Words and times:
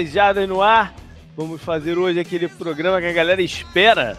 Cofre 0.00 0.04
Bones, 0.04 0.04
10 0.04 0.12
jardas 0.12 0.48
no 0.48 0.62
ar. 0.62 0.94
Vamos 1.36 1.62
fazer 1.62 1.98
hoje 1.98 2.18
aquele 2.20 2.48
programa 2.48 3.00
que 3.00 3.06
a 3.06 3.12
galera 3.12 3.42
espera 3.42 4.16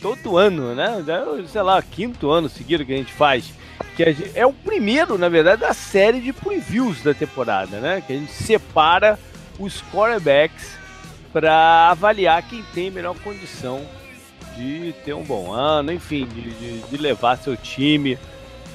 todo 0.00 0.36
ano, 0.36 0.74
né? 0.74 1.02
Sei 1.48 1.62
lá, 1.62 1.80
quinto 1.82 2.30
ano 2.30 2.48
seguido 2.48 2.84
que 2.84 2.92
a 2.92 2.96
gente 2.96 3.12
faz. 3.12 3.52
Que 3.96 4.12
gente, 4.12 4.30
é 4.34 4.46
o 4.46 4.52
primeiro, 4.52 5.16
na 5.16 5.28
verdade, 5.28 5.62
da 5.62 5.72
série 5.72 6.20
de 6.20 6.32
previews 6.32 7.02
da 7.02 7.14
temporada, 7.14 7.78
né? 7.78 8.02
Que 8.06 8.12
a 8.12 8.16
gente 8.16 8.32
separa 8.32 9.18
os 9.58 9.82
quarterbacks 9.92 10.76
para 11.32 11.90
avaliar 11.90 12.42
quem 12.42 12.62
tem 12.74 12.90
melhor 12.90 13.16
condição 13.20 13.80
de 14.56 14.94
ter 15.04 15.14
um 15.14 15.24
bom 15.24 15.52
ano, 15.52 15.92
enfim, 15.92 16.26
de, 16.26 16.50
de, 16.50 16.78
de 16.82 16.96
levar 16.96 17.36
seu 17.36 17.56
time 17.56 18.18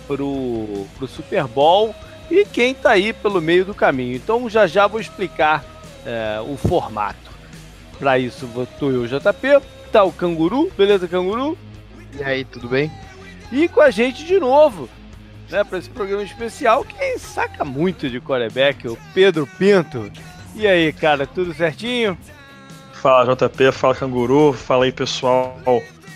pro, 0.05 0.85
pro 0.97 1.07
Super 1.07 1.45
Bowl 1.47 1.95
e 2.29 2.43
quem 2.45 2.73
tá 2.73 2.91
aí 2.91 3.13
pelo 3.13 3.41
meio 3.41 3.63
do 3.63 3.73
caminho. 3.73 4.15
Então 4.15 4.49
já 4.49 4.67
já 4.67 4.87
vou 4.87 4.99
explicar 4.99 5.63
é, 6.09 6.41
o 6.41 6.57
formato. 6.57 7.29
Para 7.99 8.17
isso, 8.17 8.49
tô 8.79 8.89
eu, 8.89 9.05
JP, 9.05 9.61
tá 9.91 10.03
o 10.03 10.11
Canguru, 10.11 10.71
beleza, 10.75 11.07
Canguru? 11.07 11.57
E 12.17 12.23
aí, 12.23 12.43
tudo 12.43 12.67
bem? 12.67 12.91
E 13.51 13.67
com 13.67 13.81
a 13.81 13.91
gente 13.91 14.25
de 14.25 14.39
novo, 14.39 14.89
né, 15.49 15.63
para 15.63 15.77
esse 15.77 15.89
programa 15.89 16.23
especial, 16.23 16.83
quem 16.83 17.17
saca 17.19 17.63
muito 17.63 18.09
de 18.09 18.19
quarterback, 18.19 18.87
o 18.87 18.97
Pedro 19.13 19.45
Pinto. 19.45 20.11
E 20.55 20.65
aí, 20.65 20.91
cara, 20.91 21.27
tudo 21.27 21.53
certinho? 21.53 22.17
Fala 22.93 23.35
JP, 23.35 23.71
fala 23.71 23.95
Canguru, 23.95 24.53
fala 24.53 24.85
aí 24.85 24.91
pessoal, 24.91 25.55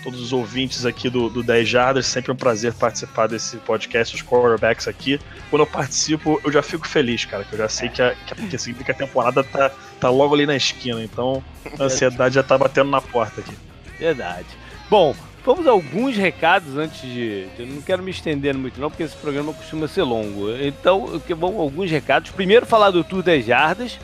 todos 0.04 0.20
os 0.20 0.32
ouvintes 0.34 0.84
aqui 0.84 1.08
do, 1.08 1.30
do 1.30 1.42
10 1.42 1.66
Jardas, 1.66 2.06
sempre 2.06 2.30
um 2.30 2.36
prazer 2.36 2.74
participar 2.74 3.26
desse 3.26 3.56
podcast, 3.56 4.14
os 4.14 4.22
quarterbacks 4.22 4.86
aqui. 4.86 5.18
Quando 5.48 5.62
eu 5.62 5.66
participo, 5.66 6.38
eu 6.44 6.52
já 6.52 6.62
fico 6.62 6.86
feliz, 6.86 7.24
cara, 7.24 7.42
que 7.42 7.54
eu 7.54 7.58
já 7.58 7.68
sei 7.70 7.88
que 7.88 8.02
a, 8.02 8.14
que 8.14 8.34
a, 8.34 8.84
que 8.84 8.90
a 8.90 8.94
temporada 8.94 9.42
tá, 9.42 9.70
tá 9.98 10.10
logo 10.10 10.34
ali 10.34 10.44
na 10.44 10.54
esquina, 10.54 11.02
então 11.02 11.42
a 11.80 11.84
ansiedade 11.84 12.34
já 12.34 12.42
tá 12.42 12.58
batendo 12.58 12.90
na 12.90 13.00
porta 13.00 13.40
aqui. 13.40 13.56
Verdade. 13.98 14.46
Bom, 14.90 15.16
vamos 15.42 15.66
a 15.66 15.70
alguns 15.70 16.16
recados 16.16 16.76
antes 16.76 17.00
de. 17.00 17.48
Eu 17.58 17.66
não 17.66 17.80
quero 17.80 18.02
me 18.02 18.10
estender 18.10 18.54
muito, 18.54 18.78
não, 18.78 18.90
porque 18.90 19.04
esse 19.04 19.16
programa 19.16 19.54
costuma 19.54 19.88
ser 19.88 20.02
longo. 20.02 20.50
Então, 20.60 21.20
vamos 21.30 21.58
alguns 21.58 21.90
recados. 21.90 22.30
Primeiro, 22.30 22.66
falar 22.66 22.90
do 22.90 23.02
Tour 23.02 23.22
10 23.22 23.46
Jardas 23.46 23.98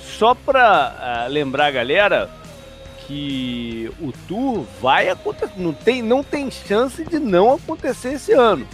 só 0.00 0.34
para 0.34 1.26
uh, 1.26 1.32
lembrar 1.32 1.66
a 1.66 1.70
galera 1.70 2.30
que 3.10 3.90
o 4.00 4.12
tour 4.28 4.64
vai 4.80 5.08
acontecer, 5.08 5.52
não 5.56 5.72
tem, 5.72 6.00
não 6.00 6.22
tem 6.22 6.48
chance 6.48 7.04
de 7.04 7.18
não 7.18 7.54
acontecer 7.54 8.12
esse 8.12 8.32
ano. 8.32 8.64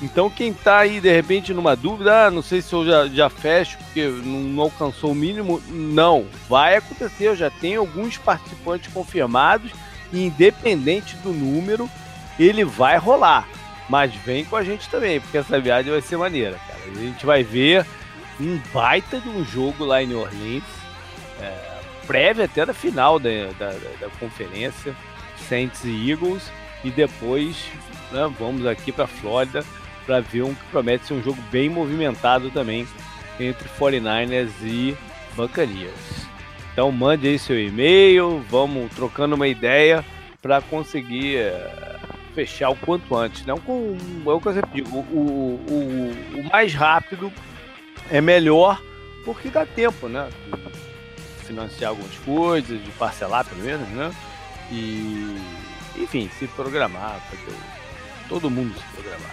Então 0.00 0.30
quem 0.30 0.50
está 0.50 0.78
aí 0.78 0.98
de 0.98 1.12
repente 1.12 1.52
numa 1.52 1.76
dúvida, 1.76 2.26
ah, 2.26 2.30
não 2.30 2.40
sei 2.40 2.62
se 2.62 2.72
eu 2.72 2.86
já, 2.86 3.06
já 3.06 3.28
fecho 3.28 3.76
porque 3.76 4.06
não, 4.06 4.40
não, 4.40 4.62
alcançou 4.62 5.12
o 5.12 5.14
mínimo, 5.14 5.62
não, 5.68 6.24
vai 6.48 6.76
acontecer. 6.76 7.28
Eu 7.28 7.36
já 7.36 7.50
tenho 7.50 7.80
alguns 7.80 8.16
participantes 8.16 8.90
confirmados 8.90 9.70
e 10.10 10.24
independente 10.24 11.14
do 11.16 11.30
número, 11.30 11.88
ele 12.38 12.64
vai 12.64 12.96
rolar. 12.96 13.46
Mas 13.90 14.14
vem 14.14 14.42
com 14.42 14.56
a 14.56 14.64
gente 14.64 14.88
também, 14.88 15.20
porque 15.20 15.36
essa 15.36 15.60
viagem 15.60 15.92
vai 15.92 16.00
ser 16.00 16.16
maneira, 16.16 16.58
cara. 16.66 16.80
A 16.90 16.98
gente 16.98 17.26
vai 17.26 17.42
ver 17.42 17.84
um 18.40 18.58
baita 18.72 19.20
de 19.20 19.28
um 19.28 19.44
jogo 19.44 19.84
lá 19.84 20.02
em 20.02 20.06
New 20.06 20.20
Orleans 20.20 20.64
é, 21.42 21.71
prévia 22.06 22.44
até 22.44 22.64
da 22.64 22.74
final 22.74 23.18
da, 23.18 23.30
da, 23.58 23.70
da, 24.00 24.08
conferência, 24.18 24.94
Saints 25.48 25.84
e 25.84 26.10
Eagles, 26.10 26.50
e 26.84 26.90
depois 26.90 27.68
né, 28.10 28.30
vamos 28.38 28.66
aqui 28.66 28.92
para 28.92 29.06
Flórida 29.06 29.64
para 30.04 30.20
ver 30.20 30.42
um 30.42 30.54
que 30.54 30.64
promete 30.70 31.06
ser 31.06 31.14
um 31.14 31.22
jogo 31.22 31.40
bem 31.50 31.68
movimentado 31.68 32.50
também 32.50 32.86
entre 33.38 33.68
49ers 33.78 34.50
e 34.62 34.96
Buccaneers. 35.34 36.26
Então 36.72 36.90
mande 36.90 37.28
aí 37.28 37.38
seu 37.38 37.58
e-mail, 37.58 38.44
vamos 38.48 38.90
trocando 38.94 39.34
uma 39.34 39.46
ideia 39.46 40.04
para 40.40 40.60
conseguir 40.60 41.36
é, 41.36 41.98
fechar 42.34 42.70
o 42.70 42.76
quanto 42.76 43.14
antes. 43.14 43.44
Não 43.46 43.58
com 43.58 43.96
é 44.26 44.30
o 44.30 44.40
que 44.40 44.48
eu 44.48 44.54
sempre 44.54 44.82
digo, 44.82 44.98
o, 44.98 45.60
o, 45.68 46.40
o 46.40 46.44
mais 46.50 46.74
rápido 46.74 47.32
é 48.10 48.20
melhor 48.20 48.80
porque 49.24 49.48
dá 49.48 49.64
tempo, 49.64 50.08
né? 50.08 50.28
Financiar 51.52 51.90
algumas 51.90 52.16
coisas, 52.18 52.82
de 52.82 52.90
parcelar 52.92 53.44
pelo 53.44 53.62
menos, 53.62 53.88
né? 53.88 54.10
E, 54.70 55.38
enfim, 55.98 56.30
se 56.38 56.46
programar, 56.48 57.20
fazer 57.30 57.56
todo 58.28 58.50
mundo 58.50 58.74
se 58.74 58.94
programar. 58.94 59.30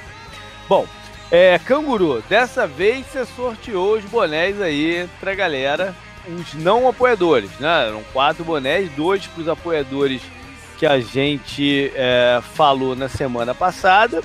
Bom, 0.68 0.86
é, 1.32 1.58
Canguru, 1.60 2.22
dessa 2.28 2.68
vez 2.68 3.06
você 3.06 3.26
sorteou 3.26 3.96
os 3.96 4.04
bonés 4.06 4.62
aí 4.62 5.08
pra 5.20 5.34
galera, 5.34 5.96
os 6.28 6.54
não 6.56 6.88
apoiadores, 6.88 7.50
né? 7.60 7.88
Eram 7.88 8.04
quatro 8.12 8.44
bonés, 8.44 8.92
dois 8.92 9.26
para 9.26 9.42
os 9.42 9.48
apoiadores 9.48 10.22
que 10.78 10.86
a 10.86 11.00
gente 11.00 11.92
é, 11.96 12.42
falou 12.56 12.96
na 12.96 13.10
semana 13.10 13.56
passada 13.56 14.22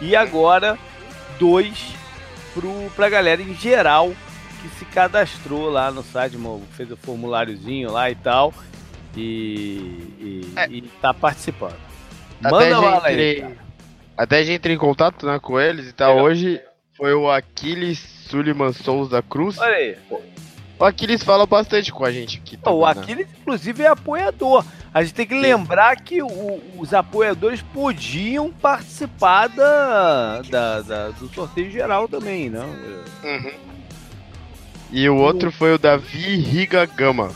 e 0.00 0.14
agora 0.14 0.78
dois 1.38 1.94
para 2.96 3.06
a 3.06 3.10
galera 3.10 3.40
em 3.40 3.54
geral 3.54 4.12
que 4.60 4.68
se 4.70 4.84
cadastrou 4.86 5.70
lá 5.70 5.90
no 5.90 6.02
site, 6.02 6.36
fez 6.72 6.90
o 6.90 6.96
formuláriozinho 6.96 7.90
lá 7.90 8.10
e 8.10 8.14
tal, 8.14 8.52
e, 9.16 9.22
e, 10.20 10.52
é. 10.56 10.68
e 10.68 10.82
tá 11.00 11.12
participando. 11.14 11.76
Manda 12.40 12.78
lá 12.78 13.00
aí. 13.04 13.44
Até 14.16 14.38
a 14.38 14.42
gente 14.42 14.56
entrou 14.56 14.74
em 14.74 14.78
contato 14.78 15.26
né, 15.26 15.38
com 15.40 15.60
eles 15.60 15.88
e 15.88 15.92
tal. 15.92 16.18
Hoje 16.18 16.60
foi 16.96 17.14
o 17.14 17.30
Aquiles 17.30 17.98
Suliman 17.98 18.72
Souza 18.72 19.22
Cruz. 19.22 19.58
Olha 19.58 19.76
aí. 19.76 19.96
O 20.78 20.84
Aquiles 20.84 21.22
fala 21.24 21.46
bastante 21.46 21.92
com 21.92 22.04
a 22.04 22.10
gente 22.10 22.38
aqui. 22.38 22.58
o 22.64 22.86
Aquiles, 22.86 23.26
inclusive, 23.40 23.82
é 23.82 23.88
apoiador. 23.88 24.64
A 24.94 25.02
gente 25.02 25.14
tem 25.14 25.26
que 25.26 25.34
Sim. 25.34 25.40
lembrar 25.40 25.96
que 25.96 26.22
o, 26.22 26.60
os 26.78 26.94
apoiadores 26.94 27.62
podiam 27.62 28.50
participar 28.52 29.48
da, 29.48 30.42
da, 30.42 30.80
da, 30.82 31.08
do 31.10 31.28
sorteio 31.28 31.70
geral 31.70 32.08
também, 32.08 32.48
não? 32.48 32.68
Uhum. 32.68 33.77
E 34.90 35.08
o 35.08 35.16
outro 35.16 35.52
foi 35.52 35.74
o 35.74 35.78
Davi 35.78 36.36
Riga 36.36 36.86
Gama. 36.86 37.30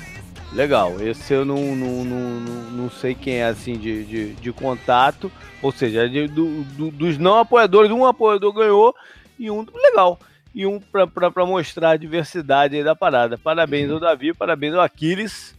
Legal, 0.52 1.00
esse 1.00 1.32
eu 1.32 1.44
não, 1.44 1.74
não, 1.74 2.04
não, 2.04 2.40
não, 2.70 2.90
sei 2.90 3.14
quem 3.14 3.36
é 3.36 3.44
assim 3.44 3.78
de, 3.78 4.04
de, 4.04 4.32
de 4.34 4.52
contato. 4.52 5.30
Ou 5.62 5.72
seja, 5.72 6.08
de, 6.08 6.28
do, 6.28 6.62
do, 6.64 6.90
dos 6.90 7.18
não 7.18 7.38
apoiadores, 7.38 7.90
um 7.90 8.04
apoiador 8.04 8.52
ganhou 8.52 8.94
e 9.38 9.50
um. 9.50 9.66
Legal. 9.74 10.18
E 10.54 10.66
um 10.66 10.78
para 10.78 11.46
mostrar 11.46 11.90
a 11.90 11.96
diversidade 11.96 12.82
da 12.84 12.94
parada. 12.94 13.38
Parabéns 13.38 13.90
ao 13.90 14.00
Davi, 14.00 14.34
parabéns 14.34 14.74
ao 14.74 14.82
Aquiles. 14.82 15.54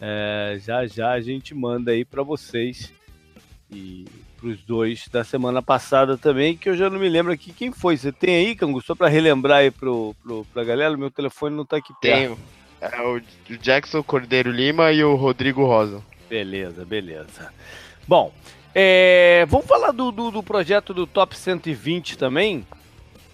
É, 0.00 0.58
já 0.60 0.86
já 0.86 1.12
a 1.12 1.20
gente 1.20 1.54
manda 1.54 1.92
aí 1.92 2.04
para 2.04 2.22
vocês. 2.22 2.92
E 3.70 4.04
os 4.48 4.62
dois 4.62 5.08
da 5.08 5.24
semana 5.24 5.62
passada 5.62 6.16
também, 6.16 6.56
que 6.56 6.68
eu 6.68 6.76
já 6.76 6.90
não 6.90 6.98
me 6.98 7.08
lembro 7.08 7.32
aqui 7.32 7.52
quem 7.52 7.72
foi. 7.72 7.96
Você 7.96 8.12
tem 8.12 8.36
aí, 8.36 8.54
Cangu, 8.54 8.80
só 8.80 8.94
para 8.94 9.08
relembrar 9.08 9.58
aí 9.58 9.70
pro, 9.70 10.14
pro, 10.22 10.46
pra 10.52 10.64
galera? 10.64 10.96
Meu 10.96 11.10
telefone 11.10 11.56
não 11.56 11.64
tá 11.64 11.76
aqui 11.76 11.92
perto. 12.00 12.16
Tenho. 12.16 12.38
É 12.80 13.00
o 13.00 13.20
Jackson 13.58 14.02
Cordeiro 14.02 14.50
Lima 14.50 14.92
e 14.92 15.02
o 15.02 15.14
Rodrigo 15.14 15.64
Rosa. 15.64 16.02
Beleza, 16.28 16.84
beleza. 16.84 17.52
Bom, 18.06 18.32
é, 18.74 19.46
vamos 19.48 19.66
falar 19.66 19.92
do, 19.92 20.10
do, 20.10 20.30
do, 20.30 20.42
projeto 20.42 20.92
do 20.92 21.06
Top 21.06 21.36
120 21.36 22.18
também, 22.18 22.66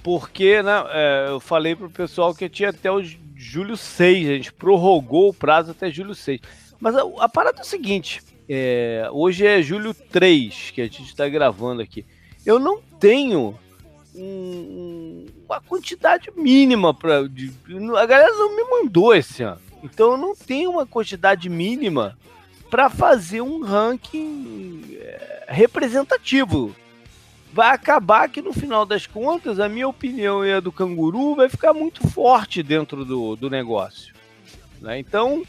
porque 0.02 0.62
né, 0.62 0.85
é, 0.90 1.26
eu 1.31 1.40
falei 1.40 1.75
pro 1.75 1.90
pessoal 1.90 2.35
que 2.35 2.49
tinha 2.49 2.69
até 2.69 2.93
o 2.93 3.02
julho 3.35 3.76
6, 3.76 4.29
a 4.29 4.32
gente 4.35 4.52
prorrogou 4.52 5.31
o 5.31 5.35
prazo 5.35 5.70
até 5.73 5.90
julho 5.90 6.14
6. 6.14 6.40
Mas 6.79 6.94
a, 6.94 7.02
a 7.19 7.29
parada 7.29 7.58
é 7.58 7.62
o 7.62 7.67
seguinte, 7.67 8.23
é, 8.52 9.08
hoje 9.12 9.47
é 9.47 9.62
julho 9.62 9.94
3 9.94 10.73
que 10.73 10.81
a 10.81 10.85
gente 10.85 11.05
está 11.05 11.29
gravando 11.29 11.82
aqui. 11.82 12.05
Eu 12.44 12.58
não 12.58 12.81
tenho 12.99 13.56
um, 14.12 15.25
uma 15.49 15.61
quantidade 15.61 16.32
mínima 16.37 16.93
para. 16.93 17.20
A 17.20 18.06
galera 18.06 18.35
não 18.35 18.56
me 18.56 18.64
mandou 18.64 19.14
esse 19.14 19.44
ano. 19.44 19.61
Então 19.85 20.11
eu 20.12 20.17
não 20.17 20.35
tenho 20.35 20.73
uma 20.73 20.85
quantidade 20.85 21.49
mínima 21.49 22.19
para 22.69 22.91
fazer 22.91 23.41
um 23.41 23.62
ranking 23.62 24.97
é, 24.99 25.44
representativo. 25.47 26.75
Vai 27.52 27.73
acabar 27.73 28.29
que 28.29 28.43
no 28.43 28.52
final 28.52 28.85
das 28.85 29.06
contas, 29.06 29.61
a 29.61 29.69
minha 29.69 29.87
opinião 29.87 30.44
e 30.44 30.52
a 30.52 30.58
do 30.58 30.73
canguru 30.73 31.37
vai 31.37 31.49
ficar 31.49 31.73
muito 31.73 32.05
forte 32.08 32.64
dentro 32.64 33.05
do, 33.05 33.37
do 33.37 33.49
negócio. 33.49 34.12
Né? 34.81 34.99
Então, 34.99 35.44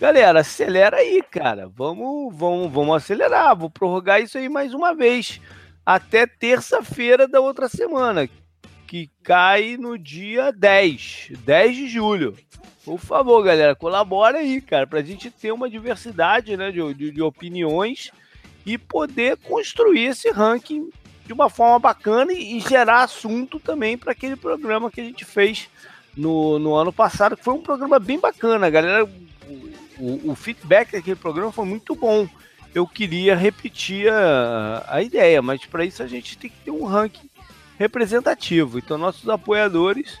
Galera, 0.00 0.40
acelera 0.40 0.96
aí, 0.96 1.22
cara. 1.30 1.70
Vamos, 1.76 2.34
vamos, 2.34 2.72
vamos 2.72 2.96
acelerar. 2.96 3.54
Vou 3.54 3.68
prorrogar 3.68 4.22
isso 4.22 4.38
aí 4.38 4.48
mais 4.48 4.72
uma 4.72 4.94
vez. 4.94 5.38
Até 5.84 6.26
terça-feira 6.26 7.28
da 7.28 7.38
outra 7.38 7.68
semana, 7.68 8.26
que 8.86 9.10
cai 9.22 9.76
no 9.76 9.98
dia 9.98 10.52
10, 10.52 11.32
10 11.44 11.76
de 11.76 11.88
julho. 11.88 12.34
Por 12.82 12.98
favor, 12.98 13.42
galera, 13.42 13.76
colabora 13.76 14.38
aí, 14.38 14.62
cara, 14.62 14.86
pra 14.86 15.02
gente 15.02 15.30
ter 15.30 15.52
uma 15.52 15.68
diversidade 15.68 16.56
né, 16.56 16.72
de, 16.72 16.94
de, 16.94 17.10
de 17.10 17.20
opiniões 17.20 18.10
e 18.64 18.78
poder 18.78 19.36
construir 19.36 20.06
esse 20.06 20.30
ranking 20.30 20.88
de 21.26 21.32
uma 21.34 21.50
forma 21.50 21.78
bacana 21.78 22.32
e, 22.32 22.56
e 22.56 22.60
gerar 22.60 23.02
assunto 23.02 23.60
também 23.60 23.98
para 23.98 24.12
aquele 24.12 24.34
programa 24.34 24.90
que 24.90 25.02
a 25.02 25.04
gente 25.04 25.26
fez 25.26 25.68
no, 26.16 26.58
no 26.58 26.74
ano 26.74 26.90
passado, 26.90 27.36
que 27.36 27.44
foi 27.44 27.52
um 27.52 27.62
programa 27.62 27.98
bem 27.98 28.18
bacana, 28.18 28.70
galera. 28.70 29.06
O, 30.00 30.32
o, 30.32 30.34
feedback 30.34 30.92
daquele 30.92 31.16
programa 31.16 31.52
foi 31.52 31.64
muito 31.64 31.94
bom. 31.94 32.28
Eu 32.74 32.86
queria 32.86 33.36
repetir 33.36 34.10
a, 34.10 34.84
a 34.88 35.02
ideia, 35.02 35.42
mas 35.42 35.64
para 35.66 35.84
isso 35.84 36.02
a 36.02 36.06
gente 36.06 36.38
tem 36.38 36.50
que 36.50 36.64
ter 36.64 36.70
um 36.70 36.84
ranking 36.84 37.28
representativo. 37.78 38.78
Então, 38.78 38.96
nossos 38.96 39.28
apoiadores, 39.28 40.18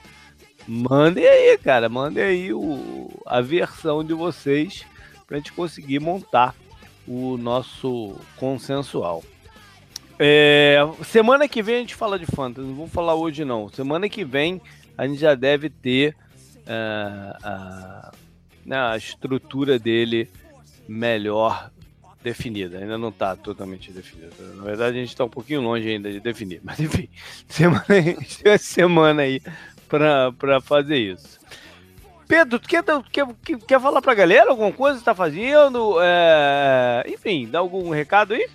mandem 0.66 1.26
aí, 1.26 1.58
cara, 1.58 1.88
mandem 1.88 2.22
aí 2.22 2.52
o, 2.52 3.10
a 3.26 3.40
versão 3.40 4.04
de 4.04 4.14
vocês 4.14 4.84
para 5.26 5.36
a 5.36 5.40
gente 5.40 5.52
conseguir 5.52 6.00
montar 6.00 6.54
o 7.06 7.36
nosso 7.36 8.16
consensual. 8.36 9.22
É, 10.18 10.78
semana 11.04 11.48
que 11.48 11.62
vem 11.62 11.76
a 11.76 11.78
gente 11.78 11.94
fala 11.94 12.18
de 12.18 12.26
Fantasy, 12.26 12.66
não 12.66 12.74
vou 12.74 12.86
falar 12.86 13.14
hoje 13.14 13.44
não. 13.44 13.68
Semana 13.70 14.08
que 14.08 14.24
vem 14.24 14.60
a 14.98 15.06
gente 15.06 15.18
já 15.18 15.34
deve 15.34 15.70
ter 15.70 16.14
uh, 16.58 17.36
a, 17.42 18.12
né, 18.64 18.76
a 18.76 18.96
estrutura 18.96 19.78
dele 19.78 20.28
melhor 20.88 21.70
definida. 22.22 22.78
Ainda 22.78 22.98
não 22.98 23.08
está 23.08 23.34
totalmente 23.34 23.90
definida. 23.92 24.30
Na 24.54 24.64
verdade, 24.64 24.96
a 24.96 25.00
gente 25.00 25.10
está 25.10 25.24
um 25.24 25.28
pouquinho 25.28 25.60
longe 25.60 25.88
ainda 25.88 26.10
de 26.10 26.20
definir. 26.20 26.60
Mas 26.64 26.80
enfim, 26.80 27.08
semana, 27.48 27.84
semana 28.58 29.22
aí 29.22 29.40
para 29.88 30.60
fazer 30.60 30.98
isso. 30.98 31.40
Pedro, 32.28 32.60
tu 32.60 32.68
quer, 32.68 32.84
quer, 33.10 33.26
quer 33.66 33.80
falar 33.80 34.00
para 34.00 34.12
a 34.12 34.14
galera 34.14 34.50
alguma 34.50 34.70
coisa 34.70 34.94
que 34.94 35.02
está 35.02 35.14
fazendo? 35.14 35.96
É, 36.00 37.04
enfim, 37.08 37.48
dá 37.50 37.58
algum 37.58 37.90
recado 37.90 38.34
aí? 38.34 38.48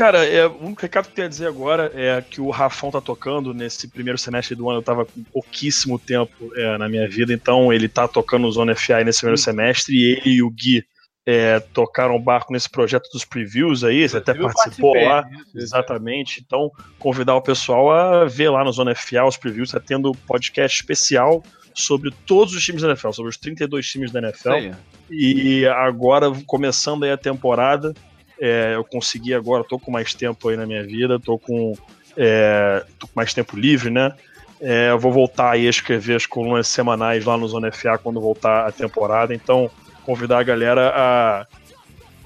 Cara, 0.00 0.24
é, 0.24 0.46
o 0.46 0.64
único 0.64 0.80
recado 0.80 1.04
que 1.04 1.10
eu 1.10 1.14
tenho 1.16 1.26
a 1.26 1.28
dizer 1.28 1.46
agora 1.46 1.92
é 1.94 2.22
que 2.22 2.40
o 2.40 2.48
Rafão 2.48 2.90
tá 2.90 3.02
tocando 3.02 3.52
nesse 3.52 3.86
primeiro 3.86 4.16
semestre 4.16 4.54
do 4.56 4.70
ano. 4.70 4.78
Eu 4.78 4.82
tava 4.82 5.04
com 5.04 5.22
pouquíssimo 5.24 5.98
tempo 5.98 6.50
é, 6.56 6.78
na 6.78 6.88
minha 6.88 7.06
vida, 7.06 7.34
então 7.34 7.70
ele 7.70 7.86
tá 7.86 8.08
tocando 8.08 8.44
no 8.44 8.50
Zona 8.50 8.74
FI 8.74 9.04
nesse 9.04 9.18
primeiro 9.18 9.36
semestre 9.36 9.94
e 9.94 10.12
ele 10.12 10.36
e 10.36 10.42
o 10.42 10.48
Gui 10.48 10.82
é, 11.26 11.60
tocaram 11.60 12.16
o 12.16 12.18
barco 12.18 12.50
nesse 12.50 12.70
projeto 12.70 13.10
dos 13.12 13.26
previews 13.26 13.84
aí, 13.84 14.08
você 14.08 14.16
até 14.16 14.32
participou 14.32 14.94
lá. 14.94 15.22
Exatamente. 15.54 16.42
Então, 16.46 16.70
convidar 16.98 17.34
o 17.34 17.42
pessoal 17.42 17.90
a 17.90 18.24
ver 18.24 18.48
lá 18.48 18.64
no 18.64 18.72
Zona 18.72 18.94
FA 18.94 19.26
os 19.26 19.36
previews, 19.36 19.70
tá 19.70 19.80
tendo 19.80 20.12
podcast 20.26 20.80
especial 20.80 21.44
sobre 21.74 22.10
todos 22.24 22.54
os 22.54 22.64
times 22.64 22.80
da 22.80 22.88
NFL, 22.88 23.12
sobre 23.12 23.28
os 23.28 23.36
32 23.36 23.86
times 23.86 24.10
da 24.10 24.20
NFL. 24.20 24.72
E 25.10 25.66
agora, 25.66 26.32
começando 26.46 27.04
aí 27.04 27.12
a 27.12 27.18
temporada, 27.18 27.92
é, 28.40 28.74
eu 28.74 28.82
consegui 28.82 29.34
agora, 29.34 29.62
tô 29.62 29.78
com 29.78 29.90
mais 29.90 30.14
tempo 30.14 30.48
aí 30.48 30.56
na 30.56 30.66
minha 30.66 30.82
vida, 30.82 31.20
tô 31.20 31.38
com, 31.38 31.74
é, 32.16 32.84
tô 32.98 33.06
com 33.06 33.12
mais 33.14 33.34
tempo 33.34 33.56
livre, 33.56 33.90
né? 33.90 34.12
É, 34.60 34.90
eu 34.90 34.98
vou 34.98 35.12
voltar 35.12 35.52
aí 35.52 35.66
a 35.66 35.70
escrever 35.70 36.16
as 36.16 36.26
colunas 36.26 36.66
semanais 36.68 37.24
lá 37.24 37.36
no 37.36 37.46
Zona 37.46 37.70
FA 37.70 37.98
quando 37.98 38.20
voltar 38.20 38.66
a 38.66 38.72
temporada, 38.72 39.34
então 39.34 39.70
convidar 40.04 40.38
a 40.38 40.42
galera 40.42 40.92
a 40.94 41.46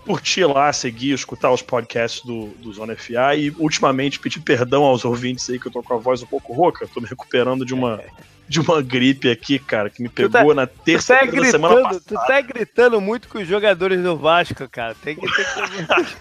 curtir 0.05 0.44
lá, 0.44 0.72
seguir, 0.72 1.12
escutar 1.12 1.50
os 1.50 1.62
podcasts 1.62 2.25
do, 2.25 2.49
do 2.58 2.72
Zona 2.72 2.94
FA 2.96 3.34
e 3.37 3.50
ultimamente 3.58 4.20
pedir 4.20 4.40
perdão 4.40 4.84
aos 4.84 5.05
ouvintes 5.05 5.49
aí 5.49 5.58
que 5.58 5.66
eu 5.66 5.72
tô 5.72 5.82
com 5.82 5.94
a 5.94 5.99
voz 5.99 6.22
um 6.22 6.26
pouco 6.26 6.52
rouca, 6.52 6.87
tô 6.93 7.00
me 7.00 7.06
recuperando 7.06 7.64
de 7.64 7.75
uma 7.75 8.00
de 8.49 8.61
uma 8.61 8.82
gripe 8.82 9.31
aqui, 9.31 9.58
cara, 9.58 9.88
que 9.88 10.02
me 10.02 10.08
pegou 10.08 10.49
tá, 10.49 10.55
na 10.55 10.67
terça 10.67 11.17
tá 11.17 11.26
gritando, 11.26 11.50
semana 11.50 11.82
passada. 11.82 12.02
Tu 12.06 12.14
tá 12.14 12.41
gritando 12.41 13.00
muito 13.00 13.29
com 13.29 13.38
os 13.38 13.49
jogadores 13.49 14.02
do 14.02 14.17
Vasco, 14.17 14.69
cara. 14.69 14.94
Tem 15.02 15.17
que, 15.17 15.26
ter 15.26 15.44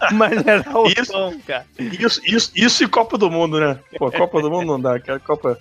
que 0.07 0.13
maneirar 0.15 0.75
o 0.75 0.87
isso, 0.87 1.11
tom, 1.11 1.37
cara. 1.45 1.65
Isso, 1.77 2.21
isso, 2.25 2.51
isso 2.55 2.83
e 2.83 2.87
Copa 2.87 3.17
do 3.17 3.29
Mundo, 3.29 3.59
né? 3.59 3.77
Pô, 3.97 4.11
Copa 4.11 4.41
do 4.41 4.49
Mundo 4.49 4.67
não 4.67 4.79
dá, 4.79 4.99
cara. 4.99 5.19
Copa... 5.19 5.59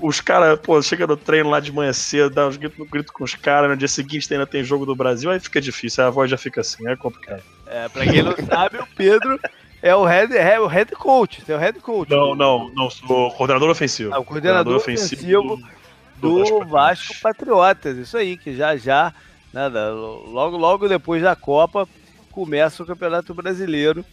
Os 0.00 0.20
caras, 0.20 0.58
pô, 0.58 0.82
chega 0.82 1.06
no 1.06 1.16
treino 1.16 1.50
lá 1.50 1.60
de 1.60 1.70
manhã 1.70 1.92
cedo, 1.92 2.34
dá 2.34 2.48
uns 2.48 2.56
gritos, 2.56 2.88
grito 2.90 3.12
com 3.12 3.22
os 3.22 3.36
caras, 3.36 3.70
no 3.70 3.76
dia 3.76 3.86
seguinte 3.86 4.26
ainda 4.32 4.46
tem 4.46 4.64
jogo 4.64 4.84
do 4.84 4.94
Brasil, 4.94 5.30
aí 5.30 5.38
fica 5.38 5.60
difícil, 5.60 6.04
a 6.04 6.10
voz 6.10 6.28
já 6.28 6.36
fica 6.36 6.62
assim, 6.62 6.86
é 6.88 6.96
complicado. 6.96 7.42
É, 7.64 7.88
pra 7.88 8.04
quem 8.04 8.22
não 8.22 8.34
sabe, 8.44 8.78
o 8.78 8.86
Pedro 8.96 9.38
é 9.80 9.94
o 9.94 10.04
head, 10.04 10.36
é 10.36 10.58
o 10.58 10.66
head 10.66 10.90
coach, 10.96 11.44
é 11.46 11.54
o 11.54 11.58
head 11.58 11.78
coach. 11.78 12.10
Não, 12.10 12.34
não, 12.34 12.68
não, 12.74 12.90
sou 12.90 13.30
coordenador 13.30 13.70
ofensivo. 13.70 14.12
Ah, 14.12 14.18
o 14.18 14.24
coordenador, 14.24 14.64
coordenador 14.64 14.76
ofensivo, 14.76 15.54
ofensivo 15.54 15.77
do, 16.20 16.42
do 16.42 16.58
Vasco, 16.60 16.68
Vasco 16.68 17.14
Patriotas. 17.20 17.96
Isso 17.96 18.16
aí, 18.16 18.36
que 18.36 18.54
já 18.54 18.76
já, 18.76 19.12
nada, 19.52 19.92
logo, 19.92 20.56
logo 20.56 20.88
depois 20.88 21.22
da 21.22 21.34
Copa, 21.34 21.88
começa 22.30 22.82
o 22.82 22.86
Campeonato 22.86 23.34
Brasileiro. 23.34 24.04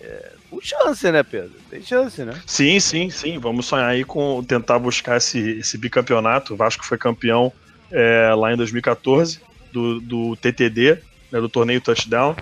É, 0.00 0.32
com 0.50 0.60
chance, 0.60 1.10
né, 1.10 1.22
Pedro? 1.22 1.52
Tem 1.70 1.82
chance, 1.82 2.22
né? 2.22 2.40
Sim, 2.46 2.78
sim, 2.78 3.10
sim. 3.10 3.38
Vamos 3.38 3.66
sonhar 3.66 3.88
aí 3.88 4.04
com 4.04 4.42
tentar 4.44 4.78
buscar 4.78 5.16
esse, 5.16 5.58
esse 5.58 5.78
bicampeonato. 5.78 6.54
O 6.54 6.56
Vasco 6.56 6.84
foi 6.84 6.98
campeão 6.98 7.52
é, 7.90 8.32
lá 8.34 8.52
em 8.52 8.56
2014 8.56 9.40
do, 9.72 10.00
do 10.00 10.36
TTD, 10.36 10.98
né, 11.32 11.40
do 11.40 11.48
torneio 11.48 11.80
Touchdown 11.80 12.36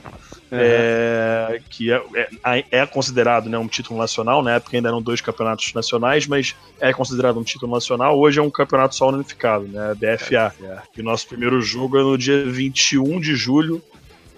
é, 0.61 1.61
que 1.69 1.93
é, 1.93 2.03
é, 2.45 2.65
é, 2.71 2.87
considerado 2.87 3.49
né, 3.49 3.59
um 3.59 3.69
título 3.69 3.99
nacional, 3.99 4.43
na 4.43 4.55
época 4.55 4.77
ainda 4.77 4.89
eram 4.89 5.03
dois 5.03 5.21
campeonatos 5.21 5.73
nacionais, 5.75 6.27
mas 6.27 6.55
é 6.81 6.93
considerado 6.93 7.39
um 7.39 7.43
título 7.43 7.73
nacional, 7.73 8.19
hoje 8.19 8.39
é 8.39 8.43
um 8.43 8.51
campeonato 8.51 8.95
só 8.95 9.09
unificado, 9.09 9.67
né, 9.67 9.95
BFA. 9.95 10.55
É, 10.63 10.79
e 10.97 11.01
o 11.01 11.05
nosso 11.05 11.27
primeiro 11.29 11.61
jogo 11.61 11.99
é 11.99 12.03
no 12.03 12.17
dia 12.19 12.45
21 12.45 13.21
de 13.21 13.35
julho, 13.35 13.83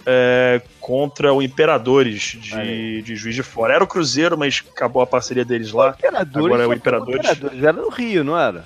é, 0.09 0.61
contra 0.79 1.33
o 1.33 1.41
Imperadores 1.41 2.37
de, 2.39 3.01
de 3.01 3.15
Juiz 3.17 3.35
de 3.35 3.43
Fora. 3.43 3.73
Era 3.73 3.83
o 3.83 3.87
Cruzeiro, 3.87 4.37
mas 4.37 4.63
acabou 4.73 5.01
a 5.01 5.07
parceria 5.07 5.43
deles 5.43 5.73
lá. 5.73 5.97
Agora 6.33 6.63
é 6.63 6.67
o 6.67 6.73
Imperadores. 6.73 7.29
Imperadores. 7.29 7.61
Era 7.63 7.73
no 7.73 7.89
Rio, 7.89 8.23
não 8.23 8.39
era? 8.39 8.63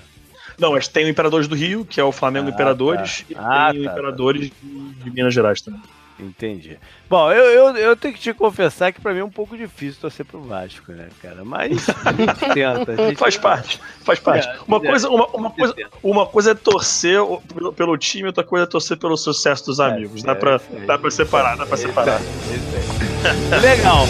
Não, 0.56 0.72
mas 0.72 0.86
tem 0.86 1.04
o 1.04 1.08
Imperadores 1.08 1.48
do 1.48 1.56
Rio, 1.56 1.84
que 1.84 2.00
é 2.00 2.04
o 2.04 2.12
Flamengo 2.12 2.46
ah, 2.46 2.50
Imperadores, 2.50 3.22
tá. 3.22 3.26
e 3.28 3.34
ah, 3.36 3.72
tem 3.72 3.82
tá, 3.82 3.82
o 3.82 3.84
tá. 3.84 3.92
Imperadores 3.92 4.50
tá. 4.50 4.56
de 5.04 5.10
Minas 5.10 5.34
Gerais 5.34 5.60
também. 5.60 5.80
Entendi. 6.22 6.78
Bom, 7.08 7.30
eu, 7.30 7.44
eu, 7.44 7.76
eu 7.76 7.96
tenho 7.96 8.14
que 8.14 8.20
te 8.20 8.32
confessar 8.32 8.92
que 8.92 9.00
pra 9.00 9.12
mim 9.12 9.20
é 9.20 9.24
um 9.24 9.30
pouco 9.30 9.56
difícil 9.56 10.00
torcer 10.00 10.24
pro 10.24 10.40
Vasco, 10.40 10.92
né, 10.92 11.08
cara? 11.20 11.44
Mas 11.44 11.86
a 12.04 12.12
gente 12.12 12.38
tenta. 12.54 12.92
A 12.92 13.08
gente 13.08 13.18
faz 13.18 13.36
parte, 13.36 13.80
faz 14.04 14.18
parte. 14.18 14.48
É, 14.48 14.56
uma, 14.66 14.78
é, 14.78 14.80
coisa, 14.80 15.08
uma, 15.08 15.26
uma, 15.28 15.50
coisa, 15.50 15.74
uma 16.02 16.26
coisa 16.26 16.50
é 16.52 16.54
torcer 16.54 17.18
pelo, 17.52 17.72
pelo 17.72 17.98
time, 17.98 18.26
outra 18.26 18.44
coisa 18.44 18.64
é 18.64 18.66
torcer 18.66 18.96
pelo 18.96 19.16
sucesso 19.16 19.66
dos 19.66 19.78
é, 19.78 19.84
amigos. 19.84 20.22
dá, 20.22 20.32
é, 20.32 20.86
dá 20.86 20.98
pra 20.98 21.10
separar, 21.10 21.56
dá 21.56 21.66
pra 21.66 21.76
separar. 21.76 22.20
Legal. 23.60 24.06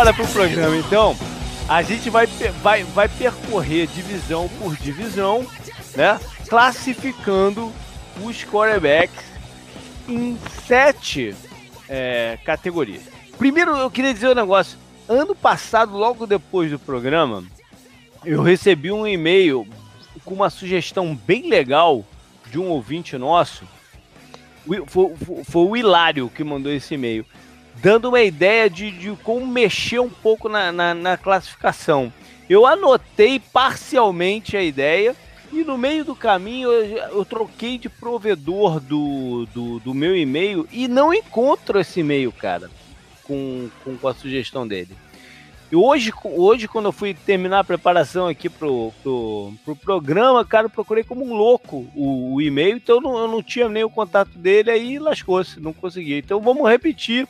Embora 0.00 0.14
pro 0.14 0.28
programa 0.28 0.74
então. 0.78 1.14
A 1.68 1.82
gente 1.82 2.08
vai, 2.08 2.26
vai, 2.62 2.84
vai 2.84 3.06
percorrer 3.06 3.86
divisão 3.86 4.48
por 4.58 4.74
divisão, 4.74 5.46
né? 5.94 6.18
Classificando 6.48 7.70
os 8.22 8.42
quarterbacks 8.42 9.22
em 10.08 10.38
sete 10.66 11.36
é, 11.86 12.38
categorias. 12.46 13.02
Primeiro, 13.36 13.76
eu 13.76 13.90
queria 13.90 14.14
dizer 14.14 14.28
um 14.28 14.34
negócio. 14.34 14.78
Ano 15.06 15.34
passado, 15.34 15.94
logo 15.94 16.26
depois 16.26 16.70
do 16.70 16.78
programa, 16.78 17.44
eu 18.24 18.40
recebi 18.40 18.90
um 18.90 19.06
e-mail 19.06 19.68
com 20.24 20.32
uma 20.32 20.48
sugestão 20.48 21.14
bem 21.14 21.46
legal 21.46 22.06
de 22.50 22.58
um 22.58 22.70
ouvinte 22.70 23.18
nosso. 23.18 23.66
Foi, 24.66 24.82
foi, 24.86 25.44
foi 25.44 25.62
o 25.62 25.76
Hilário 25.76 26.30
que 26.34 26.42
mandou 26.42 26.72
esse 26.72 26.94
e-mail 26.94 27.26
dando 27.76 28.08
uma 28.08 28.22
ideia 28.22 28.68
de, 28.68 28.90
de 28.90 29.10
como 29.22 29.46
mexer 29.46 30.00
um 30.00 30.10
pouco 30.10 30.48
na, 30.48 30.70
na, 30.72 30.94
na, 30.94 31.16
classificação. 31.16 32.12
Eu 32.48 32.66
anotei 32.66 33.38
parcialmente 33.38 34.56
a 34.56 34.62
ideia 34.62 35.14
e 35.52 35.64
no 35.64 35.78
meio 35.78 36.04
do 36.04 36.14
caminho 36.14 36.70
eu, 36.70 36.96
eu 37.12 37.24
troquei 37.24 37.78
de 37.78 37.88
provedor 37.88 38.80
do, 38.80 39.46
do, 39.54 39.80
do 39.80 39.94
meu 39.94 40.16
e-mail 40.16 40.68
e 40.70 40.88
não 40.88 41.14
encontro 41.14 41.78
esse 41.78 42.00
e-mail, 42.00 42.32
cara, 42.32 42.70
com, 43.24 43.68
com, 43.84 43.96
com, 43.96 44.08
a 44.08 44.14
sugestão 44.14 44.66
dele. 44.66 44.96
E 45.70 45.76
hoje, 45.76 46.12
hoje, 46.24 46.66
quando 46.66 46.86
eu 46.86 46.92
fui 46.92 47.14
terminar 47.14 47.60
a 47.60 47.64
preparação 47.64 48.26
aqui 48.26 48.48
pro, 48.48 48.92
pro, 49.04 49.52
pro 49.64 49.76
programa, 49.76 50.44
cara, 50.44 50.66
eu 50.66 50.70
procurei 50.70 51.04
como 51.04 51.24
um 51.24 51.32
louco 51.32 51.88
o, 51.94 52.34
o 52.34 52.42
e-mail, 52.42 52.76
então 52.76 52.96
eu 52.96 53.00
não, 53.00 53.18
eu 53.18 53.28
não 53.28 53.40
tinha 53.40 53.68
nem 53.68 53.84
o 53.84 53.90
contato 53.90 54.36
dele, 54.36 54.72
aí 54.72 54.98
lascou-se, 54.98 55.60
não 55.60 55.72
consegui. 55.72 56.18
Então 56.18 56.40
vamos 56.40 56.68
repetir 56.68 57.28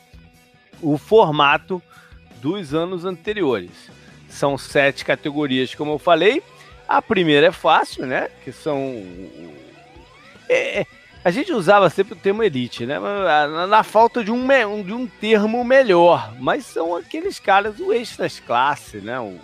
o 0.81 0.97
formato 0.97 1.81
dos 2.41 2.73
anos 2.73 3.05
anteriores. 3.05 3.71
São 4.27 4.57
sete 4.57 5.05
categorias, 5.05 5.75
como 5.75 5.93
eu 5.93 5.99
falei. 5.99 6.41
A 6.87 7.01
primeira 7.01 7.47
é 7.47 7.51
fácil, 7.51 8.05
né? 8.05 8.29
Que 8.43 8.51
são. 8.51 9.05
É, 10.49 10.85
a 11.23 11.29
gente 11.29 11.51
usava 11.53 11.89
sempre 11.89 12.13
o 12.13 12.17
termo 12.17 12.43
elite, 12.43 12.85
né? 12.85 12.99
Na, 12.99 13.67
na 13.67 13.83
falta 13.83 14.23
de 14.23 14.31
um, 14.31 14.47
de 14.83 14.93
um 14.93 15.05
termo 15.05 15.63
melhor. 15.63 16.33
Mas 16.39 16.65
são 16.65 16.95
aqueles 16.95 17.39
caras, 17.39 17.79
o 17.79 17.93
extras 17.93 18.39
classe, 18.39 18.97
né? 18.97 19.19
O, 19.19 19.39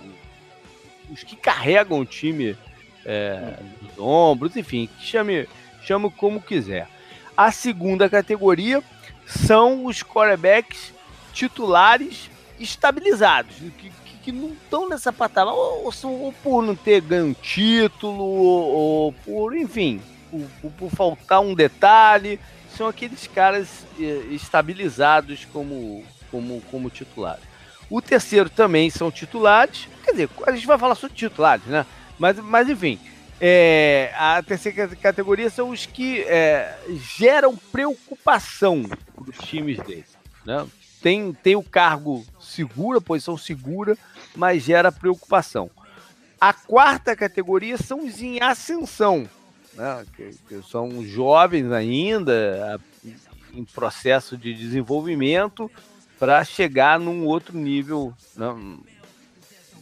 os 1.12 1.24
que 1.24 1.36
carregam 1.36 2.00
o 2.00 2.06
time 2.06 2.58
é, 3.06 3.53
ombros, 3.98 4.58
enfim, 4.58 4.89
chame, 5.00 5.48
chame 5.84 6.12
como 6.12 6.41
quiser. 6.41 6.88
A 7.36 7.51
segunda 7.51 8.10
categoria 8.10 8.84
são 9.25 9.86
os 9.86 10.01
quarterbacks 10.01 10.94
titulares 11.38 12.32
estabilizados, 12.60 13.56
que, 13.77 13.91
que, 14.24 14.32
não 14.32 14.50
estão 14.50 14.89
nessa 14.89 15.13
patamar, 15.13 15.53
ou, 15.53 15.86
ou, 15.86 16.12
ou, 16.22 16.34
por 16.34 16.63
não 16.63 16.75
ter 16.75 17.00
ganho 17.00 17.36
título, 17.36 18.24
ou, 18.24 18.74
ou 18.74 19.13
por, 19.13 19.56
enfim, 19.56 20.01
por, 20.32 20.41
por, 20.62 20.72
por, 20.72 20.89
faltar 20.89 21.39
um 21.39 21.53
detalhe, 21.53 22.39
são 22.75 22.88
aqueles 22.88 23.27
caras 23.27 23.86
eh, 24.00 24.25
estabilizados 24.32 25.46
como, 25.46 26.03
como, 26.32 26.60
como 26.72 26.89
titulares. 26.89 27.44
O 27.88 28.01
terceiro 28.01 28.50
também 28.50 28.89
são 28.89 29.12
titulares, 29.12 29.88
quer 30.03 30.12
dizer, 30.12 30.29
a 30.46 30.51
gente 30.51 30.65
vai 30.65 30.77
falar 30.79 30.96
sobre 30.96 31.15
titulares, 31.15 31.65
né? 31.65 31.86
Mas, 32.17 32.38
mas 32.39 32.67
enfim, 32.67 33.00
é, 33.39 34.12
a 34.17 34.41
terceira 34.41 34.88
categoria 34.96 35.51
são 35.51 35.70
os 35.70 35.86
que 35.86 36.22
é, 36.24 36.75
geram 37.15 37.56
preocupação 37.56 38.84
para 38.84 39.29
os 39.29 39.38
times 39.48 39.77
deles. 39.77 40.17
Né? 40.44 40.65
Tem, 41.01 41.32
tem 41.34 41.56
o 41.56 41.63
cargo 41.63 42.25
seguro, 42.39 43.01
posição 43.01 43.38
segura, 43.38 43.98
mas 44.36 44.63
gera 44.63 44.92
preocupação. 44.92 45.70
A 46.39 46.54
quarta 46.54 47.16
categoria 47.16 47.77
são 47.77 48.06
os 48.06 48.22
em 48.22 48.42
ascensão, 48.42 49.27
né? 49.74 50.06
que, 50.16 50.32
que 50.48 50.62
são 50.63 51.04
jovens 51.04 51.72
ainda, 51.72 52.80
em 53.54 53.63
processo 53.63 54.38
de 54.38 54.54
desenvolvimento, 54.54 55.70
para 56.20 56.44
chegar 56.44 57.00
num 57.00 57.25
outro 57.25 57.58
nível 57.58 58.13
né, 58.36 58.48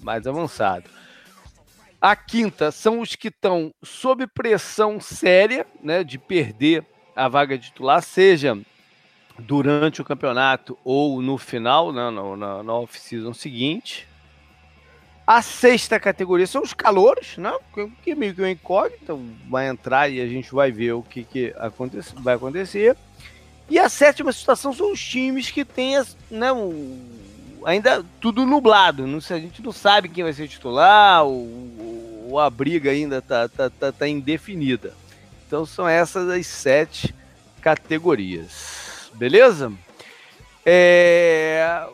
mais 0.01 0.27
avançado. 0.27 0.89
A 1.99 2.15
quinta 2.15 2.71
são 2.71 2.99
os 2.99 3.15
que 3.15 3.29
estão 3.29 3.73
sob 3.81 4.27
pressão 4.27 4.99
séria, 4.99 5.65
né, 5.81 6.03
de 6.03 6.17
perder 6.17 6.85
a 7.15 7.27
vaga 7.27 7.57
titular, 7.57 8.01
seja 8.03 8.57
durante 9.39 10.01
o 10.01 10.05
campeonato 10.05 10.77
ou 10.83 11.21
no 11.21 11.37
final, 11.37 11.91
né, 11.91 12.09
na, 12.09 12.37
na, 12.37 12.63
na 12.63 12.73
off-season 12.73 13.33
seguinte. 13.33 14.07
A 15.27 15.41
sexta 15.41 15.99
categoria 15.99 16.45
são 16.45 16.61
os 16.61 16.73
calouros, 16.73 17.37
né, 17.37 17.51
que 18.03 18.11
é 18.11 18.15
meio 18.15 18.35
que 18.35 18.41
um 18.41 18.47
incógnito, 18.47 18.99
então 19.01 19.25
vai 19.49 19.67
entrar 19.67 20.07
e 20.07 20.21
a 20.21 20.27
gente 20.27 20.53
vai 20.53 20.71
ver 20.71 20.93
o 20.93 21.01
que, 21.01 21.23
que 21.23 21.53
acontece, 21.57 22.13
vai 22.17 22.35
acontecer. 22.35 22.95
E 23.67 23.79
a 23.79 23.89
sétima 23.89 24.31
situação 24.31 24.71
são 24.71 24.91
os 24.91 25.03
times 25.03 25.49
que 25.49 25.65
têm 25.65 25.95
né, 26.29 26.53
um, 26.53 26.99
ainda 27.65 28.05
tudo 28.21 28.45
nublado. 28.45 29.07
Não, 29.07 29.17
a 29.17 29.39
gente 29.39 29.63
não 29.63 29.71
sabe 29.71 30.07
quem 30.07 30.23
vai 30.23 30.33
ser 30.33 30.47
titular, 30.47 31.23
ou, 31.23 31.49
ou 32.29 32.39
a 32.39 32.47
briga 32.47 32.91
ainda 32.91 33.17
está 33.17 33.49
tá, 33.49 33.69
tá, 33.69 33.91
tá 33.91 34.07
indefinida. 34.07 34.93
Então 35.47 35.65
são 35.65 35.87
essas 35.87 36.29
as 36.29 36.45
sete 36.45 37.13
categorias. 37.61 38.84
Beleza? 39.15 39.71
É. 40.65 41.85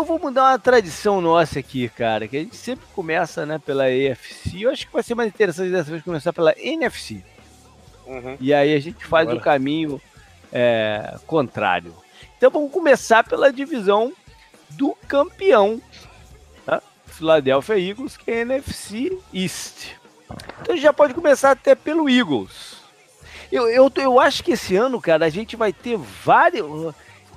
Eu 0.00 0.04
vou 0.04 0.18
mudar 0.18 0.52
uma 0.52 0.58
tradição 0.58 1.20
nossa 1.20 1.58
aqui, 1.58 1.88
cara, 1.90 2.26
que 2.26 2.36
a 2.36 2.40
gente 2.40 2.56
sempre 2.56 2.86
começa 2.94 3.44
né, 3.44 3.58
pela 3.58 3.90
EFC. 3.90 4.62
Eu 4.62 4.70
acho 4.70 4.86
que 4.86 4.92
vai 4.92 5.02
ser 5.02 5.14
mais 5.14 5.28
interessante 5.28 5.70
dessa 5.70 5.90
vez 5.90 6.02
começar 6.02 6.32
pela 6.32 6.54
NFC. 6.58 7.22
Uhum. 8.06 8.36
E 8.40 8.54
aí 8.54 8.74
a 8.74 8.80
gente 8.80 9.04
faz 9.04 9.30
o 9.30 9.38
caminho 9.38 10.00
é, 10.50 11.16
contrário. 11.26 11.94
Então 12.36 12.50
vamos 12.50 12.72
começar 12.72 13.22
pela 13.24 13.52
divisão 13.52 14.12
do 14.70 14.96
campeão, 15.06 15.82
tá? 16.64 16.82
Philadelphia 17.06 17.78
Eagles, 17.78 18.16
que 18.16 18.30
é 18.30 18.40
NFC 18.40 19.18
East. 19.34 19.92
Então 20.62 20.72
a 20.72 20.76
gente 20.76 20.82
já 20.82 20.92
pode 20.94 21.12
começar 21.12 21.50
até 21.50 21.74
pelo 21.74 22.08
Eagles. 22.08 22.79
Eu, 23.50 23.68
eu, 23.68 23.90
eu 23.96 24.20
acho 24.20 24.44
que 24.44 24.52
esse 24.52 24.76
ano, 24.76 25.00
cara, 25.00 25.26
a 25.26 25.30
gente 25.30 25.56
vai 25.56 25.72
ter 25.72 25.96
várias, 25.96 26.64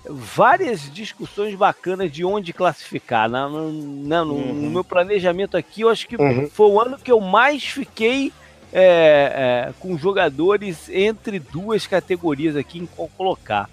várias 0.05 0.91
discussões 0.93 1.55
bacanas 1.55 2.11
de 2.11 2.23
onde 2.23 2.53
classificar. 2.53 3.29
Na, 3.29 3.49
na, 3.49 3.59
na 3.59 4.25
no, 4.25 4.33
uhum. 4.35 4.53
no, 4.53 4.69
meu 4.69 4.83
planejamento 4.83 5.57
aqui, 5.57 5.81
eu 5.81 5.89
acho 5.89 6.07
que 6.07 6.15
uhum. 6.15 6.49
foi 6.49 6.67
o 6.67 6.79
ano 6.79 6.97
que 6.97 7.11
eu 7.11 7.19
mais 7.19 7.63
fiquei 7.63 8.31
é, 8.71 9.69
é, 9.69 9.73
com 9.79 9.97
jogadores 9.97 10.89
entre 10.89 11.39
duas 11.39 11.87
categorias 11.87 12.55
aqui 12.55 12.79
em 12.79 12.85
qual 12.85 13.07
colocar. 13.17 13.69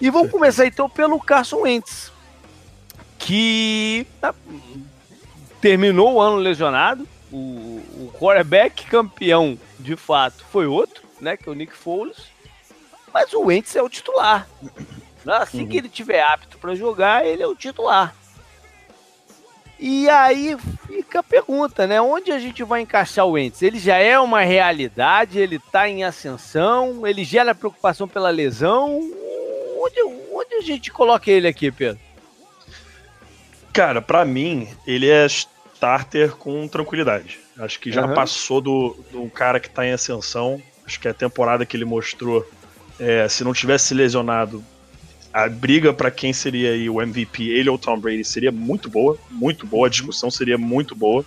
E 0.00 0.10
vamos 0.10 0.30
começar 0.30 0.66
então 0.66 0.88
pelo 0.88 1.20
Carson 1.20 1.62
Wentz, 1.62 2.12
que 3.18 4.06
tá, 4.20 4.34
terminou 5.60 6.14
o 6.14 6.20
ano 6.20 6.36
lesionado. 6.36 7.06
O, 7.32 7.36
o 7.36 8.12
quarterback 8.18 8.86
campeão, 8.86 9.58
de 9.78 9.96
fato, 9.96 10.44
foi 10.52 10.66
outro, 10.66 11.03
né? 11.20 11.36
Que 11.36 11.48
é 11.48 11.52
o 11.52 11.54
Nick 11.54 11.74
Foles. 11.74 12.32
Mas 13.12 13.32
o 13.32 13.42
Wentz 13.42 13.76
é 13.76 13.82
o 13.82 13.88
titular. 13.88 14.48
Assim 15.26 15.62
uhum. 15.62 15.68
que 15.68 15.76
ele 15.78 15.88
tiver 15.88 16.20
apto 16.20 16.58
para 16.58 16.74
jogar, 16.74 17.26
ele 17.26 17.42
é 17.42 17.46
o 17.46 17.54
titular. 17.54 18.14
E 19.78 20.08
aí 20.08 20.56
fica 20.86 21.20
a 21.20 21.22
pergunta, 21.22 21.86
né? 21.86 22.00
Onde 22.00 22.30
a 22.30 22.38
gente 22.38 22.62
vai 22.62 22.80
encaixar 22.80 23.26
o 23.26 23.32
Wentz? 23.32 23.62
Ele 23.62 23.78
já 23.78 23.96
é 23.96 24.18
uma 24.18 24.42
realidade, 24.42 25.38
ele 25.38 25.56
está 25.56 25.88
em 25.88 26.04
ascensão, 26.04 27.06
ele 27.06 27.24
gera 27.24 27.54
preocupação 27.54 28.06
pela 28.06 28.30
lesão 28.30 29.00
onde, 29.84 30.02
onde 30.32 30.54
a 30.54 30.60
gente 30.60 30.90
coloca 30.90 31.30
ele 31.30 31.46
aqui, 31.46 31.70
Pedro? 31.70 32.00
Cara, 33.72 34.00
para 34.00 34.24
mim, 34.24 34.68
ele 34.86 35.08
é 35.08 35.26
starter 35.26 36.36
com 36.36 36.66
tranquilidade. 36.68 37.40
Acho 37.58 37.78
que 37.78 37.92
já 37.92 38.06
uhum. 38.06 38.14
passou 38.14 38.60
do, 38.60 38.96
do 39.10 39.28
cara 39.30 39.60
que 39.60 39.68
tá 39.68 39.86
em 39.86 39.92
ascensão. 39.92 40.62
Acho 40.86 41.00
que 41.00 41.08
a 41.08 41.14
temporada 41.14 41.64
que 41.64 41.76
ele 41.76 41.84
mostrou, 41.84 42.46
é, 42.98 43.28
se 43.28 43.42
não 43.42 43.52
tivesse 43.52 43.94
lesionado, 43.94 44.62
a 45.32 45.48
briga 45.48 45.92
para 45.92 46.10
quem 46.10 46.32
seria 46.32 46.90
o 46.92 47.02
MVP, 47.02 47.48
ele 47.48 47.68
ou 47.68 47.76
Tom 47.76 47.98
Brady, 47.98 48.24
seria 48.24 48.52
muito 48.52 48.88
boa, 48.88 49.18
muito 49.30 49.66
boa, 49.66 49.88
a 49.88 49.90
discussão 49.90 50.30
seria 50.30 50.56
muito 50.56 50.94
boa. 50.94 51.24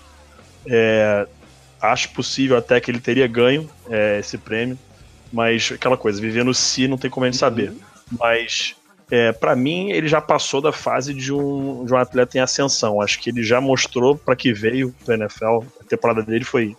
É, 0.66 1.28
acho 1.82 2.10
possível 2.12 2.58
até 2.58 2.80
que 2.80 2.90
ele 2.90 3.00
teria 3.00 3.28
ganho 3.28 3.70
é, 3.90 4.20
esse 4.20 4.38
prêmio, 4.38 4.78
mas 5.32 5.72
aquela 5.74 5.98
coisa, 5.98 6.22
vivendo 6.22 6.54
si 6.54 6.88
não 6.88 6.98
tem 6.98 7.10
como 7.10 7.26
a 7.26 7.30
gente 7.30 7.38
saber. 7.38 7.74
Mas 8.18 8.76
é, 9.12 9.32
para 9.32 9.56
mim 9.56 9.92
ele 9.92 10.08
já 10.08 10.22
passou 10.22 10.62
da 10.62 10.72
fase 10.72 11.14
de 11.14 11.34
um, 11.34 11.86
de 11.86 11.94
um 11.94 11.98
atleta 11.98 12.38
em 12.38 12.42
ascensão. 12.42 13.02
Acho 13.02 13.20
que 13.20 13.30
ele 13.30 13.44
já 13.44 13.60
mostrou 13.60 14.18
para 14.18 14.36
que 14.36 14.54
veio 14.54 14.94
do 15.06 15.14
NFL. 15.14 15.64
A 15.82 15.84
temporada 15.84 16.24
dele 16.24 16.44
foi, 16.44 16.76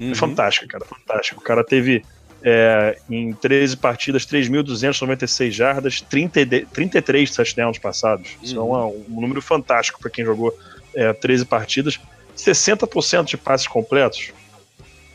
uhum. 0.00 0.08
foi 0.08 0.14
fantástica, 0.14 0.66
cara, 0.66 0.84
fantástica. 0.84 1.40
O 1.40 1.42
cara 1.42 1.64
teve 1.64 2.04
é, 2.42 2.98
em 3.10 3.32
13 3.32 3.76
partidas 3.76 4.26
3.296 4.26 5.50
jardas, 5.50 6.00
30, 6.00 6.66
33 6.72 7.30
touchdowns 7.30 7.78
passados. 7.78 8.30
Uhum. 8.30 8.38
Isso 8.42 8.56
é 8.56 8.60
um, 8.60 8.72
uhum. 8.72 9.04
um 9.10 9.20
número 9.20 9.42
fantástico 9.42 10.00
para 10.00 10.10
quem 10.10 10.24
jogou 10.24 10.56
é, 10.94 11.12
13 11.12 11.44
partidas. 11.44 12.00
60% 12.36 13.24
de 13.24 13.36
passes 13.36 13.66
completos 13.66 14.32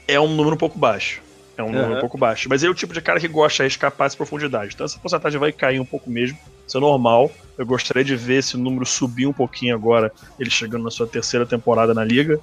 é 0.08 0.20
um 0.20 0.28
número 0.28 0.56
um 0.56 0.58
pouco 0.58 0.78
baixo. 0.78 1.22
É 1.56 1.64
um 1.64 1.72
número 1.72 1.98
um 1.98 2.00
pouco 2.00 2.18
baixo. 2.18 2.50
Mas 2.50 2.64
ele 2.64 2.70
é 2.70 2.72
o 2.72 2.76
tipo 2.76 2.94
de 2.94 3.02
cara 3.02 3.20
que 3.20 3.28
gosta 3.28 3.64
de 3.64 3.70
escapar 3.70 4.10
de 4.10 4.18
profundidade. 4.18 4.74
Então 4.74 4.86
essa 4.86 4.98
porcentagem 4.98 5.40
vai 5.40 5.52
cair 5.52 5.80
um 5.80 5.86
pouco 5.86 6.10
mesmo. 6.10 6.38
Isso 6.68 6.78
é 6.78 6.82
normal. 6.82 7.32
Eu 7.58 7.66
gostaria 7.66 8.04
de 8.04 8.16
ver 8.16 8.40
esse 8.40 8.58
número 8.58 8.86
subir 8.86 9.28
um 9.28 9.34
pouquinho 9.34 9.76
agora, 9.76 10.12
ele 10.40 10.50
chegando 10.50 10.84
na 10.84 10.90
sua 10.90 11.06
terceira 11.06 11.46
temporada 11.46 11.94
na 11.94 12.04
liga. 12.04 12.40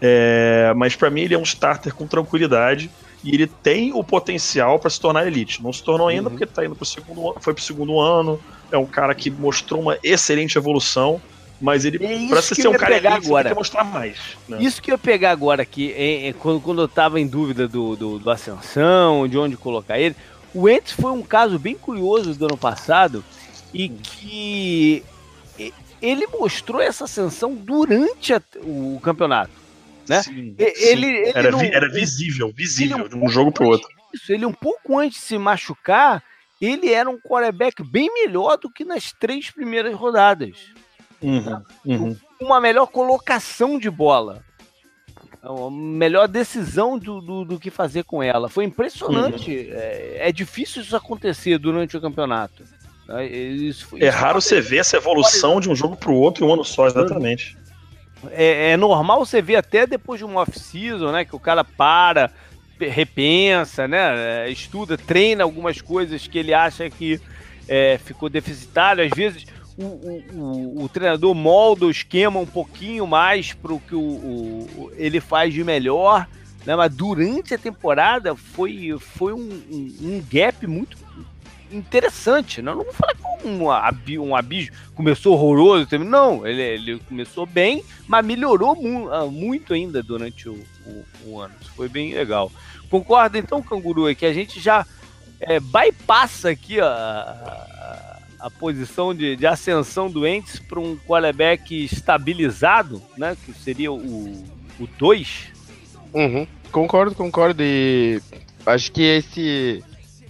É, 0.00 0.72
mas 0.74 0.96
para 0.96 1.10
mim 1.10 1.22
ele 1.22 1.34
é 1.34 1.38
um 1.38 1.42
starter 1.42 1.94
com 1.94 2.06
tranquilidade 2.06 2.90
e 3.24 3.34
ele 3.34 3.46
tem 3.46 3.92
o 3.92 4.04
potencial 4.04 4.78
para 4.78 4.90
se 4.90 5.00
tornar 5.00 5.26
elite. 5.26 5.62
Não 5.62 5.72
se 5.72 5.82
tornou 5.82 6.06
ainda 6.06 6.28
uhum. 6.28 6.36
porque 6.36 6.46
tá 6.46 6.64
indo 6.64 6.76
pro 6.76 6.84
segundo, 6.84 7.34
foi 7.40 7.54
pro 7.54 7.62
segundo 7.62 7.98
ano. 7.98 8.38
É 8.70 8.78
um 8.78 8.86
cara 8.86 9.14
que 9.14 9.30
mostrou 9.30 9.80
uma 9.80 9.98
excelente 10.02 10.58
evolução 10.58 11.20
mas 11.60 11.84
ele, 11.84 12.04
é 12.04 12.28
pra 12.28 12.42
ser 12.42 12.68
um 12.68 12.72
cara 12.72 12.96
elite, 12.96 13.26
agora. 13.26 13.44
tem 13.44 13.52
que 13.52 13.58
mostrar 13.58 13.84
mais. 13.84 14.18
Né? 14.46 14.58
Isso 14.60 14.82
que 14.82 14.90
eu 14.90 14.94
ia 14.94 14.98
pegar 14.98 15.30
agora 15.30 15.62
aqui, 15.62 15.92
é, 15.96 16.28
é, 16.28 16.32
quando, 16.34 16.60
quando 16.60 16.82
eu 16.82 16.88
tava 16.88 17.18
em 17.18 17.26
dúvida 17.26 17.66
do, 17.66 17.96
do, 17.96 18.18
do, 18.18 18.30
Ascensão, 18.30 19.26
de 19.26 19.38
onde 19.38 19.56
colocar 19.56 19.98
ele. 19.98 20.14
O 20.52 20.68
Ents 20.68 20.92
foi 20.92 21.10
um 21.12 21.22
caso 21.22 21.58
bem 21.58 21.74
curioso 21.74 22.34
do 22.34 22.44
ano 22.44 22.56
passado 22.56 23.24
e 23.72 23.88
que 23.88 25.02
ele 26.02 26.26
mostrou 26.26 26.82
essa 26.82 27.04
ascensão 27.04 27.54
durante 27.54 28.34
a, 28.34 28.42
o 28.62 29.00
campeonato. 29.02 29.63
Né? 30.08 30.22
Sim, 30.22 30.54
ele, 30.58 30.74
sim. 30.74 30.86
ele 30.86 31.32
era, 31.34 31.50
não, 31.50 31.60
era, 31.62 31.88
visível, 31.88 32.52
visível, 32.54 33.08
de 33.08 33.16
um 33.16 33.28
jogo 33.28 33.50
para 33.50 33.64
o 33.64 33.68
outro. 33.68 33.88
Isso, 34.12 34.32
ele 34.32 34.44
um 34.46 34.52
pouco 34.52 34.98
antes 34.98 35.20
de 35.20 35.26
se 35.26 35.38
machucar, 35.38 36.22
ele 36.60 36.92
era 36.92 37.08
um 37.08 37.18
quarterback 37.18 37.82
bem 37.82 38.12
melhor 38.12 38.56
do 38.56 38.70
que 38.70 38.84
nas 38.84 39.12
três 39.12 39.50
primeiras 39.50 39.94
rodadas. 39.94 40.72
Uhum, 41.22 41.62
uhum. 41.84 42.16
Uma 42.40 42.60
melhor 42.60 42.86
colocação 42.86 43.78
de 43.78 43.90
bola. 43.90 44.44
Uma 45.42 45.70
melhor 45.70 46.28
decisão 46.28 46.98
do, 46.98 47.20
do, 47.20 47.44
do 47.44 47.60
que 47.60 47.70
fazer 47.70 48.04
com 48.04 48.22
ela. 48.22 48.48
Foi 48.48 48.64
impressionante. 48.64 49.50
Uhum. 49.50 49.72
É, 49.72 50.28
é, 50.28 50.32
difícil 50.32 50.82
isso 50.82 50.96
acontecer 50.96 51.58
durante 51.58 51.96
o 51.96 52.00
campeonato. 52.00 52.62
É, 53.08 53.26
isso, 53.26 53.96
isso 53.96 54.04
é 54.04 54.08
raro 54.08 54.40
você 54.40 54.60
ver 54.60 54.78
essa 54.78 54.96
evolução 54.96 55.60
de 55.60 55.68
um 55.68 55.76
jogo 55.76 55.96
para 55.96 56.10
o 56.10 56.16
outro 56.16 56.44
em 56.44 56.48
um 56.48 56.52
ano 56.54 56.64
só, 56.64 56.86
exatamente. 56.86 57.56
É, 58.30 58.72
é, 58.72 58.76
normal 58.76 59.24
você 59.24 59.40
ver 59.40 59.56
até 59.56 59.86
depois 59.86 60.18
de 60.18 60.24
uma 60.24 60.40
off-season, 60.40 61.12
né? 61.12 61.24
Que 61.24 61.36
o 61.36 61.40
cara 61.40 61.64
para, 61.64 62.30
repensa, 62.78 63.86
né? 63.88 64.50
Estuda, 64.50 64.96
treina 64.96 65.44
algumas 65.44 65.80
coisas 65.80 66.26
que 66.26 66.38
ele 66.38 66.52
acha 66.52 66.88
que 66.90 67.20
é, 67.68 67.98
ficou 67.98 68.28
deficitário. 68.28 69.04
Às 69.04 69.10
vezes 69.10 69.46
o, 69.76 69.84
o, 69.84 70.84
o, 70.84 70.88
treinador 70.88 71.34
molda 71.34 71.86
o 71.86 71.90
esquema 71.90 72.38
um 72.38 72.46
pouquinho 72.46 73.06
mais 73.06 73.52
para 73.52 73.72
o 73.72 73.80
que 73.80 73.94
o, 73.94 74.90
ele 74.96 75.20
faz 75.20 75.52
de 75.52 75.64
melhor. 75.64 76.28
Né? 76.64 76.74
Mas 76.76 76.94
durante 76.94 77.54
a 77.54 77.58
temporada 77.58 78.34
foi, 78.34 78.96
foi 78.98 79.32
um, 79.32 79.62
um, 79.70 79.96
um 80.02 80.24
gap 80.30 80.66
muito 80.66 80.96
interessante. 81.74 82.62
Né? 82.62 82.72
Não 82.72 82.84
vou 82.84 82.92
falar 82.92 83.14
que 83.14 83.46
um, 83.46 84.28
um 84.28 84.36
abismo 84.36 84.74
começou 84.94 85.34
horroroso, 85.34 85.86
não, 85.98 86.46
ele, 86.46 86.62
ele 86.62 86.98
começou 87.00 87.46
bem, 87.46 87.84
mas 88.06 88.24
melhorou 88.24 88.74
mu 88.76 89.12
ah, 89.12 89.26
muito 89.26 89.74
ainda 89.74 90.02
durante 90.02 90.48
o, 90.48 90.54
o, 90.86 91.04
o, 91.26 91.40
ano. 91.40 91.54
Isso 91.60 91.72
foi 91.72 91.88
bem 91.88 92.14
legal. 92.14 92.50
Concorda 92.88 93.38
então, 93.38 93.62
Canguru, 93.62 94.14
que 94.14 94.26
a 94.26 94.32
gente 94.32 94.60
já 94.60 94.86
é, 95.40 95.58
bypassa 95.58 96.50
aqui 96.50 96.80
a, 96.80 96.86
a, 96.86 98.46
a 98.46 98.50
posição 98.50 99.14
de, 99.14 99.36
de, 99.36 99.46
ascensão 99.46 100.10
do 100.10 100.26
Entes 100.26 100.58
para 100.58 100.78
um 100.78 100.96
quarterback 100.96 101.84
estabilizado, 101.84 103.02
né? 103.16 103.36
Que 103.44 103.52
seria 103.52 103.92
o 103.92 104.88
2. 104.98 105.52
Uhum. 106.12 106.46
Concordo, 106.70 107.14
concordo. 107.14 107.62
E 107.62 108.20
acho 108.66 108.92
que 108.92 109.02
esse 109.02 109.82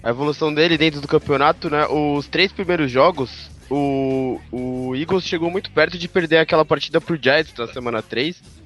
a 0.04 0.10
evolução 0.10 0.52
dele 0.52 0.76
dentro 0.76 1.00
do 1.00 1.08
campeonato, 1.08 1.70
né? 1.70 1.86
Os 1.86 2.28
três 2.28 2.52
primeiros 2.52 2.90
jogos, 2.90 3.50
o, 3.70 4.38
o 4.52 4.94
Eagles 4.94 5.24
chegou 5.24 5.50
muito 5.50 5.70
perto 5.70 5.96
de 5.96 6.06
perder 6.06 6.36
aquela 6.36 6.64
partida 6.64 7.00
pro 7.00 7.16
Giants 7.20 7.54
na 7.56 7.66
semana 7.66 8.02
3. 8.02 8.64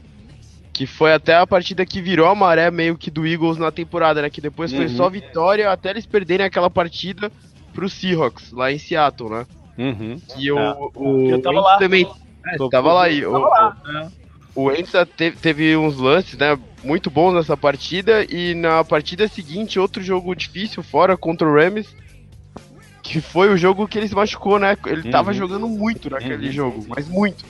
Que 0.73 0.85
foi 0.85 1.12
até 1.12 1.37
a 1.37 1.47
partida 1.47 1.87
que 1.87 2.00
virou 2.00 2.26
a 2.26 2.35
maré 2.35 2.71
meio 2.71 2.97
que 2.97 3.11
do 3.11 3.26
Eagles 3.26 3.57
na 3.57 3.71
temporada, 3.71 4.21
né? 4.21 4.30
Que 4.30 4.40
depois 4.40 4.73
uhum. 4.73 4.78
foi 4.78 4.88
só 4.88 5.09
vitória 5.09 5.71
até 5.71 5.90
eles 5.90 6.07
perderem 6.07 6.47
aquela 6.47 6.68
partida 6.71 7.30
pro 7.73 7.88
Seahawks, 7.88 8.50
lá 8.52 8.73
em 8.73 8.78
Seattle, 8.78 9.30
né? 9.30 9.47
Uhum. 9.76 10.21
Que 10.35 10.50
o, 10.50 10.59
é. 10.59 10.76
o, 10.95 11.30
eu 11.30 11.42
tava 11.42 11.61
lá. 11.61 11.78
também. 11.78 12.09
É, 12.47 12.68
tava 12.68 12.92
lá 12.92 13.04
aí. 13.04 13.23
Tava 13.23 13.38
o, 13.38 13.49
lá. 13.49 14.11
O 14.61 14.73
Enza 14.73 15.07
teve, 15.07 15.37
teve, 15.37 15.77
uns 15.77 15.97
lances, 15.99 16.37
né, 16.37 16.59
muito 16.83 17.09
bons 17.09 17.33
nessa 17.33 17.57
partida 17.57 18.25
e 18.29 18.57
na 18.57 18.83
partida 18.83 19.29
seguinte 19.29 19.79
outro 19.79 20.03
jogo 20.03 20.35
difícil 20.35 20.83
fora 20.83 21.17
contra 21.17 21.47
o 21.47 21.55
Rams, 21.55 21.87
que 23.00 23.21
foi 23.21 23.50
o 23.50 23.57
jogo 23.57 23.87
que 23.87 23.97
ele 23.97 24.09
se 24.09 24.17
machucou, 24.17 24.59
né? 24.59 24.77
Ele 24.85 25.03
uhum. 25.03 25.11
tava 25.12 25.33
jogando 25.33 25.69
muito 25.69 26.11
naquele 26.11 26.49
uhum. 26.49 26.53
jogo, 26.53 26.87
mas 26.88 27.07
muito. 27.07 27.45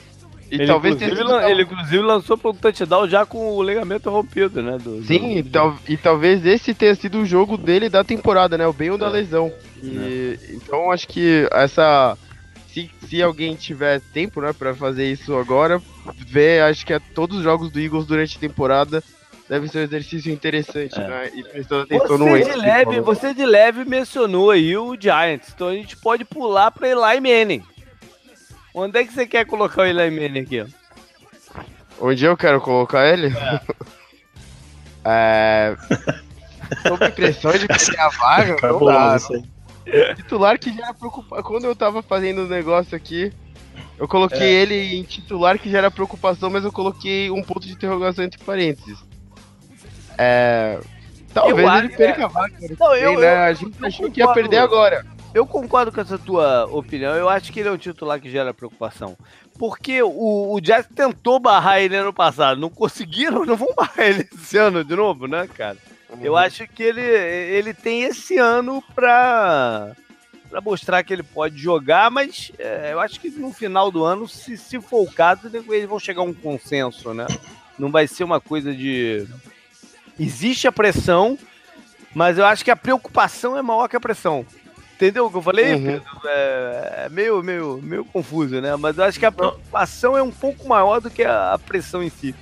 E 0.51 0.55
ele, 0.55 0.67
talvez 0.67 0.95
inclusive, 0.97 1.17
sido... 1.17 1.39
ele 1.41 1.63
inclusive 1.63 1.97
lançou 2.03 2.37
para 2.37 2.51
um 2.51 2.53
touchdown 2.53 3.07
já 3.07 3.25
com 3.25 3.57
o 3.57 3.63
ligamento 3.63 4.07
rompido, 4.11 4.61
né? 4.61 4.77
Do, 4.77 5.03
Sim, 5.03 5.19
do... 5.19 5.39
E, 5.39 5.43
tal, 5.45 5.79
e, 5.89 5.97
talvez 5.97 6.45
esse 6.45 6.75
tenha 6.75 6.93
sido 6.93 7.21
o 7.21 7.25
jogo 7.25 7.57
dele 7.57 7.89
da 7.89 8.03
temporada, 8.03 8.55
né? 8.55 8.67
O 8.67 8.73
bem 8.73 8.91
ou 8.91 8.99
da 8.99 9.07
é. 9.07 9.09
lesão. 9.09 9.51
E, 9.81 10.37
é. 10.39 10.53
Então 10.53 10.91
acho 10.91 11.07
que 11.07 11.47
essa 11.51 12.15
se, 12.79 13.07
se 13.07 13.21
alguém 13.23 13.55
tiver 13.55 13.99
tempo, 14.13 14.41
né, 14.41 14.53
para 14.53 14.73
fazer 14.73 15.11
isso 15.11 15.35
agora, 15.35 15.81
ver, 16.27 16.63
acho 16.63 16.85
que 16.85 16.93
é 16.93 16.99
todos 16.99 17.37
os 17.37 17.43
jogos 17.43 17.71
do 17.71 17.79
Eagles 17.79 18.05
durante 18.05 18.37
a 18.37 18.39
temporada 18.39 19.03
deve 19.49 19.67
ser 19.67 19.79
um 19.79 19.83
exercício 19.83 20.31
interessante, 20.31 20.99
é. 20.99 21.07
né? 21.07 21.31
E 21.33 21.43
prestando 21.43 21.81
atenção 21.81 22.17
você 22.19 22.39
no 22.39 22.43
de 22.43 22.55
leve, 22.55 23.01
Você 23.01 23.33
de 23.33 23.45
leve 23.45 23.83
mencionou 23.83 24.51
aí 24.51 24.77
o 24.77 24.95
Giants, 24.99 25.51
então 25.53 25.69
a 25.69 25.73
gente 25.73 25.97
pode 25.97 26.23
pular 26.23 26.69
para 26.69 26.87
Eli 26.87 27.19
Manning. 27.19 27.63
Onde 28.73 28.99
é 28.99 29.03
que 29.03 29.11
você 29.11 29.25
quer 29.25 29.45
colocar 29.45 29.81
o 29.81 29.85
Eli 29.85 30.11
Manning 30.11 30.41
aqui? 30.41 30.61
Ó? 30.61 30.65
Onde 31.99 32.23
eu 32.23 32.37
quero 32.37 32.61
colocar 32.61 33.07
ele? 33.07 33.33
É. 33.35 33.61
é... 35.73 35.75
Sob 36.87 37.03
impressão 37.07 37.51
de 37.51 37.67
que 37.67 37.99
a 37.99 38.09
vaga, 38.09 38.55
não 38.69 38.85
dá. 38.85 39.17
Titular 40.15 40.59
que 40.59 40.73
já 40.75 40.85
era 40.85 40.93
preocupação. 40.93 41.43
Quando 41.43 41.65
eu 41.65 41.75
tava 41.75 42.01
fazendo 42.01 42.43
o 42.43 42.47
negócio 42.47 42.95
aqui, 42.95 43.31
eu 43.97 44.07
coloquei 44.07 44.39
é. 44.39 44.61
ele 44.61 44.95
em 44.95 45.03
titular 45.03 45.59
que 45.59 45.69
já 45.69 45.79
era 45.79 45.91
preocupação, 45.91 46.49
mas 46.49 46.63
eu 46.63 46.71
coloquei 46.71 47.29
um 47.29 47.43
ponto 47.43 47.67
de 47.67 47.73
interrogação 47.73 48.23
entre 48.23 48.43
parênteses. 48.43 48.97
É. 50.17 50.79
Talvez 51.33 51.67
eu, 51.67 51.77
ele 51.77 51.89
perca 51.89 52.21
é... 52.21 52.25
a 52.25 52.27
vaga. 52.27 52.55
Não, 52.79 52.95
eu, 52.95 53.19
né? 53.19 53.35
A 53.35 53.53
gente 53.53 53.85
achou 53.85 54.09
que 54.09 54.19
ia 54.19 54.27
perder 54.33 54.57
agora. 54.57 55.05
Eu 55.33 55.45
concordo 55.45 55.91
com 55.91 56.01
essa 56.01 56.17
tua 56.17 56.65
opinião. 56.65 57.13
Eu 57.13 57.29
acho 57.29 57.51
que 57.51 57.59
ele 57.59 57.69
é 57.69 57.71
o 57.71 57.77
titular 57.77 58.19
que 58.19 58.31
gera 58.31 58.53
preocupação. 58.53 59.15
Porque 59.59 60.01
o, 60.01 60.53
o 60.53 60.59
Jazz 60.59 60.87
tentou 60.87 61.39
barrar 61.39 61.79
ele 61.79 61.95
ano 61.95 62.13
passado. 62.13 62.59
Não 62.59 62.69
conseguiram, 62.69 63.43
não 63.45 63.55
vão 63.55 63.73
barrar 63.75 63.99
ele 63.99 64.27
esse 64.33 64.57
ano 64.57 64.83
de 64.83 64.95
novo, 64.95 65.27
né, 65.27 65.47
cara? 65.47 65.77
Uhum. 66.09 66.19
Eu 66.21 66.35
acho 66.35 66.67
que 66.67 66.83
ele, 66.83 67.01
ele 67.01 67.73
tem 67.73 68.03
esse 68.03 68.37
ano 68.37 68.83
para 68.95 69.95
para 70.49 70.61
mostrar 70.61 71.03
que 71.03 71.13
ele 71.13 71.21
pode 71.21 71.57
jogar, 71.57 72.09
mas 72.09 72.51
é, 72.57 72.89
eu 72.91 72.99
acho 72.99 73.19
que 73.19 73.29
no 73.29 73.53
final 73.53 73.91
do 73.91 74.03
ano, 74.03 74.27
se, 74.27 74.57
se 74.57 74.81
for 74.81 75.03
o 75.03 75.11
caso, 75.11 75.41
eles 75.45 75.87
vão 75.87 75.99
chegar 75.99 76.21
a 76.21 76.25
um 76.25 76.33
consenso, 76.33 77.13
né? 77.13 77.27
Não 77.77 77.91
vai 77.91 78.07
ser 78.07 78.23
uma 78.23 78.41
coisa 78.41 78.73
de. 78.73 79.27
Existe 80.19 80.67
a 80.67 80.71
pressão, 80.71 81.37
mas 82.13 82.37
eu 82.37 82.45
acho 82.45 82.65
que 82.65 82.71
a 82.71 82.75
preocupação 82.75 83.55
é 83.55 83.61
maior 83.61 83.87
que 83.87 83.95
a 83.95 84.01
pressão. 84.01 84.45
Entendeu 84.95 85.27
o 85.27 85.31
que 85.31 85.37
eu 85.37 85.41
falei? 85.41 85.75
Uhum. 85.75 86.01
É, 86.25 87.05
é, 87.05 87.09
meio, 87.09 87.41
meio, 87.41 87.79
meio 87.81 88.03
confuso, 88.03 88.59
né? 88.59 88.75
Mas 88.75 88.97
eu 88.97 89.05
acho 89.05 89.17
que 89.17 89.25
a 89.25 89.31
preocupação 89.31 90.17
é 90.17 90.21
um 90.21 90.31
pouco 90.31 90.67
maior 90.67 90.99
do 90.99 91.09
que 91.09 91.23
a 91.23 91.57
pressão 91.65 92.03
em 92.03 92.09
si. 92.09 92.35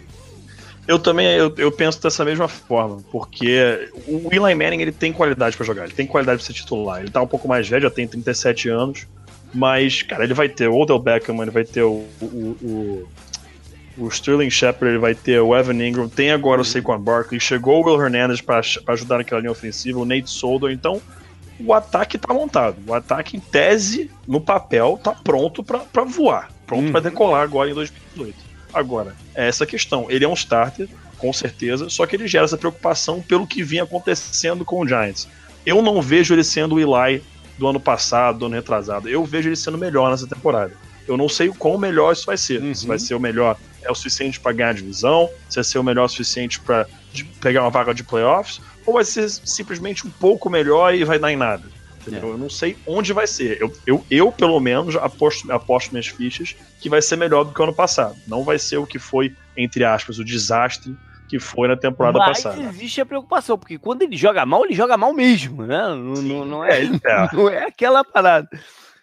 Eu 0.88 0.98
também 0.98 1.28
eu, 1.28 1.54
eu, 1.58 1.70
penso 1.70 2.02
dessa 2.02 2.24
mesma 2.24 2.48
forma, 2.48 3.00
porque 3.12 3.90
o 4.08 4.30
Eli 4.32 4.56
Manning 4.56 4.82
ele 4.82 4.92
tem 4.94 5.12
qualidade 5.12 5.58
para 5.58 5.66
jogar, 5.66 5.84
ele 5.84 5.94
tem 5.94 6.08
qualidade 6.08 6.38
para 6.38 6.46
ser 6.46 6.54
titular. 6.54 7.02
Ele 7.02 7.12
tá 7.12 7.22
um 7.22 7.28
pouco 7.28 7.46
mais 7.46 7.68
velho, 7.68 7.84
já 7.84 7.90
tem 7.90 8.08
37 8.08 8.70
anos, 8.70 9.06
mas, 9.54 10.02
cara, 10.02 10.24
ele 10.24 10.34
vai 10.34 10.48
ter 10.48 10.70
o 10.70 10.80
Odell 10.80 10.98
Beckham, 10.98 11.42
ele 11.42 11.52
vai 11.52 11.66
ter 11.66 11.82
o, 11.82 12.06
o, 12.22 12.58
o, 12.62 13.08
o 13.98 14.08
Sterling 14.08 14.50
Shepard, 14.50 14.94
ele 14.94 14.98
vai 14.98 15.14
ter 15.14 15.42
o 15.42 15.54
Evan 15.54 15.86
Ingram, 15.86 16.08
tem 16.08 16.32
agora 16.32 16.62
o 16.62 16.66
Saquon 16.66 16.98
Barkley, 16.98 17.40
chegou 17.40 17.84
o 17.84 17.86
Will 17.86 18.06
Hernandez 18.06 18.40
para 18.40 18.62
ajudar 18.88 19.18
naquela 19.18 19.42
linha 19.42 19.52
ofensiva, 19.52 20.00
o 20.00 20.06
Nate 20.06 20.30
Solder, 20.30 20.72
então 20.72 21.02
o 21.60 21.74
ataque 21.74 22.18
tá 22.18 22.34
montado. 22.34 22.78
O 22.88 22.94
ataque, 22.94 23.36
em 23.36 23.40
tese, 23.42 24.10
no 24.26 24.40
papel, 24.40 24.98
tá 25.04 25.12
pronto 25.12 25.64
para 25.64 26.04
voar, 26.06 26.50
pronto 26.66 26.86
uhum. 26.86 26.92
para 26.92 27.02
decolar 27.02 27.42
agora 27.42 27.70
em 27.70 27.74
2018. 27.74 28.47
Agora, 28.74 29.16
é 29.34 29.48
essa 29.48 29.66
questão. 29.66 30.08
Ele 30.10 30.26
é 30.26 30.28
um 30.28 30.34
starter, 30.34 30.88
com 31.18 31.32
certeza, 31.34 31.90
só 31.90 32.06
que 32.06 32.16
ele 32.16 32.28
gera 32.28 32.46
essa 32.46 32.58
preocupação 32.58 33.22
pelo 33.22 33.48
que 33.48 33.64
vinha 33.64 33.84
acontecendo 33.84 34.64
com 34.64 34.80
o 34.82 34.88
Giants. 34.88 35.28
Eu 35.66 35.82
não 35.82 36.02
vejo 36.02 36.34
ele 36.34 36.44
sendo 36.44 36.76
o 36.76 36.80
Eli 36.80 37.24
do 37.58 37.68
ano 37.68 37.80
passado, 37.80 38.40
do 38.40 38.46
ano 38.46 38.56
retrasado. 38.56 39.10
Eu 39.10 39.26
vejo 39.26 39.50
ele 39.50 39.56
sendo 39.56 39.78
melhor 39.78 40.12
nessa 40.12 40.28
temporada. 40.28 40.74
Eu 41.08 41.18
não 41.18 41.28
sei 41.28 41.50
o 41.50 41.56
quão 41.56 41.78
melhor 41.78 42.14
isso 42.14 42.26
vai 42.26 42.38
ser. 42.38 42.62
Uhum. 42.62 42.76
Se 42.76 42.86
vai 42.86 43.00
ser 43.00 43.16
o 43.16 43.20
melhor 43.20 43.58
é 43.82 43.92
o 43.92 43.96
suficiente 43.96 44.40
para 44.40 44.52
ganhar 44.52 44.70
a 44.70 44.74
divisão, 44.74 45.30
se 45.50 45.56
vai 45.56 45.64
ser 45.64 45.80
o 45.80 45.84
melhor 45.84 46.06
o 46.06 46.10
suficiente 46.10 46.60
para 46.60 46.86
pegar 47.40 47.62
uma 47.62 47.70
vaga 47.70 47.94
de 47.94 48.04
playoffs, 48.04 48.62
ou 48.86 48.94
vai 48.94 49.06
ser 49.06 49.30
simplesmente 49.30 50.06
um 50.06 50.10
pouco 50.10 50.50
melhor 50.50 50.94
e 50.94 51.04
vai 51.04 51.18
dar 51.18 51.32
em 51.32 51.38
nada. 51.38 51.64
É. 52.16 52.20
Eu 52.20 52.38
não 52.38 52.50
sei 52.50 52.78
onde 52.86 53.14
vai 53.14 53.28
ser. 53.28 53.62
Eu, 53.62 53.72
eu, 53.86 54.06
eu 54.10 54.32
pelo 54.32 54.60
menos, 54.60 54.96
aposto, 54.96 55.52
aposto 55.52 55.92
minhas 55.92 56.08
fichas 56.08 56.56
que 56.80 56.90
vai 56.90 57.02
ser 57.02 57.16
melhor 57.16 57.44
do 57.44 57.54
que 57.54 57.60
o 57.60 57.64
ano 57.64 57.74
passado. 57.74 58.16
Não 58.28 58.44
vai 58.44 58.60
ser 58.60 58.78
o 58.78 58.86
que 58.86 59.00
foi, 59.00 59.36
entre 59.56 59.84
aspas, 59.84 60.20
o 60.20 60.26
desastre 60.26 60.96
que 61.28 61.40
foi 61.40 61.68
na 61.68 61.76
temporada 61.76 62.18
Mas 62.20 62.38
passada. 62.38 62.56
Mas 62.56 62.76
existe 62.76 63.02
a 63.02 63.06
preocupação, 63.06 63.58
porque 63.58 63.78
quando 63.78 64.02
ele 64.02 64.16
joga 64.16 64.46
mal, 64.46 64.64
ele 64.64 64.74
joga 64.74 64.98
mal 64.98 65.14
mesmo, 65.14 65.66
né? 65.66 65.78
Não, 65.78 66.22
não, 66.22 66.46
não 66.46 66.64
é, 66.64 66.84
é, 66.84 66.90
não 67.36 67.50
é 67.50 67.66
aquela 67.66 68.04
parada. 68.04 68.48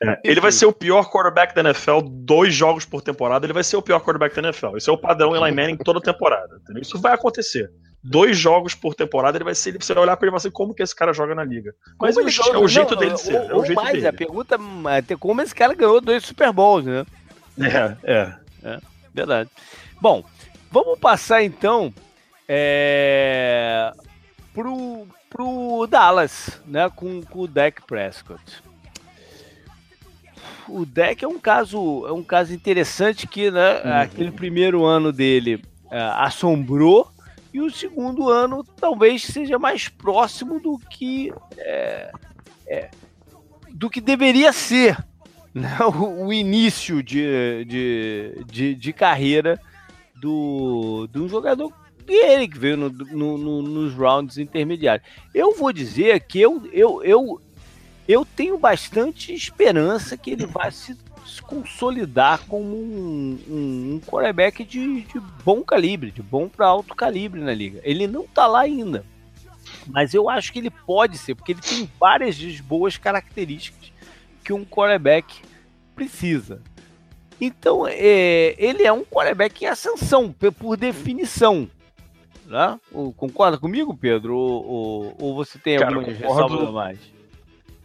É, 0.02 0.20
ele 0.24 0.40
vai 0.40 0.50
ser 0.50 0.66
o 0.66 0.72
pior 0.72 1.10
quarterback 1.10 1.54
da 1.54 1.60
NFL, 1.60 2.00
dois 2.02 2.54
jogos 2.54 2.84
por 2.84 3.00
temporada, 3.02 3.46
ele 3.46 3.52
vai 3.52 3.62
ser 3.62 3.76
o 3.76 3.82
pior 3.82 4.00
quarterback 4.00 4.34
da 4.34 4.48
NFL. 4.48 4.76
Esse 4.76 4.90
é 4.90 4.92
o 4.92 4.98
padrão 4.98 5.36
Eli 5.36 5.54
Manning 5.54 5.76
toda 5.76 6.00
temporada. 6.00 6.56
Entendeu? 6.62 6.82
Isso 6.82 6.98
vai 6.98 7.12
acontecer 7.12 7.70
dois 8.04 8.36
jogos 8.36 8.74
por 8.74 8.94
temporada, 8.94 9.38
ele 9.38 9.44
vai 9.44 9.54
ser. 9.54 9.72
Você 9.82 9.94
vai 9.94 10.02
olhar 10.02 10.16
para 10.16 10.28
ele 10.28 10.36
e 10.36 10.40
ser 10.40 10.50
como 10.50 10.74
que 10.74 10.82
esse 10.82 10.94
cara 10.94 11.14
joga 11.14 11.34
na 11.34 11.42
liga. 11.42 11.74
Mas 11.98 12.18
ele 12.18 12.30
joga, 12.30 12.58
é 12.58 12.58
o 12.58 12.68
jeito 12.68 12.92
não, 12.92 13.00
dele 13.00 13.16
ser. 13.16 13.40
Ou, 13.40 13.50
é 13.50 13.54
o 13.54 13.64
jeito 13.64 13.82
mais, 13.82 13.92
dele. 13.94 14.06
a 14.06 14.12
pergunta 14.12 14.58
é 15.08 15.16
como 15.16 15.40
esse 15.40 15.54
cara 15.54 15.74
ganhou 15.74 16.00
dois 16.02 16.22
Super 16.24 16.52
Bowls, 16.52 16.84
né? 16.84 17.06
É, 17.58 17.96
é. 18.02 18.34
é 18.62 18.78
verdade. 19.14 19.48
Bom, 20.00 20.22
vamos 20.70 20.98
passar 20.98 21.42
então 21.42 21.94
é, 22.46 23.90
pro, 24.52 25.06
pro 25.30 25.86
Dallas, 25.88 26.60
né? 26.66 26.90
Com, 26.94 27.22
com 27.22 27.40
o 27.40 27.48
Dak 27.48 27.82
Prescott. 27.86 28.62
O 30.68 30.84
Dak 30.84 31.24
é 31.24 31.28
um 31.28 31.38
caso, 31.38 32.06
é 32.06 32.12
um 32.12 32.22
caso 32.22 32.52
interessante 32.52 33.26
que, 33.26 33.50
né, 33.50 33.82
uhum. 33.82 33.92
aquele 34.02 34.30
primeiro 34.30 34.84
ano 34.84 35.12
dele 35.12 35.62
é, 35.90 36.00
assombrou 36.16 37.13
e 37.54 37.60
o 37.60 37.70
segundo 37.70 38.28
ano 38.28 38.64
talvez 38.64 39.22
seja 39.22 39.60
mais 39.60 39.88
próximo 39.88 40.58
do 40.58 40.76
que 40.76 41.32
é, 41.56 42.10
é, 42.66 42.90
do 43.70 43.88
que 43.88 44.00
deveria 44.00 44.52
ser 44.52 44.98
né? 45.54 45.78
o, 45.80 46.26
o, 46.26 46.32
início 46.32 47.00
de, 47.00 47.64
de, 47.64 48.44
de, 48.46 48.74
de, 48.74 48.92
carreira 48.92 49.60
do, 50.16 51.08
um 51.14 51.28
jogador 51.28 51.72
que 52.04 52.58
veio 52.58 52.76
no, 52.76 52.90
no, 52.90 53.38
no, 53.38 53.62
nos 53.62 53.94
rounds 53.94 54.36
intermediários. 54.36 55.08
Eu 55.32 55.54
vou 55.54 55.72
dizer 55.72 56.20
que 56.26 56.40
eu, 56.40 56.68
eu, 56.72 57.02
eu, 57.04 57.40
eu 58.06 58.24
tenho 58.24 58.58
bastante 58.58 59.32
esperança 59.32 60.16
que 60.16 60.32
ele 60.32 60.44
vai 60.44 60.72
se, 60.72 60.96
se 61.24 61.40
consolidar 61.42 62.44
como 62.46 62.76
um, 62.76 63.38
um, 63.48 63.94
um 63.94 64.00
quarterback 64.06 64.64
de, 64.64 65.02
de 65.02 65.20
bom 65.44 65.62
calibre, 65.62 66.10
de 66.10 66.22
bom 66.22 66.48
para 66.48 66.66
alto 66.66 66.94
calibre 66.94 67.40
na 67.40 67.54
liga. 67.54 67.80
Ele 67.82 68.06
não 68.06 68.26
tá 68.26 68.46
lá 68.46 68.60
ainda, 68.60 69.04
mas 69.86 70.14
eu 70.14 70.28
acho 70.28 70.52
que 70.52 70.58
ele 70.58 70.70
pode 70.70 71.18
ser, 71.18 71.34
porque 71.34 71.52
ele 71.52 71.60
tem 71.60 71.90
várias 71.98 72.38
boas 72.60 72.96
características 72.96 73.92
que 74.42 74.52
um 74.52 74.64
quarterback 74.64 75.42
precisa. 75.94 76.60
Então, 77.40 77.86
é, 77.86 78.54
ele 78.58 78.84
é 78.84 78.92
um 78.92 79.04
quarterback 79.04 79.64
em 79.64 79.68
ascensão, 79.68 80.34
por 80.58 80.76
definição. 80.76 81.68
Né? 82.46 82.78
Concorda 83.16 83.58
comigo, 83.58 83.96
Pedro? 83.96 84.36
Ou, 84.36 84.66
ou, 84.66 85.16
ou 85.18 85.34
você 85.34 85.58
tem 85.58 85.78
Cara, 85.78 85.94
algumas 85.94 86.16
ressalvas 86.16 86.68
a 86.68 86.72
mais? 86.72 87.13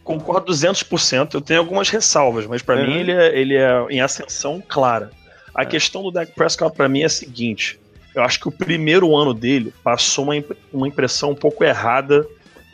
Concordo 0.10 0.52
200%. 0.52 1.36
Eu 1.36 1.41
tenho 1.41 1.60
algumas 1.60 1.88
ressalvas, 1.88 2.48
mas 2.48 2.63
para 2.63 2.84
mim 2.84 2.98
ele 2.98 3.12
é, 3.12 3.39
ele 3.39 3.56
é 3.56 3.86
em 3.91 4.02
ascensão 4.02 4.60
clara. 4.67 5.12
A 5.54 5.62
é. 5.62 5.65
questão 5.67 6.02
do 6.02 6.10
Dak 6.10 6.32
Prescott 6.34 6.76
para 6.76 6.89
mim 6.89 7.02
é 7.02 7.06
a 7.06 7.10
seguinte: 7.10 7.80
eu 8.15 8.24
acho 8.24 8.39
que 8.39 8.48
o 8.48 8.52
primeiro 8.52 9.15
ano 9.15 9.36
dele 9.36 9.72
passou 9.84 10.24
uma, 10.24 10.34
uma 10.74 10.88
impressão 10.88 11.30
um 11.30 11.36
pouco 11.36 11.63
errada 11.63 12.26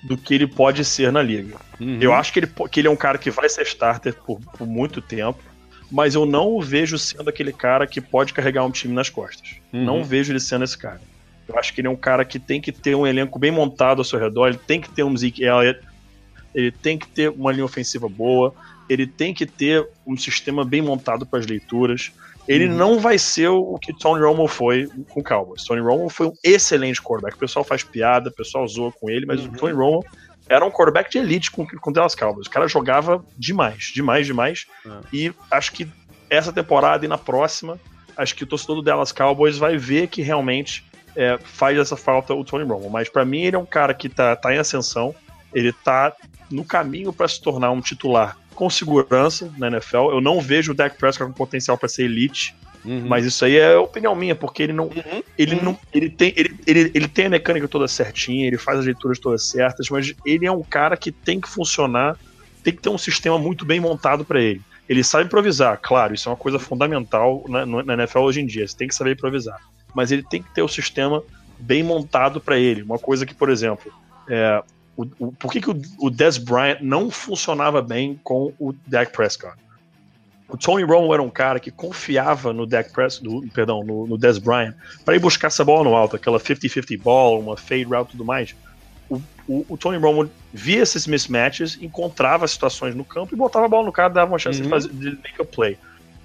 do 0.08 0.16
que 0.16 0.34
ele 0.34 0.48
pode 0.48 0.86
ser 0.86 1.12
na 1.12 1.22
liga. 1.22 1.58
Uhum. 1.78 1.98
Eu 2.00 2.14
acho 2.14 2.32
que 2.32 2.40
ele, 2.40 2.48
que 2.72 2.80
ele 2.80 2.88
é 2.88 2.92
um 2.92 2.96
cara 2.96 3.18
que 3.18 3.30
vai 3.30 3.50
ser 3.50 3.64
starter 3.64 4.14
por, 4.14 4.40
por 4.40 4.66
muito 4.66 5.02
tempo 5.02 5.44
mas 5.92 6.16
eu 6.16 6.26
não 6.26 6.48
o 6.48 6.62
vejo 6.62 6.98
sendo 6.98 7.30
aquele 7.30 7.54
cara 7.54 7.86
que 7.86 8.02
pode 8.02 8.34
carregar 8.34 8.66
um 8.66 8.72
time 8.72 8.94
nas 8.94 9.08
costas. 9.08 9.58
Uhum. 9.72 9.84
Não 9.84 10.04
vejo 10.04 10.32
ele 10.32 10.40
sendo 10.40 10.64
esse 10.64 10.76
cara. 10.76 11.00
Eu 11.48 11.60
acho 11.60 11.72
que 11.74 11.80
ele 11.80 11.88
é 11.88 11.92
um 11.92 11.96
cara 11.96 12.26
que 12.26 12.40
tem 12.40 12.60
que 12.60 12.72
ter 12.72 12.96
um 12.96 13.06
elenco 13.06 13.38
bem 13.38 13.52
montado 13.52 14.00
ao 14.00 14.04
seu 14.04 14.20
redor, 14.20 14.48
ele 14.48 14.58
tem 14.58 14.82
que 14.82 14.90
ter 14.90 15.04
um 15.04 15.16
Zeke 15.16 15.44
Elliott, 15.44 15.80
ele 16.56 16.72
tem 16.72 16.98
que 16.98 17.08
ter 17.08 17.30
uma 17.30 17.52
linha 17.52 17.66
ofensiva 17.66 18.08
boa, 18.08 18.56
ele 18.90 19.06
tem 19.06 19.34
que 19.34 19.46
ter 19.46 19.88
um 20.08 20.16
sistema 20.16 20.64
bem 20.64 20.82
montado 20.82 21.26
para 21.26 21.40
as 21.40 21.46
leituras. 21.46 22.12
Ele 22.48 22.68
uhum. 22.68 22.76
não 22.76 23.00
vai 23.00 23.18
ser 23.18 23.50
o 23.50 23.78
que 23.80 23.92
Tony 23.92 24.24
Romo 24.24 24.48
foi 24.48 24.88
com 25.10 25.20
o 25.20 25.24
Cowboys. 25.24 25.64
Tony 25.64 25.82
Romo 25.82 26.10
foi 26.10 26.28
um 26.28 26.34
excelente 26.44 27.02
quarterback. 27.02 27.36
O 27.36 27.40
pessoal 27.40 27.66
faz 27.66 27.84
piada, 27.84 28.30
o 28.30 28.34
pessoal 28.34 28.68
zoa 28.68 28.92
com 28.92 29.10
ele, 29.10 29.26
mas 29.26 29.42
uhum. 29.42 29.52
o 29.52 29.58
Tony 29.58 29.74
Romo 29.74 30.06
era 30.48 30.64
um 30.64 30.70
quarterback 30.70 31.10
de 31.10 31.18
elite 31.18 31.52
com, 31.52 31.66
com 31.66 31.90
o 31.90 31.94
Dallas 31.94 32.16
Cowboys. 32.16 32.48
O 32.48 32.50
cara 32.50 32.68
jogava 32.68 33.26
demais, 33.38 33.92
demais, 33.94 34.26
demais. 34.26 34.68
É. 34.86 34.90
E 35.12 35.34
acho 35.52 35.72
que 35.72 35.88
essa 36.30 36.54
temporada 36.54 37.04
e 37.04 37.08
na 37.08 37.18
próxima, 37.18 37.80
acho 38.16 38.36
que 38.36 38.44
o 38.44 38.48
torcedor 38.48 38.78
do 38.78 38.82
Dallas 38.84 39.12
Cowboys 39.12 39.58
vai 39.58 39.76
ver 39.78 40.08
que 40.08 40.22
realmente 40.22 40.86
é, 41.16 41.40
faz 41.44 41.78
essa 41.78 41.98
falta 41.98 42.34
o 42.34 42.44
Tony 42.44 42.64
Romo. 42.64 42.90
Mas 42.90 43.10
para 43.10 43.26
mim 43.26 43.42
ele 43.42 43.56
é 43.56 43.60
um 43.60 43.66
cara 43.66 43.94
que 43.94 44.08
tá, 44.08 44.36
tá 44.36 44.54
em 44.54 44.58
ascensão, 44.58 45.16
ele 45.54 45.74
tá 45.74 46.14
no 46.50 46.64
caminho 46.64 47.12
para 47.12 47.28
se 47.28 47.42
tornar 47.42 47.72
um 47.72 47.82
titular 47.82 48.38
com 48.54 48.70
segurança 48.70 49.52
na 49.58 49.68
NFL. 49.68 50.12
Eu 50.12 50.22
não 50.22 50.40
vejo 50.40 50.72
o 50.72 50.76
Dak 50.76 50.98
Prescott 50.98 51.30
com 51.30 51.38
potencial 51.38 51.78
para 51.78 51.90
ser 51.90 52.04
elite. 52.04 52.56
Uhum. 52.86 53.08
Mas 53.08 53.26
isso 53.26 53.44
aí 53.44 53.58
é 53.58 53.76
opinião 53.78 54.16
minha, 54.16 54.36
porque 54.36 54.62
ele 54.62 54.74
não. 54.74 54.86
Uhum. 54.86 55.24
Ele 55.38 55.56
não. 55.62 55.78
Ele 55.92 56.10
tem, 56.10 56.34
ele, 56.36 56.56
ele, 56.68 56.92
ele 56.94 57.08
tem 57.08 57.26
a 57.26 57.30
mecânica 57.30 57.68
toda 57.68 57.88
certinha, 57.88 58.46
ele 58.46 58.58
faz 58.58 58.80
as 58.80 58.86
leituras 58.86 59.18
todas 59.18 59.44
certas, 59.44 59.90
mas 59.90 60.14
ele 60.24 60.46
é 60.46 60.52
um 60.52 60.62
cara 60.62 60.96
que 60.96 61.12
tem 61.12 61.42
que 61.42 61.50
funcionar, 61.50 62.16
tem 62.64 62.74
que 62.74 62.82
ter 62.82 62.90
um 62.90 62.98
sistema 62.98 63.40
muito 63.40 63.66
bem 63.66 63.80
montado 63.80 64.24
para 64.24 64.40
ele. 64.40 64.62
Ele 64.88 65.04
sabe 65.04 65.26
improvisar, 65.26 65.80
claro, 65.82 66.14
isso 66.14 66.30
é 66.30 66.32
uma 66.32 66.38
coisa 66.38 66.60
fundamental 66.60 67.44
na, 67.50 67.66
na 67.66 67.94
NFL 67.96 68.20
hoje 68.20 68.42
em 68.42 68.46
dia, 68.46 68.68
você 68.68 68.78
tem 68.78 68.88
que 68.88 68.94
saber 68.94 69.14
improvisar. 69.14 69.60
Mas 69.96 70.12
ele 70.12 70.22
tem 70.22 70.44
que 70.44 70.54
ter 70.54 70.62
o 70.62 70.68
sistema 70.68 71.24
bem 71.58 71.82
montado 71.82 72.40
para 72.40 72.60
ele. 72.60 72.84
Uma 72.84 73.00
coisa 73.00 73.26
que, 73.26 73.34
por 73.34 73.50
exemplo, 73.50 73.92
é, 74.30 74.62
o, 74.98 75.06
o, 75.20 75.32
por 75.34 75.52
que, 75.52 75.62
que 75.62 75.70
o, 75.70 75.82
o 76.00 76.10
Des 76.10 76.38
Bryant 76.38 76.80
não 76.82 77.10
funcionava 77.10 77.82
bem 77.82 78.20
com 78.24 78.54
o 78.60 78.74
Dak 78.88 79.12
Prescott? 79.12 79.56
O 80.48 80.56
Tony 80.56 80.84
Romo 80.84 81.14
era 81.14 81.22
um 81.22 81.30
cara 81.30 81.60
que 81.60 81.72
confiava 81.72 82.54
no 82.54 82.66
Dak 82.66 82.92
Press, 82.92 83.20
do, 83.20 83.42
perdão, 83.54 83.84
no, 83.84 84.06
no 84.06 84.18
Des 84.18 84.38
Bryant, 84.38 84.76
para 85.04 85.16
ir 85.16 85.20
buscar 85.20 85.48
essa 85.48 85.66
bola 85.66 85.84
no 85.84 85.96
alto, 85.96 86.16
aquela 86.16 86.40
50-50 86.40 87.02
ball, 87.02 87.40
uma 87.40 87.58
fade 87.58 87.84
route 87.84 88.10
e 88.10 88.12
tudo 88.12 88.24
mais. 88.24 88.56
O, 89.10 89.22
o, 89.48 89.66
o, 89.70 89.78
Tony 89.78 89.98
Romo 89.98 90.30
via 90.54 90.82
esses 90.82 91.08
mismatches, 91.08 91.78
encontrava 91.82 92.48
situações 92.48 92.96
no 92.96 93.04
campo 93.04 93.34
e 93.34 93.38
botava 93.38 93.66
a 93.66 93.70
bola 93.70 93.86
no 93.86 93.92
cara, 93.92 94.10
dava 94.10 94.32
uma 94.32 94.40
chance 94.40 94.60
uhum. 94.60 94.66
de 94.66 94.70
fazer 94.70 94.90
de 94.90 95.10
make 95.12 95.42
a 95.42 95.46
play. 95.46 95.78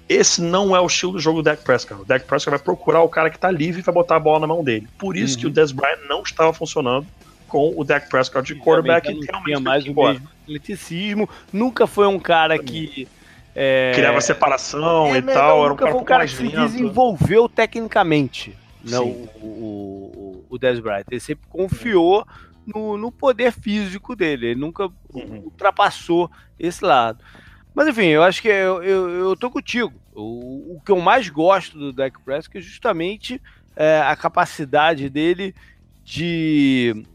Esse 0.07 0.41
não 0.41 0.75
é 0.75 0.79
o 0.79 0.85
estilo 0.85 1.13
do 1.13 1.19
jogo 1.19 1.41
do 1.41 1.43
Dak 1.43 1.63
Prescott. 1.63 2.01
O 2.01 2.05
Dak 2.05 2.25
Prescott 2.25 2.51
vai 2.51 2.59
procurar 2.59 3.01
o 3.01 3.09
cara 3.09 3.29
que 3.29 3.37
está 3.37 3.49
livre 3.49 3.81
e 3.81 3.83
vai 3.83 3.93
botar 3.93 4.17
a 4.17 4.19
bola 4.19 4.41
na 4.41 4.47
mão 4.47 4.63
dele. 4.63 4.87
Por 4.97 5.17
isso 5.17 5.35
uhum. 5.35 5.39
que 5.39 5.45
o 5.45 5.49
uhum. 5.49 5.53
Des 5.53 5.71
Bryant 5.71 5.99
não 6.07 6.21
estava 6.21 6.53
funcionando 6.53 7.07
com 7.51 7.73
o 7.75 7.83
Dak 7.83 8.09
Prescott 8.09 8.47
de 8.47 8.57
quarterback. 8.57 9.09
Ele 9.09 9.25
realmente 9.29 9.61
mais 9.61 9.85
o 9.85 9.93
mesmo 9.93 10.29
atleticismo. 10.43 11.29
Nunca 11.51 11.85
foi 11.85 12.07
um 12.07 12.17
cara 12.17 12.57
que 12.57 13.05
é... 13.53 13.91
Criava 13.93 14.21
separação 14.21 15.13
é, 15.13 15.17
e 15.17 15.21
tal. 15.21 15.65
Era 15.65 15.73
um 15.73 15.75
cara, 15.75 15.97
um 15.97 16.03
cara 16.05 16.25
que 16.25 16.33
se 16.33 16.47
desenvolveu 16.47 17.49
tecnicamente. 17.49 18.57
Né, 18.83 18.97
o, 18.97 19.27
o, 19.41 20.45
o 20.49 20.57
Dez 20.57 20.79
Bryant. 20.79 21.03
Ele 21.11 21.19
sempre 21.19 21.45
confiou 21.49 22.25
no, 22.65 22.97
no 22.97 23.11
poder 23.11 23.51
físico 23.51 24.15
dele. 24.15 24.47
Ele 24.47 24.59
nunca 24.59 24.85
uhum. 25.13 25.41
ultrapassou 25.43 26.31
esse 26.57 26.83
lado. 26.85 27.19
Mas 27.75 27.89
enfim, 27.89 28.05
eu 28.05 28.23
acho 28.23 28.41
que 28.41 28.47
eu, 28.47 28.81
eu, 28.81 29.09
eu 29.09 29.35
tô 29.35 29.51
contigo. 29.51 29.93
O, 30.15 30.77
o 30.77 30.81
que 30.85 30.91
eu 30.91 30.99
mais 31.01 31.27
gosto 31.27 31.77
do 31.77 31.91
Dak 31.91 32.17
Prescott 32.23 32.57
é 32.57 32.61
justamente 32.61 33.41
é, 33.75 33.99
a 33.99 34.15
capacidade 34.15 35.09
dele 35.09 35.53
de 36.03 37.05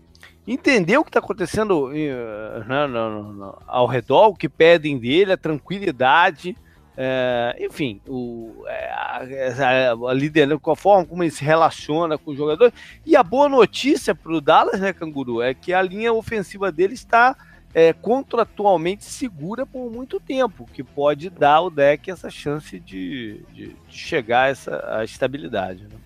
entender 0.47 0.97
o 0.97 1.05
que 1.05 1.11
está 1.11 1.19
acontecendo 1.19 1.89
uh, 1.89 3.59
ao 3.67 3.87
redor, 3.87 4.29
o 4.29 4.35
que 4.35 4.49
pedem 4.49 4.99
dele, 4.99 5.33
a 5.33 5.37
tranquilidade, 5.37 6.57
é, 6.99 7.55
enfim, 7.61 8.01
o, 8.09 8.65
é, 8.67 8.91
a, 8.91 9.93
a, 10.09 10.15
liderança, 10.15 10.59
com 10.59 10.71
a 10.71 10.77
forma 10.77 11.05
como 11.05 11.23
ele 11.23 11.31
se 11.31 11.45
relaciona 11.45 12.17
com 12.17 12.31
os 12.31 12.39
jogadores. 12.39 12.73
E 13.05 13.15
a 13.15 13.23
boa 13.23 13.49
notícia 13.49 14.15
para 14.15 14.33
o 14.33 14.41
Dallas, 14.41 14.81
né, 14.81 14.95
Canguru, 14.95 15.43
é 15.43 15.53
que 15.53 15.75
a 15.75 15.83
linha 15.83 16.13
ofensiva 16.13 16.73
dele 16.73 16.95
está 16.95 17.37
é, 17.75 17.93
contratualmente 17.93 19.05
segura 19.05 19.67
por 19.67 19.91
muito 19.91 20.19
tempo, 20.19 20.67
que 20.73 20.83
pode 20.83 21.29
dar 21.29 21.57
ao 21.57 21.71
deck 21.71 22.11
essa 22.11 22.31
chance 22.31 22.81
de, 22.81 23.43
de, 23.53 23.77
de 23.87 23.95
chegar 23.95 24.45
a 24.45 24.49
essa 24.49 24.97
a 24.97 25.05
estabilidade. 25.05 25.83
Né? 25.83 25.97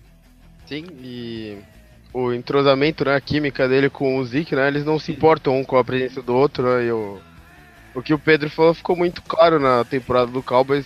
Sim, 0.65 0.85
e 0.99 1.57
o 2.13 2.33
entrosamento, 2.33 3.05
né, 3.05 3.15
a 3.15 3.21
química 3.21 3.67
dele 3.67 3.89
com 3.89 4.17
o 4.17 4.25
Zeke, 4.25 4.55
né, 4.55 4.67
eles 4.67 4.83
não 4.83 4.99
se 4.99 5.11
importam 5.11 5.57
um 5.57 5.63
com 5.63 5.77
a 5.77 5.83
presença 5.83 6.21
do 6.21 6.35
outro, 6.35 6.63
né, 6.63 6.85
e 6.85 6.91
o, 6.91 7.19
o 7.95 8.01
que 8.01 8.13
o 8.13 8.19
Pedro 8.19 8.49
falou 8.49 8.73
ficou 8.73 8.95
muito 8.95 9.21
claro 9.21 9.59
na 9.59 9.83
temporada 9.85 10.27
do 10.27 10.43
Cowboys 10.43 10.85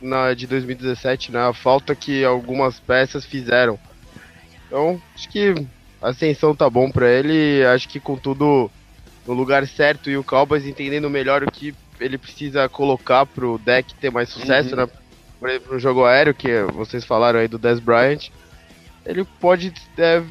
na, 0.00 0.32
de 0.32 0.46
2017, 0.46 1.32
né, 1.32 1.40
a 1.40 1.52
falta 1.52 1.94
que 1.94 2.24
algumas 2.24 2.80
peças 2.80 3.24
fizeram. 3.24 3.78
Então, 4.66 5.00
acho 5.14 5.28
que 5.28 5.54
a 6.00 6.08
ascensão 6.08 6.54
tá 6.54 6.68
bom 6.68 6.90
para 6.90 7.08
ele, 7.10 7.64
acho 7.66 7.88
que 7.88 8.00
com 8.00 8.16
tudo 8.16 8.70
no 9.26 9.34
lugar 9.34 9.66
certo 9.68 10.10
e 10.10 10.16
o 10.16 10.24
Cowboys 10.24 10.66
entendendo 10.66 11.08
melhor 11.08 11.44
o 11.44 11.50
que 11.50 11.74
ele 12.00 12.18
precisa 12.18 12.68
colocar 12.68 13.24
pro 13.26 13.58
deck 13.58 13.94
ter 13.94 14.10
mais 14.10 14.30
sucesso, 14.30 14.70
uhum. 14.70 14.76
né, 14.76 14.88
por 15.38 15.50
exemplo, 15.50 15.72
no 15.74 15.78
jogo 15.78 16.04
aéreo, 16.04 16.34
que 16.34 16.62
vocês 16.72 17.04
falaram 17.04 17.38
aí 17.38 17.46
do 17.46 17.58
Dez 17.58 17.78
Bryant, 17.78 18.30
ele 19.04 19.24
pode 19.40 19.72
é, 19.98 20.22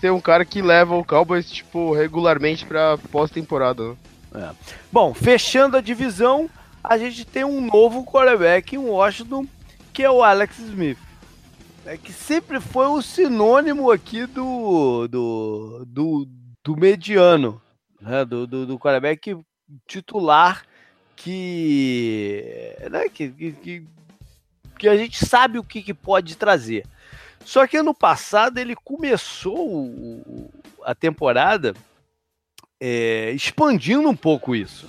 ser 0.00 0.10
um 0.10 0.20
cara 0.20 0.44
que 0.44 0.62
leva 0.62 0.96
o 0.96 1.04
Cowboys, 1.04 1.50
tipo, 1.50 1.92
regularmente 1.92 2.64
pra 2.64 2.96
pós-temporada. 3.10 3.90
Né? 3.90 3.96
É. 4.34 4.50
Bom, 4.90 5.12
fechando 5.12 5.76
a 5.76 5.80
divisão, 5.80 6.48
a 6.82 6.96
gente 6.96 7.24
tem 7.24 7.44
um 7.44 7.60
novo 7.60 8.04
quarterback 8.04 8.74
em 8.74 8.78
Washington, 8.78 9.46
que 9.92 10.02
é 10.02 10.10
o 10.10 10.22
Alex 10.22 10.58
Smith. 10.58 10.98
É 11.84 11.96
que 11.96 12.12
sempre 12.12 12.60
foi 12.60 12.86
o 12.86 13.02
sinônimo 13.02 13.90
aqui 13.90 14.26
do, 14.26 15.08
do, 15.08 15.84
do, 15.86 16.28
do 16.62 16.76
mediano, 16.76 17.60
né? 18.00 18.24
do, 18.24 18.46
do, 18.46 18.66
do 18.66 18.78
quarterback 18.78 19.36
titular 19.86 20.62
que, 21.16 22.76
né? 22.90 23.08
que, 23.08 23.30
que, 23.30 23.86
que 24.78 24.88
a 24.88 24.96
gente 24.96 25.24
sabe 25.26 25.58
o 25.58 25.64
que, 25.64 25.82
que 25.82 25.92
pode 25.92 26.36
trazer. 26.36 26.86
Só 27.44 27.66
que 27.66 27.76
ano 27.76 27.94
passado 27.94 28.58
ele 28.58 28.76
começou 28.76 29.90
a 30.84 30.94
temporada 30.94 31.74
é, 32.80 33.30
expandindo 33.32 34.08
um 34.08 34.16
pouco 34.16 34.54
isso. 34.54 34.88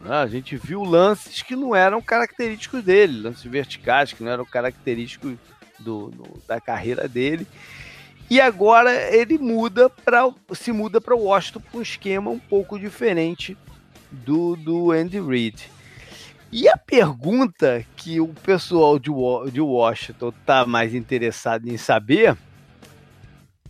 Né? 0.00 0.14
A 0.16 0.26
gente 0.26 0.56
viu 0.56 0.82
lances 0.82 1.42
que 1.42 1.56
não 1.56 1.74
eram 1.74 2.02
característicos 2.02 2.82
dele, 2.82 3.22
lances 3.22 3.44
verticais 3.44 4.12
que 4.12 4.22
não 4.22 4.32
eram 4.32 4.44
característicos 4.44 5.36
do, 5.78 6.10
da 6.46 6.60
carreira 6.60 7.08
dele. 7.08 7.46
E 8.30 8.40
agora 8.40 8.92
ele 9.14 9.36
muda 9.38 9.90
para 9.90 10.30
se 10.54 10.72
muda 10.72 11.00
para 11.00 11.14
Washington 11.14 11.60
com 11.70 11.78
um 11.78 11.82
esquema 11.82 12.30
um 12.30 12.38
pouco 12.38 12.78
diferente 12.78 13.56
do, 14.10 14.56
do 14.56 14.90
Andy 14.90 15.20
Reid. 15.20 15.70
E 16.52 16.68
a 16.68 16.76
pergunta 16.76 17.82
que 17.96 18.20
o 18.20 18.28
pessoal 18.28 18.98
de, 18.98 19.10
Washington 19.10 20.28
está 20.28 20.66
mais 20.66 20.94
interessado 20.94 21.66
em 21.66 21.78
saber 21.78 22.36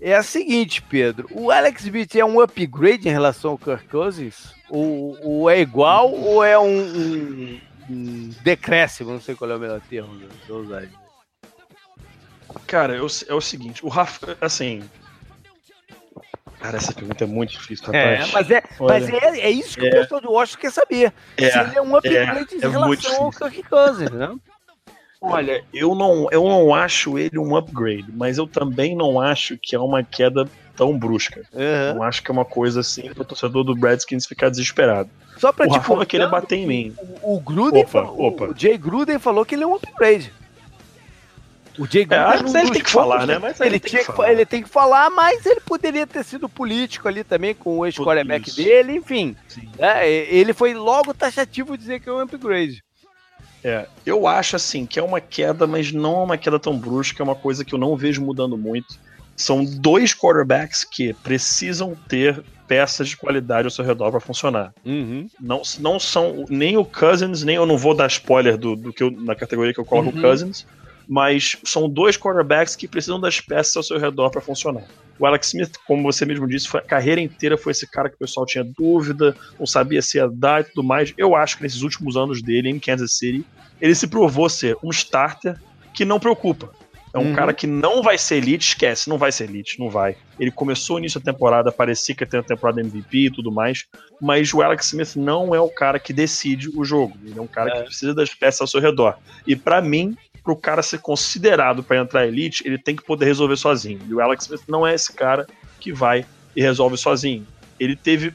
é 0.00 0.16
a 0.16 0.22
seguinte, 0.24 0.82
Pedro. 0.82 1.28
O 1.30 1.52
Alex 1.52 1.84
Smith 1.84 2.16
é 2.16 2.24
um 2.24 2.40
upgrade 2.40 3.08
em 3.08 3.12
relação 3.12 3.52
ao 3.52 3.58
Kirk 3.58 3.86
Cousins? 3.86 4.52
Ou, 4.68 5.16
ou 5.22 5.48
é 5.48 5.60
igual 5.60 6.12
ou 6.12 6.42
é 6.42 6.58
um, 6.58 6.64
um, 6.66 7.60
um, 7.88 8.30
decréscimo? 8.42 9.12
Não 9.12 9.20
sei 9.20 9.36
qual 9.36 9.48
é 9.52 9.56
o 9.56 9.60
melhor 9.60 9.80
termo 9.82 10.18
de 10.18 10.52
usar. 10.52 10.88
Cara, 12.66 12.96
é 12.96 13.00
o 13.34 13.40
seguinte, 13.40 13.86
o 13.86 13.88
Rafa, 13.88 14.36
assim, 14.40 14.82
Cara, 16.62 16.76
essa 16.76 16.92
pergunta 16.92 17.24
é 17.24 17.26
muito 17.26 17.50
difícil, 17.50 17.92
é, 17.92 18.14
rapaz. 18.14 18.28
É, 18.28 18.32
mas 18.32 18.50
é, 18.50 18.62
mas 18.78 19.08
é, 19.08 19.40
é 19.40 19.50
isso 19.50 19.76
que 19.76 19.84
é, 19.84 19.88
o 19.88 19.92
pessoal 19.92 20.20
do 20.20 20.30
Washington 20.30 20.60
quer 20.60 20.70
saber. 20.70 21.12
É, 21.36 21.50
se 21.50 21.58
ele 21.58 21.76
é 21.76 21.82
um 21.82 21.96
upgrade 21.96 22.54
é, 22.54 22.56
em 22.56 22.70
relação 22.70 23.24
ao 23.24 23.32
Kirk 23.32 23.62
Cousins, 23.64 24.10
né? 24.10 24.32
Olha, 25.20 25.64
eu 25.74 25.94
não, 25.94 26.28
eu 26.30 26.44
não 26.44 26.74
acho 26.74 27.18
ele 27.18 27.38
um 27.38 27.56
upgrade, 27.56 28.06
mas 28.12 28.38
eu 28.38 28.46
também 28.46 28.94
não 28.94 29.20
acho 29.20 29.56
que 29.56 29.74
é 29.74 29.78
uma 29.78 30.04
queda 30.04 30.48
tão 30.76 30.96
brusca. 30.96 31.42
Uhum. 31.52 31.94
Não 31.96 32.02
acho 32.02 32.22
que 32.22 32.30
é 32.30 32.32
uma 32.32 32.44
coisa 32.44 32.80
assim 32.80 33.12
para 33.12 33.22
o 33.22 33.24
torcedor 33.24 33.64
do 33.64 33.74
Redskins 33.74 34.26
ficar 34.26 34.48
desesperado. 34.48 35.10
Só 35.38 35.52
pra 35.52 35.66
o 35.66 35.70
Rafa 35.70 35.94
vai 35.94 36.06
querer 36.06 36.28
bater 36.28 36.56
em 36.56 36.66
mim. 36.66 36.94
O, 37.22 37.36
o 37.36 37.40
Gruden 37.40 37.82
opa, 37.82 38.04
falou, 38.04 38.20
opa. 38.20 38.44
o 38.46 38.54
Jay 38.56 38.78
Gruden 38.78 39.18
falou 39.18 39.44
que 39.44 39.54
ele 39.54 39.64
é 39.64 39.66
um 39.66 39.74
upgrade. 39.74 40.32
O 41.78 41.86
Jay 41.86 42.04
Gruden 42.04 42.54
é, 42.54 42.60
ele 42.60 42.70
tem 42.70 42.82
que 42.82 42.90
falar, 42.90 43.26
né? 43.26 43.38
Mas 43.38 43.60
ele, 43.60 43.70
ele, 43.70 43.80
tem 43.80 44.04
que, 44.04 44.22
ele 44.22 44.46
tem 44.46 44.62
que 44.62 44.68
falar, 44.68 45.08
mas 45.10 45.46
ele 45.46 45.60
poderia 45.60 46.06
ter 46.06 46.22
sido 46.24 46.48
político 46.48 47.08
ali 47.08 47.24
também 47.24 47.54
com 47.54 47.78
o 47.78 47.86
ex-quarterback 47.86 48.54
dele, 48.54 48.96
enfim. 48.96 49.34
É, 49.78 50.08
ele 50.08 50.52
foi 50.52 50.74
logo 50.74 51.14
taxativo 51.14 51.76
dizer 51.76 52.00
que 52.00 52.08
é 52.08 52.12
um 52.12 52.20
upgrade. 52.20 52.82
É, 53.64 53.86
eu 54.04 54.26
acho 54.26 54.56
assim 54.56 54.84
que 54.84 54.98
é 54.98 55.02
uma 55.02 55.20
queda, 55.20 55.66
mas 55.66 55.92
não 55.92 56.20
é 56.20 56.24
uma 56.24 56.36
queda 56.36 56.58
tão 56.58 56.76
brusca, 56.76 57.22
é 57.22 57.24
uma 57.24 57.34
coisa 57.34 57.64
que 57.64 57.74
eu 57.74 57.78
não 57.78 57.96
vejo 57.96 58.20
mudando 58.20 58.58
muito. 58.58 58.98
São 59.36 59.64
dois 59.64 60.14
quarterbacks 60.14 60.84
que 60.84 61.14
precisam 61.14 61.96
ter 62.08 62.42
peças 62.66 63.08
de 63.08 63.16
qualidade 63.16 63.66
ao 63.66 63.70
seu 63.70 63.84
redor 63.84 64.10
para 64.10 64.20
funcionar. 64.20 64.74
Uhum. 64.84 65.28
Não, 65.40 65.62
não 65.78 66.00
são 66.00 66.44
nem 66.48 66.76
o 66.76 66.84
Cousins, 66.84 67.42
nem 67.42 67.56
eu 67.56 67.66
não 67.66 67.78
vou 67.78 67.94
dar 67.94 68.06
spoiler 68.08 68.56
do, 68.56 68.74
do 68.76 68.92
que 68.92 69.02
eu, 69.02 69.10
na 69.10 69.34
categoria 69.34 69.72
que 69.72 69.80
eu 69.80 69.84
coloco 69.84 70.10
uhum. 70.10 70.18
o 70.18 70.20
Cousins, 70.20 70.66
mas 71.08 71.56
são 71.64 71.88
dois 71.88 72.16
quarterbacks 72.16 72.76
que 72.76 72.88
precisam 72.88 73.20
das 73.20 73.40
peças 73.40 73.76
ao 73.76 73.82
seu 73.82 73.98
redor 73.98 74.30
para 74.30 74.40
funcionar. 74.40 74.84
O 75.18 75.26
Alex 75.26 75.48
Smith, 75.48 75.74
como 75.86 76.02
você 76.02 76.24
mesmo 76.24 76.48
disse, 76.48 76.68
foi, 76.68 76.80
a 76.80 76.82
carreira 76.82 77.20
inteira 77.20 77.56
foi 77.56 77.72
esse 77.72 77.86
cara 77.86 78.08
que 78.08 78.16
o 78.16 78.18
pessoal 78.18 78.46
tinha 78.46 78.64
dúvida, 78.64 79.36
não 79.58 79.66
sabia 79.66 80.02
se 80.02 80.18
ia 80.18 80.28
dar 80.28 80.62
e 80.62 80.64
tudo 80.64 80.82
mais. 80.82 81.12
Eu 81.16 81.36
acho 81.36 81.56
que 81.56 81.62
nesses 81.62 81.82
últimos 81.82 82.16
anos 82.16 82.42
dele 82.42 82.68
em 82.68 82.78
Kansas 82.78 83.16
City, 83.16 83.44
ele 83.80 83.94
se 83.94 84.06
provou 84.06 84.48
ser 84.48 84.76
um 84.82 84.90
starter 84.90 85.60
que 85.94 86.04
não 86.04 86.18
preocupa. 86.18 86.70
É 87.14 87.18
um 87.18 87.26
uhum. 87.26 87.34
cara 87.34 87.52
que 87.52 87.66
não 87.66 88.02
vai 88.02 88.16
ser 88.16 88.36
elite, 88.36 88.68
esquece, 88.68 89.08
não 89.08 89.18
vai 89.18 89.30
ser 89.30 89.44
elite, 89.44 89.78
não 89.78 89.90
vai. 89.90 90.16
Ele 90.40 90.50
começou 90.50 90.98
início 90.98 91.20
da 91.20 91.30
temporada, 91.30 91.70
parecia 91.70 92.14
que 92.14 92.22
ia 92.22 92.26
ter 92.26 92.38
a 92.38 92.42
temporada 92.42 92.80
MVP 92.80 93.18
e 93.18 93.30
tudo 93.30 93.52
mais, 93.52 93.84
mas 94.18 94.52
o 94.54 94.62
Alex 94.62 94.86
Smith 94.86 95.14
não 95.16 95.54
é 95.54 95.60
o 95.60 95.68
cara 95.68 95.98
que 95.98 96.12
decide 96.12 96.70
o 96.74 96.84
jogo. 96.84 97.18
Ele 97.22 97.38
é 97.38 97.42
um 97.42 97.46
cara 97.46 97.70
é. 97.70 97.78
que 97.78 97.84
precisa 97.84 98.14
das 98.14 98.32
peças 98.32 98.62
ao 98.62 98.66
seu 98.66 98.80
redor. 98.80 99.18
E 99.46 99.54
para 99.54 99.82
mim, 99.82 100.16
para 100.42 100.52
o 100.52 100.56
cara 100.56 100.82
ser 100.82 100.98
considerado 100.98 101.82
para 101.82 101.98
entrar 101.98 102.26
elite, 102.26 102.66
ele 102.66 102.78
tem 102.78 102.96
que 102.96 103.04
poder 103.04 103.26
resolver 103.26 103.56
sozinho. 103.56 104.00
E 104.08 104.14
o 104.14 104.20
Alex 104.20 104.44
Smith 104.44 104.62
não 104.66 104.86
é 104.86 104.94
esse 104.94 105.12
cara 105.12 105.46
que 105.78 105.92
vai 105.92 106.24
e 106.54 106.62
resolve 106.62 106.96
sozinho. 106.96 107.46
Ele 107.78 107.96
teve. 107.96 108.34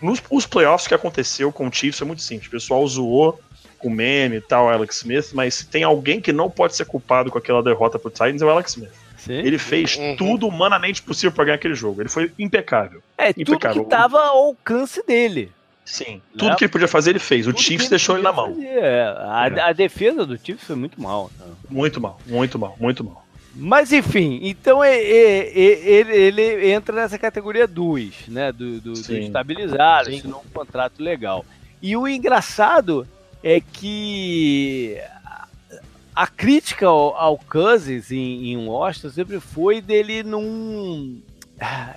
Nos 0.00 0.22
os 0.30 0.46
playoffs 0.46 0.88
que 0.88 0.94
aconteceu 0.94 1.52
com 1.52 1.68
o 1.68 1.72
Chiefs 1.72 2.00
é 2.00 2.04
muito 2.04 2.22
simples. 2.22 2.48
O 2.48 2.50
pessoal 2.50 2.86
zoou 2.86 3.38
com 3.78 3.88
o 3.88 3.90
meme 3.90 4.36
e 4.36 4.40
tal, 4.40 4.68
Alex 4.68 4.98
Smith, 4.98 5.30
mas 5.32 5.54
se 5.54 5.66
tem 5.66 5.82
alguém 5.82 6.20
que 6.20 6.32
não 6.32 6.48
pode 6.48 6.74
ser 6.76 6.84
culpado 6.86 7.30
com 7.30 7.38
aquela 7.38 7.62
derrota 7.62 7.98
pro 7.98 8.10
Titans 8.10 8.40
é 8.40 8.44
o 8.44 8.50
Alex 8.50 8.70
Smith. 8.70 8.92
Sim. 9.18 9.34
Ele 9.34 9.58
fez 9.58 9.96
uhum. 9.96 10.16
tudo 10.16 10.48
humanamente 10.48 11.02
possível 11.02 11.30
para 11.30 11.44
ganhar 11.44 11.54
aquele 11.56 11.74
jogo. 11.74 12.02
Ele 12.02 12.08
foi 12.08 12.32
impecável. 12.38 13.00
É, 13.16 13.30
impecável. 13.30 13.84
tudo 13.84 13.84
que 13.84 13.90
tava 13.90 14.18
ao 14.20 14.46
alcance 14.46 15.04
dele. 15.06 15.52
Sim, 15.84 16.22
tudo 16.32 16.50
né? 16.50 16.56
que 16.56 16.64
ele 16.64 16.72
podia 16.72 16.88
fazer 16.88 17.10
ele 17.10 17.18
fez. 17.18 17.46
O 17.46 17.56
Chiefs 17.56 17.88
deixou 17.88 18.16
ele 18.16 18.22
na 18.22 18.32
mão. 18.32 18.56
É, 18.60 19.02
a, 19.18 19.50
é. 19.52 19.60
a, 19.60 19.72
defesa 19.72 20.24
do 20.24 20.38
Chiefs 20.38 20.64
foi 20.64 20.76
muito 20.76 21.00
mal. 21.00 21.30
Tá? 21.36 21.44
Muito 21.68 22.00
mal, 22.00 22.20
muito 22.26 22.58
mal, 22.58 22.76
muito 22.78 23.04
mal. 23.04 23.26
Mas 23.54 23.92
enfim, 23.92 24.40
então 24.42 24.82
ele, 24.82 26.00
ele 26.10 26.70
entra 26.70 26.94
nessa 26.96 27.18
categoria 27.18 27.66
2, 27.66 28.28
né? 28.28 28.50
Do, 28.50 28.80
do, 28.80 28.92
do 28.94 29.14
estabilizado, 29.14 30.08
assinou 30.08 30.42
um 30.46 30.50
contrato 30.50 31.02
legal. 31.02 31.44
E 31.82 31.96
o 31.96 32.08
engraçado 32.08 33.06
é 33.42 33.60
que 33.60 34.98
a 36.14 36.26
crítica 36.26 36.86
ao, 36.86 37.16
ao 37.16 37.38
Cousins 37.38 38.10
em, 38.10 38.52
em 38.52 38.56
Washington 38.56 39.10
sempre 39.10 39.40
foi 39.40 39.80
dele 39.80 40.22
não 40.22 41.20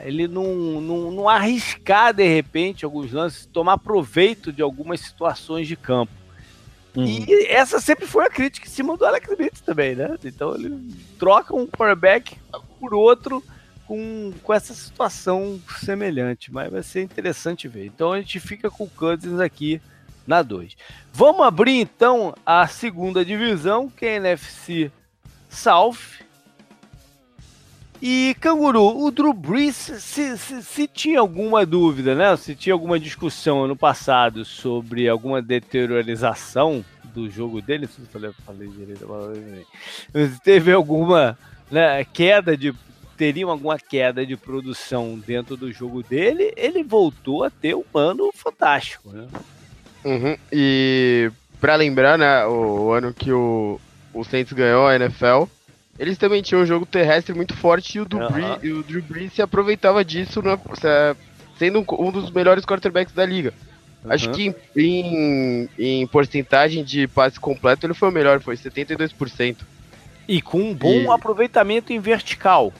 ele 0.01 0.27
não, 0.27 0.81
não, 0.81 1.11
não 1.11 1.29
arriscar 1.29 2.13
de 2.13 2.27
repente 2.27 2.85
alguns 2.85 3.11
lances, 3.11 3.45
tomar 3.45 3.77
proveito 3.77 4.51
de 4.51 4.61
algumas 4.61 4.99
situações 4.99 5.67
de 5.67 5.75
campo. 5.75 6.11
Uhum. 6.95 7.05
E 7.05 7.47
essa 7.47 7.81
sempre 7.81 8.07
foi 8.07 8.25
a 8.25 8.29
crítica 8.29 8.67
em 8.67 8.69
cima 8.69 8.95
do 8.95 9.05
Alex 9.05 9.29
Smith 9.29 9.61
também, 9.65 9.95
né? 9.95 10.17
Então 10.23 10.55
ele 10.55 10.95
troca 11.19 11.55
um 11.55 11.67
quarterback 11.67 12.37
por 12.79 12.93
outro 12.93 13.43
com, 13.85 14.33
com 14.41 14.53
essa 14.53 14.73
situação 14.73 15.59
semelhante, 15.79 16.51
mas 16.51 16.71
vai 16.71 16.81
ser 16.81 17.01
interessante 17.01 17.67
ver. 17.67 17.85
Então 17.85 18.13
a 18.13 18.19
gente 18.19 18.39
fica 18.39 18.69
com 18.71 18.85
o 18.85 18.89
Cousins 18.89 19.39
aqui 19.39 19.81
na 20.25 20.41
2. 20.41 20.75
Vamos 21.13 21.45
abrir 21.45 21.79
então 21.79 22.33
a 22.45 22.67
segunda 22.67 23.23
divisão, 23.23 23.89
que 23.89 24.05
é 24.05 24.13
a 24.13 24.17
NFC 24.17 24.91
South. 25.49 26.24
E, 28.01 28.35
Canguru, 28.39 29.03
o 29.03 29.09
Drew 29.09 29.33
Brees, 29.33 29.75
se, 29.75 30.37
se, 30.37 30.61
se, 30.61 30.87
tinha 30.87 31.19
alguma 31.19 31.65
dúvida, 31.65 32.13
né? 32.13 32.35
Se 32.35 32.55
tinha 32.55 32.73
alguma 32.73 32.99
discussão 32.99 33.63
ano 33.63 33.75
passado 33.75 34.43
sobre 34.43 35.07
alguma 35.07 35.41
deteriorização 35.41 36.83
do 37.03 37.29
jogo 37.29 37.61
dele, 37.61 37.87
se 37.87 38.01
eu 38.01 38.05
falei, 38.07 38.31
falei 38.45 38.67
direito, 38.67 39.07
teve 40.43 40.71
alguma 40.73 41.37
né, 41.71 42.03
queda 42.03 42.57
de. 42.57 42.73
Teria 43.17 43.45
alguma 43.45 43.79
queda 43.79 44.25
de 44.25 44.35
produção 44.35 45.17
dentro 45.25 45.55
do 45.55 45.71
jogo 45.71 46.03
dele, 46.03 46.53
ele 46.57 46.83
voltou 46.83 47.45
a 47.45 47.49
ter 47.49 47.73
um 47.73 47.85
ano 47.93 48.29
fantástico, 48.33 49.09
né? 49.09 49.25
Uhum. 50.03 50.37
E 50.51 51.31
para 51.61 51.77
lembrar, 51.77 52.17
né, 52.17 52.45
o, 52.45 52.87
o 52.87 52.91
ano 52.91 53.13
que 53.13 53.31
o, 53.31 53.79
o 54.13 54.23
Saints 54.25 54.51
ganhou 54.51 54.85
a 54.85 54.97
NFL, 54.97 55.45
eles 55.97 56.17
também 56.17 56.41
tinham 56.41 56.61
um 56.61 56.65
jogo 56.65 56.85
terrestre 56.85 57.33
muito 57.33 57.55
forte 57.55 57.97
e 57.97 58.01
o, 58.01 58.05
Drew, 58.05 58.19
uhum. 58.19 58.57
e 58.61 58.71
o 58.71 58.83
Drew 58.83 59.01
Brees 59.01 59.33
se 59.33 59.41
aproveitava 59.41 60.03
disso, 60.03 60.41
né, 60.41 60.57
sendo 61.57 61.79
um, 61.79 61.85
um, 62.07 62.11
dos 62.11 62.31
melhores 62.31 62.65
quarterbacks 62.65 63.13
da 63.13 63.25
liga. 63.25 63.53
Uhum. 64.03 64.11
Acho 64.11 64.29
que 64.31 64.53
em, 64.75 65.67
em, 65.67 65.69
em, 65.77 66.07
porcentagem 66.07 66.83
de 66.83 67.07
passe 67.07 67.39
completo 67.39 67.85
ele 67.85 67.93
foi 67.93 68.09
o 68.09 68.11
melhor, 68.11 68.41
foi 68.41 68.55
72%. 68.55 69.57
E 70.27 70.41
com 70.41 70.59
um 70.59 70.73
bom 70.73 71.01
e... 71.01 71.07
aproveitamento 71.07 71.93
em 71.93 71.99
vertical. 71.99 72.73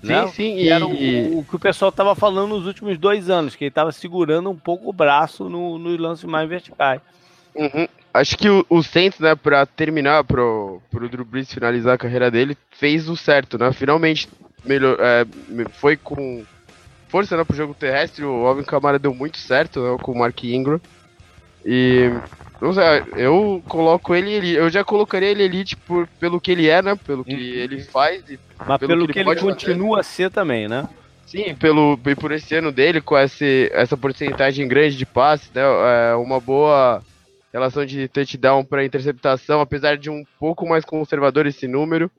Sim, 0.00 0.08
né? 0.08 0.26
sim. 0.28 0.56
E 0.56 0.68
era 0.68 0.86
o, 0.86 1.38
o, 1.38 1.44
que 1.44 1.56
o 1.56 1.58
pessoal 1.58 1.90
estava 1.90 2.14
falando 2.14 2.56
nos 2.56 2.66
últimos 2.66 2.98
dois 2.98 3.28
anos, 3.28 3.54
que 3.54 3.64
ele 3.64 3.68
estava 3.68 3.92
segurando 3.92 4.50
um 4.50 4.56
pouco 4.56 4.88
o 4.88 4.92
braço 4.92 5.48
no, 5.48 5.78
nos 5.78 5.98
lances 5.98 6.24
mais 6.24 6.48
verticais. 6.48 7.00
Uhum. 7.54 7.86
Acho 8.14 8.36
que 8.36 8.48
o, 8.48 8.64
o 8.68 8.82
Saints, 8.82 9.18
né, 9.18 9.34
pra 9.34 9.64
terminar, 9.64 10.24
pro, 10.24 10.82
pro 10.90 11.08
Drew 11.08 11.24
Brees 11.24 11.52
finalizar 11.52 11.94
a 11.94 11.98
carreira 11.98 12.30
dele, 12.30 12.56
fez 12.70 13.08
o 13.08 13.16
certo, 13.16 13.56
né? 13.56 13.72
Finalmente 13.72 14.28
melhor, 14.64 14.98
é, 15.00 15.26
foi 15.72 15.96
com 15.96 16.44
força 17.08 17.36
né, 17.36 17.44
pro 17.44 17.56
jogo 17.56 17.74
terrestre. 17.74 18.24
O 18.24 18.46
Alvin 18.46 18.64
Kamara 18.64 18.98
deu 18.98 19.14
muito 19.14 19.38
certo 19.38 19.80
né, 19.80 19.96
com 20.02 20.12
o 20.12 20.18
Mark 20.18 20.44
Ingram. 20.44 20.80
E 21.64 22.10
não 22.60 22.72
sei, 22.72 22.82
eu 23.16 23.62
coloco 23.66 24.14
ele, 24.14 24.54
eu 24.54 24.68
já 24.68 24.84
colocaria 24.84 25.28
ele 25.28 25.44
elite 25.44 25.76
por, 25.76 26.06
pelo 26.20 26.40
que 26.40 26.50
ele 26.50 26.68
é, 26.68 26.82
né? 26.82 26.98
Pelo 27.06 27.24
que 27.24 27.32
uhum. 27.32 27.38
ele 27.38 27.82
faz. 27.82 28.22
Mas 28.58 28.78
pelo, 28.78 28.88
pelo 28.88 29.08
que, 29.08 29.18
ele, 29.20 29.30
ele 29.30 29.40
continua 29.40 30.00
a 30.00 30.02
ser 30.02 30.30
também, 30.30 30.68
né? 30.68 30.88
Sim, 31.26 31.54
pelo, 31.54 31.98
por 32.20 32.30
esse 32.30 32.54
ano 32.54 32.70
dele, 32.70 33.00
com 33.00 33.16
esse, 33.16 33.70
essa 33.72 33.96
porcentagem 33.96 34.68
grande 34.68 34.96
de 34.96 35.06
passes, 35.06 35.50
né? 35.52 35.62
É 36.10 36.14
uma 36.14 36.38
boa 36.38 37.02
relação 37.52 37.84
de 37.84 38.08
touchdown 38.08 38.64
para 38.64 38.84
interceptação, 38.84 39.60
apesar 39.60 39.96
de 39.96 40.08
um 40.08 40.24
pouco 40.38 40.66
mais 40.66 40.84
conservador 40.84 41.46
esse 41.46 41.68
número. 41.68 42.10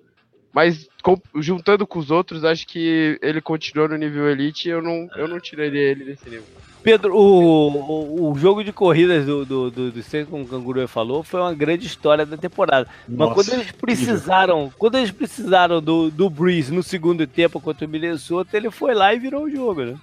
Mas 0.54 0.88
com, 1.02 1.20
juntando 1.38 1.88
com 1.88 1.98
os 1.98 2.12
outros, 2.12 2.46
acho 2.46 2.68
que 2.68 3.18
ele 3.24 3.42
continuou 3.42 3.90
no 3.90 3.98
nível 3.98 4.30
elite 4.30 4.70
eu 4.70 4.84
não, 4.84 5.10
eu 5.16 5.28
não 5.28 5.40
tiraria 5.40 5.82
ele 5.82 6.06
desse 6.06 6.30
nível. 6.30 6.46
Pedro, 6.84 7.16
o, 7.16 7.70
o, 7.70 8.32
o 8.32 8.38
jogo 8.38 8.64
de 8.64 8.72
corridas 8.72 9.26
do, 9.26 9.44
do, 9.46 9.72
do, 9.72 9.92
do 9.92 10.28
como 10.30 10.44
o 10.44 10.48
Canguru 10.48 10.88
falou, 10.88 11.24
foi 11.24 11.40
uma 11.40 11.54
grande 11.54 11.88
história 11.88 12.26
da 12.26 12.38
temporada. 12.38 12.88
Nossa, 13.08 13.34
Mas 13.36 13.48
quando 13.48 13.60
eles 13.60 13.72
precisaram, 13.72 14.72
quando 14.78 14.98
eles 14.98 15.10
precisaram 15.10 15.82
do, 15.82 16.12
do 16.12 16.30
Breeze 16.30 16.72
no 16.72 16.84
segundo 16.84 17.26
tempo 17.26 17.60
contra 17.60 17.88
o 17.88 17.90
Minnesota, 17.90 18.56
ele 18.56 18.70
foi 18.70 18.94
lá 18.94 19.14
e 19.14 19.20
virou 19.20 19.46
o 19.46 19.50
jogo, 19.50 19.84
né? 19.84 19.96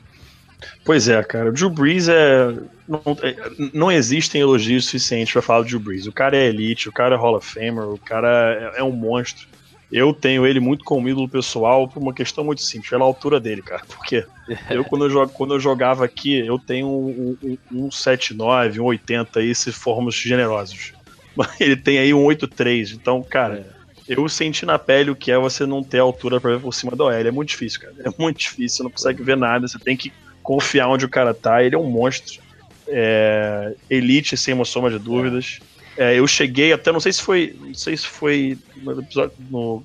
Pois 0.85 1.09
é, 1.09 1.23
cara. 1.23 1.51
O 1.51 1.53
Drew 1.53 1.71
Brees 1.71 2.09
é. 2.09 2.55
Não, 2.91 3.17
é, 3.23 3.37
não 3.73 3.93
existem 3.93 4.41
elogios 4.41 4.87
suficientes 4.87 5.33
para 5.33 5.41
falar 5.41 5.61
do 5.63 5.69
Drew 5.69 5.79
Brees. 5.79 6.09
O 6.09 6.13
cara 6.13 6.37
é 6.37 6.49
elite, 6.49 6.89
o 6.89 6.93
cara 6.93 7.15
é 7.15 7.19
Hall 7.19 7.37
of 7.37 7.47
Famer, 7.47 7.89
o 7.89 7.97
cara 7.97 8.73
é, 8.77 8.81
é 8.81 8.83
um 8.83 8.91
monstro. 8.91 9.47
Eu 9.93 10.13
tenho 10.13 10.45
ele 10.45 10.59
muito 10.59 10.85
como 10.85 11.09
ídolo 11.09 11.29
pessoal 11.29 11.87
por 11.87 12.03
uma 12.03 12.13
questão 12.13 12.43
muito 12.43 12.63
simples, 12.63 12.91
pela 12.91 13.05
altura 13.05 13.39
dele, 13.39 13.63
cara. 13.63 13.83
Porque 13.87 14.27
eu, 14.69 14.85
quando 14.85 15.05
eu, 15.05 15.11
jogo, 15.11 15.33
quando 15.33 15.55
eu 15.55 15.61
jogava 15.61 16.05
aqui, 16.05 16.45
eu 16.45 16.59
tenho 16.59 16.89
um, 16.89 17.37
um, 17.41 17.87
um 17.87 17.91
79, 17.93 18.81
um 18.81 18.85
80 18.87 19.39
aí, 19.39 19.55
se 19.55 19.71
formos 19.71 20.17
generosos. 20.17 20.93
Ele 21.61 21.77
tem 21.77 21.99
aí 21.99 22.13
um 22.13 22.25
83. 22.25 22.91
Então, 22.91 23.23
cara, 23.23 23.65
é. 24.09 24.15
eu 24.15 24.29
senti 24.29 24.67
na 24.67 24.81
pele 24.81 25.13
o 25.13 25.17
que 25.17 25.31
é 25.31 25.39
você 25.39 25.65
não 25.65 25.85
ter 25.85 26.01
altura 26.01 26.41
para 26.41 26.57
ver 26.57 26.61
por 26.61 26.75
cima 26.75 26.97
da 26.97 27.05
OL. 27.05 27.13
É 27.13 27.31
muito 27.31 27.51
difícil, 27.51 27.83
cara. 27.83 27.95
É 28.05 28.11
muito 28.19 28.39
difícil, 28.39 28.79
você 28.79 28.83
não 28.83 28.91
consegue 28.91 29.23
ver 29.23 29.37
nada, 29.37 29.69
você 29.69 29.79
tem 29.79 29.97
que 29.97 30.13
confiar 30.43 30.89
onde 30.89 31.05
o 31.05 31.09
cara 31.09 31.33
tá. 31.33 31.63
Ele 31.63 31.77
é 31.77 31.79
um 31.79 31.89
monstro. 31.89 32.50
É, 32.91 33.75
elite, 33.89 34.37
sem 34.37 34.53
uma 34.53 34.65
soma 34.65 34.91
de 34.91 34.99
dúvidas. 34.99 35.61
É, 35.97 36.19
eu 36.19 36.27
cheguei 36.27 36.73
até, 36.73 36.91
não 36.93 37.01
sei 37.01 37.13
se 37.13 37.23
foi. 37.23 37.57
Não 37.61 37.75
sei 37.75 37.97
se 37.97 38.07
foi 38.07 38.59
no 38.83 39.01
episódio. 39.01 39.33
No, 39.51 39.83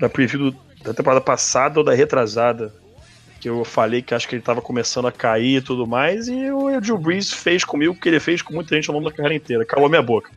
na 0.00 0.08
preview 0.08 0.54
da 0.82 0.94
temporada 0.94 1.20
passada 1.20 1.80
ou 1.80 1.84
da 1.84 1.94
retrasada. 1.94 2.72
Que 3.40 3.48
eu 3.48 3.64
falei 3.64 4.02
que 4.02 4.14
acho 4.14 4.26
que 4.26 4.34
ele 4.34 4.42
estava 4.42 4.60
começando 4.60 5.06
a 5.06 5.12
cair 5.12 5.58
e 5.58 5.60
tudo 5.60 5.86
mais. 5.86 6.26
E 6.26 6.50
o 6.50 6.80
Drew 6.80 6.98
Brees 6.98 7.32
fez 7.32 7.64
comigo 7.64 7.92
o 7.92 7.96
que 7.96 8.08
ele 8.08 8.18
fez 8.18 8.42
com 8.42 8.52
muita 8.52 8.74
gente 8.74 8.90
ao 8.90 8.96
longo 8.96 9.08
da 9.08 9.14
carreira 9.14 9.36
inteira. 9.36 9.64
Calou 9.64 9.88
minha 9.88 10.02
boca. 10.02 10.30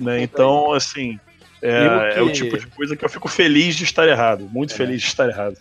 Né? 0.00 0.22
Então, 0.22 0.72
assim. 0.72 1.20
É, 1.60 2.12
que... 2.12 2.18
é, 2.18 2.22
o 2.22 2.32
tipo 2.32 2.56
de 2.56 2.66
coisa 2.68 2.96
que 2.96 3.04
eu 3.04 3.08
fico 3.08 3.28
feliz 3.28 3.76
de 3.76 3.84
estar 3.84 4.08
errado. 4.08 4.48
Muito 4.50 4.72
é. 4.72 4.76
feliz 4.76 5.02
de 5.02 5.08
estar 5.08 5.28
errado. 5.28 5.56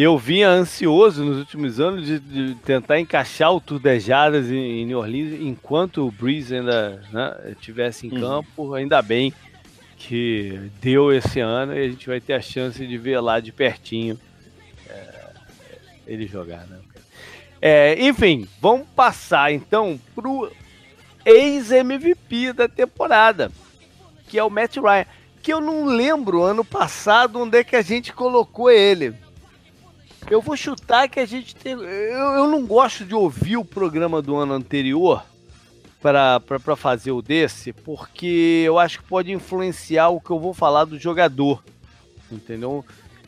Eu 0.00 0.16
vinha 0.16 0.48
ansioso 0.48 1.24
nos 1.24 1.38
últimos 1.38 1.80
anos 1.80 2.06
de, 2.06 2.20
de 2.20 2.54
tentar 2.64 3.00
encaixar 3.00 3.52
o 3.52 3.60
Turdejadas 3.60 4.48
em, 4.48 4.82
em 4.82 4.86
New 4.86 4.96
Orleans 5.00 5.40
enquanto 5.40 6.06
o 6.06 6.12
Breeze 6.12 6.54
ainda 6.54 7.02
né, 7.12 7.36
estivesse 7.50 8.06
em 8.06 8.12
uhum. 8.12 8.20
campo. 8.20 8.74
Ainda 8.74 9.02
bem 9.02 9.34
que 9.96 10.70
deu 10.80 11.12
esse 11.12 11.40
ano 11.40 11.76
e 11.76 11.84
a 11.84 11.88
gente 11.88 12.06
vai 12.06 12.20
ter 12.20 12.34
a 12.34 12.40
chance 12.40 12.86
de 12.86 12.96
ver 12.96 13.18
lá 13.18 13.40
de 13.40 13.50
pertinho 13.50 14.16
é, 14.88 15.30
ele 16.06 16.28
jogar. 16.28 16.64
Né? 16.68 16.78
É, 17.60 17.96
enfim, 17.98 18.46
vamos 18.60 18.86
passar 18.94 19.52
então 19.52 19.98
pro 20.14 20.48
ex-MVP 21.24 22.52
da 22.52 22.68
temporada, 22.68 23.50
que 24.28 24.38
é 24.38 24.44
o 24.44 24.48
Matt 24.48 24.76
Ryan. 24.76 25.06
Que 25.42 25.52
eu 25.52 25.60
não 25.60 25.86
lembro 25.86 26.44
ano 26.44 26.64
passado 26.64 27.40
onde 27.40 27.58
é 27.58 27.64
que 27.64 27.74
a 27.74 27.82
gente 27.82 28.12
colocou 28.12 28.70
ele. 28.70 29.12
Eu 30.30 30.40
vou 30.42 30.56
chutar 30.56 31.08
que 31.08 31.20
a 31.20 31.26
gente 31.26 31.56
tem. 31.56 31.72
Eu, 31.72 31.80
eu 31.80 32.46
não 32.46 32.66
gosto 32.66 33.04
de 33.04 33.14
ouvir 33.14 33.56
o 33.56 33.64
programa 33.64 34.20
do 34.20 34.36
ano 34.36 34.52
anterior 34.52 35.24
para 36.00 36.76
fazer 36.76 37.10
o 37.10 37.22
desse, 37.22 37.72
porque 37.72 38.62
eu 38.64 38.78
acho 38.78 38.98
que 38.98 39.08
pode 39.08 39.32
influenciar 39.32 40.08
o 40.08 40.20
que 40.20 40.30
eu 40.30 40.38
vou 40.38 40.54
falar 40.54 40.84
do 40.84 40.98
jogador. 40.98 41.62
Entendeu? 42.30 42.84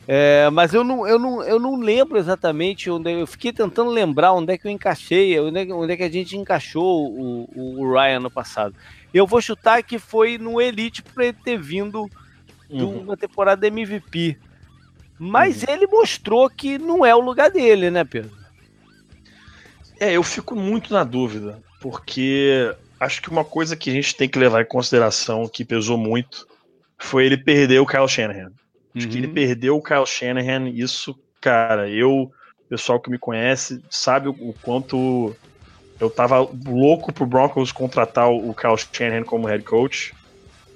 É, 0.07 0.49
mas 0.49 0.73
eu 0.73 0.83
não, 0.83 1.07
eu, 1.07 1.19
não, 1.19 1.43
eu 1.43 1.59
não 1.59 1.79
lembro 1.79 2.17
exatamente 2.17 2.89
onde 2.89 3.11
eu 3.11 3.27
fiquei 3.27 3.53
tentando 3.53 3.89
lembrar 3.89 4.33
onde 4.33 4.53
é 4.53 4.57
que 4.57 4.67
eu 4.67 4.71
encaixei, 4.71 5.39
onde 5.39 5.59
é, 5.59 5.73
onde 5.73 5.93
é 5.93 5.97
que 5.97 6.03
a 6.03 6.11
gente 6.11 6.35
encaixou 6.35 7.07
o, 7.07 7.49
o, 7.55 7.93
Ryan 7.93 8.19
no 8.19 8.31
passado. 8.31 8.75
Eu 9.13 9.27
vou 9.27 9.41
chutar 9.41 9.83
que 9.83 9.99
foi 9.99 10.37
no 10.37 10.59
Elite 10.59 11.03
para 11.03 11.25
ele 11.25 11.37
ter 11.43 11.57
vindo 11.59 12.01
uhum. 12.69 12.77
de 12.77 12.83
uma 12.83 13.15
temporada 13.15 13.67
MVP. 13.67 14.37
Mas 15.23 15.61
uhum. 15.61 15.71
ele 15.71 15.85
mostrou 15.85 16.49
que 16.49 16.79
não 16.79 17.05
é 17.05 17.13
o 17.13 17.19
lugar 17.19 17.51
dele, 17.51 17.91
né, 17.91 18.03
Pedro? 18.03 18.31
É, 19.99 20.13
eu 20.13 20.23
fico 20.23 20.55
muito 20.55 20.91
na 20.91 21.03
dúvida, 21.03 21.59
porque 21.79 22.75
acho 22.99 23.21
que 23.21 23.29
uma 23.29 23.45
coisa 23.45 23.75
que 23.75 23.91
a 23.91 23.93
gente 23.93 24.15
tem 24.15 24.27
que 24.27 24.39
levar 24.39 24.63
em 24.63 24.67
consideração, 24.67 25.47
que 25.47 25.63
pesou 25.63 25.95
muito, 25.95 26.47
foi 26.97 27.27
ele 27.27 27.37
perder 27.37 27.77
o 27.77 27.85
Kyle 27.85 28.07
Shanahan. 28.07 28.51
Acho 28.95 29.05
uhum. 29.05 29.11
que 29.11 29.17
ele 29.19 29.27
uhum. 29.27 29.33
perdeu 29.35 29.77
o 29.77 29.83
Kyle 29.83 30.07
Shanahan, 30.07 30.67
isso, 30.69 31.15
cara, 31.39 31.87
eu, 31.87 32.31
pessoal 32.67 32.99
que 32.99 33.11
me 33.11 33.19
conhece, 33.19 33.79
sabe 33.91 34.27
o, 34.27 34.31
o 34.31 34.55
quanto 34.59 35.35
eu 35.99 36.09
tava 36.09 36.39
louco 36.67 37.13
pro 37.13 37.27
Broncos 37.27 37.71
contratar 37.71 38.27
o 38.27 38.55
Kyle 38.55 38.75
Shanahan 38.91 39.23
como 39.23 39.45
head 39.45 39.63
coach. 39.63 40.15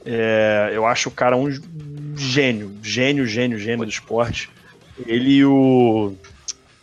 É, 0.05 0.69
eu 0.71 0.85
acho 0.85 1.09
o 1.09 1.11
cara 1.11 1.35
um 1.35 1.49
gênio, 2.17 2.71
gênio, 2.81 3.25
gênio, 3.25 3.57
gênio 3.57 3.85
do 3.85 3.91
esporte. 3.91 4.49
Ele 5.05 5.29
e 5.31 5.45
o. 5.45 6.13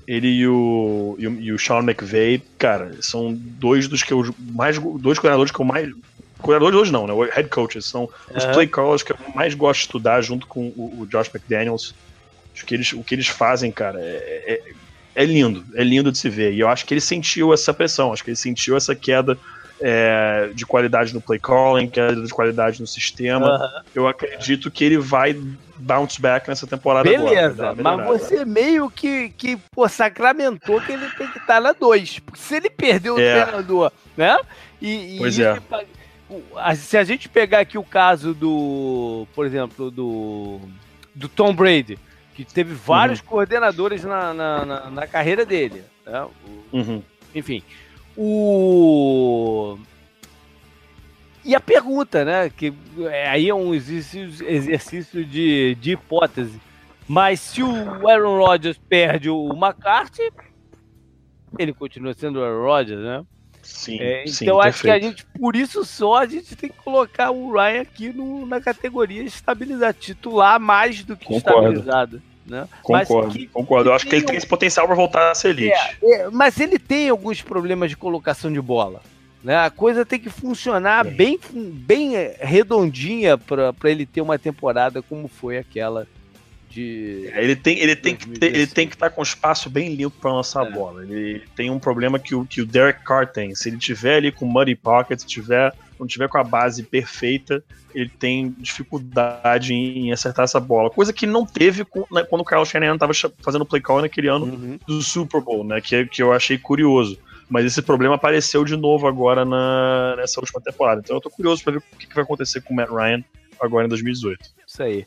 Ele 0.07 0.29
e 0.29 0.49
o, 0.49 1.17
e 1.19 1.29
o, 1.29 1.41
e 1.41 1.53
o 1.53 1.59
Sean 1.59 1.79
McVay, 1.79 2.43
cara, 2.59 2.97
são 3.01 3.33
dois 3.35 3.87
dos 3.87 4.03
que 4.03 4.13
eu 4.13 4.35
mais. 4.39 4.79
Dois 4.79 5.19
coordenadores 5.19 5.53
que 5.53 5.61
eu 5.61 5.65
mais. 5.65 5.91
Coordenadores 6.39 6.81
hoje 6.81 6.93
não, 6.93 7.07
né? 7.07 7.15
Head 7.35 7.49
coaches. 7.49 7.87
São 7.87 8.09
os 8.35 8.45
play 8.47 8.67
callers 8.67 9.03
que 9.03 9.13
eu 9.13 9.17
mais 9.35 9.55
gosto 9.55 9.81
de 9.81 9.87
estudar 9.87 10.21
junto 10.21 10.47
com 10.47 10.67
o, 10.77 11.03
o 11.03 11.07
Josh 11.07 11.31
McDaniels. 11.33 11.95
Acho 12.55 12.67
que 12.67 12.75
eles, 12.75 12.93
o 12.93 13.03
que 13.03 13.15
eles 13.15 13.29
fazem, 13.29 13.71
cara, 13.71 13.99
é, 14.01 14.61
é, 15.15 15.23
é 15.23 15.25
lindo. 15.25 15.65
É 15.75 15.85
lindo 15.85 16.11
de 16.11 16.19
se 16.19 16.29
ver. 16.29 16.53
E 16.53 16.61
eu 16.61 16.69
acho 16.69 16.85
que 16.85 16.93
ele 16.93 17.01
sentiu 17.01 17.55
essa 17.55 17.73
pressão, 17.73 18.13
acho 18.13 18.25
que 18.25 18.31
ele 18.31 18.37
sentiu 18.37 18.77
essa 18.77 18.95
queda 18.95 19.39
é, 19.83 20.51
de 20.55 20.65
qualidade 20.65 21.13
no 21.13 21.21
play 21.21 21.41
calling, 21.41 21.89
queda 21.89 22.23
de 22.23 22.33
qualidade 22.33 22.81
no 22.81 22.87
sistema. 22.87 23.59
Uhum. 23.59 23.83
Eu 23.95 24.09
acredito 24.09 24.71
que 24.71 24.85
ele 24.85 24.97
vai 24.97 25.37
bounce 25.77 26.21
back 26.21 26.49
nessa 26.49 26.67
temporada 26.67 27.09
Beleza, 27.09 27.71
agora, 27.71 27.97
mas 27.97 28.21
você 28.21 28.45
meio 28.45 28.89
que, 28.89 29.31
que 29.31 29.59
pô, 29.73 29.89
sacramentou 29.89 30.81
que 30.81 30.93
ele 30.93 31.09
tem 31.19 31.27
que 31.27 31.39
estar 31.39 31.61
na 31.61 31.73
2. 31.73 32.21
Se 32.35 32.57
ele 32.57 32.71
perdeu 32.71 33.17
o 33.17 33.21
é. 33.21 33.43
treinador, 33.43 33.91
né? 34.17 34.39
E, 34.81 35.17
pois 35.19 35.37
e 35.37 35.43
é. 35.43 35.61
se 36.77 36.97
a 36.97 37.03
gente 37.03 37.29
pegar 37.29 37.61
aqui 37.61 37.77
o 37.77 37.85
caso 37.85 38.33
do, 38.33 39.27
por 39.35 39.45
exemplo, 39.45 39.91
do, 39.91 40.61
do 41.13 41.29
Tom 41.29 41.53
Brady, 41.53 41.99
que 42.35 42.45
teve 42.45 42.75
vários 42.75 43.19
uhum. 43.19 43.27
coordenadores 43.27 44.05
na, 44.05 44.33
na, 44.33 44.65
na, 44.65 44.91
na, 44.91 45.07
carreira 45.07 45.45
dele. 45.45 45.85
Né? 46.07 46.27
Uhum. 46.73 47.03
Enfim, 47.35 47.63
o 48.17 49.79
e 51.45 51.55
a 51.55 51.61
pergunta, 51.61 52.25
né? 52.25 52.51
Que 52.51 52.73
é, 53.01 53.29
aí 53.29 53.49
é 53.49 53.55
um 53.55 53.75
exercício, 53.75 54.49
exercício 54.49 55.25
de, 55.25 55.75
de 55.81 55.93
hipótese. 55.93 56.61
Mas 57.09 57.41
se 57.41 57.63
o 57.63 58.09
Aaron 58.09 58.39
Rodgers 58.39 58.79
perde 58.89 59.29
o 59.29 59.51
McCarthy, 59.53 60.31
ele 61.59 61.73
continua 61.73 62.15
sendo 62.15 62.39
o 62.39 62.45
Aaron 62.45 62.63
Rodgers, 62.63 63.01
né? 63.01 63.25
Sim, 63.61 63.99
é, 64.01 64.23
então 64.23 64.33
sim, 64.33 64.69
acho 64.69 64.83
perfeito. 64.83 64.83
que 64.83 64.91
a 64.91 65.01
gente, 65.09 65.27
por 65.39 65.55
isso 65.55 65.85
só, 65.85 66.17
a 66.17 66.27
gente 66.27 66.57
tem 66.57 66.69
que 66.69 66.77
colocar 66.79 67.31
o 67.31 67.53
Ryan 67.53 67.83
aqui 67.83 68.13
no, 68.13 68.45
na 68.45 68.61
categoria 68.61 69.23
estabilizar, 69.23 69.95
titular 69.95 70.59
mais 70.59 71.05
do 71.05 71.17
que 71.17 71.27
Concordo. 71.27 71.69
estabilizado. 71.69 72.23
Né? 72.53 72.69
Concordo, 72.83 73.33
que, 73.33 73.47
concordo. 73.47 73.89
Eu 73.89 73.95
acho 73.95 74.07
que 74.07 74.15
ele 74.15 74.27
tem 74.27 74.37
esse 74.37 74.47
potencial 74.47 74.87
para 74.87 74.95
voltar 74.95 75.31
a 75.31 75.35
ser 75.35 75.49
elite. 75.49 75.75
É, 76.03 76.13
é, 76.13 76.31
mas 76.31 76.61
ele 76.61 76.79
tem 76.79 77.09
alguns 77.09 77.41
problemas 77.41 77.89
de 77.89 77.97
colocação 77.97 78.53
de 78.53 78.61
bola. 78.61 79.01
Né? 79.43 79.57
A 79.57 79.71
coisa 79.71 80.05
tem 80.05 80.21
que 80.21 80.29
funcionar 80.29 81.07
é. 81.07 81.11
bem, 81.11 81.41
bem 81.51 82.13
redondinha 82.39 83.39
para 83.39 83.73
ele 83.85 84.05
ter 84.05 84.21
uma 84.21 84.39
temporada 84.39 85.01
como 85.01 85.29
foi 85.29 85.57
aquela 85.57 86.07
de. 86.69 87.31
É, 87.33 87.43
ele 87.43 87.57
tem, 87.57 87.79
ele 87.79 87.97
tem, 87.97 88.15
que, 88.15 88.29
ter, 88.29 88.55
ele 88.55 88.67
tem 88.67 88.87
que 88.87 88.95
estar 88.95 89.09
tá 89.09 89.15
com 89.15 89.23
o 89.23 89.25
espaço 89.25 89.71
bem 89.71 89.95
limpo 89.95 90.19
para 90.21 90.31
lançar 90.31 90.63
a 90.63 90.69
é. 90.69 90.71
bola. 90.71 91.03
Ele 91.03 91.43
tem 91.57 91.71
um 91.71 91.79
problema 91.79 92.19
que 92.19 92.35
o, 92.35 92.45
que 92.45 92.61
o 92.61 92.67
Derek 92.67 93.03
Carr 93.03 93.27
tem. 93.27 93.55
Se 93.55 93.71
ele 93.71 93.79
tiver 93.79 94.17
ali 94.17 94.31
com 94.31 94.45
muddy 94.45 94.75
pocket, 94.75 95.25
tiver, 95.25 95.73
não 96.03 96.07
tiver 96.07 96.29
com 96.29 96.39
a 96.39 96.45
base 96.45 96.83
perfeita, 96.83 97.65
ele 97.95 98.11
tem 98.11 98.55
dificuldade 98.59 99.73
em, 99.73 100.13
acertar 100.13 100.45
essa 100.45 100.61
bola. 100.61 100.91
Coisa 100.91 101.13
que 101.13 101.27
não 101.27 101.47
teve 101.47 101.85
com, 101.85 102.05
né, 102.11 102.25
quando 102.25 102.43
o 102.43 102.45
Kyle 102.45 102.65
Shanahan 102.65 102.95
estava 102.95 103.13
fazendo 103.41 103.65
play 103.65 103.81
call 103.81 104.03
naquele 104.03 104.29
ano 104.29 104.47
uhum. 104.47 104.79
do 104.87 105.01
Super 105.03 105.41
Bowl, 105.41 105.65
né? 105.65 105.81
Que, 105.81 106.07
que 106.07 106.23
eu 106.23 106.33
achei 106.33 106.59
curioso. 106.59 107.19
Mas 107.49 107.65
esse 107.65 107.83
problema 107.83 108.15
apareceu 108.15 108.65
de 108.65 108.77
novo 108.77 109.07
agora 109.07 109.45
na, 109.45 110.17
nessa 110.17 110.41
última 110.41 110.61
temporada. 110.61 111.01
Então 111.05 111.17
eu 111.17 111.21
tô 111.21 111.31
curioso 111.31 111.63
para 111.63 111.75
ver 111.75 111.79
o 111.79 111.97
que, 111.99 112.07
que 112.07 112.15
vai 112.15 112.25
acontecer 112.25 112.63
com 112.63 112.73
o 112.73 112.77
Matt 112.77 112.91
Ryan 112.91 113.23
agora 113.61 113.87
em 113.87 113.89
2018. 113.89 114.39
Isso 114.67 114.83
aí. 114.83 115.07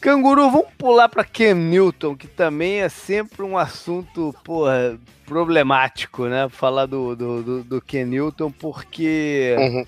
Canguru, 0.00 0.50
vamos 0.50 0.68
pular 0.78 1.08
para 1.08 1.24
Ken 1.24 1.54
Newton, 1.54 2.16
que 2.16 2.28
também 2.28 2.80
é 2.80 2.88
sempre 2.88 3.42
um 3.42 3.58
assunto, 3.58 4.34
porra, 4.44 4.98
problemático, 5.26 6.26
né? 6.26 6.48
Falar 6.48 6.86
do, 6.86 7.14
do, 7.14 7.42
do, 7.42 7.64
do 7.64 7.80
Ken 7.80 8.04
Newton, 8.04 8.50
porque 8.50 9.56
uhum. 9.58 9.86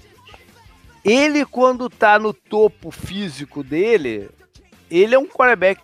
Ele, 1.04 1.44
quando 1.44 1.88
tá 1.88 2.18
no 2.18 2.32
topo 2.32 2.90
físico 2.90 3.62
dele, 3.62 4.28
ele 4.90 5.14
é 5.14 5.18
um 5.18 5.26
quarterback 5.26 5.80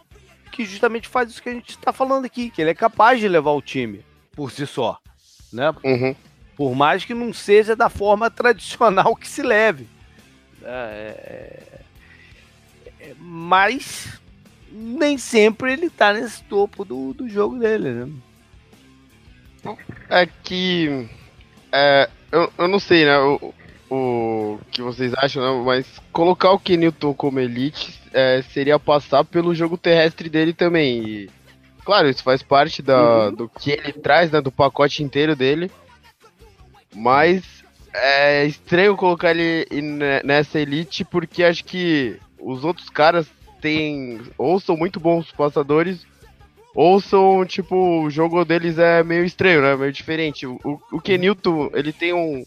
que 0.52 0.64
justamente 0.64 1.08
faz 1.08 1.30
isso 1.30 1.42
que 1.42 1.48
a 1.48 1.52
gente 1.52 1.70
está 1.70 1.92
falando 1.92 2.24
aqui, 2.24 2.50
que 2.50 2.60
ele 2.60 2.70
é 2.70 2.74
capaz 2.74 3.20
de 3.20 3.28
levar 3.28 3.52
o 3.52 3.62
time 3.62 4.04
por 4.32 4.50
si 4.50 4.66
só, 4.66 4.98
né? 5.52 5.74
Uhum. 5.84 6.14
Por 6.56 6.74
mais 6.74 7.04
que 7.04 7.14
não 7.14 7.32
seja 7.32 7.76
da 7.76 7.88
forma 7.88 8.30
tradicional 8.30 9.14
que 9.14 9.28
se 9.28 9.42
leve. 9.42 9.86
É, 10.62 11.82
é 13.00 13.14
mas 13.18 14.18
nem 14.70 15.16
sempre 15.16 15.72
ele 15.72 15.88
tá 15.88 16.12
nesse 16.12 16.42
topo 16.44 16.84
do, 16.84 17.12
do 17.12 17.28
jogo 17.28 17.58
dele, 17.58 17.90
né? 17.90 18.12
É 20.08 20.26
que. 20.26 21.08
É, 21.72 22.08
eu, 22.30 22.52
eu 22.58 22.68
não 22.68 22.78
sei, 22.78 23.04
né? 23.04 23.16
Eu, 23.16 23.54
o 23.90 24.58
que 24.70 24.82
vocês 24.82 25.12
acham, 25.14 25.42
não, 25.42 25.64
mas 25.64 25.86
colocar 26.12 26.50
o 26.50 26.58
Kenilton 26.58 27.14
como 27.14 27.40
elite 27.40 28.00
é, 28.12 28.42
seria 28.42 28.78
passar 28.78 29.24
pelo 29.24 29.54
jogo 29.54 29.78
terrestre 29.78 30.28
dele 30.28 30.52
também. 30.52 31.06
E, 31.06 31.30
claro, 31.84 32.08
isso 32.08 32.22
faz 32.22 32.42
parte 32.42 32.82
da, 32.82 33.26
uhum. 33.26 33.34
do 33.34 33.48
que 33.48 33.70
ele 33.70 33.92
traz, 33.92 34.30
né, 34.30 34.40
do 34.40 34.50
pacote 34.52 35.02
inteiro 35.02 35.36
dele. 35.36 35.70
Mas 36.94 37.42
é 37.92 38.44
estranho 38.44 38.96
colocar 38.96 39.30
ele 39.34 39.66
nessa 40.24 40.58
elite 40.58 41.04
porque 41.04 41.42
acho 41.42 41.64
que 41.64 42.18
os 42.38 42.64
outros 42.64 42.90
caras 42.90 43.26
têm 43.60 44.20
ou 44.36 44.60
são 44.60 44.76
muito 44.76 45.00
bons 45.00 45.30
passadores 45.32 46.06
ou 46.76 47.00
são, 47.00 47.42
tipo, 47.46 48.02
o 48.02 48.10
jogo 48.10 48.44
deles 48.44 48.78
é 48.78 49.02
meio 49.02 49.24
estranho, 49.24 49.62
né? 49.62 49.74
Meio 49.74 49.90
diferente. 49.90 50.46
O, 50.46 50.58
o 50.92 51.00
Kenilton, 51.00 51.70
ele 51.72 51.90
tem 51.90 52.12
um. 52.12 52.44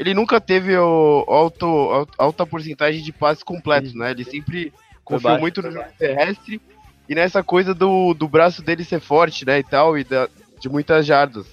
Ele 0.00 0.14
nunca 0.14 0.40
teve 0.40 0.74
o 0.78 1.26
alto, 1.28 2.08
alta 2.16 2.46
porcentagem 2.46 3.02
de 3.02 3.12
passes 3.12 3.42
completos, 3.42 3.92
né? 3.92 4.12
Ele 4.12 4.24
sempre 4.24 4.72
confiou 5.04 5.38
muito 5.38 5.60
no 5.60 5.70
jogo 5.70 5.84
terrestre 5.98 6.58
e 7.06 7.14
nessa 7.14 7.42
coisa 7.42 7.74
do, 7.74 8.14
do 8.14 8.26
braço 8.26 8.62
dele 8.62 8.82
ser 8.82 8.98
forte, 8.98 9.44
né? 9.44 9.58
E 9.58 9.62
tal, 9.62 9.98
e 9.98 10.04
da, 10.04 10.26
de 10.58 10.70
muitas 10.70 11.04
jardas. 11.04 11.44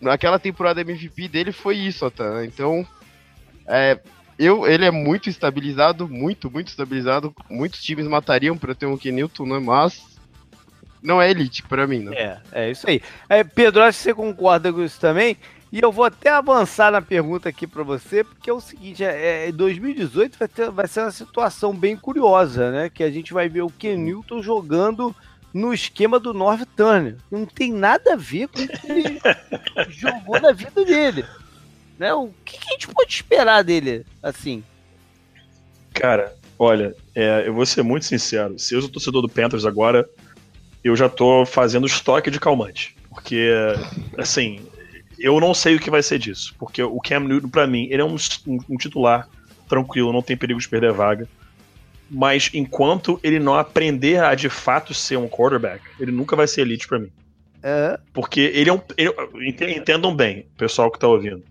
Naquela 0.00 0.36
temporada 0.36 0.80
MVP 0.80 1.28
dele 1.28 1.52
foi 1.52 1.76
isso, 1.76 2.04
até, 2.04 2.28
né? 2.28 2.44
Então, 2.44 2.84
é, 3.68 4.00
eu, 4.36 4.66
ele 4.66 4.84
é 4.84 4.90
muito 4.90 5.30
estabilizado, 5.30 6.08
muito, 6.08 6.50
muito 6.50 6.66
estabilizado. 6.66 7.32
Muitos 7.48 7.80
times 7.80 8.08
matariam 8.08 8.58
para 8.58 8.74
ter 8.74 8.86
um 8.86 8.98
Kenilton, 8.98 9.46
né? 9.46 9.60
Mas 9.60 10.18
não 11.00 11.22
é 11.22 11.30
elite 11.30 11.62
para 11.62 11.86
mim, 11.86 12.00
né? 12.00 12.16
É, 12.16 12.64
é 12.64 12.70
isso 12.72 12.90
aí. 12.90 13.00
É, 13.28 13.44
Pedro, 13.44 13.80
acho 13.84 13.98
que 13.98 14.02
você 14.02 14.14
concorda 14.14 14.72
com 14.72 14.82
isso 14.82 14.98
também. 14.98 15.36
E 15.72 15.80
eu 15.80 15.92
vou 15.92 16.04
até 16.04 16.30
avançar 16.30 16.90
na 16.90 17.00
pergunta 17.00 17.48
aqui 17.48 17.66
para 17.66 17.84
você, 17.84 18.24
porque 18.24 18.50
é 18.50 18.52
o 18.52 18.60
seguinte: 18.60 19.04
é, 19.04 19.48
é, 19.48 19.52
2018 19.52 20.38
vai, 20.38 20.48
ter, 20.48 20.70
vai 20.70 20.88
ser 20.88 21.00
uma 21.00 21.12
situação 21.12 21.72
bem 21.72 21.96
curiosa, 21.96 22.70
né? 22.72 22.90
Que 22.90 23.04
a 23.04 23.10
gente 23.10 23.32
vai 23.32 23.48
ver 23.48 23.62
o 23.62 23.70
Kenilton 23.70 24.42
jogando 24.42 25.14
no 25.54 25.72
esquema 25.72 26.18
do 26.18 26.34
North 26.34 26.66
Turner. 26.76 27.16
Não 27.30 27.46
tem 27.46 27.72
nada 27.72 28.14
a 28.14 28.16
ver 28.16 28.48
com 28.48 28.62
o 28.62 28.68
que 28.68 28.90
ele 28.90 29.20
jogou 29.90 30.40
na 30.40 30.52
vida 30.52 30.84
dele. 30.84 31.24
Né? 31.98 32.12
O 32.14 32.30
que, 32.44 32.58
que, 32.58 32.68
a 32.68 32.72
gente 32.72 32.88
pode 32.88 33.12
esperar 33.12 33.62
dele 33.62 34.06
assim? 34.22 34.64
Cara, 35.92 36.34
olha, 36.58 36.94
é, 37.14 37.46
eu 37.46 37.54
vou 37.54 37.66
ser 37.66 37.82
muito 37.82 38.06
sincero. 38.06 38.58
Se 38.58 38.74
eu 38.74 38.80
sou 38.80 38.90
torcedor 38.90 39.22
do 39.22 39.28
Panthers 39.28 39.66
agora, 39.66 40.08
eu 40.82 40.96
já 40.96 41.08
tô 41.08 41.44
fazendo 41.44 41.86
estoque 41.86 42.30
de 42.30 42.40
calmante. 42.40 42.96
Porque, 43.10 43.50
assim, 44.16 44.60
eu 45.20 45.38
não 45.38 45.52
sei 45.52 45.76
o 45.76 45.80
que 45.80 45.90
vai 45.90 46.02
ser 46.02 46.18
disso. 46.18 46.54
Porque 46.58 46.82
o 46.82 46.98
Cam 46.98 47.20
Newton, 47.20 47.48
pra 47.48 47.66
mim, 47.66 47.86
ele 47.90 48.02
é 48.02 48.04
um, 48.04 48.16
um, 48.46 48.58
um 48.70 48.76
titular 48.76 49.28
tranquilo, 49.68 50.12
não 50.12 50.22
tem 50.22 50.36
perigo 50.36 50.58
de 50.58 50.68
perder 50.68 50.92
vaga. 50.92 51.28
Mas 52.10 52.50
enquanto 52.52 53.20
ele 53.22 53.38
não 53.38 53.54
aprender 53.54 54.20
a 54.20 54.34
de 54.34 54.48
fato 54.48 54.92
ser 54.92 55.16
um 55.16 55.28
quarterback, 55.28 55.84
ele 56.00 56.10
nunca 56.10 56.34
vai 56.34 56.48
ser 56.48 56.62
elite 56.62 56.88
para 56.88 56.98
mim. 56.98 57.12
É. 57.62 57.98
Porque 58.12 58.40
ele 58.40 58.70
é 58.70 58.72
um. 58.72 58.80
Ele, 58.96 59.76
entendam 59.76 60.14
bem, 60.14 60.46
pessoal 60.56 60.90
que 60.90 60.98
tá 60.98 61.06
ouvindo. 61.06 61.44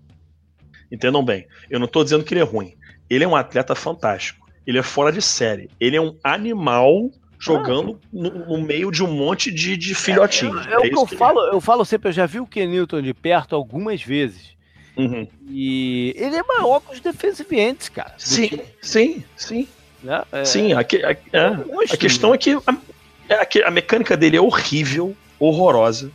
Entendam 0.91 1.23
bem. 1.23 1.47
Eu 1.69 1.79
não 1.79 1.87
tô 1.87 2.03
dizendo 2.03 2.23
que 2.23 2.33
ele 2.33 2.41
é 2.41 2.43
ruim. 2.43 2.73
Ele 3.09 3.23
é 3.23 3.27
um 3.27 3.35
atleta 3.35 3.75
fantástico. 3.75 4.49
Ele 4.65 4.77
é 4.77 4.83
fora 4.83 5.11
de 5.11 5.21
série. 5.21 5.69
Ele 5.79 5.95
é 5.95 6.01
um 6.01 6.17
animal 6.23 7.09
jogando 7.39 7.99
ah. 8.03 8.07
no, 8.11 8.45
no, 8.45 8.61
meio 8.61 8.91
de 8.91 9.01
um 9.01 9.07
monte 9.07 9.49
de, 9.49 9.77
de 9.77 9.95
filhotinhos. 9.95 10.67
É, 10.67 10.69
é, 10.69 10.73
é, 10.73 10.75
é 10.75 10.77
o 10.77 10.81
que 10.81 10.95
eu 10.95 11.05
que 11.07 11.15
falo, 11.15 11.39
eu 11.47 11.61
falo 11.61 11.85
sempre, 11.85 12.09
eu 12.09 12.13
já 12.13 12.25
vi 12.25 12.39
o 12.39 12.45
Kenilton 12.45 13.01
de 13.01 13.13
perto 13.13 13.55
algumas 13.55 14.03
vezes. 14.03 14.57
Uhum. 14.97 15.25
E 15.47 16.13
ele 16.17 16.35
é 16.35 16.43
maior 16.43 16.81
que 16.81 16.93
os 16.93 16.99
defensive 16.99 17.57
ends, 17.57 17.87
cara. 17.87 18.13
Sim, 18.17 18.59
sim, 18.81 19.23
sim. 19.37 19.67
Né? 20.03 20.21
É, 20.31 20.43
sim, 20.43 20.73
a, 20.73 20.79
a, 20.79 20.81
a, 20.81 20.83
é, 20.83 21.93
a 21.93 21.97
questão 21.97 22.33
é 22.33 22.37
que 22.37 22.51
a, 22.51 23.67
a 23.67 23.71
mecânica 23.71 24.17
dele 24.17 24.35
é 24.35 24.41
horrível, 24.41 25.15
horrorosa. 25.39 26.11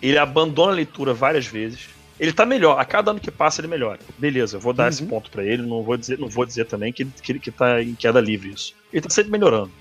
Ele 0.00 0.18
abandona 0.18 0.72
a 0.72 0.74
leitura 0.76 1.12
várias 1.12 1.46
vezes. 1.46 1.88
Ele 2.20 2.32
tá 2.32 2.46
melhor, 2.46 2.78
a 2.78 2.84
cada 2.84 3.10
ano 3.10 3.18
que 3.18 3.30
passa 3.30 3.60
ele 3.60 3.66
melhora. 3.66 3.98
Beleza, 4.16 4.56
eu 4.56 4.60
vou 4.60 4.72
dar 4.72 4.84
uhum. 4.84 4.88
esse 4.90 5.02
ponto 5.02 5.30
para 5.30 5.44
ele, 5.44 5.62
não 5.62 5.82
vou 5.82 5.96
dizer, 5.96 6.16
não 6.16 6.28
vou 6.28 6.46
dizer 6.46 6.66
também 6.66 6.92
que, 6.92 7.04
que, 7.04 7.38
que 7.40 7.50
tá 7.50 7.82
em 7.82 7.94
queda 7.94 8.20
livre 8.20 8.50
isso. 8.50 8.72
Ele 8.92 9.02
tá 9.02 9.10
sempre 9.10 9.32
melhorando. 9.32 9.72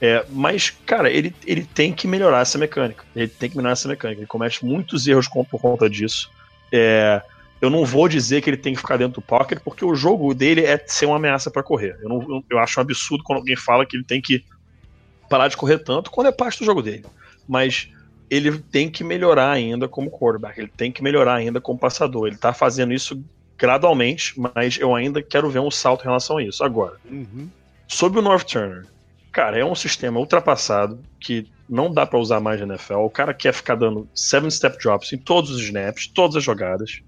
É, 0.00 0.24
mas, 0.30 0.70
cara, 0.70 1.10
ele, 1.10 1.34
ele 1.46 1.64
tem 1.64 1.92
que 1.92 2.08
melhorar 2.08 2.40
essa 2.40 2.56
mecânica. 2.56 3.04
Ele 3.14 3.28
tem 3.28 3.50
que 3.50 3.56
melhorar 3.56 3.72
essa 3.72 3.86
mecânica. 3.86 4.20
Ele 4.20 4.26
comete 4.26 4.64
muitos 4.64 5.06
erros 5.06 5.28
por 5.28 5.60
conta 5.60 5.90
disso. 5.90 6.30
É, 6.72 7.20
eu 7.60 7.68
não 7.68 7.84
vou 7.84 8.08
dizer 8.08 8.40
que 8.40 8.48
ele 8.48 8.56
tem 8.56 8.72
que 8.72 8.80
ficar 8.80 8.96
dentro 8.96 9.20
do 9.20 9.26
pocket, 9.26 9.58
porque 9.62 9.84
o 9.84 9.94
jogo 9.94 10.32
dele 10.32 10.64
é 10.64 10.82
ser 10.86 11.06
uma 11.06 11.16
ameaça 11.16 11.50
para 11.50 11.62
correr. 11.62 11.98
Eu, 12.00 12.08
não, 12.08 12.44
eu 12.48 12.58
acho 12.58 12.80
um 12.80 12.82
absurdo 12.82 13.22
quando 13.22 13.38
alguém 13.40 13.56
fala 13.56 13.84
que 13.84 13.96
ele 13.96 14.04
tem 14.04 14.22
que 14.22 14.42
parar 15.28 15.48
de 15.48 15.56
correr 15.56 15.78
tanto 15.78 16.10
quando 16.10 16.28
é 16.28 16.32
parte 16.32 16.60
do 16.60 16.64
jogo 16.64 16.82
dele. 16.82 17.04
Mas 17.46 17.90
ele 18.30 18.58
tem 18.58 18.88
que 18.88 19.04
melhorar 19.04 19.50
ainda 19.50 19.86
como 19.86 20.10
quarterback. 20.10 20.58
Ele 20.58 20.72
tem 20.74 20.90
que 20.90 21.02
melhorar 21.02 21.34
ainda 21.34 21.60
como 21.60 21.78
passador. 21.78 22.28
Ele 22.28 22.36
tá 22.36 22.54
fazendo 22.54 22.94
isso 22.94 23.22
gradualmente, 23.58 24.32
mas 24.40 24.78
eu 24.78 24.94
ainda 24.94 25.22
quero 25.22 25.50
ver 25.50 25.58
um 25.58 25.70
salto 25.70 26.02
em 26.02 26.06
relação 26.06 26.38
a 26.38 26.42
isso. 26.42 26.64
Agora, 26.64 26.96
uhum. 27.04 27.50
sobre 27.86 28.18
o 28.18 28.22
North 28.22 28.46
Turner, 28.46 28.86
Cara, 29.32 29.58
é 29.58 29.64
um 29.64 29.74
sistema 29.74 30.18
ultrapassado 30.18 30.98
que 31.20 31.46
não 31.68 31.92
dá 31.92 32.04
para 32.04 32.18
usar 32.18 32.40
mais 32.40 32.60
na 32.60 32.74
NFL. 32.74 32.98
O 32.98 33.10
cara 33.10 33.32
quer 33.32 33.54
ficar 33.54 33.76
dando 33.76 34.08
seven 34.14 34.50
step 34.50 34.76
drops 34.78 35.12
em 35.12 35.18
todos 35.18 35.50
os 35.50 35.62
snaps, 35.62 36.08
todas 36.08 36.36
as 36.36 36.42
jogadas. 36.42 37.00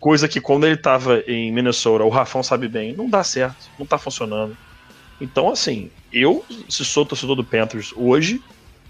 Coisa 0.00 0.28
que 0.28 0.40
quando 0.40 0.66
ele 0.66 0.76
tava 0.76 1.20
em 1.20 1.52
Minnesota, 1.52 2.04
o 2.04 2.08
Rafão 2.08 2.42
sabe 2.42 2.68
bem, 2.68 2.94
não 2.94 3.08
dá 3.08 3.22
certo, 3.22 3.70
não 3.78 3.86
tá 3.86 3.96
funcionando. 3.96 4.56
Então, 5.20 5.48
assim, 5.48 5.90
eu, 6.12 6.44
se 6.68 6.84
sou 6.84 7.06
torcedor 7.06 7.36
do 7.36 7.44
Panthers 7.44 7.92
hoje, 7.96 8.42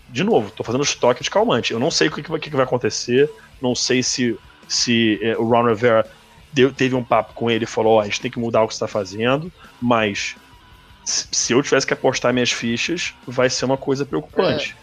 de 0.09 0.25
novo, 0.25 0.51
tô 0.51 0.65
fazendo 0.65 0.83
estoque 0.83 1.23
de 1.23 1.31
calmante. 1.31 1.73
Eu 1.73 1.79
não 1.79 1.91
sei 1.91 2.09
o 2.09 2.11
que, 2.11 2.23
que, 2.23 2.51
que 2.51 2.57
vai 2.57 2.65
acontecer, 2.65 3.31
não 3.61 3.75
sei 3.75 4.03
se, 4.03 4.37
se 4.67 5.19
é, 5.23 5.37
o 5.37 5.45
Ron 5.45 5.69
Rivera 5.69 6.07
deu, 6.53 6.73
teve 6.73 6.95
um 6.95 7.05
papo 7.05 7.35
com 7.35 7.51
ele 7.51 7.65
e 7.65 7.69
falou: 7.69 7.99
oh, 7.99 8.01
a 8.01 8.05
gente 8.05 8.21
tem 8.21 8.31
que 8.31 8.39
mudar 8.39 8.63
o 8.63 8.69
que 8.69 8.75
você 8.75 8.81
tá 8.81 8.89
fazendo, 8.89 9.53
mas 9.81 10.37
se 11.07 11.53
eu 11.53 11.63
tivesse 11.63 11.87
que 11.87 11.93
apostar 11.93 12.33
minhas 12.33 12.51
fichas, 12.51 13.15
vai 13.27 13.49
ser 13.49 13.65
uma 13.65 13.77
coisa 13.77 14.05
preocupante. 14.05 14.77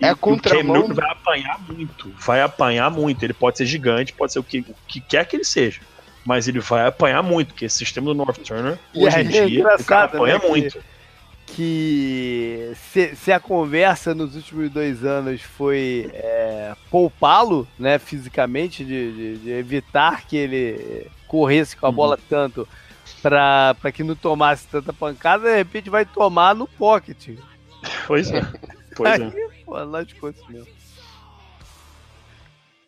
É, 0.00 0.06
é 0.06 0.08
a 0.10 0.14
contramão. 0.14 0.84
O 0.84 0.94
vai 0.94 1.10
apanhar 1.10 1.58
muito. 1.66 2.14
Vai 2.18 2.42
apanhar 2.42 2.90
muito. 2.90 3.22
Ele 3.24 3.32
pode 3.32 3.56
ser 3.56 3.66
gigante, 3.66 4.12
pode 4.12 4.32
ser 4.32 4.38
o 4.38 4.42
que, 4.42 4.58
o 4.60 4.74
que 4.86 5.00
quer 5.00 5.26
que 5.26 5.36
ele 5.36 5.44
seja. 5.44 5.80
Mas 6.24 6.46
ele 6.46 6.60
vai 6.60 6.86
apanhar 6.86 7.22
muito, 7.22 7.48
porque 7.48 7.64
esse 7.64 7.78
sistema 7.78 8.08
do 8.08 8.14
North 8.14 8.38
Turner, 8.38 8.78
hoje 8.94 9.20
em 9.20 9.36
é 9.36 9.46
dia, 9.46 9.74
o 9.74 9.84
cara 9.84 10.04
apanha 10.04 10.38
né, 10.38 10.48
muito. 10.48 10.78
Que, 11.46 12.72
se, 12.92 13.16
se, 13.16 13.32
a 13.32 13.40
conversa 13.40 14.14
nos 14.14 14.36
últimos 14.36 14.70
dois 14.70 15.04
anos 15.04 15.40
foi 15.40 16.08
é, 16.12 16.74
poupá-lo, 16.90 17.66
né, 17.76 17.98
fisicamente, 17.98 18.84
de, 18.84 19.12
de, 19.12 19.38
de, 19.38 19.50
evitar 19.50 20.26
que 20.26 20.36
ele 20.36 21.08
corresse 21.26 21.76
com 21.76 21.86
a 21.86 21.88
uhum. 21.88 21.94
bola 21.94 22.18
tanto 22.28 22.68
pra, 23.22 23.74
pra 23.80 23.92
que 23.92 24.02
não 24.02 24.14
tomasse 24.14 24.66
tanta 24.66 24.92
pancada, 24.92 25.48
de 25.48 25.56
repente 25.56 25.90
vai 25.90 26.04
tomar 26.04 26.54
no 26.54 26.66
pocket. 26.66 27.38
Pois 28.06 28.30
é. 28.30 28.40
Pois 28.96 29.20
Aí, 29.20 29.22
é. 29.22 29.48
Pô, 29.64 29.74
contas 30.20 30.46
mesmo. 30.48 30.66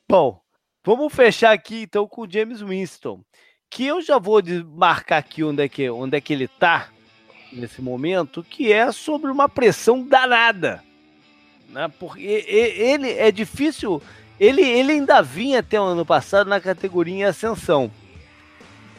Bom, 0.08 0.40
vamos 0.84 1.14
fechar 1.14 1.52
aqui 1.52 1.82
então 1.82 2.06
com 2.06 2.22
o 2.22 2.30
James 2.30 2.60
Winston. 2.60 3.22
Que 3.70 3.86
eu 3.86 4.02
já 4.02 4.18
vou 4.18 4.42
marcar 4.76 5.18
aqui 5.18 5.42
onde 5.42 5.62
é 5.62 5.68
que, 5.68 5.88
onde 5.88 6.16
é 6.16 6.20
que 6.20 6.32
ele 6.32 6.48
tá 6.48 6.88
nesse 7.52 7.80
momento, 7.80 8.42
que 8.42 8.72
é 8.72 8.90
sobre 8.92 9.30
uma 9.30 9.48
pressão 9.48 10.02
danada. 10.02 10.82
Né? 11.68 11.90
Porque 11.98 12.20
ele 12.20 13.10
é 13.12 13.30
difícil. 13.30 14.02
Ele, 14.38 14.62
ele 14.62 14.92
ainda 14.92 15.22
vinha 15.22 15.60
até 15.60 15.80
o 15.80 15.84
ano 15.84 16.04
passado 16.04 16.50
na 16.50 16.60
categoria 16.60 17.28
ascensão. 17.28 17.90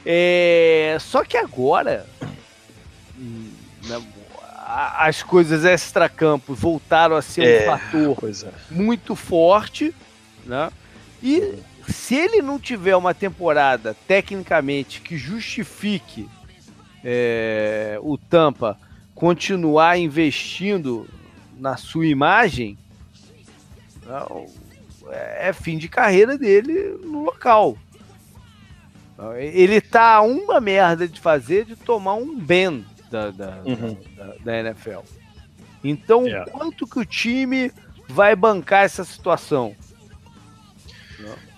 É, 0.06 0.98
só 1.00 1.24
que 1.24 1.38
agora 1.38 2.06
né, 3.86 4.02
as 4.66 5.22
coisas 5.22 5.66
extra-campo 5.66 6.54
voltaram 6.54 7.16
a 7.16 7.22
ser 7.22 7.44
é, 7.44 7.62
um 7.62 7.78
fator 7.78 8.30
é. 8.30 8.52
muito 8.72 9.16
forte, 9.16 9.94
né? 10.46 10.72
E 11.22 11.54
se 11.88 12.16
ele 12.16 12.42
não 12.42 12.60
tiver 12.60 12.96
uma 12.96 13.14
temporada 13.14 13.96
tecnicamente 14.08 15.02
que 15.02 15.18
justifique 15.18 16.30
é, 17.04 17.98
o 18.02 18.18
Tampa 18.18 18.78
continuar 19.14 19.98
investindo 19.98 21.08
na 21.58 21.78
sua 21.78 22.08
imagem, 22.08 22.78
não, 24.06 24.48
é 25.10 25.54
fim 25.54 25.78
de 25.78 25.88
carreira 25.88 26.38
dele 26.38 26.98
no 27.04 27.24
local. 27.24 27.78
Ele 29.38 29.82
tá 29.82 30.22
uma 30.22 30.60
merda 30.60 31.08
de 31.08 31.20
fazer 31.20 31.66
de 31.66 31.76
tomar 31.76 32.16
um 32.16 32.38
ban 32.38 32.82
da, 33.10 33.32
da, 33.32 33.62
uhum. 33.66 33.98
da, 34.16 34.36
da 34.44 34.60
NFL. 34.60 35.00
Então, 35.84 36.26
yeah. 36.26 36.50
quanto 36.50 36.88
que 36.88 37.00
o 37.00 37.06
time 37.06 37.72
vai 38.08 38.36
bancar 38.36 38.86
essa 38.86 39.04
situação? 39.04 39.76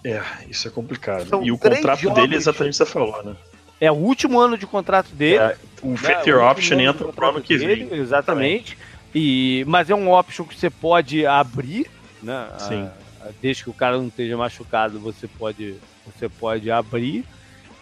É, 0.05 0.21
isso 0.47 0.67
é 0.67 0.71
complicado. 0.71 1.27
São 1.27 1.43
e 1.43 1.51
o 1.51 1.57
contrato 1.57 2.09
dele 2.11 2.35
é 2.35 2.37
exatamente 2.37 2.75
o 2.75 2.77
que 2.77 2.85
você 2.85 2.93
falou, 2.93 3.23
né? 3.23 3.35
É 3.81 3.91
o 3.91 3.95
último 3.95 4.39
ano 4.39 4.55
de 4.55 4.67
contrato 4.67 5.09
dele. 5.15 5.37
É, 5.37 5.57
o 5.81 5.95
year 6.27 6.43
option 6.43 6.79
entra 6.79 7.07
pro 7.11 7.29
ano 7.29 7.41
que 7.41 7.57
vem. 7.57 7.91
Exatamente. 7.91 8.77
E, 9.13 9.65
mas 9.67 9.89
é 9.89 9.95
um 9.95 10.11
option 10.11 10.45
que 10.45 10.55
você 10.55 10.69
pode 10.69 11.25
abrir, 11.25 11.89
né? 12.21 12.47
Sim. 12.59 12.87
A, 13.19 13.29
desde 13.41 13.63
que 13.63 13.69
o 13.71 13.73
cara 13.73 13.97
não 13.97 14.07
esteja 14.07 14.37
machucado, 14.37 14.99
você 14.99 15.27
pode, 15.27 15.75
você 16.05 16.29
pode 16.29 16.69
abrir. 16.69 17.25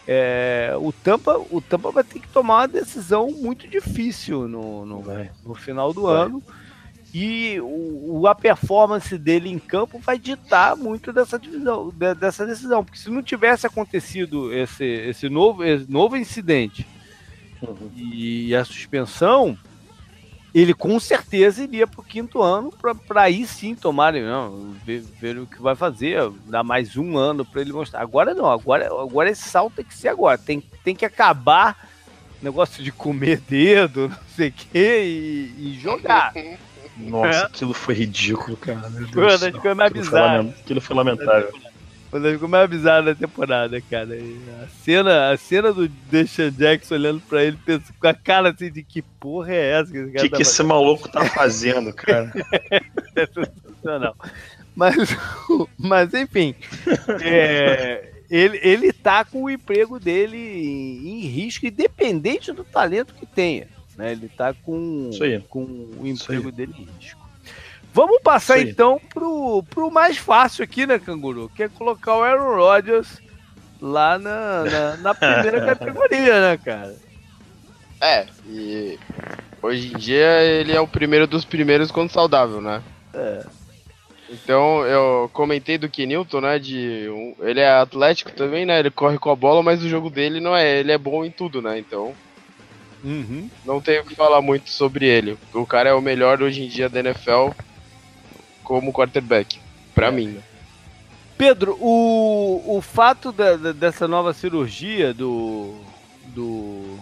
É, 0.07 0.73
o, 0.79 0.91
Tampa, 0.91 1.37
o 1.49 1.61
Tampa 1.61 1.91
vai 1.91 2.03
ter 2.03 2.19
que 2.19 2.27
tomar 2.27 2.61
uma 2.61 2.67
decisão 2.67 3.31
muito 3.31 3.67
difícil 3.67 4.47
no, 4.47 4.85
no, 4.85 5.03
no 5.45 5.55
final 5.55 5.93
do 5.93 6.03
vai. 6.03 6.23
ano. 6.23 6.43
E 7.13 7.59
o, 7.61 8.25
a 8.27 8.33
performance 8.33 9.15
dele 9.19 9.47
em 9.47 9.59
campo 9.59 9.99
vai 9.99 10.17
ditar 10.17 10.75
muito 10.75 11.13
dessa, 11.13 11.37
divisão, 11.37 11.93
dessa 12.19 12.45
decisão. 12.45 12.83
Porque 12.83 12.97
se 12.97 13.09
não 13.09 13.21
tivesse 13.21 13.67
acontecido 13.67 14.51
esse, 14.51 14.83
esse, 14.83 15.29
novo, 15.29 15.63
esse 15.63 15.89
novo 15.89 16.17
incidente 16.17 16.87
uhum. 17.61 17.91
e 17.95 18.55
a 18.55 18.65
suspensão, 18.65 19.55
ele 20.53 20.73
com 20.73 20.99
certeza 20.99 21.63
iria 21.63 21.87
para 21.87 22.01
o 22.01 22.03
quinto 22.03 22.41
ano 22.41 22.71
para 23.07 23.21
aí 23.21 23.45
sim 23.47 23.73
tomar, 23.73 24.13
não, 24.13 24.75
ver, 24.85 25.03
ver, 25.19 25.37
o 25.39 25.47
que 25.47 25.61
vai 25.61 25.75
fazer, 25.75 26.29
dar 26.45 26.63
mais 26.63 26.95
um 26.95 27.17
ano 27.17 27.43
para 27.43 27.61
ele 27.61 27.73
mostrar. 27.73 28.01
Agora 28.01 28.33
não, 28.33 28.49
agora, 28.49 28.85
agora 28.85 29.29
esse 29.29 29.49
salto 29.49 29.77
tem 29.77 29.85
que 29.85 29.95
ser 29.95 30.09
agora, 30.09 30.37
tem, 30.37 30.61
tem 30.83 30.95
que 30.95 31.05
acabar 31.05 31.89
negócio 32.41 32.83
de 32.83 32.91
comer 32.91 33.39
dedo, 33.39 34.09
não 34.13 34.17
sei 34.35 34.49
o 34.49 34.53
quê, 34.53 35.03
e, 35.03 35.55
e 35.57 35.79
jogar. 35.81 36.33
Nossa, 36.95 37.39
é. 37.39 37.45
aquilo 37.45 37.73
foi 37.73 37.95
ridículo, 37.95 38.55
cara. 38.55 38.87
Meu 38.89 39.07
Deus 39.07 39.11
foi 39.11 39.23
uma 39.23 39.37
das 39.37 39.51
coisas 39.51 39.77
mais 39.77 39.93
bizarras. 39.93 40.59
Aquilo 40.59 40.81
foi 40.81 40.95
lamentável. 40.95 41.53
Uma 42.13 42.19
das 42.19 42.31
coisas 42.33 42.49
mais 42.49 42.69
bizarras 42.69 43.05
da 43.05 43.15
temporada, 43.15 43.81
cara. 43.81 44.15
a 44.63 44.67
cena, 44.83 45.31
a 45.31 45.37
cena 45.37 45.73
do 45.73 45.87
Deshaun 45.87 46.51
Jackson 46.51 46.93
olhando 46.93 47.19
pra 47.21 47.43
ele 47.43 47.57
com 47.99 48.07
a 48.07 48.13
cara 48.13 48.51
assim 48.51 48.71
de 48.71 48.83
que 48.83 49.01
porra 49.01 49.51
é 49.51 49.79
essa? 49.79 49.91
Que 49.91 49.99
o 49.99 50.11
que, 50.11 50.29
tá 50.29 50.37
que 50.37 50.43
esse 50.43 50.61
maluco 50.61 51.09
tá 51.09 51.25
fazendo, 51.25 51.91
cara? 51.91 52.31
é 53.15 53.25
sensacional. 53.25 54.15
Mas, 54.75 54.95
mas 55.75 56.13
enfim, 56.13 56.53
é, 57.19 58.11
ele, 58.29 58.59
ele 58.61 58.93
tá 58.93 59.25
com 59.25 59.43
o 59.43 59.49
emprego 59.49 59.99
dele 59.99 60.37
em, 60.37 61.23
em 61.23 61.27
risco, 61.27 61.65
independente 61.65 62.51
do 62.51 62.63
talento 62.63 63.15
que 63.15 63.25
tenha. 63.25 63.67
Né? 63.97 64.11
Ele 64.11 64.29
tá 64.29 64.53
com, 64.53 65.09
com 65.49 65.63
o 65.99 66.05
emprego 66.05 66.51
dele 66.51 66.73
em 66.77 66.87
risco. 66.99 67.22
Vamos 67.93 68.21
passar 68.23 68.59
então 68.59 68.99
pro, 69.13 69.63
pro 69.69 69.91
mais 69.91 70.17
fácil 70.17 70.63
aqui, 70.63 70.87
né, 70.87 70.97
Canguru? 70.97 71.51
Que 71.55 71.63
é 71.63 71.69
colocar 71.69 72.17
o 72.17 72.23
Aaron 72.23 72.55
Rodgers 72.55 73.21
lá 73.79 74.17
na, 74.17 74.63
na, 74.63 74.97
na 74.97 75.13
primeira 75.15 75.63
categoria, 75.63 76.41
né, 76.41 76.57
cara? 76.57 76.95
É, 78.01 78.25
e 78.47 78.97
hoje 79.61 79.93
em 79.93 79.97
dia 79.97 80.41
ele 80.41 80.71
é 80.71 80.81
o 80.81 80.87
primeiro 80.87 81.27
dos 81.27 81.45
primeiros 81.45 81.91
quando 81.91 82.11
saudável, 82.11 82.59
né? 82.59 82.81
É. 83.13 83.45
Então 84.27 84.83
eu 84.87 85.29
comentei 85.31 85.77
do 85.77 85.87
Kenilton, 85.87 86.41
né? 86.41 86.57
De 86.57 87.07
um, 87.09 87.35
ele 87.47 87.59
é 87.59 87.69
atlético 87.69 88.31
também, 88.31 88.65
né? 88.65 88.79
Ele 88.79 88.89
corre 88.89 89.19
com 89.19 89.29
a 89.29 89.35
bola, 89.35 89.61
mas 89.61 89.83
o 89.83 89.87
jogo 89.87 90.09
dele 90.09 90.39
não 90.39 90.57
é. 90.57 90.79
Ele 90.79 90.91
é 90.91 90.97
bom 90.97 91.23
em 91.23 91.29
tudo, 91.29 91.61
né? 91.61 91.77
Então. 91.77 92.15
Uhum. 93.03 93.49
Não 93.63 93.79
tenho 93.79 94.01
o 94.01 94.05
que 94.05 94.15
falar 94.15 94.41
muito 94.41 94.69
sobre 94.69 95.05
ele. 95.05 95.37
O 95.53 95.65
cara 95.65 95.89
é 95.89 95.93
o 95.93 96.01
melhor 96.01 96.41
hoje 96.41 96.63
em 96.63 96.69
dia 96.69 96.89
da 96.89 97.01
NFL 97.01 97.51
como 98.63 98.93
quarterback, 98.93 99.59
para 99.93 100.07
é. 100.07 100.11
mim. 100.11 100.37
Pedro, 101.37 101.77
o, 101.79 102.77
o 102.77 102.81
fato 102.81 103.31
da, 103.31 103.55
da, 103.55 103.71
dessa 103.71 104.07
nova 104.07 104.33
cirurgia 104.33 105.13
do, 105.13 105.75
do, 106.27 106.97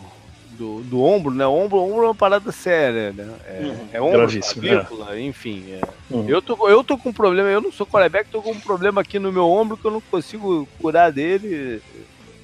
do, 0.58 0.82
do, 0.82 1.04
ombro, 1.04 1.34
né? 1.34 1.46
O 1.46 1.54
ombro, 1.54 1.78
o 1.78 1.92
ombro 1.92 2.04
é 2.04 2.08
uma 2.08 2.16
parada 2.16 2.52
séria, 2.52 3.12
né? 3.12 3.30
É, 3.46 3.62
uhum. 3.62 3.88
é 3.94 4.02
ombro, 4.02 4.28
clavícula, 4.28 5.16
é. 5.16 5.22
enfim. 5.22 5.66
É. 5.70 5.82
Uhum. 6.10 6.30
Eu, 6.30 6.42
tô, 6.42 6.70
eu 6.70 6.84
tô 6.84 6.98
com 6.98 7.10
um 7.10 7.14
problema, 7.14 7.50
eu 7.50 7.62
não 7.62 7.72
sou 7.72 7.86
quarterback, 7.86 8.30
tô 8.30 8.42
com 8.42 8.52
um 8.52 8.60
problema 8.60 9.02
aqui 9.02 9.20
no 9.20 9.32
meu 9.32 9.48
ombro 9.50 9.78
que 9.78 9.86
eu 9.86 9.92
não 9.92 10.02
consigo 10.02 10.68
curar 10.80 11.12
dele. 11.12 11.82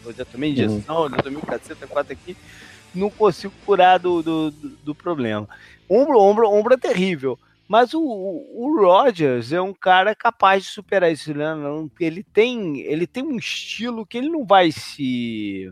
Eu 0.05 0.13
já 0.13 0.25
tomei 0.25 0.51
injeção, 0.51 1.03
uhum. 1.03 1.09
já 1.09 1.17
tomei 1.17 1.37
um 1.37 1.45
caceta, 1.45 1.87
quatro 1.87 2.13
aqui. 2.13 2.35
Não 2.93 3.09
consigo 3.09 3.53
curar 3.65 3.97
do, 3.97 4.21
do, 4.21 4.51
do 4.51 4.95
problema. 4.95 5.47
Ombro, 5.89 6.19
ombro, 6.19 6.49
ombro 6.49 6.73
é 6.73 6.77
terrível. 6.77 7.39
Mas 7.67 7.93
o, 7.93 8.01
o, 8.01 8.79
Rogers 8.79 9.51
é 9.51 9.61
um 9.61 9.73
cara 9.73 10.15
capaz 10.15 10.63
de 10.63 10.69
superar 10.69 11.11
isso, 11.11 11.33
né? 11.33 11.53
Ele 11.99 12.23
tem, 12.23 12.79
ele 12.79 13.05
tem 13.05 13.23
um 13.23 13.35
estilo 13.35 14.05
que 14.05 14.17
ele 14.17 14.29
não 14.29 14.45
vai 14.45 14.71
se. 14.71 15.69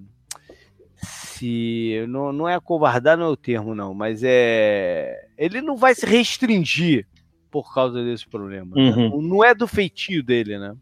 se 0.98 2.06
não, 2.10 2.34
não 2.34 2.50
é 2.50 2.56
acovardar, 2.56 3.18
não 3.18 3.28
é 3.28 3.30
o 3.30 3.38
termo, 3.38 3.74
não, 3.74 3.94
mas 3.94 4.22
é. 4.24 5.28
Ele 5.38 5.62
não 5.62 5.78
vai 5.78 5.96
se 5.96 6.06
restringir 6.06 7.08
por 7.50 7.74
causa 7.74 8.04
desse 8.04 8.28
problema. 8.28 8.76
Né? 8.76 8.90
Uhum. 8.90 9.22
Né? 9.22 9.28
Não 9.30 9.44
é 9.44 9.56
do 9.56 9.66
feitio 9.66 10.22
dele, 10.22 10.60
né? 10.60 10.76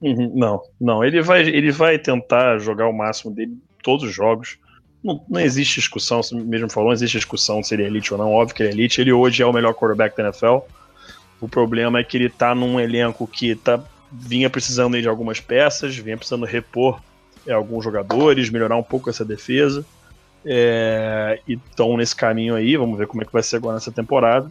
Uhum. 0.00 0.32
Não, 0.36 0.62
não. 0.80 1.04
Ele 1.04 1.20
vai, 1.20 1.42
ele 1.42 1.72
vai 1.72 1.98
tentar 1.98 2.58
jogar 2.58 2.86
o 2.86 2.92
máximo 2.92 3.34
dele 3.34 3.58
todos 3.82 4.04
os 4.04 4.14
jogos 4.14 4.58
não, 5.04 5.22
não 5.28 5.40
existe 5.40 5.80
discussão, 5.80 6.22
você 6.22 6.34
mesmo 6.34 6.70
falou, 6.70 6.88
não 6.88 6.94
existe 6.94 7.18
discussão 7.18 7.62
se 7.62 7.74
ele 7.74 7.82
é 7.82 7.86
elite 7.86 8.14
ou 8.14 8.18
não, 8.18 8.32
óbvio 8.32 8.56
que 8.56 8.62
ele 8.62 8.70
é 8.70 8.72
elite, 8.72 9.00
ele 9.02 9.12
hoje 9.12 9.42
é 9.42 9.46
o 9.46 9.52
melhor 9.52 9.74
quarterback 9.74 10.16
da 10.16 10.24
NFL. 10.24 10.60
O 11.40 11.48
problema 11.48 11.98
é 11.98 12.04
que 12.04 12.16
ele 12.16 12.30
tá 12.30 12.54
num 12.54 12.80
elenco 12.80 13.26
que 13.26 13.54
tá, 13.54 13.84
vinha 14.10 14.48
precisando 14.48 15.00
de 15.00 15.06
algumas 15.06 15.40
peças, 15.40 15.94
vinha 15.94 16.16
precisando 16.16 16.46
repor 16.46 17.02
é, 17.46 17.52
alguns 17.52 17.84
jogadores, 17.84 18.48
melhorar 18.48 18.76
um 18.76 18.82
pouco 18.82 19.10
essa 19.10 19.24
defesa. 19.24 19.84
É, 20.46 21.38
e 21.46 21.54
estão 21.54 21.96
nesse 21.96 22.16
caminho 22.16 22.54
aí, 22.54 22.76
vamos 22.76 22.98
ver 22.98 23.06
como 23.06 23.22
é 23.22 23.26
que 23.26 23.32
vai 23.32 23.42
ser 23.42 23.56
agora 23.56 23.74
nessa 23.74 23.92
temporada. 23.92 24.50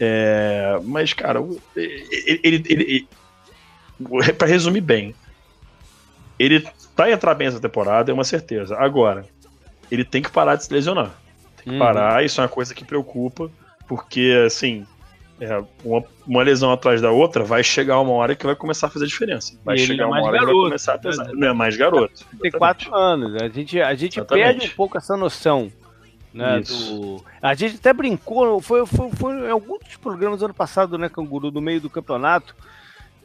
É, 0.00 0.78
mas, 0.82 1.12
cara, 1.12 1.44
ele, 1.76 2.40
ele, 2.42 2.64
ele, 2.68 3.06
ele 4.18 4.32
para 4.32 4.48
resumir 4.48 4.80
bem, 4.80 5.14
ele 6.38 6.66
vai 6.96 7.12
entrar 7.12 7.34
bem 7.34 7.48
essa 7.48 7.60
temporada, 7.60 8.10
é 8.10 8.14
uma 8.14 8.24
certeza. 8.24 8.76
Agora, 8.76 9.26
ele 9.94 10.04
tem 10.04 10.22
que 10.22 10.30
parar 10.30 10.56
de 10.56 10.64
se 10.64 10.72
lesionar. 10.72 11.10
Tem 11.56 11.64
que 11.64 11.70
uhum. 11.70 11.78
parar, 11.78 12.24
isso 12.24 12.40
é 12.40 12.44
uma 12.44 12.48
coisa 12.48 12.74
que 12.74 12.84
preocupa, 12.84 13.50
porque, 13.86 14.44
assim, 14.46 14.86
é, 15.40 15.62
uma, 15.84 16.04
uma, 16.26 16.42
lesão 16.42 16.72
atrás 16.72 17.00
da 17.00 17.10
outra 17.10 17.42
vai 17.42 17.64
chegar 17.64 17.98
uma 18.00 18.12
hora 18.12 18.36
que 18.36 18.46
vai 18.46 18.54
começar 18.54 18.86
a 18.86 18.90
fazer 18.90 19.06
diferença. 19.06 19.58
Vai 19.64 19.78
chegar 19.78 20.04
é 20.04 20.06
uma 20.06 20.22
hora 20.22 20.32
garoto, 20.32 20.46
que 20.46 20.54
vai 20.54 20.64
começar 20.64 20.94
a 20.94 20.98
pesar. 20.98 21.24
Né? 21.24 21.32
Não 21.34 21.48
é 21.48 21.52
mais 21.52 21.76
garoto. 21.76 22.24
Tem 22.40 22.50
quatro 22.50 22.94
anos. 22.94 23.42
A 23.42 23.48
gente, 23.48 23.80
a 23.80 23.94
gente 23.94 24.22
perde 24.22 24.66
um 24.66 24.70
pouco 24.70 24.96
essa 24.96 25.16
noção. 25.16 25.72
Né, 26.32 26.60
do... 26.60 27.24
A 27.40 27.54
gente 27.54 27.76
até 27.76 27.92
brincou, 27.92 28.60
foi, 28.60 28.84
foi, 28.86 29.08
foi 29.12 29.34
em 29.46 29.50
alguns 29.50 29.78
dos 29.84 29.96
programas 29.96 30.42
ano 30.42 30.52
passado, 30.52 30.98
né, 30.98 31.08
Canguru, 31.08 31.52
no 31.52 31.60
meio 31.60 31.80
do 31.80 31.88
campeonato, 31.88 32.56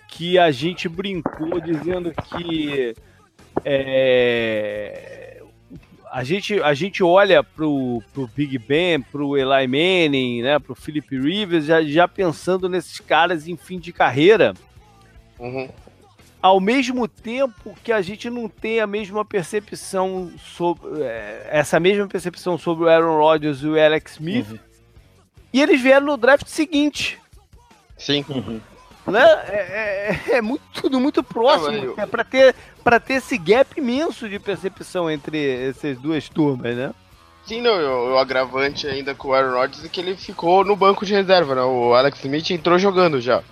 que 0.07 0.37
a 0.37 0.51
gente 0.51 0.87
brincou 0.87 1.59
dizendo 1.59 2.13
que 2.13 2.93
é, 3.65 5.18
a 6.11 6.23
gente, 6.23 6.61
a 6.61 6.73
gente 6.73 7.03
olha 7.03 7.43
pro, 7.43 8.01
pro 8.13 8.27
Big 8.27 8.57
Ben, 8.57 9.01
pro 9.01 9.37
Eli 9.37 9.67
Manning, 9.67 10.41
né, 10.41 10.59
pro 10.59 10.75
Philip 10.75 11.17
Rivers, 11.17 11.65
já, 11.65 11.83
já 11.83 12.07
pensando 12.07 12.67
nesses 12.67 12.99
caras 12.99 13.47
em 13.47 13.55
fim 13.55 13.79
de 13.79 13.93
carreira. 13.93 14.53
Uhum. 15.37 15.69
Ao 16.41 16.59
mesmo 16.59 17.07
tempo 17.07 17.75
que 17.83 17.91
a 17.91 18.01
gente 18.01 18.29
não 18.29 18.47
tem 18.47 18.79
a 18.79 18.87
mesma 18.87 19.25
percepção 19.25 20.31
sobre 20.37 21.03
é, 21.03 21.47
essa 21.51 21.79
mesma 21.79 22.07
percepção 22.07 22.57
sobre 22.57 22.85
o 22.85 22.87
Aaron 22.87 23.17
Rodgers 23.17 23.61
e 23.61 23.67
o 23.67 23.79
Alex 23.79 24.13
Smith. 24.13 24.49
Uhum. 24.49 24.59
E 25.51 25.61
eles 25.61 25.81
vieram 25.81 26.05
no 26.05 26.17
draft 26.17 26.47
seguinte. 26.47 27.19
Sim. 27.97 28.23
Uhum 28.29 28.61
né? 29.07 29.23
É, 29.47 30.19
é, 30.31 30.37
é, 30.37 30.41
muito, 30.41 30.63
tudo 30.73 30.99
muito 30.99 31.23
próximo. 31.23 31.95
É, 31.97 32.05
para 32.05 32.23
ter, 32.23 32.55
pra 32.83 32.99
ter 32.99 33.15
esse 33.15 33.37
gap 33.37 33.79
imenso 33.79 34.29
de 34.29 34.39
percepção 34.39 35.09
entre 35.09 35.69
essas 35.69 35.97
duas 35.97 36.29
turmas, 36.29 36.75
né? 36.75 36.93
Sim, 37.45 37.61
não, 37.61 37.73
o, 37.73 38.13
o 38.13 38.17
agravante 38.17 38.87
ainda 38.87 39.15
com 39.15 39.29
o 39.29 39.33
Aaron 39.33 39.53
Rodgers 39.53 39.83
é 39.83 39.89
que 39.89 39.99
ele 39.99 40.15
ficou 40.15 40.63
no 40.63 40.75
banco 40.75 41.05
de 41.05 41.13
reserva, 41.13 41.55
né? 41.55 41.61
O 41.61 41.93
Alex 41.93 42.19
Smith 42.19 42.51
entrou 42.51 42.77
jogando 42.77 43.19
já. 43.19 43.43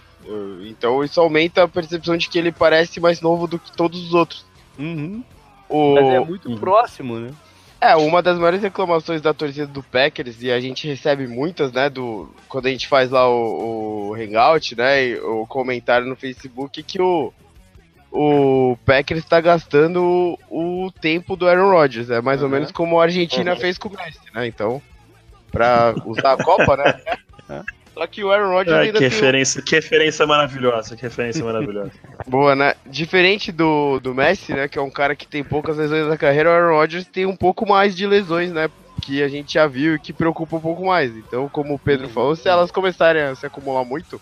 Então 0.66 1.04
isso 1.04 1.20
aumenta 1.22 1.64
a 1.64 1.68
percepção 1.68 2.18
de 2.18 2.28
que 2.28 2.38
ele 2.38 2.52
parece 2.52 3.00
mais 3.00 3.22
novo 3.22 3.48
do 3.48 3.58
que 3.58 3.72
todos 3.72 4.04
os 4.04 4.14
outros. 4.14 4.46
Uhum. 4.78 5.24
O... 5.70 5.96
Mas 5.96 6.06
é 6.14 6.20
muito 6.20 6.50
uhum. 6.50 6.58
próximo, 6.58 7.18
né? 7.18 7.32
É, 7.80 7.96
uma 7.96 8.24
das 8.24 8.38
maiores 8.38 8.62
reclamações 8.62 9.22
da 9.22 9.34
torcida 9.34 9.68
do 9.68 9.84
Packers, 9.84 10.42
e 10.42 10.52
a 10.52 10.60
gente 10.60 10.88
recebe 10.88 11.28
muitas, 11.28 11.72
né, 11.72 11.90
do, 11.90 12.34
quando 12.50 12.66
a 12.66 12.70
gente 12.70 12.88
faz 12.88 13.12
lá 13.12 13.30
o, 13.30 14.10
o 14.10 14.14
Hangout, 14.16 14.76
né, 14.76 15.16
o 15.18 15.46
comentário 15.46 16.08
no 16.08 16.16
Facebook, 16.16 16.82
que 16.82 17.00
o, 17.00 17.32
o 18.12 18.76
Packers 18.84 19.24
está 19.24 19.40
gastando 19.40 20.38
o, 20.50 20.86
o, 20.86 20.92
tempo 20.92 21.36
do 21.36 21.48
Aaron 21.48 21.70
Rodgers, 21.70 22.10
é 22.10 22.20
mais 22.20 22.40
uhum. 22.40 22.48
ou 22.48 22.52
menos 22.52 22.72
como 22.72 23.00
a 23.00 23.04
Argentina 23.04 23.54
uhum. 23.54 23.60
fez 23.60 23.78
com 23.78 23.90
o 23.90 23.96
Messi, 23.96 24.20
né, 24.34 24.48
então, 24.48 24.82
pra 25.52 25.94
usar 26.04 26.34
a 26.34 26.44
Copa, 26.44 26.78
né, 26.78 27.00
Só 27.98 28.06
que 28.06 28.24
o 28.24 28.32
Aaron 28.32 28.50
Rodgers 28.52 28.78
ah, 28.78 28.82
ainda 28.82 29.00
que 29.00 29.06
referência, 29.06 29.60
um... 29.60 29.64
que 29.66 29.74
referência 29.74 30.28
maravilhosa, 30.28 30.96
que 30.96 31.02
referência 31.02 31.44
maravilhosa. 31.44 31.92
Boa, 32.28 32.56
né? 32.56 32.76
Diferente 32.90 33.52
do, 33.52 34.00
do 34.00 34.14
Messi, 34.14 34.54
né, 34.54 34.68
que 34.68 34.78
é 34.78 34.82
um 34.82 34.90
cara 34.90 35.16
que 35.16 35.28
tem 35.28 35.44
poucas 35.44 35.78
lesões 35.78 36.08
na 36.08 36.18
carreira, 36.18 36.50
o 36.50 36.54
Aaron 36.54 36.76
Rodgers 36.76 37.06
tem 37.06 37.26
um 37.26 37.36
pouco 37.36 37.68
mais 37.68 37.96
de 37.96 38.06
lesões, 38.08 38.52
né, 38.52 38.70
que 39.02 39.22
a 39.22 39.28
gente 39.28 39.54
já 39.54 39.68
viu 39.68 39.96
e 39.96 40.00
que 40.00 40.12
preocupa 40.12 40.56
um 40.56 40.62
pouco 40.62 40.86
mais. 40.86 41.16
Então, 41.16 41.48
como 41.50 41.76
o 41.76 41.80
Pedro 41.80 42.10
falou, 42.10 42.36
se 42.36 42.48
elas 42.50 42.72
começarem 42.72 43.22
a 43.22 43.36
se 43.36 43.46
acumular 43.46 43.86
muito, 43.86 44.20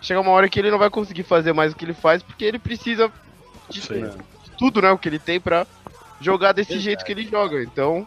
chega 0.00 0.20
uma 0.20 0.30
hora 0.30 0.48
que 0.48 0.58
ele 0.58 0.70
não 0.70 0.78
vai 0.78 0.90
conseguir 0.90 1.22
fazer 1.22 1.52
mais 1.52 1.72
o 1.72 1.76
que 1.76 1.84
ele 1.84 1.94
faz, 1.94 2.22
porque 2.22 2.44
ele 2.44 2.58
precisa 2.58 3.10
de, 3.68 3.80
de 3.80 4.50
tudo, 4.58 4.82
né, 4.82 4.90
o 4.90 4.98
que 4.98 5.08
ele 5.08 5.18
tem 5.18 5.40
para 5.40 5.66
jogar 6.20 6.52
desse 6.52 6.70
Verdade. 6.70 6.84
jeito 6.84 7.04
que 7.04 7.12
ele 7.12 7.26
joga. 7.26 7.62
Então, 7.62 8.06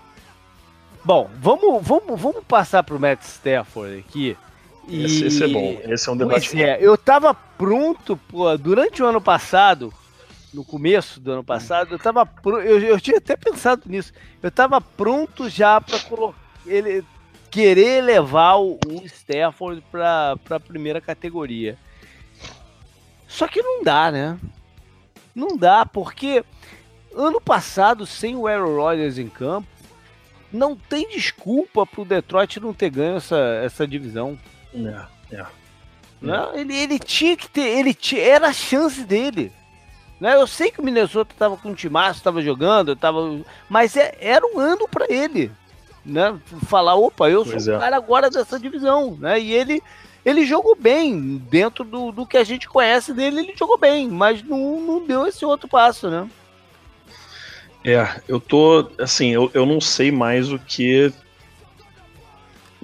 Bom, 1.03 1.29
vamos, 1.39 1.85
vamos, 1.85 2.21
vamos 2.21 2.43
passar 2.47 2.83
pro 2.83 2.99
Matt 2.99 3.21
Stafford 3.23 3.99
aqui. 4.07 4.37
E... 4.87 5.05
Esse, 5.05 5.25
esse, 5.25 5.43
é 5.43 5.47
bom, 5.47 5.79
esse 5.83 6.09
é 6.09 6.11
um 6.11 6.17
debate. 6.17 6.49
Pois 6.49 6.61
é, 6.61 6.77
eu 6.81 6.97
tava 6.97 7.33
pronto, 7.33 8.17
pô, 8.27 8.57
durante 8.57 9.01
o 9.01 9.05
ano 9.05 9.21
passado, 9.21 9.93
no 10.53 10.65
começo 10.65 11.19
do 11.19 11.31
ano 11.31 11.43
passado, 11.43 11.95
eu 11.95 11.99
tava 11.99 12.29
eu, 12.45 12.79
eu 12.79 12.99
tinha 12.99 13.17
até 13.17 13.35
pensado 13.35 13.83
nisso. 13.85 14.11
Eu 14.41 14.51
tava 14.51 14.81
pronto 14.81 15.49
já 15.49 15.79
para 15.79 15.97
ele 16.65 17.03
querer 17.49 18.01
levar 18.03 18.55
o, 18.55 18.79
o 18.87 19.05
Stafford 19.05 19.83
para 19.91 20.35
a 20.49 20.59
primeira 20.59 20.99
categoria. 20.99 21.77
Só 23.27 23.47
que 23.47 23.61
não 23.61 23.83
dá, 23.83 24.11
né? 24.11 24.37
Não 25.33 25.55
dá, 25.55 25.85
porque 25.85 26.43
ano 27.15 27.39
passado, 27.39 28.05
sem 28.05 28.35
o 28.35 28.47
Aaron 28.47 28.75
Rodgers 28.75 29.17
em 29.17 29.29
campo, 29.29 29.67
não 30.51 30.75
tem 30.75 31.07
desculpa 31.09 31.85
pro 31.85 32.03
Detroit 32.03 32.59
não 32.59 32.73
ter 32.73 32.89
ganho 32.89 33.17
essa, 33.17 33.37
essa 33.63 33.87
divisão. 33.87 34.37
É, 34.73 35.35
é. 35.35 35.45
Né? 36.21 36.49
Ele, 36.53 36.75
ele 36.75 36.99
tinha 36.99 37.35
que 37.35 37.49
ter, 37.49 37.61
ele 37.79 37.93
tinha, 37.93 38.21
era 38.21 38.47
a 38.49 38.53
chance 38.53 39.03
dele. 39.03 39.51
Né? 40.19 40.35
Eu 40.35 40.45
sei 40.45 40.69
que 40.69 40.79
o 40.79 40.83
Minnesota 40.83 41.33
estava 41.33 41.57
com 41.57 41.71
o 41.71 41.75
timaço, 41.75 42.19
estava 42.19 42.41
jogando, 42.41 42.95
tava, 42.95 43.39
mas 43.67 43.97
é, 43.97 44.15
era 44.19 44.45
um 44.45 44.59
ano 44.59 44.87
para 44.87 45.11
ele. 45.11 45.51
Né? 46.05 46.39
Falar, 46.67 46.95
opa, 46.95 47.29
eu 47.29 47.43
pois 47.43 47.63
sou 47.63 47.73
é. 47.73 47.77
o 47.77 47.79
cara 47.79 47.97
agora 47.97 48.29
dessa 48.29 48.59
divisão. 48.59 49.17
Né? 49.19 49.39
E 49.39 49.51
ele, 49.51 49.81
ele 50.23 50.45
jogou 50.45 50.75
bem, 50.75 51.37
dentro 51.49 51.83
do, 51.83 52.11
do 52.11 52.25
que 52.25 52.37
a 52.37 52.43
gente 52.43 52.69
conhece 52.69 53.13
dele, 53.13 53.39
ele 53.39 53.55
jogou 53.57 53.77
bem, 53.77 54.07
mas 54.07 54.43
não, 54.43 54.79
não 54.79 55.05
deu 55.05 55.25
esse 55.25 55.43
outro 55.43 55.67
passo, 55.67 56.09
né? 56.09 56.29
É, 57.83 58.21
eu 58.27 58.39
tô. 58.39 58.91
Assim, 58.99 59.29
eu, 59.29 59.49
eu 59.55 59.65
não 59.65 59.81
sei 59.81 60.11
mais 60.11 60.51
o 60.51 60.59
que. 60.59 61.11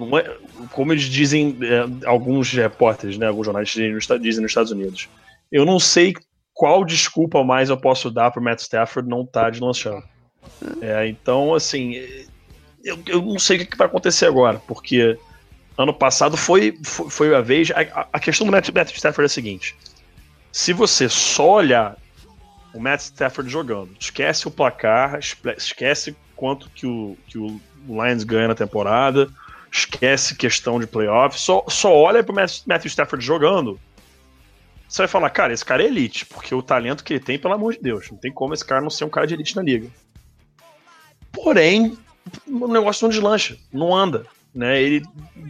É, 0.00 0.38
como 0.72 0.92
eles 0.92 1.04
dizem, 1.04 1.56
é, 1.62 2.06
alguns 2.06 2.52
repórteres, 2.52 3.18
né, 3.18 3.26
alguns 3.26 3.46
jornalistas 3.46 4.20
dizem 4.20 4.42
nos 4.42 4.50
Estados 4.50 4.72
Unidos. 4.72 5.08
Eu 5.50 5.64
não 5.64 5.78
sei 5.78 6.14
qual 6.52 6.84
desculpa 6.84 7.44
mais 7.44 7.70
eu 7.70 7.76
posso 7.76 8.10
dar 8.10 8.30
pro 8.30 8.42
Matt 8.42 8.60
Stafford 8.60 9.08
não 9.08 9.22
estar 9.22 9.44
tá 9.44 9.50
de 9.50 9.60
lançando. 9.60 10.02
É, 10.80 11.06
então, 11.06 11.54
assim, 11.54 11.94
eu, 12.84 12.98
eu 13.06 13.22
não 13.22 13.38
sei 13.38 13.58
o 13.58 13.66
que 13.66 13.76
vai 13.76 13.86
acontecer 13.86 14.26
agora, 14.26 14.60
porque 14.66 15.18
ano 15.76 15.94
passado 15.94 16.36
foi, 16.36 16.76
foi, 16.84 17.10
foi 17.10 17.34
a 17.34 17.40
vez. 17.40 17.70
A, 17.70 18.08
a 18.12 18.20
questão 18.20 18.46
do 18.46 18.50
Matt, 18.50 18.70
Matt 18.70 18.92
Stafford 18.92 19.22
é 19.22 19.26
a 19.26 19.28
seguinte: 19.28 19.76
se 20.50 20.72
você 20.72 21.08
só 21.08 21.54
olhar 21.54 21.96
o 22.72 22.80
Matt 22.80 23.00
Stafford 23.00 23.50
jogando. 23.50 23.90
Esquece 23.98 24.46
o 24.46 24.50
placar, 24.50 25.18
esquece 25.18 26.16
quanto 26.36 26.70
que 26.70 26.86
o, 26.86 27.16
que 27.26 27.38
o 27.38 27.60
Lions 27.88 28.24
ganha 28.24 28.48
na 28.48 28.54
temporada, 28.54 29.28
esquece 29.70 30.34
questão 30.34 30.78
de 30.80 30.86
playoff, 30.86 31.38
só, 31.38 31.64
só 31.68 31.94
olha 31.94 32.22
pro 32.22 32.34
Matthew 32.34 32.88
Stafford 32.88 33.24
jogando. 33.24 33.78
Você 34.88 35.02
vai 35.02 35.08
falar, 35.08 35.30
cara, 35.30 35.52
esse 35.52 35.64
cara 35.64 35.82
é 35.82 35.86
elite, 35.86 36.24
porque 36.24 36.54
o 36.54 36.62
talento 36.62 37.04
que 37.04 37.12
ele 37.12 37.20
tem, 37.20 37.38
pelo 37.38 37.54
amor 37.54 37.74
de 37.74 37.80
Deus, 37.80 38.10
não 38.10 38.16
tem 38.16 38.32
como 38.32 38.54
esse 38.54 38.64
cara 38.64 38.80
não 38.80 38.88
ser 38.88 39.04
um 39.04 39.10
cara 39.10 39.26
de 39.26 39.34
elite 39.34 39.54
na 39.54 39.62
liga. 39.62 39.88
Porém, 41.30 41.96
o 42.46 42.68
negócio 42.68 43.04
não 43.04 43.10
deslancha, 43.10 43.58
não 43.70 43.94
anda. 43.94 44.24
Né? 44.54 44.80
Ele 44.80 45.02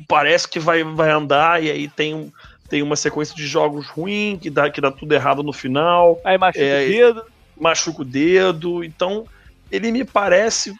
parece 0.08 0.48
que 0.48 0.58
vai, 0.58 0.82
vai 0.82 1.10
andar 1.10 1.62
e 1.62 1.70
aí 1.70 1.88
tem 1.88 2.32
tem 2.68 2.82
uma 2.82 2.96
sequência 2.96 3.34
de 3.34 3.46
jogos 3.46 3.88
ruim, 3.88 4.38
que 4.40 4.50
dá, 4.50 4.70
que 4.70 4.80
dá 4.80 4.90
tudo 4.90 5.14
errado 5.14 5.42
no 5.42 5.52
final. 5.52 6.20
Aí 6.22 6.36
machuca 6.36 6.64
é, 6.64 6.84
o 6.84 6.88
dedo. 6.88 7.24
Machuca 7.58 8.02
o 8.02 8.04
dedo. 8.04 8.84
Então, 8.84 9.26
ele 9.72 9.90
me 9.90 10.04
parece, 10.04 10.74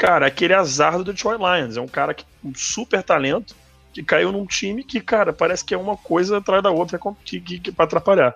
cara, 0.00 0.26
aquele 0.26 0.54
azar 0.54 0.96
do 0.96 1.04
Detroit 1.04 1.38
Lions. 1.38 1.76
É 1.76 1.80
um 1.80 1.86
cara 1.86 2.14
que 2.14 2.24
um 2.42 2.54
super 2.54 3.02
talento, 3.02 3.54
que 3.92 4.02
caiu 4.02 4.32
num 4.32 4.46
time 4.46 4.82
que, 4.82 4.98
cara, 4.98 5.30
parece 5.30 5.62
que 5.62 5.74
é 5.74 5.76
uma 5.76 5.94
coisa 5.94 6.38
atrás 6.38 6.62
da 6.62 6.70
outra 6.70 6.98
que, 7.22 7.38
que, 7.38 7.60
que, 7.60 7.70
pra 7.70 7.84
atrapalhar. 7.84 8.34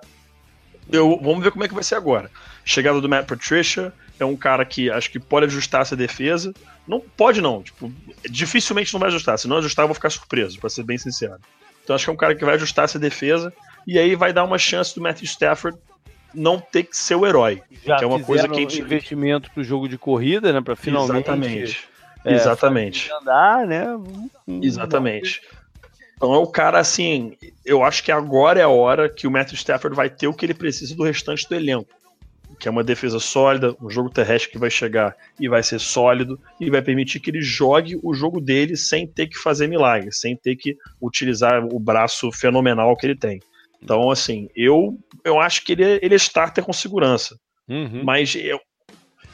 Eu, 0.92 1.18
vamos 1.22 1.42
ver 1.42 1.50
como 1.50 1.64
é 1.64 1.68
que 1.68 1.72
vai 1.72 1.82
ser 1.82 1.94
agora. 1.94 2.30
Chegada 2.66 3.00
do 3.00 3.08
Matt 3.08 3.26
Patricia, 3.26 3.94
é 4.20 4.24
um 4.26 4.36
cara 4.36 4.62
que 4.66 4.90
acho 4.90 5.10
que 5.10 5.18
pode 5.18 5.46
ajustar 5.46 5.80
essa 5.80 5.96
defesa. 5.96 6.52
Não 6.86 7.00
pode, 7.00 7.40
não. 7.40 7.62
Tipo, 7.62 7.90
dificilmente 8.28 8.92
não 8.92 9.00
vai 9.00 9.08
ajustar. 9.08 9.38
Se 9.38 9.48
não 9.48 9.56
ajustar, 9.56 9.84
eu 9.84 9.88
vou 9.88 9.94
ficar 9.94 10.10
surpreso, 10.10 10.60
para 10.60 10.68
ser 10.68 10.82
bem 10.82 10.98
sincero. 10.98 11.38
Então 11.82 11.96
acho 11.96 12.04
que 12.04 12.10
é 12.10 12.12
um 12.12 12.16
cara 12.16 12.34
que 12.34 12.44
vai 12.44 12.56
ajustar 12.56 12.84
essa 12.84 12.98
defesa 12.98 13.50
e 13.86 13.98
aí 13.98 14.14
vai 14.14 14.34
dar 14.34 14.44
uma 14.44 14.58
chance 14.58 14.94
do 14.94 15.00
Matthew 15.00 15.24
Stafford 15.24 15.78
não 16.34 16.60
ter 16.60 16.84
que 16.84 16.96
ser 16.96 17.14
o 17.14 17.26
herói. 17.26 17.62
Já 17.84 17.96
que 17.96 18.04
é 18.04 18.06
uma 18.06 18.20
coisa 18.20 18.48
que 18.48 18.56
a 18.56 18.60
gente... 18.60 18.80
investimento 18.80 19.50
para 19.50 19.60
o 19.60 19.64
jogo 19.64 19.88
de 19.88 19.98
corrida, 19.98 20.52
né, 20.52 20.60
para 20.60 20.76
finalmente 20.76 21.28
Exatamente. 21.28 21.88
É, 22.24 22.34
Exatamente. 22.34 23.12
Andar, 23.12 23.66
né? 23.66 23.86
Exatamente. 24.62 25.42
Então 26.16 26.32
é 26.32 26.38
o 26.38 26.46
cara 26.46 26.78
assim, 26.78 27.36
eu 27.64 27.82
acho 27.82 28.02
que 28.02 28.10
agora 28.10 28.60
é 28.60 28.62
a 28.62 28.68
hora 28.68 29.08
que 29.08 29.26
o 29.26 29.30
Matthew 29.30 29.56
Stafford 29.56 29.96
vai 29.96 30.08
ter 30.08 30.26
o 30.26 30.32
que 30.32 30.46
ele 30.46 30.54
precisa 30.54 30.94
do 30.94 31.02
restante 31.02 31.46
do 31.48 31.54
elenco 31.54 31.88
que 32.54 32.68
é 32.68 32.70
uma 32.70 32.84
defesa 32.84 33.18
sólida, 33.18 33.76
um 33.80 33.90
jogo 33.90 34.10
terrestre 34.10 34.50
que 34.50 34.58
vai 34.58 34.70
chegar 34.70 35.14
e 35.38 35.48
vai 35.48 35.62
ser 35.62 35.78
sólido 35.78 36.38
e 36.60 36.70
vai 36.70 36.82
permitir 36.82 37.20
que 37.20 37.30
ele 37.30 37.42
jogue 37.42 37.98
o 38.02 38.14
jogo 38.14 38.40
dele 38.40 38.76
sem 38.76 39.06
ter 39.06 39.26
que 39.26 39.38
fazer 39.38 39.66
milagre, 39.66 40.12
sem 40.12 40.36
ter 40.36 40.56
que 40.56 40.76
utilizar 41.00 41.64
o 41.64 41.78
braço 41.78 42.30
fenomenal 42.32 42.96
que 42.96 43.06
ele 43.06 43.16
tem. 43.16 43.40
Então, 43.84 44.10
assim, 44.10 44.48
eu, 44.56 44.98
eu 45.22 45.38
acho 45.38 45.62
que 45.62 45.72
ele, 45.72 45.84
é, 45.84 45.98
ele 46.02 46.14
é 46.14 46.16
starter 46.16 46.64
com 46.64 46.72
segurança. 46.72 47.38
Uhum. 47.68 48.02
Mas 48.02 48.34
eu, 48.34 48.58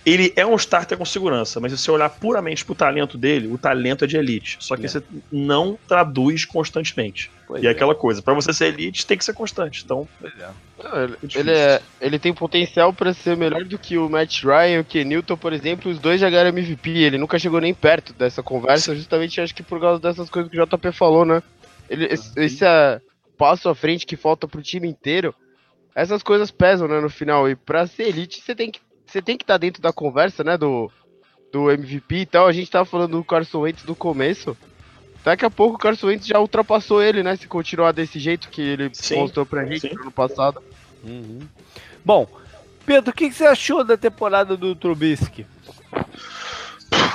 ele 0.05 0.33
é 0.35 0.47
um 0.47 0.57
starter 0.57 0.97
com 0.97 1.05
segurança, 1.05 1.61
mas 1.61 1.73
se 1.73 1.79
você 1.79 1.91
olhar 1.91 2.09
puramente 2.09 2.65
pro 2.65 2.75
talento 2.75 3.19
dele, 3.19 3.49
o 3.49 3.59
talento 3.59 4.05
é 4.05 4.09
de 4.09 4.17
elite. 4.17 4.57
Só 4.59 4.77
que 4.77 4.87
é. 4.87 4.89
você 4.89 5.03
não 5.31 5.79
traduz 5.87 6.45
constantemente. 6.45 7.31
Pois 7.47 7.63
e 7.63 7.67
é, 7.67 7.71
aquela 7.71 7.95
coisa, 7.95 8.23
para 8.23 8.33
você 8.33 8.53
ser 8.53 8.67
elite 8.67 9.07
tem 9.07 9.19
que 9.19 9.25
ser 9.25 9.35
constante. 9.35 9.83
Então, 9.85 10.09
é. 10.25 10.49
Não, 10.83 11.05
ele, 11.05 11.17
ele, 11.35 11.51
é, 11.51 11.83
ele 12.01 12.19
tem 12.19 12.33
potencial 12.33 12.93
para 12.93 13.13
ser 13.13 13.37
melhor 13.37 13.65
do 13.65 13.79
que 13.79 13.99
o 13.99 14.09
Matt 14.09 14.43
Ryan, 14.43 14.81
o 14.81 14.85
Kenilton, 14.85 15.37
por 15.37 15.53
exemplo. 15.53 15.91
Os 15.91 15.99
dois 15.99 16.21
já 16.21 16.31
ganharam 16.31 16.49
MVP. 16.49 16.91
Ele 16.91 17.19
nunca 17.19 17.39
chegou 17.39 17.61
nem 17.61 17.75
perto 17.75 18.15
dessa 18.15 18.43
conversa, 18.43 18.97
justamente 18.97 19.41
acho 19.41 19.55
que 19.55 19.63
por 19.63 19.79
causa 19.79 20.01
dessas 20.01 20.31
coisas 20.31 20.51
que 20.51 20.59
o 20.59 20.67
JP 20.67 20.93
falou, 20.93 21.27
né? 21.27 21.43
Ele, 21.91 22.07
esse, 22.07 22.33
esse 22.41 22.65
é 22.65 23.01
passo 23.41 23.71
à 23.71 23.75
frente 23.75 24.05
que 24.05 24.17
falta 24.17 24.47
pro 24.47 24.61
time 24.61 24.87
inteiro. 24.87 25.35
Essas 25.95 26.23
coisas 26.23 26.51
pesam, 26.51 26.87
né, 26.87 27.01
no 27.01 27.09
final. 27.09 27.49
E 27.49 27.57
pra 27.57 27.87
ser 27.87 28.09
elite, 28.09 28.43
você 28.43 28.55
tem 28.55 28.71
que 28.71 28.81
você 29.07 29.23
tem 29.23 29.37
que 29.37 29.43
estar 29.43 29.55
tá 29.55 29.59
dentro 29.59 29.81
da 29.81 29.93
conversa, 29.93 30.45
né, 30.45 30.59
do, 30.59 30.93
do 31.51 31.71
MVP 31.71 32.17
e 32.17 32.27
tal. 32.27 32.47
A 32.47 32.53
gente 32.53 32.71
tava 32.71 32.85
falando 32.85 33.17
do 33.17 33.25
Carson 33.25 33.61
Wentz 33.61 33.83
do 33.83 33.95
começo. 33.95 34.55
Daqui 35.25 35.45
a 35.45 35.51
pouco 35.51 35.77
o 35.77 35.79
Carson 35.79 36.09
Wentz 36.09 36.27
já 36.27 36.39
ultrapassou 36.39 37.03
ele, 37.03 37.23
né, 37.23 37.35
se 37.35 37.49
continuar 37.49 37.93
desse 37.93 38.21
jeito 38.21 38.51
que 38.51 38.61
ele 38.61 38.91
sim, 38.93 39.17
mostrou 39.17 39.47
pra 39.47 39.65
gente 39.65 39.81
sim. 39.81 39.95
no 39.95 40.03
ano 40.03 40.13
passado. 40.13 40.63
Uhum. 41.03 41.41
Bom, 42.05 42.29
Pedro, 42.85 43.11
o 43.11 43.15
que, 43.15 43.31
que, 43.31 43.35
você 43.35 43.47
achou 43.47 43.83
da 43.83 43.97
temporada 43.97 44.55
do 44.57 44.77
Trubisky? 44.77 45.47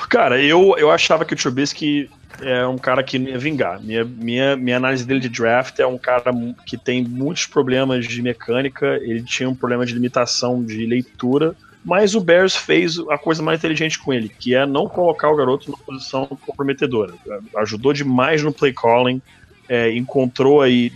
Cara, 0.10 0.41
eu, 0.41 0.76
eu 0.78 0.91
achava 0.91 1.26
que 1.26 1.34
o 1.34 1.38
Trubisky 1.38 2.10
é 2.41 2.66
um 2.66 2.78
cara 2.78 3.03
que 3.03 3.18
ia 3.18 3.38
vingar. 3.38 3.82
Minha, 3.82 4.03
minha, 4.03 4.56
minha 4.56 4.78
análise 4.78 5.06
dele 5.06 5.20
de 5.20 5.30
draft 5.30 5.80
é 5.80 5.88
um 5.88 5.97
cara 5.97 6.32
que 6.66 6.78
tem 6.78 7.03
muitos 7.03 7.45
problemas 7.45 8.06
de 8.06 8.22
mecânica, 8.22 8.99
ele 9.01 9.24
tinha 9.24 9.49
um 9.49 9.56
problema 9.56 9.86
de 9.86 9.93
limitação 9.93 10.64
de 10.64 10.86
leitura, 10.86 11.56
mas 11.84 12.16
o 12.16 12.20
Bears 12.20 12.56
fez 12.56 12.97
a 13.10 13.18
coisa 13.18 13.43
mais 13.43 13.60
inteligente 13.60 13.99
com 13.99 14.12
ele, 14.12 14.28
que 14.28 14.56
é 14.56 14.66
não 14.66 14.88
colocar 14.88 15.30
o 15.30 15.36
garoto 15.36 15.70
numa 15.70 15.78
posição 15.78 16.26
comprometedora. 16.45 17.14
Ajudou 17.58 17.93
demais 17.93 18.41
no 18.41 18.51
play 18.51 18.74
calling, 18.74 19.22
é, 19.70 19.91
encontrou 19.91 20.62
aí, 20.62 20.91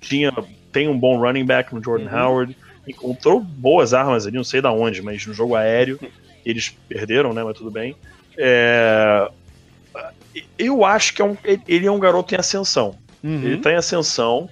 tinha, 0.00 0.32
tem 0.72 0.88
um 0.88 0.98
bom 0.98 1.18
running 1.18 1.44
back 1.44 1.74
no 1.74 1.82
Jordan 1.82 2.10
uhum. 2.10 2.18
Howard, 2.18 2.56
encontrou 2.86 3.40
boas 3.40 3.94
armas 3.94 4.26
ali, 4.26 4.36
não 4.36 4.44
sei 4.44 4.60
da 4.60 4.72
onde, 4.72 5.00
mas 5.00 5.24
no 5.26 5.32
jogo 5.32 5.54
aéreo 5.54 5.98
eles 6.44 6.76
perderam, 6.88 7.32
né? 7.32 7.44
Mas 7.44 7.56
tudo 7.56 7.70
bem. 7.70 7.94
É, 8.36 9.30
eu 10.58 10.84
acho 10.84 11.14
que 11.14 11.22
é 11.22 11.24
um, 11.24 11.36
ele 11.66 11.86
é 11.86 11.90
um 11.90 11.98
garoto 11.98 12.34
em 12.34 12.38
ascensão. 12.38 12.96
Uhum. 13.22 13.42
Ele 13.44 13.56
está 13.56 13.72
em 13.72 13.76
ascensão, 13.76 14.48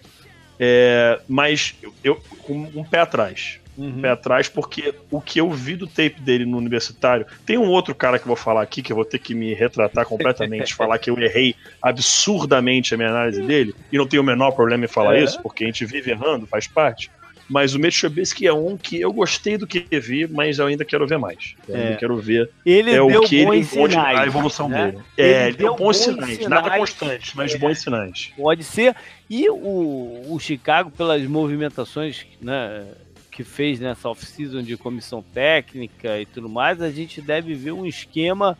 é, 0.58 1.20
mas 1.28 1.74
eu, 2.04 2.16
com 2.42 2.54
um 2.74 2.84
pé 2.84 3.00
atrás 3.00 3.60
uhum. 3.80 4.00
pé 4.00 4.10
atrás, 4.10 4.48
porque 4.48 4.94
o 5.10 5.20
que 5.20 5.40
eu 5.40 5.50
vi 5.50 5.76
do 5.76 5.86
tape 5.86 6.20
dele 6.20 6.44
no 6.44 6.58
universitário. 6.58 7.26
Tem 7.46 7.58
um 7.58 7.68
outro 7.68 7.94
cara 7.94 8.18
que 8.18 8.24
eu 8.24 8.28
vou 8.28 8.36
falar 8.36 8.62
aqui, 8.62 8.82
que 8.82 8.92
eu 8.92 8.96
vou 8.96 9.04
ter 9.04 9.18
que 9.18 9.34
me 9.34 9.54
retratar 9.54 10.04
completamente, 10.06 10.74
falar 10.76 10.98
que 10.98 11.10
eu 11.10 11.18
errei 11.18 11.54
absurdamente 11.80 12.94
a 12.94 12.96
minha 12.96 13.10
análise 13.10 13.42
dele, 13.42 13.74
e 13.90 13.96
não 13.96 14.06
tenho 14.06 14.22
o 14.22 14.26
menor 14.26 14.52
problema 14.52 14.84
em 14.84 14.88
falar 14.88 15.16
é. 15.16 15.24
isso, 15.24 15.40
porque 15.42 15.64
a 15.64 15.66
gente 15.66 15.84
vive 15.84 16.10
errando, 16.10 16.46
faz 16.46 16.66
parte. 16.66 17.10
Mas 17.50 17.74
o 17.74 17.80
Mitch 17.80 17.98
Trubisky 17.98 18.46
é 18.46 18.52
um 18.52 18.76
que 18.76 19.00
eu 19.00 19.12
gostei 19.12 19.58
do 19.58 19.66
que 19.66 19.84
vi, 19.98 20.24
mas 20.28 20.60
eu 20.60 20.66
ainda 20.66 20.84
quero 20.84 21.04
ver 21.04 21.18
mais. 21.18 21.56
Eu 21.68 21.74
É. 21.74 21.82
ainda 21.82 21.96
quero 21.96 22.16
ver 22.16 22.48
Ele 22.64 22.90
é 22.90 22.94
deu 22.94 23.06
o 23.06 23.20
que 23.22 23.36
ele 23.38 23.46
pode 23.64 23.64
sinais, 23.92 24.18
a 24.20 24.26
evolução 24.26 24.68
né? 24.68 24.92
dele. 24.92 25.02
É, 25.18 25.48
ele, 25.48 25.56
deu 25.56 25.70
bons 25.74 25.78
bons 25.78 25.96
sinais, 25.96 26.38
nada 26.46 26.62
sinais. 26.62 26.78
constante, 26.80 27.36
mas 27.36 27.52
É. 27.52 27.58
bons 27.58 27.78
sinais. 27.80 28.32
Pode 28.36 28.62
ser. 28.62 28.94
E 29.28 29.50
o, 29.50 30.26
o 30.28 30.38
Chicago, 30.38 30.92
pelas 30.92 31.22
movimentações 31.26 32.24
né, 32.40 32.86
que 33.32 33.42
fez 33.42 33.80
nessa 33.80 34.08
off-season 34.08 34.62
de 34.62 34.76
comissão 34.76 35.20
técnica 35.20 36.20
e 36.20 36.26
tudo 36.26 36.48
mais, 36.48 36.80
a 36.80 36.90
gente 36.90 37.20
deve 37.20 37.52
ver 37.54 37.72
um 37.72 37.84
esquema 37.84 38.56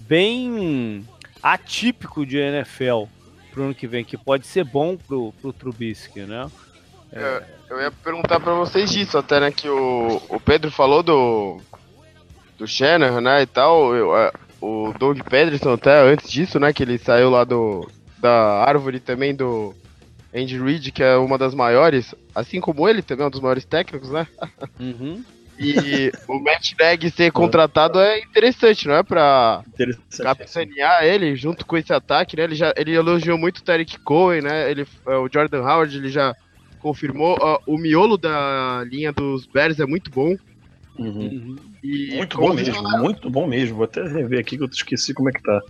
bem 0.00 1.04
atípico 1.42 2.24
de 2.24 2.36
NFL 2.38 3.04
pro 3.52 3.64
ano 3.64 3.74
que 3.74 3.86
vem, 3.86 4.04
que 4.04 4.16
pode 4.16 4.46
ser 4.46 4.64
bom 4.64 4.96
pro, 4.96 5.32
pro 5.40 5.52
Trubisky, 5.52 6.20
né? 6.20 6.48
É, 7.12 7.42
eu 7.70 7.80
ia 7.80 7.90
perguntar 7.90 8.40
pra 8.40 8.54
vocês 8.54 8.90
disso, 8.90 9.16
até, 9.18 9.40
né, 9.40 9.50
que 9.50 9.68
o, 9.68 10.22
o 10.28 10.40
Pedro 10.40 10.70
falou 10.70 11.02
do 11.02 11.60
do 12.58 12.66
Shanahan, 12.66 13.20
né, 13.20 13.42
e 13.42 13.46
tal, 13.46 13.94
eu, 13.94 14.16
é, 14.16 14.32
o 14.60 14.92
Doug 14.98 15.20
Pederson 15.20 15.74
até 15.74 16.00
antes 16.00 16.28
disso, 16.28 16.58
né, 16.58 16.72
que 16.72 16.82
ele 16.82 16.98
saiu 16.98 17.30
lá 17.30 17.44
do 17.44 17.88
da 18.20 18.64
árvore 18.64 18.98
também 18.98 19.32
do 19.34 19.74
Andy 20.34 20.58
Reid, 20.58 20.90
que 20.90 21.02
é 21.02 21.16
uma 21.16 21.38
das 21.38 21.54
maiores, 21.54 22.14
assim 22.34 22.60
como 22.60 22.88
ele 22.88 23.00
também 23.00 23.24
é 23.24 23.28
um 23.28 23.30
dos 23.30 23.40
maiores 23.40 23.64
técnicos, 23.64 24.10
né? 24.10 24.26
Uhum. 24.78 25.24
E 25.60 26.12
o 26.28 26.38
Matt 26.38 26.74
Nagy 26.78 27.10
ser 27.10 27.32
contratado 27.32 27.98
é 27.98 28.20
interessante, 28.20 28.86
não 28.86 28.94
é 28.94 29.02
pra 29.02 29.64
capitanear 30.22 31.02
ele 31.02 31.34
junto 31.34 31.66
com 31.66 31.76
esse 31.76 31.92
ataque, 31.92 32.36
né? 32.36 32.44
Ele 32.44 32.54
já 32.54 32.72
ele 32.76 32.94
elogiou 32.94 33.36
muito 33.36 33.58
o 33.58 33.62
Tarek 33.64 33.98
Cohen, 33.98 34.42
né? 34.42 34.70
Ele, 34.70 34.86
é, 35.04 35.16
o 35.16 35.28
Jordan 35.28 35.62
Howard, 35.62 35.96
ele 35.96 36.10
já 36.10 36.32
confirmou. 36.78 37.36
Ó, 37.40 37.58
o 37.66 37.76
miolo 37.78 38.16
da 38.16 38.84
linha 38.88 39.12
dos 39.12 39.46
Bears 39.46 39.78
é 39.80 39.86
muito 39.86 40.10
bom. 40.10 40.36
Uhum. 40.98 41.56
E 41.82 42.16
Muito 42.16 42.36
bom 42.36 42.52
mesmo, 42.52 42.74
falaram, 42.74 43.02
muito 43.04 43.30
bom 43.30 43.46
mesmo. 43.46 43.76
Vou 43.76 43.84
até 43.84 44.02
rever 44.02 44.40
aqui 44.40 44.56
que 44.56 44.62
eu 44.64 44.68
esqueci 44.68 45.14
como 45.14 45.28
é 45.28 45.32
que 45.32 45.42
tá. 45.42 45.60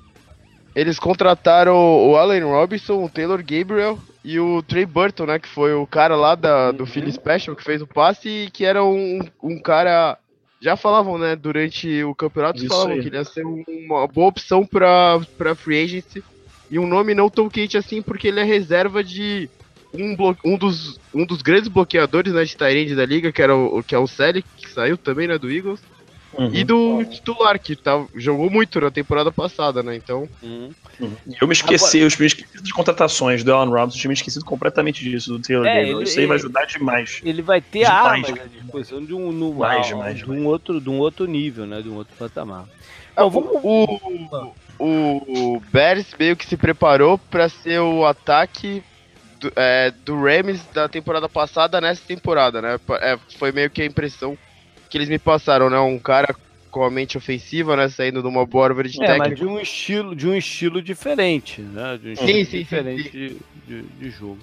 Eles 0.74 0.98
contrataram 0.98 1.74
o 1.76 2.16
Allen 2.16 2.44
Robinson, 2.44 3.04
o 3.04 3.09
Taylor 3.11 3.38
Gabriel 3.44 3.98
e 4.24 4.38
o 4.40 4.62
Trey 4.62 4.86
Burton, 4.86 5.26
né? 5.26 5.38
Que 5.38 5.48
foi 5.48 5.74
o 5.74 5.86
cara 5.86 6.16
lá 6.16 6.34
da, 6.34 6.70
do 6.72 6.80
Uhum. 6.84 6.86
Philly 6.86 7.12
Special 7.12 7.54
que 7.56 7.64
fez 7.64 7.82
o 7.82 7.86
passe 7.86 8.28
e 8.28 8.50
que 8.50 8.64
era 8.64 8.82
um, 8.84 9.20
um 9.42 9.59
cara. 9.61 10.16
Já 10.61 10.76
falavam, 10.76 11.18
né? 11.18 11.36
Durante 11.36 12.02
o 12.04 12.14
campeonato, 12.14 12.59
Isso 12.59 12.68
falavam 12.68 12.94
aí. 12.94 13.00
que 13.00 13.09
ele 13.09 13.16
ia 13.16 13.24
ser 13.24 13.44
um- 13.46 13.64
uma 13.86 14.06
boa 14.09 14.28
opção 14.28 14.64
pra, 14.66 15.20
pra 15.36 15.54
free 15.54 15.82
agency. 15.84 16.22
E 16.70 16.78
um 16.78 16.86
nome 16.86 17.14
não 17.14 17.28
tão 17.30 17.48
quente 17.48 17.76
assim, 17.78 18.02
porque 18.02 18.28
ele 18.28 18.40
é 18.40 18.44
reserva 18.44 19.02
de 19.04 19.48
um, 19.95 20.14
blo- 20.16 20.36
um, 20.45 20.57
dos, 20.59 20.99
um 21.14 21.24
dos 21.24 21.43
grandes 21.43 21.68
bloqueadores 21.68 22.32
né, 22.32 22.45
de 22.45 22.57
Tyrande 22.57 22.95
da 22.95 23.07
liga, 23.07 23.32
que, 23.32 23.43
era 23.43 23.55
o, 23.57 23.82
que 23.82 23.95
é 23.95 23.99
o 23.99 24.07
Selig, 24.07 24.45
que 24.57 24.68
saiu 24.70 24.97
também, 24.97 25.26
né? 25.28 25.39
Do 25.39 25.51
Eagles. 25.51 25.80
Uhum. 26.34 26.51
E 26.55 26.62
do 26.62 27.03
titular, 27.07 27.59
que 27.59 27.74
tá, 27.74 28.05
jogou 28.14 28.51
muito 28.51 28.78
na 28.80 28.91
temporada 28.91 29.32
passada, 29.32 29.82
né? 29.82 29.97
Então. 29.97 30.28
Uhum. 30.43 30.70
Uhum. 31.01 31.12
Eu 31.41 31.47
me 31.49 31.55
esqueci, 31.55 31.99
eu 32.01 32.09
me 32.20 32.26
esqueci 32.26 32.61
das 32.61 32.70
contratações 32.70 33.43
do 33.43 33.53
Alan 33.53 33.70
Robinson, 33.70 33.97
eu 33.97 34.01
tinha 34.03 34.09
me 34.11 34.14
esquecido 34.14 34.45
completamente 34.45 35.03
disso, 35.03 35.32
do 35.32 35.41
Taylor 35.41 35.66
É, 35.66 35.74
Gabriel. 35.76 35.97
ele- 36.01 36.05
Isso 36.09 36.20
aí 36.20 36.26
vai 36.26 36.36
ele- 36.36 36.45
ajudar 36.45 36.64
demais. 36.66 37.20
Ele 37.24 37.41
vai 37.43 37.61
ter 37.62 37.80
Demais, 37.86 37.95
armas 38.24 38.30
cara. 38.30 38.43
à 38.45 38.47
disposição 38.47 39.05
de 39.05 39.14
um, 39.14 39.32
no, 39.32 39.64
ah, 39.64 39.80
demais, 39.80 39.86
de, 39.86 40.22
demais. 40.22 40.28
um 40.28 40.47
outro, 40.47 40.80
de 40.80 40.91
um 40.91 40.99
outro 40.99 41.26
nível, 41.26 41.66
né? 41.66 41.80
De 41.80 41.89
um 41.89 41.95
outro 41.97 42.14
patamar. 42.18 42.66
Ah, 43.16 43.22
Bom, 43.24 43.30
vamos, 43.30 43.61
o, 43.64 44.51
o, 44.78 45.55
o 45.57 45.61
Bears 45.72 46.07
meio 46.18 46.36
que 46.36 46.47
se 46.47 46.57
preparou 46.57 47.16
pra 47.18 47.49
ser 47.49 47.80
o 47.80 48.05
ataque 48.07 48.82
do, 49.41 49.53
é, 49.57 49.93
do 50.05 50.20
Rams 50.20 50.64
da 50.72 50.89
temporada 50.89 51.28
passada 51.28 51.80
nessa 51.80 52.03
temporada, 52.07 52.61
né? 52.61 52.78
É, 53.01 53.18
foi 53.39 53.53
meio 53.53 53.70
que 53.70 53.82
a 53.82 53.86
impressão 53.86 54.36
que 54.89 54.99
eles 54.99 55.09
me 55.09 55.18
passaram, 55.18 55.70
né? 55.70 55.78
Um 55.78 55.99
cara 55.99 56.34
com 56.70 56.84
a 56.84 56.91
mente 56.91 57.16
ofensiva, 57.16 57.76
né? 57.76 57.89
Saindo 57.89 58.22
de 58.22 58.28
uma 58.28 58.45
boa 58.45 58.66
árvore 58.66 58.89
de 58.89 59.03
É, 59.03 59.16
mas 59.16 59.36
de 59.36 59.47
um 59.47 59.59
estilo, 59.59 60.14
de 60.14 60.28
um 60.28 60.34
estilo 60.34 60.82
diferente, 60.82 61.61
né? 61.61 61.99
De 62.01 62.11
um 62.11 62.16
Sim, 62.16 62.22
estilo 62.22 62.45
sim, 62.45 62.51
sim, 62.51 62.59
diferente 62.59 63.11
De, 63.11 63.36
de, 63.66 63.82
de 63.82 64.11
jogo. 64.11 64.39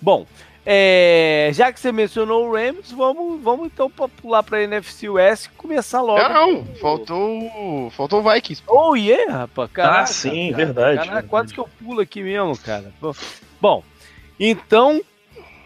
Bom, 0.00 0.26
é, 0.70 1.50
já 1.54 1.72
que 1.72 1.80
você 1.80 1.90
mencionou 1.90 2.46
o 2.46 2.52
Rams, 2.52 2.92
vamos, 2.92 3.42
vamos 3.42 3.66
então 3.66 3.90
pular 3.90 4.42
para 4.42 4.62
NFC 4.62 5.08
West 5.08 5.46
e 5.46 5.48
começar 5.50 6.02
logo. 6.02 6.20
Não, 6.20 6.52
não, 6.52 6.64
faltou, 6.76 7.90
faltou 7.90 8.20
o 8.20 8.30
Vikings. 8.30 8.62
Oh, 8.66 8.94
yeah, 8.94 9.38
rapaz. 9.38 9.70
Caraca, 9.72 10.02
ah, 10.02 10.06
sim, 10.06 10.50
cara. 10.50 10.64
verdade. 10.66 11.08
Caraca, 11.08 11.28
quase 11.28 11.54
que 11.54 11.58
eu 11.58 11.68
pulo 11.82 12.00
aqui 12.00 12.22
mesmo, 12.22 12.56
cara. 12.58 12.92
Bom, 13.60 13.82
então 14.38 15.00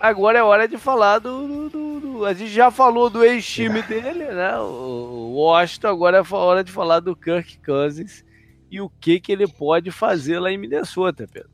agora 0.00 0.38
é 0.38 0.42
hora 0.42 0.66
de 0.66 0.76
falar 0.78 1.18
do, 1.18 1.46
do- 1.46 1.70
do- 1.70 2.00
do- 2.00 2.24
A 2.24 2.32
gente 2.34 2.50
já 2.52 2.70
falou 2.70 3.08
do 3.10 3.24
ex-time 3.24 3.82
dele, 3.82 4.24
né? 4.26 4.58
O 4.58 5.20
o 5.32 5.36
Washington, 5.36 5.88
agora 5.88 6.18
é 6.18 6.34
hora 6.34 6.62
de 6.62 6.70
falar 6.70 7.00
do 7.00 7.16
Kirk 7.16 7.58
Cousins 7.64 8.22
e 8.70 8.80
o 8.82 8.90
que, 9.00 9.18
que 9.18 9.32
ele 9.32 9.46
pode 9.48 9.90
fazer 9.90 10.38
lá 10.38 10.50
em 10.52 10.58
Minnesota, 10.58 11.26
Pedro. 11.30 11.48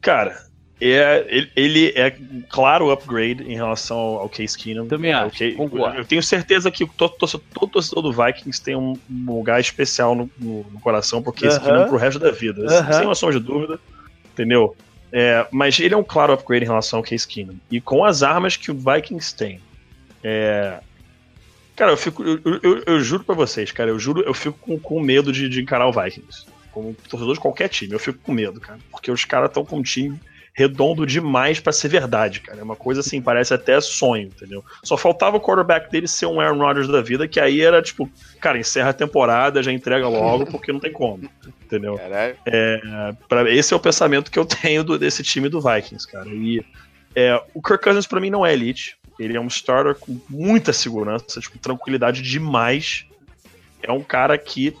Cara, 0.00 0.38
é, 0.80 1.26
ele, 1.28 1.50
ele 1.56 1.88
é 1.94 2.16
claro 2.48 2.90
upgrade 2.90 3.42
em 3.44 3.54
relação 3.54 3.96
ao, 3.98 4.28
Case 4.28 4.56
Keenum. 4.56 4.86
Também 4.88 5.10
É, 5.10 5.14
acho, 5.14 5.36
Case- 5.36 5.54
concordo. 5.56 5.98
Eu 5.98 6.04
tenho 6.04 6.22
certeza 6.22 6.70
que 6.70 6.86
todo, 6.86 7.14
torcedor- 7.16 7.46
todo 7.52 7.70
torcedor 7.72 8.02
do 8.02 8.12
Vikings 8.12 8.62
tem 8.62 8.76
um, 8.76 8.94
um 9.10 9.36
lugar 9.36 9.60
especial 9.60 10.14
no, 10.14 10.30
no- 10.38 10.64
no 10.70 10.80
coração 10.80 11.22
pro 11.22 11.32
Case 11.32 11.56
Aham. 11.58 11.64
Keenum 11.66 11.88
pro 11.88 11.96
resto 11.98 12.18
da 12.18 12.30
vida. 12.30 12.64
Aham. 12.66 12.92
Sem 12.92 13.04
uma 13.06 13.14
sombra 13.14 13.38
de 13.40 13.44
dúvida, 13.46 13.78
entendeu? 14.32 14.74
É, 15.12 15.46
mas 15.50 15.78
ele 15.80 15.94
é 15.94 15.96
um 15.96 16.04
claro 16.04 16.32
upgrade 16.32 16.64
em 16.64 16.68
relação 16.68 16.98
ao 16.98 17.02
Case 17.02 17.26
Keenum. 17.26 17.56
E 17.70 17.80
com 17.80 18.04
as 18.04 18.22
armas 18.22 18.56
que 18.56 18.70
o 18.70 18.74
Vikings 18.74 19.34
tem. 19.34 19.60
é, 20.22 20.80
Cara, 21.76 21.92
eu 21.92 21.96
fico. 21.96 22.24
Eu, 22.24 22.40
eu- 22.62 22.82
eu- 22.84 23.00
juro 23.00 23.22
pra 23.22 23.36
vocês, 23.36 23.70
cara, 23.70 23.88
eu 23.90 23.98
juro, 24.00 24.20
eu 24.22 24.34
fico 24.34 24.58
com, 24.58 24.76
com 24.80 25.00
medo 25.00 25.32
de, 25.32 25.48
de 25.48 25.60
encarar 25.62 25.86
o 25.86 25.92
Vikings. 25.92 26.44
Como 26.72 26.92
torcedor 27.08 27.34
de 27.34 27.40
qualquer 27.40 27.68
time, 27.68 27.92
eu 27.92 28.00
fico 28.00 28.18
com 28.18 28.32
medo, 28.32 28.60
cara. 28.60 28.80
Porque 28.90 29.10
os 29.12 29.24
caras 29.24 29.48
estão 29.48 29.64
com 29.64 29.78
um 29.78 29.82
time 29.82 30.20
redondo 30.58 31.06
demais 31.06 31.60
pra 31.60 31.72
ser 31.72 31.86
verdade, 31.86 32.40
cara. 32.40 32.58
É 32.58 32.62
uma 32.64 32.74
coisa 32.74 32.98
assim, 33.00 33.22
parece 33.22 33.54
até 33.54 33.80
sonho, 33.80 34.24
entendeu? 34.26 34.64
Só 34.82 34.96
faltava 34.96 35.36
o 35.36 35.40
quarterback 35.40 35.88
dele 35.88 36.08
ser 36.08 36.26
um 36.26 36.40
Aaron 36.40 36.58
Rodgers 36.58 36.88
da 36.88 37.00
vida, 37.00 37.28
que 37.28 37.38
aí 37.38 37.60
era 37.60 37.80
tipo, 37.80 38.10
cara, 38.40 38.58
encerra 38.58 38.90
a 38.90 38.92
temporada, 38.92 39.62
já 39.62 39.70
entrega 39.70 40.08
logo, 40.08 40.46
porque 40.46 40.72
não 40.72 40.80
tem 40.80 40.92
como, 40.92 41.30
entendeu? 41.64 41.94
Caralho. 41.96 42.36
Pra- 43.28 43.48
esse 43.48 43.72
é 43.72 43.76
o 43.76 43.80
pensamento 43.80 44.32
que 44.32 44.38
eu 44.38 44.44
tenho 44.44 44.82
do- 44.82 44.98
desse 44.98 45.22
time 45.22 45.48
do 45.48 45.60
Vikings, 45.60 46.08
cara. 46.10 46.28
E 46.28 46.64
é, 47.14 47.40
o 47.54 47.62
Kirk 47.62 47.84
Cousins 47.84 48.06
pra 48.08 48.18
mim 48.20 48.28
não 48.30 48.44
é 48.44 48.52
elite. 48.52 48.96
Ele 49.16 49.36
é 49.36 49.40
um 49.40 49.46
starter 49.46 49.94
com 49.94 50.20
muita 50.28 50.72
segurança, 50.72 51.40
tipo, 51.40 51.56
tranquilidade 51.58 52.20
demais. 52.20 53.04
É 53.80 53.92
um 53.92 54.02
cara 54.02 54.36
que 54.36 54.76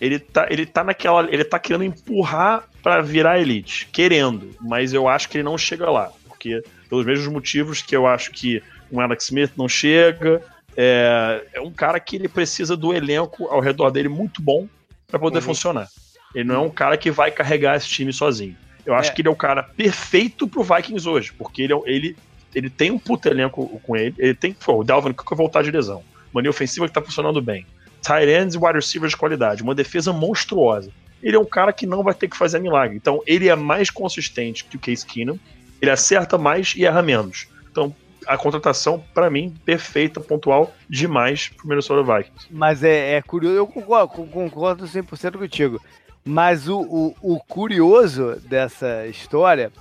ele 0.00 0.18
tá, 0.18 0.46
ele 0.50 0.64
tá 0.66 0.82
naquela, 0.84 1.28
ele 1.30 1.44
tá 1.44 1.58
querendo 1.58 1.84
empurrar 1.84 2.64
pra 2.82 3.00
virar 3.02 3.38
elite, 3.40 3.86
querendo, 3.92 4.54
mas 4.60 4.92
eu 4.94 5.06
acho 5.08 5.28
que 5.28 5.36
ele 5.38 5.44
não 5.44 5.58
chega 5.58 5.90
lá, 5.90 6.10
porque 6.26 6.62
pelos 6.88 7.04
mesmos 7.04 7.28
motivos 7.28 7.82
que 7.82 7.94
eu 7.94 8.06
acho 8.06 8.30
que 8.32 8.62
um 8.90 9.00
Alex 9.00 9.24
Smith 9.24 9.52
não 9.56 9.68
chega, 9.68 10.42
é, 10.76 11.44
é 11.54 11.60
um 11.60 11.70
cara 11.72 12.00
que 12.00 12.16
ele 12.16 12.28
precisa 12.28 12.76
do 12.76 12.94
elenco 12.94 13.46
ao 13.48 13.60
redor 13.60 13.90
dele 13.90 14.08
muito 14.08 14.40
bom 14.40 14.66
pra 15.08 15.18
poder 15.18 15.38
Uhum. 15.38 15.44
funcionar. 15.44 15.88
Ele 16.34 16.44
não 16.44 16.54
é 16.54 16.58
um 16.58 16.70
cara 16.70 16.96
que 16.96 17.10
vai 17.10 17.30
carregar 17.30 17.76
esse 17.76 17.88
time 17.88 18.12
sozinho. 18.12 18.56
Eu 18.86 18.94
acho 18.94 19.10
É. 19.10 19.12
que 19.14 19.20
ele 19.20 19.28
é 19.28 19.30
o 19.30 19.36
cara 19.36 19.62
perfeito 19.62 20.48
pro 20.48 20.62
Vikings 20.62 21.08
hoje, 21.08 21.32
porque 21.36 21.62
ele, 21.62 21.74
é- 21.74 21.82
ele, 21.86 22.16
ele 22.54 22.70
tem 22.70 22.90
um 22.90 22.98
puta 22.98 23.28
elenco 23.28 23.80
com 23.84 23.96
ele. 23.96 24.14
Ele 24.18 24.34
tem 24.34 24.52
pô, 24.52 24.80
o 24.80 24.84
Dalvin 24.84 25.12
Cook 25.12 25.28
vai 25.30 25.36
voltar 25.36 25.62
de 25.62 25.70
lesão. 25.70 26.02
Mania 26.32 26.50
ofensiva 26.50 26.86
que 26.88 26.94
tá 26.94 27.02
funcionando 27.02 27.42
bem. 27.42 27.66
Tight 28.02 28.28
ends 28.28 28.54
e 28.54 28.58
wide 28.58 28.74
receivers 28.74 29.12
de 29.12 29.16
qualidade. 29.16 29.62
Uma 29.62 29.74
defesa 29.74 30.12
monstruosa. 30.12 30.90
Ele 31.22 31.36
é 31.36 31.38
um 31.38 31.44
cara 31.44 31.72
que 31.72 31.86
não 31.86 32.02
vai 32.02 32.14
ter 32.14 32.28
que 32.28 32.36
fazer 32.36 32.58
milagre. 32.60 32.96
Então, 32.96 33.22
ele 33.26 33.48
é 33.48 33.54
mais 33.54 33.90
consistente 33.90 34.64
que 34.64 34.76
o 34.76 34.80
Case 34.80 35.04
Keenum. 35.04 35.38
Ele 35.82 35.90
acerta 35.90 36.36
mais 36.38 36.74
e 36.76 36.84
erra 36.84 37.02
menos. 37.02 37.46
Então, 37.70 37.94
a 38.26 38.36
contratação, 38.38 39.02
pra 39.14 39.28
mim, 39.30 39.54
perfeita, 39.64 40.20
pontual, 40.20 40.74
demais 40.88 41.48
pro 41.48 41.66
Minnesota 41.68 42.02
Vikings. 42.02 42.46
Mas 42.50 42.82
é, 42.82 43.14
é 43.16 43.22
curioso, 43.22 43.56
eu 43.56 43.66
concordo, 43.66 44.08
con- 44.08 44.26
concordo 44.26 44.84
100% 44.84 45.38
contigo. 45.38 45.80
Mas 46.24 46.68
o, 46.68 46.80
o, 46.80 47.14
o 47.22 47.40
curioso 47.40 48.36
dessa 48.46 49.06
história 49.06 49.72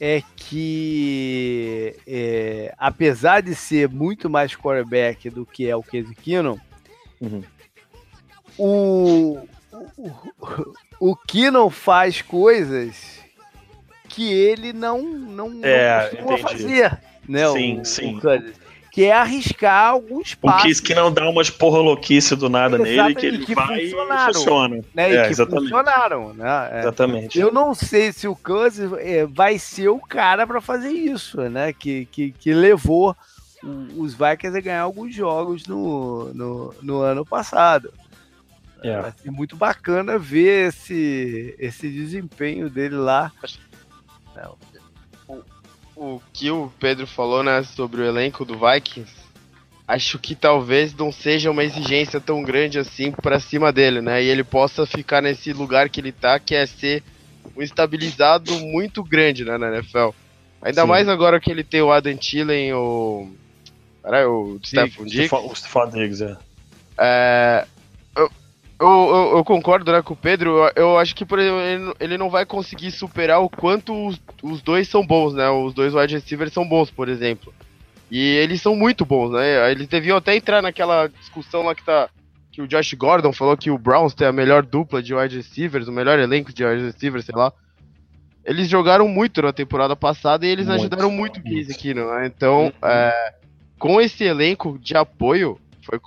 é 0.00 0.22
que, 0.36 1.94
é, 2.06 2.74
apesar 2.78 3.40
de 3.42 3.54
ser 3.54 3.88
muito 3.88 4.28
mais 4.28 4.54
quarterback 4.56 5.30
do 5.30 5.46
que 5.46 5.68
é 5.68 5.74
o 5.76 5.82
Case 5.82 6.14
Keenum, 6.14 6.58
Uhum. 7.20 7.42
O, 8.58 9.38
o, 9.96 10.10
o 11.00 11.16
Keenum 11.16 11.70
faz 11.70 12.22
coisas 12.22 13.20
que 14.08 14.32
ele 14.32 14.72
não, 14.72 15.02
não, 15.02 15.50
não 15.50 15.64
É, 15.64 16.08
costuma 16.10 16.32
entendi. 16.34 16.42
fazer. 16.42 16.98
Né, 17.28 17.48
Sim, 17.50 17.80
o, 17.80 17.84
sim. 17.84 18.16
o 18.16 18.20
Cousins. 18.20 18.52
quer 18.92 19.12
arriscar 19.12 19.88
alguns 19.88 20.34
passos. 20.34 20.62
Kiss 20.62 20.82
que 20.82 20.94
não 20.94 21.10
dá 21.10 21.28
umas 21.28 21.48
porra 21.48 21.78
louquice 21.78 22.36
do 22.36 22.48
nada 22.50 22.76
nele, 22.78 23.14
que 23.14 23.26
ele 23.26 23.46
que 23.46 23.54
vai 23.54 23.80
e 23.80 23.94
funciona. 24.32 24.76
Né? 24.94 25.10
É, 25.10 25.14
e 25.14 25.24
que 25.24 25.30
exatamente. 25.30 25.62
funcionaram. 25.62 26.34
Né? 26.34 26.68
É. 26.70 26.80
Exatamente. 26.80 27.38
Eu 27.40 27.50
não 27.50 27.74
sei 27.74 28.12
se 28.12 28.28
o 28.28 28.36
Cousins 28.36 28.92
é, 28.98 29.24
vai 29.26 29.58
ser 29.58 29.88
o 29.88 29.98
cara 29.98 30.46
para 30.46 30.60
fazer 30.60 30.90
isso, 30.90 31.40
né? 31.48 31.72
Que, 31.72 32.04
que, 32.12 32.30
que 32.32 32.52
levou 32.52 33.16
os 33.96 34.12
Vikings 34.12 34.58
a 34.58 34.60
ganhar 34.60 34.82
alguns 34.82 35.14
jogos 35.14 35.66
no, 35.66 36.32
no, 36.34 36.74
no 36.82 37.00
ano 37.00 37.24
passado. 37.24 37.90
É. 38.84 39.00
Vai 39.00 39.12
ser 39.12 39.30
muito 39.30 39.56
bacana 39.56 40.18
ver 40.18 40.68
esse, 40.68 41.54
esse 41.58 41.88
desempenho 41.88 42.68
dele 42.68 42.96
lá. 42.96 43.32
O, 45.26 45.42
o 45.96 46.22
que 46.34 46.50
o 46.50 46.70
Pedro 46.78 47.06
falou 47.06 47.42
né, 47.42 47.62
sobre 47.62 48.02
o 48.02 48.04
elenco 48.04 48.44
do 48.44 48.58
Vikings, 48.58 49.10
acho 49.88 50.18
que 50.18 50.34
talvez 50.34 50.94
não 50.94 51.10
seja 51.10 51.50
uma 51.50 51.64
exigência 51.64 52.20
tão 52.20 52.42
grande 52.42 52.78
assim 52.78 53.10
para 53.10 53.40
cima 53.40 53.72
dele, 53.72 54.02
né? 54.02 54.22
E 54.22 54.26
ele 54.26 54.44
possa 54.44 54.84
ficar 54.84 55.22
nesse 55.22 55.50
lugar 55.54 55.88
que 55.88 55.98
ele 55.98 56.12
tá, 56.12 56.38
que 56.38 56.54
é 56.54 56.66
ser 56.66 57.02
um 57.56 57.62
estabilizado 57.62 58.52
muito 58.60 59.02
grande 59.02 59.46
né, 59.46 59.56
na 59.56 59.68
NFL. 59.76 60.10
Ainda 60.60 60.82
Sim. 60.82 60.88
mais 60.88 61.08
agora 61.08 61.40
que 61.40 61.50
ele 61.50 61.64
tem 61.64 61.80
o 61.80 61.90
Adam 61.90 62.16
Thielen, 62.16 62.74
o. 62.74 63.30
Peraí, 64.02 64.26
o 64.26 64.58
Stephon 64.62 65.04
Diggs. 65.06 65.34
O 65.34 65.54
Stephon 65.54 65.88
Diggs, 65.88 66.22
é. 66.22 66.36
é 66.98 67.66
eu, 68.80 68.88
eu, 68.88 69.36
eu, 69.36 69.44
concordo 69.44 69.90
né, 69.92 70.02
com 70.02 70.14
o 70.14 70.16
Pedro. 70.16 70.70
Eu, 70.74 70.98
acho 70.98 71.14
que 71.14 71.24
por 71.24 71.38
exemplo, 71.38 71.94
ele, 72.00 72.18
não 72.18 72.28
vai 72.28 72.44
conseguir 72.44 72.90
superar 72.90 73.40
o 73.40 73.48
quanto 73.48 74.06
os, 74.06 74.20
os, 74.42 74.62
dois 74.62 74.88
são 74.88 75.06
bons, 75.06 75.34
né? 75.34 75.48
Os 75.48 75.72
dois 75.72 75.94
wide 75.94 76.14
receivers 76.14 76.52
são 76.52 76.66
bons, 76.66 76.90
por 76.90 77.08
exemplo. 77.08 77.52
E 78.10 78.20
eles 78.20 78.60
são 78.60 78.74
muito 78.74 79.04
bons, 79.04 79.30
né? 79.30 79.70
Eles 79.70 79.86
deviam 79.86 80.16
até 80.16 80.36
entrar 80.36 80.60
naquela 80.60 81.06
discussão 81.06 81.62
lá 81.62 81.74
que 81.74 81.84
tá. 81.84 82.08
Que 82.50 82.62
o 82.62 82.68
Josh 82.68 82.94
Gordon 82.94 83.32
falou 83.32 83.56
que 83.56 83.70
o 83.70 83.78
Browns 83.78 84.14
tem 84.14 84.28
a 84.28 84.32
melhor 84.32 84.64
dupla 84.64 85.02
de 85.02 85.12
wide 85.12 85.36
receivers, 85.36 85.88
o 85.88 85.92
melhor 85.92 86.18
elenco 86.20 86.52
de 86.52 86.64
wide 86.64 86.84
receivers, 86.84 87.24
sei 87.24 87.34
lá. 87.34 87.52
Eles 88.44 88.68
jogaram 88.68 89.08
muito 89.08 89.42
na 89.42 89.52
temporada 89.52 89.96
passada 89.96 90.46
e 90.46 90.50
eles 90.50 90.66
muito, 90.66 90.80
ajudaram 90.80 91.10
muito 91.10 91.40
o 91.40 91.42
Case 91.42 91.72
aqui, 91.72 91.94
né? 91.94 92.02
Então, 92.26 92.66
uhum. 92.66 92.88
é, 92.88 93.34
com 93.78 94.00
esse 94.00 94.22
elenco 94.22 94.78
de 94.78 94.96
apoio, 94.96 95.58
foi 95.82 95.98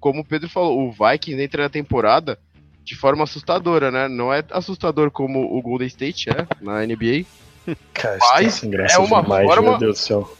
como 0.00 0.22
o 0.22 0.24
Pedro 0.24 0.48
falou, 0.48 0.88
o 0.88 0.90
Vikings 0.90 1.42
entra 1.42 1.64
na 1.64 1.68
temporada 1.68 2.38
de 2.82 2.96
forma 2.96 3.24
assustadora, 3.24 3.90
né? 3.90 4.08
Não 4.08 4.32
é 4.32 4.42
assustador 4.50 5.10
como 5.10 5.56
o 5.56 5.60
Golden 5.62 5.86
State 5.86 6.30
é 6.30 6.46
na 6.60 6.84
NBA. 6.84 7.26
Cara, 7.92 8.18
mas 8.18 8.64
é 8.64 8.98
uma 8.98 9.22
demais, 9.22 9.46
forma, 9.46 9.70
meu 9.70 9.78
Deus 9.78 9.98
do 9.98 10.02
céu. 10.02 10.36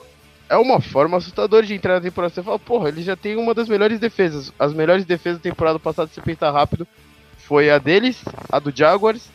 É 0.49 0.57
uma 0.57 0.81
forma 0.81 1.17
assustadora 1.17 1.65
de 1.65 1.75
entrar 1.75 1.95
na 1.95 2.01
temporada. 2.01 2.35
Você 2.35 2.43
fala, 2.43 2.59
porra, 2.59 2.89
ele 2.89 3.03
já 3.03 3.15
tem 3.15 3.37
uma 3.37 3.55
das 3.55 3.69
melhores 3.69 4.01
defesas. 4.01 4.53
As 4.59 4.73
melhores 4.73 5.05
defesas 5.05 5.39
da 5.39 5.49
temporada 5.49 5.79
passada, 5.79 6.09
se 6.09 6.15
você 6.15 6.23
pensar 6.23 6.51
rápido, 6.51 6.89
foi 7.37 7.71
a 7.71 7.79
deles, 7.79 8.25
a 8.51 8.59
do 8.59 8.75
Jaguars 8.75 9.31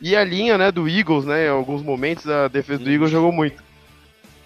e 0.00 0.14
a 0.14 0.22
linha, 0.22 0.56
né, 0.56 0.70
do 0.70 0.88
Eagles, 0.88 1.24
né? 1.24 1.46
Em 1.46 1.50
alguns 1.50 1.82
momentos 1.82 2.28
a 2.28 2.46
defesa 2.46 2.84
do 2.84 2.90
Eagles 2.90 3.10
jogou 3.10 3.32
muito. 3.32 3.60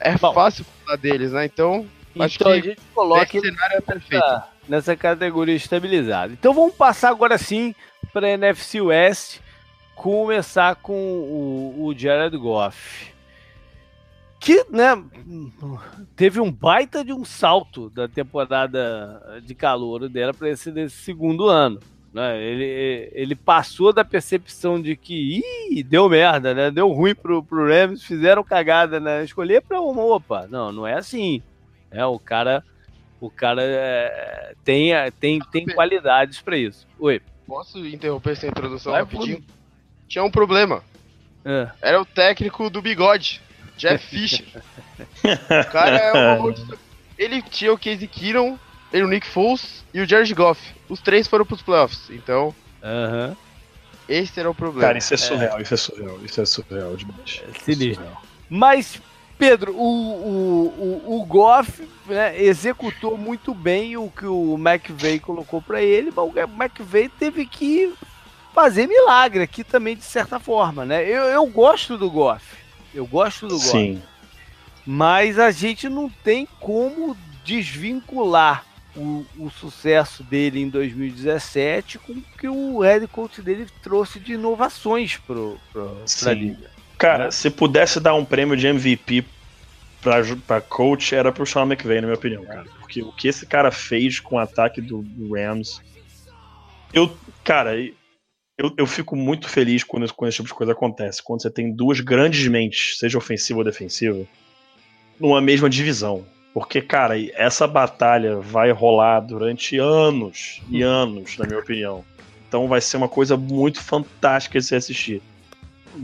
É 0.00 0.16
Bom, 0.16 0.32
fácil 0.32 0.64
falar 0.84 0.96
deles, 0.96 1.32
né? 1.32 1.44
Então, 1.44 1.86
então 2.14 2.24
acho 2.24 2.38
que 2.38 2.48
a 2.48 2.60
gente 2.60 2.80
coloca 2.94 3.24
esse 3.24 3.40
cenário 3.40 3.76
é 3.76 3.80
perfeito 3.80 4.55
nessa 4.68 4.96
categoria 4.96 5.54
estabilizada. 5.54 6.32
Então 6.32 6.52
vamos 6.52 6.74
passar 6.74 7.10
agora 7.10 7.38
sim 7.38 7.74
para 8.12 8.26
a 8.26 8.30
NFC 8.30 8.80
West, 8.80 9.40
começar 9.94 10.76
com 10.76 10.94
o, 10.94 11.84
o 11.86 11.98
Jared 11.98 12.36
Goff. 12.36 13.14
Que 14.38 14.64
né, 14.70 15.02
teve 16.14 16.40
um 16.40 16.52
baita 16.52 17.04
de 17.04 17.12
um 17.12 17.24
salto 17.24 17.90
da 17.90 18.06
temporada 18.06 19.40
de 19.44 19.54
calor 19.54 20.08
dela 20.08 20.32
para 20.32 20.50
esse 20.50 20.90
segundo 20.90 21.48
ano. 21.48 21.80
Né? 22.12 22.42
Ele, 22.42 23.10
ele 23.12 23.34
passou 23.34 23.92
da 23.92 24.04
percepção 24.04 24.80
de 24.80 24.96
que 24.96 25.42
Ih, 25.70 25.82
deu 25.82 26.08
merda, 26.08 26.54
né? 26.54 26.70
deu 26.70 26.90
ruim 26.92 27.14
pro, 27.14 27.42
pro 27.42 27.68
Rams, 27.68 28.04
fizeram 28.04 28.44
cagada, 28.44 29.00
né? 29.00 29.24
escolher 29.24 29.62
para 29.62 29.80
uma 29.80 30.02
opa. 30.02 30.46
Não, 30.48 30.70
não 30.70 30.86
é 30.86 30.94
assim. 30.94 31.42
É, 31.90 32.04
o 32.06 32.18
cara 32.18 32.64
o 33.20 33.30
cara 33.30 33.62
é, 33.62 34.54
tem, 34.64 34.92
tem, 35.18 35.40
tem 35.50 35.66
qualidades 35.66 36.40
para 36.40 36.56
isso. 36.56 36.86
Oi. 36.98 37.20
Posso 37.46 37.78
interromper 37.86 38.32
essa 38.32 38.46
introdução 38.46 38.92
Vai 38.92 39.02
rapidinho? 39.02 39.38
Por... 39.38 39.54
Tinha 40.08 40.24
um 40.24 40.30
problema. 40.30 40.82
É. 41.44 41.68
Era 41.80 42.00
o 42.00 42.04
técnico 42.04 42.68
do 42.68 42.82
bigode, 42.82 43.40
Jeff 43.76 44.04
Fisher. 44.06 44.46
o 45.24 45.70
cara 45.70 45.96
é 45.96 46.12
uma 46.12 46.54
Ele 47.16 47.40
tinha 47.42 47.72
o 47.72 47.78
Casey 47.78 48.08
Keenum, 48.08 48.58
ele, 48.92 49.04
o 49.04 49.08
Nick 49.08 49.26
Foles 49.26 49.84
e 49.94 50.00
o 50.00 50.08
Jared 50.08 50.32
Goff. 50.34 50.74
Os 50.88 51.00
três 51.00 51.26
foram 51.26 51.46
pros 51.46 51.62
playoffs, 51.62 52.10
então... 52.10 52.54
Aham. 52.82 53.36
Esse 54.08 54.38
era 54.38 54.48
o 54.48 54.54
problema. 54.54 54.86
Cara, 54.86 54.98
isso 54.98 55.14
é 55.14 55.16
surreal, 55.16 55.58
é. 55.58 55.62
isso 55.62 55.74
é 55.74 55.76
surreal, 55.76 56.24
isso 56.24 56.40
é 56.40 56.46
surreal 56.46 56.96
demais. 56.96 57.42
É 57.48 57.58
sinistro. 57.58 58.06
Mas 58.48 59.00
Pedro, 59.38 59.72
o, 59.72 59.82
o, 59.84 61.02
o, 61.06 61.20
o 61.20 61.24
Goff 61.24 61.86
né, 62.06 62.40
executou 62.42 63.16
muito 63.18 63.54
bem 63.54 63.96
o 63.96 64.10
que 64.10 64.26
o 64.26 64.56
McVeigh 64.56 65.20
colocou 65.20 65.60
para 65.60 65.82
ele, 65.82 66.12
mas 66.14 66.24
o 66.24 66.32
McVeigh 66.38 67.08
teve 67.08 67.46
que 67.46 67.92
fazer 68.54 68.86
milagre 68.86 69.42
aqui 69.42 69.62
também, 69.62 69.94
de 69.94 70.04
certa 70.04 70.40
forma, 70.40 70.84
né? 70.84 71.04
Eu, 71.04 71.24
eu 71.24 71.46
gosto 71.46 71.98
do 71.98 72.10
Goff, 72.10 72.44
eu 72.94 73.06
gosto 73.06 73.46
do 73.46 73.56
Goff. 73.56 73.70
Sim. 73.70 74.02
Mas 74.86 75.38
a 75.38 75.50
gente 75.50 75.88
não 75.88 76.08
tem 76.08 76.48
como 76.58 77.16
desvincular 77.44 78.64
o, 78.96 79.26
o, 79.38 79.50
sucesso 79.50 80.22
dele 80.24 80.60
em 80.60 80.70
2017 80.70 81.98
com 81.98 82.12
o 82.12 82.22
que 82.22 82.48
o 82.48 82.80
head 82.80 83.06
coach 83.08 83.42
dele 83.42 83.66
trouxe 83.82 84.18
de 84.18 84.32
inovações 84.32 85.18
para 85.18 86.30
a 86.30 86.34
liga. 86.34 86.75
Cara, 86.98 87.30
se 87.30 87.50
pudesse 87.50 88.00
dar 88.00 88.14
um 88.14 88.24
prêmio 88.24 88.56
de 88.56 88.66
MVP 88.66 89.24
pra, 90.00 90.22
pra 90.46 90.60
coach, 90.60 91.14
era 91.14 91.30
pro 91.30 91.46
Sean 91.46 91.64
McVay, 91.64 92.00
na 92.00 92.06
minha 92.06 92.16
opinião, 92.16 92.44
cara. 92.44 92.64
Porque 92.80 93.02
o 93.02 93.12
que 93.12 93.28
esse 93.28 93.46
cara 93.46 93.70
fez 93.70 94.20
com 94.20 94.36
o 94.36 94.38
ataque 94.38 94.80
do 94.80 95.04
Rams. 95.34 95.80
Eu, 96.92 97.14
cara, 97.44 97.76
eu, 98.58 98.72
eu 98.78 98.86
fico 98.86 99.14
muito 99.14 99.48
feliz 99.48 99.84
quando, 99.84 100.10
quando 100.14 100.28
esse 100.28 100.36
tipo 100.36 100.48
de 100.48 100.54
coisa 100.54 100.72
acontece. 100.72 101.22
Quando 101.22 101.42
você 101.42 101.50
tem 101.50 101.70
duas 101.70 102.00
grandes 102.00 102.46
mentes, 102.48 102.98
seja 102.98 103.18
ofensiva 103.18 103.58
ou 103.58 103.64
defensiva, 103.64 104.24
numa 105.20 105.40
mesma 105.40 105.68
divisão. 105.68 106.24
Porque, 106.54 106.80
cara, 106.80 107.14
essa 107.34 107.66
batalha 107.66 108.40
vai 108.40 108.70
rolar 108.70 109.20
durante 109.20 109.76
anos 109.76 110.62
e 110.70 110.80
anos, 110.80 111.36
na 111.36 111.46
minha 111.46 111.58
opinião. 111.58 112.02
Então 112.48 112.66
vai 112.66 112.80
ser 112.80 112.96
uma 112.96 113.10
coisa 113.10 113.36
muito 113.36 113.82
fantástica 113.82 114.58
de 114.58 114.64
se 114.64 114.74
assistir. 114.74 115.22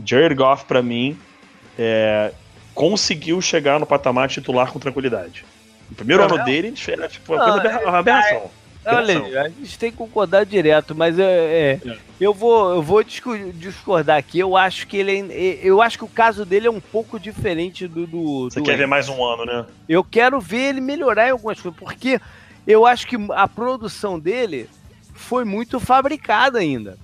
Jared 0.05 0.35
Goff, 0.35 0.65
para 0.65 0.81
mim, 0.81 1.17
é, 1.77 2.31
conseguiu 2.73 3.41
chegar 3.41 3.79
no 3.79 3.85
patamar 3.85 4.29
titular 4.29 4.71
com 4.71 4.79
tranquilidade. 4.79 5.45
O 5.91 5.95
primeiro 5.95 6.23
ano 6.23 6.43
dele 6.43 6.73
era 6.87 7.07
tipo 7.07 7.33
uma, 7.33 7.61
coisa, 7.61 7.79
uma 7.81 7.99
aberração. 7.99 8.49
Olha, 8.85 9.43
a 9.43 9.49
gente 9.49 9.79
tem 9.79 9.91
que 9.91 9.97
concordar 9.97 10.45
direto, 10.45 10.93
mas 10.93 11.17
é, 11.17 11.23
é, 11.23 11.89
é. 11.89 11.97
eu 12.19 12.33
vou, 12.33 12.75
eu 12.75 12.81
vou 12.81 13.01
discordar 13.01 14.17
aqui. 14.17 14.39
Eu 14.39 14.57
acho 14.57 14.87
que 14.87 14.97
ele, 14.97 15.31
é, 15.31 15.59
eu 15.63 15.81
acho 15.81 15.97
que 15.97 16.03
o 16.03 16.09
caso 16.09 16.45
dele 16.45 16.67
é 16.67 16.71
um 16.71 16.81
pouco 16.81 17.17
diferente 17.17 17.87
do. 17.87 18.05
do 18.05 18.49
Você 18.49 18.59
do 18.59 18.65
quer 18.65 18.77
ver 18.77 18.87
mais 18.87 19.07
um 19.07 19.23
ano, 19.23 19.45
né? 19.45 19.65
Eu 19.87 20.03
quero 20.03 20.39
ver 20.41 20.69
ele 20.69 20.81
melhorar 20.81 21.27
em 21.27 21.31
algumas 21.31 21.61
coisas, 21.61 21.79
porque 21.79 22.19
eu 22.67 22.85
acho 22.85 23.07
que 23.07 23.15
a 23.31 23.47
produção 23.47 24.19
dele 24.19 24.69
foi 25.13 25.45
muito 25.45 25.79
fabricada 25.79 26.59
ainda. 26.59 26.97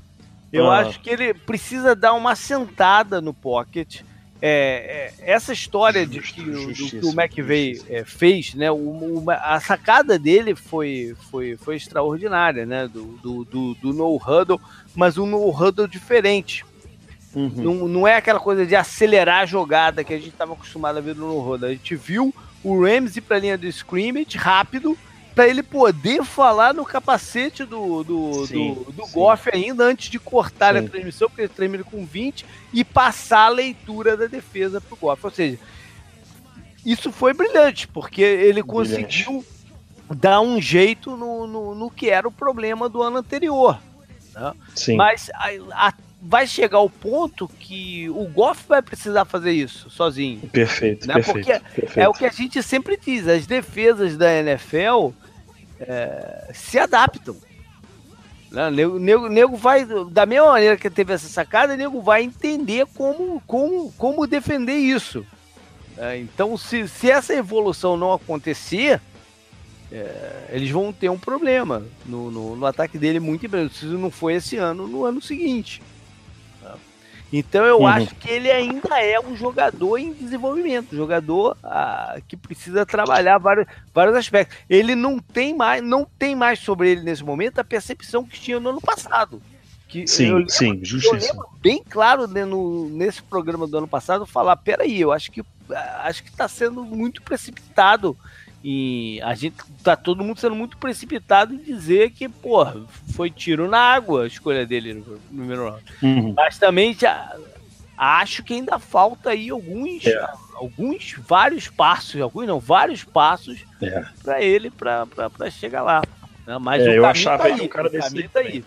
Eu 0.51 0.69
ah. 0.69 0.79
acho 0.79 0.99
que 0.99 1.09
ele 1.09 1.33
precisa 1.33 1.95
dar 1.95 2.13
uma 2.13 2.35
sentada 2.35 3.21
no 3.21 3.33
pocket. 3.33 4.01
É, 4.41 5.11
é, 5.19 5.33
essa 5.33 5.51
história 5.51 6.07
de 6.07 6.21
que, 6.21 6.41
o, 6.41 6.73
do, 6.73 6.89
que 6.89 7.05
o 7.05 7.09
McVeigh 7.09 7.81
é, 7.89 8.05
fez, 8.05 8.53
né? 8.53 8.71
O, 8.71 9.25
a 9.27 9.59
sacada 9.59 10.17
dele 10.17 10.55
foi, 10.55 11.13
foi, 11.29 11.57
foi 11.57 11.75
extraordinária, 11.75 12.65
né? 12.65 12.87
Do, 12.87 13.03
do, 13.21 13.43
do, 13.43 13.73
do 13.75 13.93
no 13.93 14.15
huddle, 14.15 14.59
mas 14.95 15.17
um 15.17 15.25
no 15.25 15.49
huddle 15.49 15.87
diferente. 15.87 16.65
Uhum. 17.35 17.51
Não, 17.55 17.87
não 17.87 18.07
é 18.07 18.15
aquela 18.15 18.39
coisa 18.39 18.65
de 18.65 18.75
acelerar 18.75 19.41
a 19.41 19.45
jogada 19.45 20.03
que 20.03 20.13
a 20.13 20.17
gente 20.17 20.29
estava 20.29 20.53
acostumado 20.53 20.97
a 20.97 21.01
ver 21.01 21.15
no 21.15 21.27
no 21.27 21.39
huddle. 21.41 21.69
A 21.69 21.73
gente 21.73 21.95
viu 21.95 22.33
o 22.63 22.81
Rams 22.81 23.17
ir 23.17 23.21
para 23.21 23.37
a 23.37 23.39
linha 23.39 23.57
do 23.57 23.67
scrimmage 23.67 24.37
rápido 24.37 24.97
para 25.39 25.47
ele 25.47 25.63
poder 25.63 26.21
falar 26.25 26.73
no 26.73 26.83
capacete 26.83 27.63
do, 27.63 28.03
do, 28.03 28.45
sim, 28.45 28.73
do, 28.73 28.91
do 28.91 29.07
Goff 29.07 29.49
ainda 29.53 29.85
antes 29.85 30.09
de 30.09 30.19
cortar 30.19 30.73
sim. 30.73 30.85
a 30.85 30.89
transmissão, 30.89 31.29
porque 31.29 31.43
ele 31.43 31.47
termina 31.47 31.81
com 31.81 32.05
20, 32.05 32.45
e 32.73 32.83
passar 32.83 33.45
a 33.45 33.49
leitura 33.49 34.17
da 34.17 34.27
defesa 34.27 34.81
pro 34.81 34.97
Goff. 34.97 35.25
Ou 35.25 35.31
seja, 35.31 35.57
isso 36.85 37.09
foi 37.09 37.33
brilhante, 37.33 37.87
porque 37.87 38.21
ele 38.21 38.61
brilhante. 38.61 38.63
conseguiu 38.63 39.45
dar 40.13 40.41
um 40.41 40.61
jeito 40.61 41.15
no, 41.15 41.47
no, 41.47 41.73
no, 41.73 41.89
que 41.89 42.09
era 42.09 42.27
o 42.27 42.31
problema 42.33 42.89
do 42.89 43.01
ano 43.01 43.19
anterior. 43.19 43.79
Né? 44.35 44.53
Mas 44.97 45.31
a, 45.35 45.87
a, 45.87 45.93
vai 46.21 46.47
chegar 46.47 46.81
o 46.81 46.89
ponto 46.89 47.47
que 47.47 48.09
o 48.09 48.25
Goff 48.25 48.65
vai 48.67 48.81
precisar 48.81 49.23
fazer 49.23 49.53
isso 49.53 49.89
sozinho. 49.89 50.41
Perfeito, 50.49 51.07
né? 51.07 51.13
perfeito, 51.13 51.45
Porque 51.45 51.59
perfeito. 51.79 51.97
é 51.97 52.09
o 52.09 52.13
que 52.13 52.25
a 52.25 52.29
gente 52.29 52.61
sempre 52.61 52.99
diz, 53.01 53.25
as 53.25 53.47
defesas 53.47 54.17
da 54.17 54.29
NFL 54.33 55.11
é, 55.79 56.51
se 56.53 56.77
adaptam. 56.77 57.35
Né? 58.51 58.71
Nego, 58.71 58.99
nego, 58.99 59.29
nego 59.29 59.57
vai, 59.57 59.85
da 60.11 60.25
mesma 60.25 60.47
maneira 60.47 60.77
que 60.77 60.89
teve 60.89 61.13
essa 61.13 61.27
sacada, 61.27 61.77
nego 61.77 62.01
vai 62.01 62.23
entender 62.23 62.85
como, 62.95 63.41
como, 63.45 63.91
como 63.93 64.27
defender 64.27 64.75
isso. 64.75 65.25
É, 65.97 66.17
então, 66.17 66.57
se, 66.57 66.87
se 66.87 67.11
essa 67.11 67.33
evolução 67.33 67.97
não 67.97 68.13
acontecer, 68.13 69.01
é, 69.91 70.45
eles 70.49 70.69
vão 70.69 70.93
ter 70.93 71.09
um 71.09 71.17
problema 71.17 71.83
no, 72.05 72.31
no, 72.31 72.55
no, 72.55 72.65
ataque 72.65 72.97
dele 72.97 73.19
muito 73.19 73.45
em 73.45 73.49
breve. 73.49 73.73
Se 73.73 73.85
não 73.85 74.09
foi 74.09 74.35
esse 74.35 74.55
ano, 74.57 74.87
no 74.87 75.03
ano 75.03 75.21
seguinte. 75.21 75.81
Então 77.31 77.63
eu 77.63 77.79
uhum. 77.79 77.87
acho 77.87 78.15
que 78.15 78.29
ele 78.29 78.51
ainda 78.51 78.99
é 78.99 79.19
um 79.19 79.35
jogador 79.35 79.97
em 79.97 80.11
desenvolvimento, 80.13 80.93
um 80.93 80.97
jogador 80.97 81.55
ah, 81.63 82.17
que 82.27 82.35
precisa 82.35 82.85
trabalhar 82.85 83.37
vários, 83.37 83.67
vários 83.93 84.15
aspectos. 84.15 84.57
Ele 84.67 84.95
não 84.95 85.19
tem 85.19 85.55
mais, 85.55 85.83
não 85.83 86.05
tem 86.05 86.35
mais 86.35 86.59
sobre 86.59 86.89
ele 86.89 87.01
nesse 87.01 87.23
momento 87.23 87.59
a 87.59 87.63
percepção 87.63 88.25
que 88.25 88.39
tinha 88.39 88.59
no 88.59 88.69
ano 88.69 88.81
passado. 88.81 89.41
Que 89.87 90.07
sim, 90.07 90.31
lembro, 90.31 90.49
sim, 90.49 90.79
justíssimo. 90.83 91.45
bem 91.61 91.83
claro 91.87 92.27
né, 92.27 92.45
no, 92.45 92.89
nesse 92.89 93.23
programa 93.23 93.65
do 93.67 93.77
ano 93.77 93.87
passado 93.87 94.25
falar, 94.25 94.55
peraí, 94.57 95.01
eu 95.01 95.11
acho 95.11 95.31
que 95.31 95.43
ah, 95.71 96.01
acho 96.05 96.23
que 96.23 96.29
está 96.29 96.47
sendo 96.47 96.83
muito 96.83 97.21
precipitado 97.21 98.17
e 98.63 99.21
a 99.23 99.33
gente 99.35 99.55
tá 99.83 99.95
todo 99.95 100.23
mundo 100.23 100.39
sendo 100.39 100.55
muito 100.55 100.77
precipitado 100.77 101.53
em 101.53 101.57
dizer 101.57 102.11
que, 102.11 102.27
porra, 102.27 102.75
foi 103.13 103.29
tiro 103.29 103.69
na 103.69 103.79
água 103.79 104.23
a 104.23 104.27
escolha 104.27 104.65
dele 104.65 104.93
no 104.93 105.19
número 105.31 105.69
round. 105.69 105.83
Uhum. 106.01 106.33
Mas 106.35 106.57
também 106.57 106.93
já 106.93 107.35
acho 107.97 108.43
que 108.43 108.53
ainda 108.53 108.77
falta 108.77 109.31
aí 109.31 109.49
alguns, 109.49 110.05
é. 110.05 110.29
alguns, 110.55 111.15
vários 111.19 111.67
passos, 111.67 112.19
alguns 112.19 112.47
não, 112.47 112.59
vários 112.59 113.03
passos 113.03 113.59
é. 113.81 114.05
para 114.23 114.41
ele 114.41 114.69
para 114.69 115.07
chegar 115.51 115.81
lá. 115.81 116.01
Né? 116.45 116.57
Mas 116.59 116.81
é, 116.81 116.97
eu 116.97 117.05
achava 117.05 117.43
tá 117.43 117.49
aí, 117.49 117.61
um 117.61 117.67
cara 117.67 117.89
desse 117.89 118.27
tá 118.27 118.39
aí. 118.39 118.63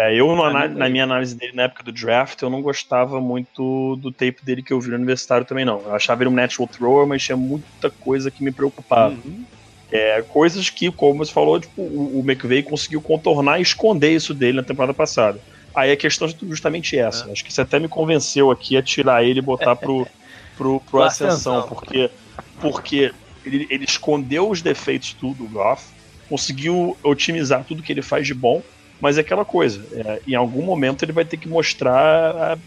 É, 0.00 0.14
eu, 0.14 0.34
na, 0.34 0.66
na, 0.66 0.88
minha 0.88 1.04
análise 1.04 1.34
dele 1.34 1.52
na 1.54 1.64
época 1.64 1.82
do 1.82 1.92
draft, 1.92 2.40
eu 2.40 2.48
não 2.48 2.62
gostava 2.62 3.20
muito 3.20 3.96
do 3.96 4.10
tape 4.10 4.42
dele 4.42 4.62
que 4.62 4.72
eu 4.72 4.80
vi 4.80 4.88
no 4.88 4.94
universitário 4.94 5.44
também, 5.44 5.62
não. 5.62 5.82
Eu 5.82 5.94
achava 5.94 6.22
ele 6.22 6.30
um 6.30 6.34
natural 6.34 6.66
thrower, 6.68 7.06
mas 7.06 7.22
tinha 7.22 7.36
muita 7.36 7.90
coisa 7.90 8.30
que 8.30 8.42
me 8.42 8.50
preocupava. 8.50 9.14
Uhum. 9.14 9.44
É, 9.92 10.22
coisas 10.22 10.70
que, 10.70 10.90
como 10.90 11.22
você 11.22 11.30
falou, 11.30 11.60
tipo, 11.60 11.82
o, 11.82 12.20
o 12.20 12.24
McVeigh 12.24 12.62
conseguiu 12.62 13.02
contornar 13.02 13.58
e 13.58 13.62
esconder 13.62 14.14
isso 14.14 14.32
dele 14.32 14.56
na 14.56 14.62
temporada 14.62 14.94
passada. 14.94 15.38
Aí 15.74 15.92
a 15.92 15.96
questão 15.98 16.26
é 16.26 16.34
justamente 16.48 16.98
essa. 16.98 17.28
É. 17.28 17.32
Acho 17.32 17.44
que 17.44 17.52
você 17.52 17.60
até 17.60 17.78
me 17.78 17.86
convenceu 17.86 18.50
aqui 18.50 18.78
a 18.78 18.82
tirar 18.82 19.22
ele 19.22 19.40
e 19.40 19.42
botar 19.42 19.76
pro, 19.76 20.08
pro, 20.56 20.80
pro 20.80 21.02
Ascensão, 21.02 21.68
porque, 21.68 22.10
porque 22.58 23.12
ele, 23.44 23.66
ele 23.68 23.84
escondeu 23.84 24.48
os 24.48 24.62
defeitos 24.62 25.12
do, 25.20 25.34
do 25.34 25.46
Goff, 25.46 25.84
conseguiu 26.26 26.96
otimizar 27.02 27.64
tudo 27.64 27.82
que 27.82 27.92
ele 27.92 28.00
faz 28.00 28.26
de 28.26 28.32
bom, 28.32 28.62
mas 29.00 29.18
é 29.18 29.20
aquela 29.20 29.44
coisa, 29.44 29.84
é, 29.92 30.20
em 30.26 30.34
algum 30.34 30.62
momento 30.62 31.04
ele 31.04 31.12
vai 31.12 31.24
ter 31.24 31.36
que 31.36 31.48
mostrar 31.48 31.96
a, 32.36 32.58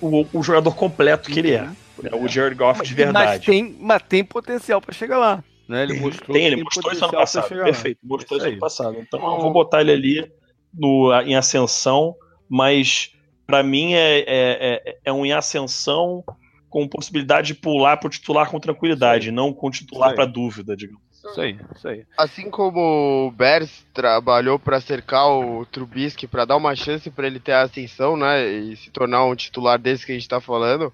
o, 0.00 0.26
o, 0.32 0.42
jogador 0.42 0.74
completo 0.74 1.30
que 1.30 1.38
ele 1.38 1.52
é. 1.52 1.62
Né? 1.62 2.10
O 2.12 2.28
Jared 2.28 2.54
Goff 2.54 2.82
de 2.82 2.94
verdade. 2.94 3.38
Mas 3.38 3.44
tem, 3.44 3.76
mas 3.80 4.02
tem 4.02 4.24
potencial 4.24 4.80
para 4.80 4.92
chegar 4.92 5.18
lá. 5.18 5.42
Né? 5.68 5.82
Ele 5.82 5.98
mostrou 5.98 6.36
tem, 6.36 6.46
ele 6.46 6.62
mostrou 6.62 6.92
isso 6.92 7.04
ano 7.04 7.12
passado. 7.12 7.48
Perfeito, 7.48 7.98
mostrou 8.02 8.38
isso, 8.38 8.46
isso 8.46 8.52
ano 8.54 8.60
passado. 8.60 8.96
Então 9.00 9.20
eu 9.20 9.40
vou 9.40 9.52
botar 9.52 9.80
ele 9.80 9.92
ali 9.92 10.32
no, 10.72 11.12
em 11.22 11.34
ascensão, 11.34 12.14
mas 12.48 13.12
para 13.46 13.62
mim 13.62 13.94
é, 13.94 14.18
é, 14.18 14.24
é, 14.26 14.98
é, 15.04 15.12
um 15.12 15.24
em 15.24 15.32
ascensão 15.32 16.22
com 16.68 16.86
possibilidade 16.86 17.48
de 17.48 17.54
pular 17.54 17.96
para 17.96 18.08
o 18.08 18.10
titular 18.10 18.50
com 18.50 18.60
tranquilidade, 18.60 19.30
não 19.30 19.52
com 19.52 19.70
titular 19.70 20.14
para 20.14 20.26
dúvida, 20.26 20.76
digamos. 20.76 21.05
Isso 21.30 21.40
aí, 21.40 21.58
isso 21.74 21.88
aí. 21.88 22.04
Assim 22.16 22.50
como 22.50 23.28
o 23.28 23.30
Bears 23.30 23.84
trabalhou 23.92 24.58
para 24.58 24.80
cercar 24.80 25.28
o 25.28 25.66
Trubisky 25.66 26.26
para 26.26 26.44
dar 26.44 26.56
uma 26.56 26.74
chance 26.74 27.10
para 27.10 27.26
ele 27.26 27.40
ter 27.40 27.52
a 27.52 27.62
ascensão, 27.62 28.16
né, 28.16 28.46
e 28.46 28.76
se 28.76 28.90
tornar 28.90 29.24
um 29.24 29.34
titular 29.34 29.78
desse 29.78 30.04
que 30.06 30.12
a 30.12 30.14
gente 30.14 30.28
tá 30.28 30.40
falando, 30.40 30.92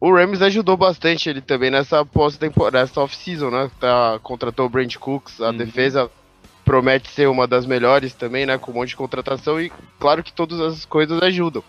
o 0.00 0.12
Rams 0.12 0.42
ajudou 0.42 0.76
bastante 0.76 1.28
ele 1.28 1.40
também 1.40 1.70
nessa 1.70 2.04
pós-temporada, 2.04 2.80
nessa 2.80 3.00
off-season, 3.00 3.50
né? 3.50 3.70
Tá, 3.80 4.18
contratou 4.22 4.66
o 4.66 4.68
Brent 4.68 4.96
Cooks, 4.96 5.40
a 5.40 5.50
uhum. 5.50 5.56
defesa 5.56 6.10
promete 6.64 7.08
ser 7.08 7.28
uma 7.28 7.46
das 7.46 7.64
melhores 7.64 8.12
também, 8.12 8.44
né? 8.44 8.58
Com 8.58 8.72
um 8.72 8.74
monte 8.74 8.90
de 8.90 8.96
contratação 8.96 9.60
e 9.60 9.72
claro 9.98 10.22
que 10.22 10.32
todas 10.32 10.60
as 10.60 10.84
coisas 10.84 11.22
ajudam. 11.22 11.62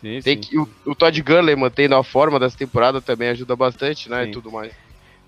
Sim, 0.00 0.20
Tem 0.20 0.36
sim. 0.42 0.50
Que, 0.50 0.58
o, 0.58 0.68
o 0.86 0.94
Todd 0.94 1.20
Gurley 1.22 1.56
mantendo 1.56 1.94
a 1.96 2.04
forma 2.04 2.38
dessa 2.38 2.56
temporada 2.56 3.00
também 3.00 3.28
ajuda 3.28 3.54
bastante, 3.54 4.08
né? 4.08 4.24
Sim. 4.24 4.30
E 4.30 4.32
tudo 4.32 4.50
mais. 4.50 4.72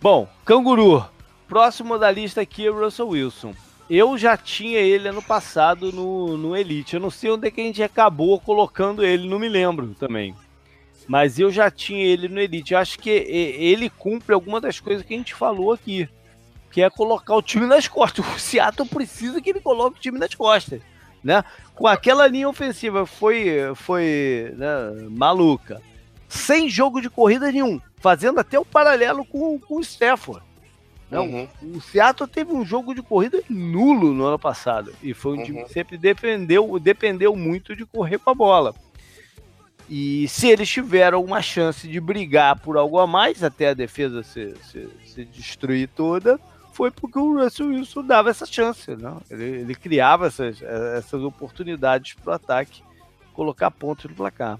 Bom, 0.00 0.28
Canguru, 0.44 1.04
Próximo 1.48 1.96
da 1.98 2.10
lista 2.10 2.40
aqui 2.40 2.66
é 2.66 2.70
o 2.70 2.78
Russell 2.78 3.08
Wilson. 3.08 3.54
Eu 3.88 4.18
já 4.18 4.36
tinha 4.36 4.80
ele 4.80 5.08
ano 5.08 5.22
passado 5.22 5.92
no, 5.92 6.36
no 6.36 6.56
Elite. 6.56 6.94
Eu 6.94 7.00
não 7.00 7.10
sei 7.10 7.30
onde 7.30 7.46
é 7.46 7.50
que 7.50 7.60
a 7.60 7.64
gente 7.64 7.82
acabou 7.82 8.40
colocando 8.40 9.04
ele, 9.04 9.28
não 9.28 9.38
me 9.38 9.48
lembro 9.48 9.94
também. 9.98 10.34
Mas 11.06 11.38
eu 11.38 11.52
já 11.52 11.70
tinha 11.70 12.04
ele 12.04 12.28
no 12.28 12.40
Elite. 12.40 12.74
Eu 12.74 12.80
acho 12.80 12.98
que 12.98 13.10
ele 13.10 13.88
cumpre 13.88 14.34
alguma 14.34 14.60
das 14.60 14.80
coisas 14.80 15.06
que 15.06 15.14
a 15.14 15.16
gente 15.16 15.34
falou 15.34 15.72
aqui. 15.72 16.08
Que 16.72 16.82
é 16.82 16.90
colocar 16.90 17.36
o 17.36 17.42
time 17.42 17.64
nas 17.64 17.86
costas. 17.86 18.26
O 18.26 18.38
Seattle 18.40 18.88
precisa 18.88 19.40
que 19.40 19.50
ele 19.50 19.60
coloque 19.60 19.98
o 19.98 20.00
time 20.00 20.18
nas 20.18 20.34
costas. 20.34 20.80
Né? 21.22 21.44
Com 21.76 21.86
aquela 21.86 22.26
linha 22.26 22.48
ofensiva 22.48 23.06
foi, 23.06 23.72
foi 23.76 24.52
né, 24.56 25.06
maluca. 25.10 25.80
Sem 26.28 26.68
jogo 26.68 27.00
de 27.00 27.08
corrida 27.08 27.52
nenhum. 27.52 27.80
Fazendo 27.98 28.40
até 28.40 28.58
o 28.58 28.64
paralelo 28.64 29.24
com, 29.24 29.60
com 29.60 29.76
o 29.76 29.80
Stafford. 29.80 30.44
Não, 31.10 31.24
uhum. 31.24 31.48
o 31.62 31.80
Seattle 31.80 32.28
teve 32.28 32.52
um 32.52 32.64
jogo 32.64 32.94
de 32.94 33.00
corrida 33.00 33.40
nulo 33.48 34.12
no 34.12 34.24
ano 34.24 34.38
passado. 34.38 34.92
E 35.02 35.14
foi 35.14 35.34
um 35.34 35.38
uhum. 35.38 35.44
time 35.44 35.64
que 35.64 35.72
sempre 35.72 35.96
defendeu, 35.96 36.78
dependeu 36.80 37.36
muito 37.36 37.76
de 37.76 37.86
correr 37.86 38.18
com 38.18 38.30
a 38.30 38.34
bola. 38.34 38.74
E 39.88 40.26
se 40.26 40.48
eles 40.48 40.68
tiveram 40.68 41.22
uma 41.22 41.40
chance 41.40 41.86
de 41.86 42.00
brigar 42.00 42.58
por 42.58 42.76
algo 42.76 42.98
a 42.98 43.06
mais, 43.06 43.44
até 43.44 43.68
a 43.68 43.74
defesa 43.74 44.24
se, 44.24 44.54
se, 44.64 44.88
se 45.04 45.24
destruir 45.24 45.88
toda, 45.94 46.40
foi 46.72 46.90
porque 46.90 47.18
o 47.18 47.38
Russell 47.38 47.68
Wilson 47.68 48.02
dava 48.02 48.30
essa 48.30 48.44
chance. 48.44 48.96
Né? 48.96 49.16
Ele, 49.30 49.44
ele 49.44 49.74
criava 49.76 50.26
essas, 50.26 50.60
essas 50.60 51.22
oportunidades 51.22 52.14
para 52.14 52.32
o 52.32 52.34
ataque 52.34 52.82
colocar 53.32 53.70
pontos 53.70 54.10
no 54.10 54.16
placar. 54.16 54.58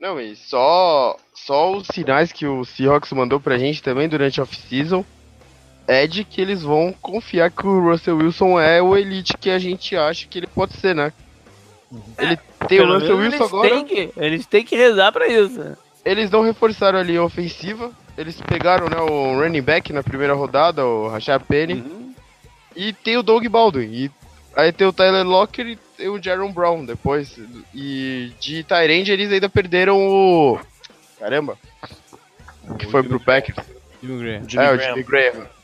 Não, 0.00 0.18
e 0.18 0.34
só, 0.34 1.18
só 1.34 1.76
os 1.76 1.86
sinais 1.88 2.32
que 2.32 2.46
o 2.46 2.64
Seahawks 2.64 3.12
mandou 3.12 3.38
pra 3.38 3.58
gente 3.58 3.82
também 3.82 4.08
durante 4.08 4.40
a 4.40 4.44
off-season 4.44 5.04
é 5.90 6.06
de 6.06 6.22
que 6.22 6.40
eles 6.40 6.62
vão 6.62 6.94
confiar 7.02 7.50
que 7.50 7.66
o 7.66 7.90
Russell 7.90 8.18
Wilson 8.18 8.60
é 8.60 8.80
o 8.80 8.96
elite 8.96 9.36
que 9.36 9.50
a 9.50 9.58
gente 9.58 9.96
acha 9.96 10.28
que 10.28 10.38
ele 10.38 10.46
pode 10.46 10.74
ser, 10.74 10.94
né? 10.94 11.12
Uhum. 11.90 12.00
Ele 12.16 12.34
é, 12.34 12.66
tem 12.68 12.80
o 12.80 12.94
Russell 12.94 13.16
Wilson 13.16 13.44
agora. 13.44 13.70
Têm 13.70 13.84
que, 13.84 14.10
eles 14.16 14.46
têm 14.46 14.64
que 14.64 14.76
rezar 14.76 15.10
pra 15.10 15.26
isso. 15.26 15.76
Eles 16.04 16.30
não 16.30 16.42
reforçaram 16.42 16.96
ali 16.96 17.16
a 17.16 17.24
ofensiva. 17.24 17.90
Eles 18.16 18.40
pegaram 18.40 18.88
né, 18.88 18.98
o 18.98 19.40
running 19.40 19.62
back 19.62 19.92
na 19.92 20.00
primeira 20.00 20.32
rodada, 20.32 20.86
o 20.86 21.08
Rashad 21.08 21.42
Penny. 21.42 21.74
Uhum. 21.74 22.14
E 22.76 22.92
tem 22.92 23.16
o 23.16 23.22
Doug 23.22 23.44
Baldwin. 23.48 23.90
E 23.90 24.10
aí 24.54 24.70
tem 24.70 24.86
o 24.86 24.92
Tyler 24.92 25.26
Locker 25.26 25.66
e 25.66 25.76
tem 25.96 26.08
o 26.08 26.22
Jaron 26.22 26.52
Brown 26.52 26.84
depois. 26.84 27.36
E 27.74 28.32
de 28.38 28.62
Tyrande 28.62 29.10
eles 29.10 29.32
ainda 29.32 29.48
perderam 29.48 29.98
o. 29.98 30.56
Caramba! 31.18 31.58
Que 32.78 32.86
foi 32.86 33.02
pro 33.02 33.18
Packers. 33.18 33.58
Jimmy 34.00 34.40
Graham. 34.46 34.64
É, 34.64 34.72
o 34.72 34.78
Jimmy 34.78 35.02
Graham. 35.02 35.59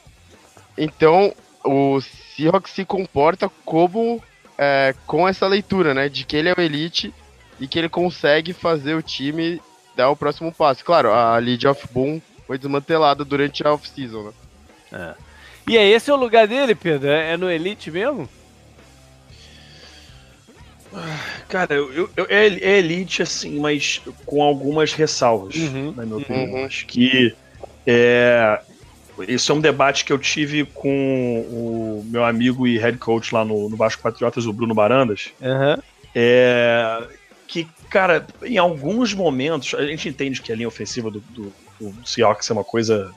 Então, 0.77 1.33
o 1.64 2.01
Seahawks 2.01 2.72
se 2.72 2.85
comporta 2.85 3.51
como 3.64 4.22
é, 4.59 4.95
com 5.07 5.29
essa 5.29 5.47
leitura, 5.47 5.95
né? 5.95 6.09
De 6.09 6.24
que 6.24 6.37
ele 6.37 6.49
é 6.49 6.55
o 6.57 6.61
elite 6.61 7.12
e 7.61 7.66
que 7.66 7.79
ele 7.79 7.89
consegue 7.89 8.53
fazer 8.53 8.95
o 8.95 9.03
time 9.03 9.61
dar 9.95 10.11
o 10.11 10.16
próximo 10.16 10.53
passo. 10.53 10.85
Claro, 10.85 11.12
a 11.12 11.37
lead 11.39 11.66
of 11.66 11.87
boom 11.91 12.20
foi 12.47 12.59
desmantelada 12.59 13.24
durante 13.24 13.66
a 13.66 13.72
off-season, 13.72 14.24
né? 14.24 14.33
É. 14.93 15.14
E 15.68 15.77
é 15.77 15.89
esse 15.89 16.11
é 16.11 16.14
o 16.14 16.16
lugar 16.16 16.47
dele, 16.47 16.74
Pedro? 16.74 17.09
É 17.11 17.37
no 17.37 17.51
elite 17.51 17.91
mesmo? 17.91 18.29
Cara, 21.49 21.74
eu, 21.74 22.09
eu, 22.16 22.27
é, 22.29 22.47
é 22.47 22.79
elite, 22.79 23.22
assim, 23.22 23.59
mas 23.59 24.01
com 24.24 24.43
algumas 24.43 24.93
ressalvas, 24.93 25.57
uhum. 25.57 25.93
na 25.93 26.07
minha 26.07 26.18
opinião. 26.18 26.61
Uhum. 26.61 26.64
Acho 26.64 26.87
que 26.87 27.35
é, 27.87 28.61
isso 29.27 29.51
é 29.51 29.55
um 29.55 29.61
debate 29.61 30.05
que 30.05 30.12
eu 30.12 30.19
tive 30.19 30.64
com 30.64 31.41
o 31.49 32.05
meu 32.07 32.25
amigo 32.25 32.67
e 32.67 32.79
head 32.79 32.99
coach 32.99 33.35
lá 33.35 33.45
no, 33.45 33.69
no 33.69 33.77
Vasco 33.77 34.03
Patriotas, 34.03 34.47
o 34.47 34.53
Bruno 34.53 34.75
Barandas. 34.75 35.31
Uhum. 35.41 35.83
É, 36.14 37.07
que, 37.47 37.67
cara, 37.89 38.27
em 38.43 38.59
alguns 38.59 39.14
momentos, 39.14 39.75
a 39.75 39.87
gente 39.87 40.09
entende 40.09 40.43
que 40.43 40.53
a 40.53 40.57
linha 40.57 40.69
ofensiva 40.69 41.11
do, 41.11 41.21
do, 41.21 41.53
do 41.81 42.07
Seahawks 42.07 42.51
é 42.51 42.53
uma 42.53 42.64
coisa. 42.64 43.12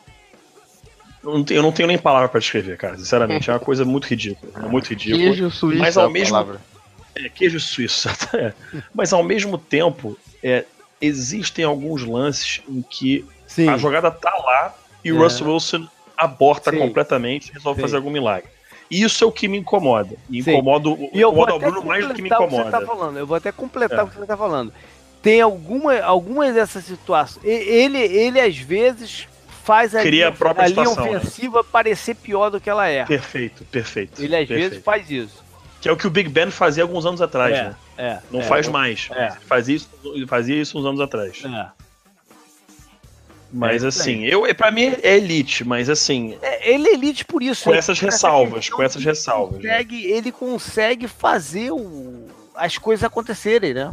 Eu 1.23 1.33
não, 1.33 1.43
tenho, 1.43 1.57
eu 1.57 1.63
não 1.63 1.71
tenho 1.71 1.87
nem 1.87 1.97
palavra 1.97 2.29
para 2.29 2.39
descrever, 2.39 2.77
cara. 2.77 2.97
Sinceramente, 2.97 3.49
é 3.49 3.53
uma 3.53 3.59
coisa 3.59 3.83
muito 3.83 4.05
ridícula. 4.05 4.51
É 4.55 4.67
muito 4.67 4.89
ridícula. 4.89 5.23
Queijo 5.23 5.51
suíço 5.51 5.79
mas 5.79 5.97
ao 5.97 6.09
mesmo 6.09 6.59
É, 7.15 7.29
queijo 7.29 7.59
suíço. 7.59 8.09
É. 8.33 8.53
Mas 8.93 9.11
ao 9.11 9.23
mesmo 9.23 9.57
tempo, 9.57 10.17
é, 10.41 10.63
existem 11.01 11.65
alguns 11.65 12.03
lances 12.03 12.61
em 12.69 12.81
que 12.81 13.25
Sim. 13.47 13.67
a 13.67 13.77
jogada 13.77 14.09
tá 14.11 14.31
lá 14.31 14.75
e 15.03 15.11
o 15.11 15.17
é. 15.17 15.19
Russell 15.19 15.51
Wilson 15.51 15.87
aborta 16.17 16.71
Sim. 16.71 16.79
completamente 16.79 17.49
e 17.49 17.53
resolve 17.53 17.79
Sim. 17.79 17.87
fazer 17.87 17.95
algum 17.97 18.09
milagre. 18.09 18.49
Isso 18.89 19.23
é 19.23 19.27
o 19.27 19.31
que 19.31 19.47
me 19.47 19.57
incomoda. 19.57 20.15
Me 20.27 20.39
incomoda, 20.39 20.89
e 20.89 21.19
incomoda 21.19 21.55
o 21.55 21.59
Bruno 21.59 21.83
mais 21.83 22.07
do 22.07 22.13
que 22.13 22.21
me 22.21 22.29
incomoda. 22.29 22.63
O 22.63 22.65
que 22.65 22.71
tá 22.71 22.81
falando. 22.81 23.17
Eu 23.17 23.27
vou 23.27 23.37
até 23.37 23.51
completar 23.51 23.99
é. 23.99 24.03
o 24.03 24.07
que 24.07 24.15
você 24.15 24.23
está 24.23 24.35
falando. 24.35 24.73
Tem 25.21 25.41
alguma, 25.41 25.99
algumas 25.99 26.55
dessas 26.55 26.85
situações. 26.85 27.43
Ele, 27.45 27.99
ele 27.99 28.39
às 28.39 28.57
vezes 28.57 29.27
faz 29.63 29.93
a, 29.93 29.99
Cria 29.99 30.11
linha, 30.11 30.27
a, 30.29 30.31
própria 30.31 30.65
a 30.65 30.67
linha 30.67 30.83
né? 30.83 30.89
ofensiva 30.89 31.59
né? 31.59 31.67
parecer 31.71 32.15
pior 32.15 32.49
do 32.49 32.59
que 32.59 32.69
ela 32.69 32.87
é. 32.87 33.05
Perfeito, 33.05 33.63
perfeito. 33.65 34.23
Ele 34.23 34.35
às 34.35 34.47
perfeito. 34.47 34.69
vezes 34.69 34.83
faz 34.83 35.11
isso. 35.11 35.43
Que 35.79 35.87
é 35.87 35.91
o 35.91 35.97
que 35.97 36.07
o 36.07 36.09
Big 36.09 36.27
Ben 36.27 36.49
fazia 36.49 36.83
alguns 36.83 37.05
anos 37.05 37.21
atrás, 37.21 37.55
é, 37.55 37.63
né? 37.63 37.75
É, 37.97 38.19
Não 38.31 38.39
é, 38.41 38.43
faz 38.43 38.67
mais. 38.67 39.07
É. 39.11 39.31
Fazia, 39.47 39.75
isso, 39.75 39.89
fazia 40.27 40.59
isso 40.59 40.77
uns 40.79 40.85
anos 40.85 40.99
atrás. 40.99 41.43
É. 41.45 41.67
Mas 43.51 43.83
é 43.83 43.87
assim, 43.87 44.25
eu 44.25 44.43
para 44.55 44.71
mim 44.71 44.93
é 45.01 45.17
elite, 45.17 45.63
mas 45.63 45.89
assim. 45.89 46.37
É, 46.41 46.71
ele 46.71 46.87
é 46.87 46.93
elite 46.93 47.25
por 47.25 47.41
isso. 47.41 47.63
Com 47.63 47.73
essas 47.73 47.99
ressalvas, 47.99 48.69
com 48.69 48.83
essas 48.83 49.03
ressalvas. 49.03 49.61
Né? 49.61 49.71
Consegue, 49.71 50.07
né? 50.07 50.17
Ele 50.17 50.31
consegue 50.31 51.07
fazer 51.07 51.71
o, 51.71 52.27
as 52.53 52.77
coisas 52.77 53.03
acontecerem, 53.03 53.73
né? 53.73 53.91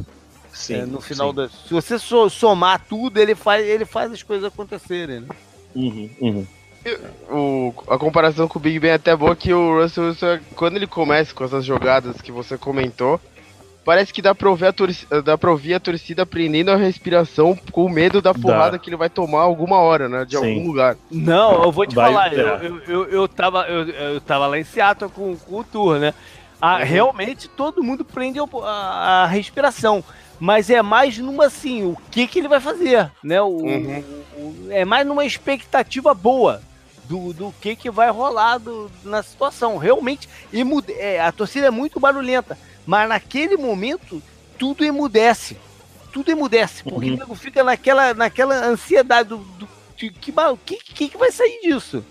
Sim. 0.52 0.74
É, 0.74 0.86
no 0.86 1.00
final 1.00 1.30
sim. 1.30 1.36
da. 1.36 1.48
Se 1.48 1.72
você 1.72 1.98
somar 1.98 2.84
tudo, 2.86 3.18
ele 3.18 3.34
faz, 3.34 3.66
ele 3.66 3.86
faz 3.86 4.12
as 4.12 4.22
coisas 4.22 4.44
acontecerem, 4.46 5.20
né? 5.20 5.28
Uhum, 5.74 6.10
uhum. 6.20 6.46
O, 7.28 7.74
a 7.88 7.98
comparação 7.98 8.46
com 8.46 8.58
o 8.58 8.62
Big 8.62 8.78
Ben 8.78 8.92
é 8.92 8.94
até 8.94 9.16
boa 9.16 9.34
que 9.34 9.52
o 9.52 9.80
Russell 9.80 10.04
Wilson, 10.04 10.38
quando 10.54 10.76
ele 10.76 10.86
começa 10.86 11.34
com 11.34 11.44
essas 11.44 11.64
jogadas 11.64 12.20
que 12.20 12.30
você 12.30 12.56
comentou, 12.56 13.20
parece 13.86 14.12
que 14.12 14.20
dá 14.20 14.34
pra 14.34 14.50
ouvir 14.50 14.66
a 14.66 14.72
torcida, 14.72 15.22
dá 15.22 15.38
pra 15.38 15.52
ouvir 15.52 15.74
a 15.74 15.80
torcida 15.80 16.26
prendendo 16.26 16.72
a 16.72 16.76
respiração 16.76 17.56
com 17.70 17.88
medo 17.88 18.20
da 18.20 18.34
porrada 18.34 18.72
dá. 18.72 18.78
que 18.80 18.90
ele 18.90 18.96
vai 18.96 19.08
tomar 19.08 19.42
alguma 19.42 19.76
hora, 19.76 20.08
né? 20.08 20.24
De 20.24 20.36
Sim. 20.36 20.56
algum 20.56 20.66
lugar. 20.66 20.96
Não, 21.08 21.62
eu 21.62 21.70
vou 21.70 21.86
te 21.86 21.94
vai 21.94 22.12
falar, 22.12 22.34
eu, 22.34 22.46
eu, 22.46 22.82
eu, 22.82 23.04
eu, 23.10 23.28
tava, 23.28 23.62
eu, 23.68 23.88
eu 23.88 24.20
tava 24.20 24.48
lá 24.48 24.58
em 24.58 24.64
Seattle 24.64 25.08
com, 25.08 25.36
com 25.36 25.60
o 25.60 25.64
Tour, 25.64 26.00
né? 26.00 26.12
Ah, 26.60 26.78
uhum. 26.78 26.84
Realmente 26.84 27.48
todo 27.48 27.84
mundo 27.84 28.04
prende 28.04 28.40
a, 28.40 28.44
a, 28.64 29.22
a, 29.22 29.26
respiração. 29.26 30.02
Mas 30.40 30.68
é 30.68 30.82
mais 30.82 31.16
numa 31.16 31.46
assim, 31.46 31.84
o 31.84 31.96
que, 32.10 32.26
que 32.26 32.40
ele 32.40 32.48
vai 32.48 32.60
fazer, 32.60 33.10
né? 33.22 33.40
O, 33.40 33.46
uhum. 33.46 34.04
o, 34.36 34.66
é 34.70 34.84
mais 34.84 35.06
numa 35.06 35.24
expectativa 35.24 36.12
boa 36.12 36.60
do, 37.04 37.32
do 37.32 37.54
que, 37.60 37.76
que 37.76 37.88
vai 37.88 38.10
rolar 38.10 38.58
do, 38.58 38.90
na 39.04 39.22
situação. 39.22 39.76
Realmente, 39.76 40.28
emude, 40.52 40.92
é, 40.92 41.20
a 41.20 41.30
torcida 41.30 41.68
é 41.68 41.70
muito 41.70 42.00
barulhenta, 42.00 42.58
mas 42.86 43.08
naquele 43.08 43.56
momento 43.56 44.22
tudo 44.58 44.84
emudece. 44.84 45.56
Tudo 46.12 46.30
emudece, 46.30 46.82
porque 46.82 47.10
uhum. 47.10 47.34
fica 47.34 47.62
naquela, 47.62 48.14
naquela 48.14 48.64
ansiedade 48.64 49.28
do, 49.28 49.36
do 49.36 49.68
que, 49.96 50.10
que, 50.10 50.32
que, 50.94 51.08
que 51.10 51.16
vai 51.18 51.30
sair 51.30 51.60
disso. 51.62 52.04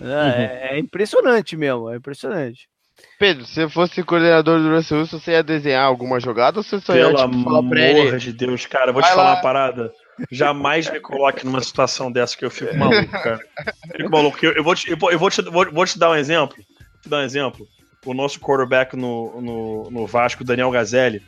É, 0.00 0.04
uhum. 0.04 0.76
é, 0.76 0.78
impressionante 0.78 1.56
mesmo, 1.56 1.90
é 1.90 1.96
impressionante. 1.96 2.70
Pedro, 3.18 3.44
se 3.44 3.68
fosse 3.68 4.02
coordenador 4.02 4.60
do 4.60 4.74
Russell 4.74 4.98
Wilson, 4.98 5.18
você 5.18 5.32
ia 5.32 5.42
desenhar 5.42 5.84
alguma 5.84 6.18
jogada 6.20 6.58
ou 6.58 6.62
você 6.62 6.80
só 6.80 6.92
Pelo 6.92 7.18
ia 7.18 7.26
tipo, 7.26 7.44
falar 7.44 7.68
pra 7.68 7.80
ele? 7.80 8.16
de 8.16 8.32
Deus, 8.32 8.66
cara, 8.66 8.92
vou 8.92 9.02
vai 9.02 9.10
te 9.10 9.14
falar 9.14 9.28
lá. 9.28 9.34
uma 9.36 9.42
parada. 9.42 9.92
Jamais 10.30 10.90
me 10.90 11.00
coloque 11.00 11.44
numa 11.44 11.60
situação 11.62 12.10
dessa 12.12 12.36
que 12.36 12.44
eu 12.44 12.50
fico 12.50 12.74
maluco, 12.76 13.10
cara. 13.10 13.40
Eu 13.88 13.96
fico 13.96 14.10
maluco. 14.10 14.38
Eu, 14.42 14.52
eu, 14.52 14.64
vou, 14.64 14.74
te, 14.74 14.90
eu, 14.90 14.96
vou, 15.18 15.30
te, 15.30 15.42
vou, 15.42 15.70
vou 15.70 15.86
te 15.86 15.98
dar 15.98 16.10
um 16.10 16.14
exemplo. 16.14 16.56
Te 17.02 17.08
dar 17.08 17.18
um 17.18 17.22
exemplo. 17.22 17.66
O 18.06 18.14
nosso 18.14 18.40
quarterback 18.40 18.96
no, 18.96 19.40
no, 19.40 19.90
no 19.90 20.06
Vasco, 20.06 20.42
Daniel 20.42 20.70
Gazelli, 20.70 21.22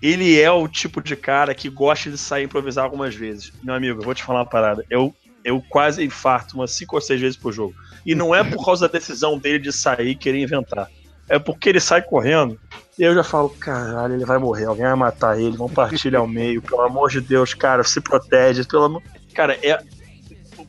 ele 0.00 0.40
é 0.40 0.50
o 0.50 0.66
tipo 0.66 1.02
de 1.02 1.16
cara 1.16 1.54
que 1.54 1.68
gosta 1.68 2.10
de 2.10 2.16
sair 2.16 2.44
improvisar 2.44 2.84
algumas 2.84 3.14
vezes. 3.14 3.52
Meu 3.62 3.74
amigo, 3.74 4.00
eu 4.00 4.04
vou 4.04 4.14
te 4.14 4.22
falar 4.22 4.40
uma 4.40 4.46
parada. 4.46 4.84
Eu, 4.88 5.14
eu 5.44 5.62
quase 5.68 6.02
infarto 6.02 6.56
umas 6.56 6.70
5 6.72 6.94
ou 6.94 7.00
6 7.00 7.20
vezes 7.20 7.36
por 7.36 7.52
jogo. 7.52 7.74
E 8.06 8.14
não 8.14 8.34
é 8.34 8.42
por 8.42 8.64
causa 8.64 8.88
da 8.88 8.92
decisão 8.92 9.38
dele 9.38 9.58
de 9.58 9.72
sair 9.72 10.08
e 10.08 10.14
querer 10.14 10.40
inventar. 10.40 10.88
É 11.28 11.38
porque 11.38 11.68
ele 11.68 11.80
sai 11.80 12.02
correndo 12.02 12.58
e 12.98 13.02
eu 13.02 13.14
já 13.14 13.24
falo, 13.24 13.48
caralho, 13.48 14.14
ele 14.14 14.24
vai 14.24 14.38
morrer, 14.38 14.66
alguém 14.66 14.84
vai 14.84 14.94
matar 14.94 15.40
ele, 15.40 15.56
vão 15.56 15.68
partilhar 15.68 16.20
ao 16.20 16.28
meio, 16.28 16.62
pelo 16.62 16.82
amor 16.82 17.10
de 17.10 17.20
Deus, 17.20 17.54
cara, 17.54 17.82
se 17.82 18.00
protege, 18.00 18.64
pelo 18.64 18.84
amor. 18.84 19.02
Cara, 19.34 19.58
é. 19.62 19.82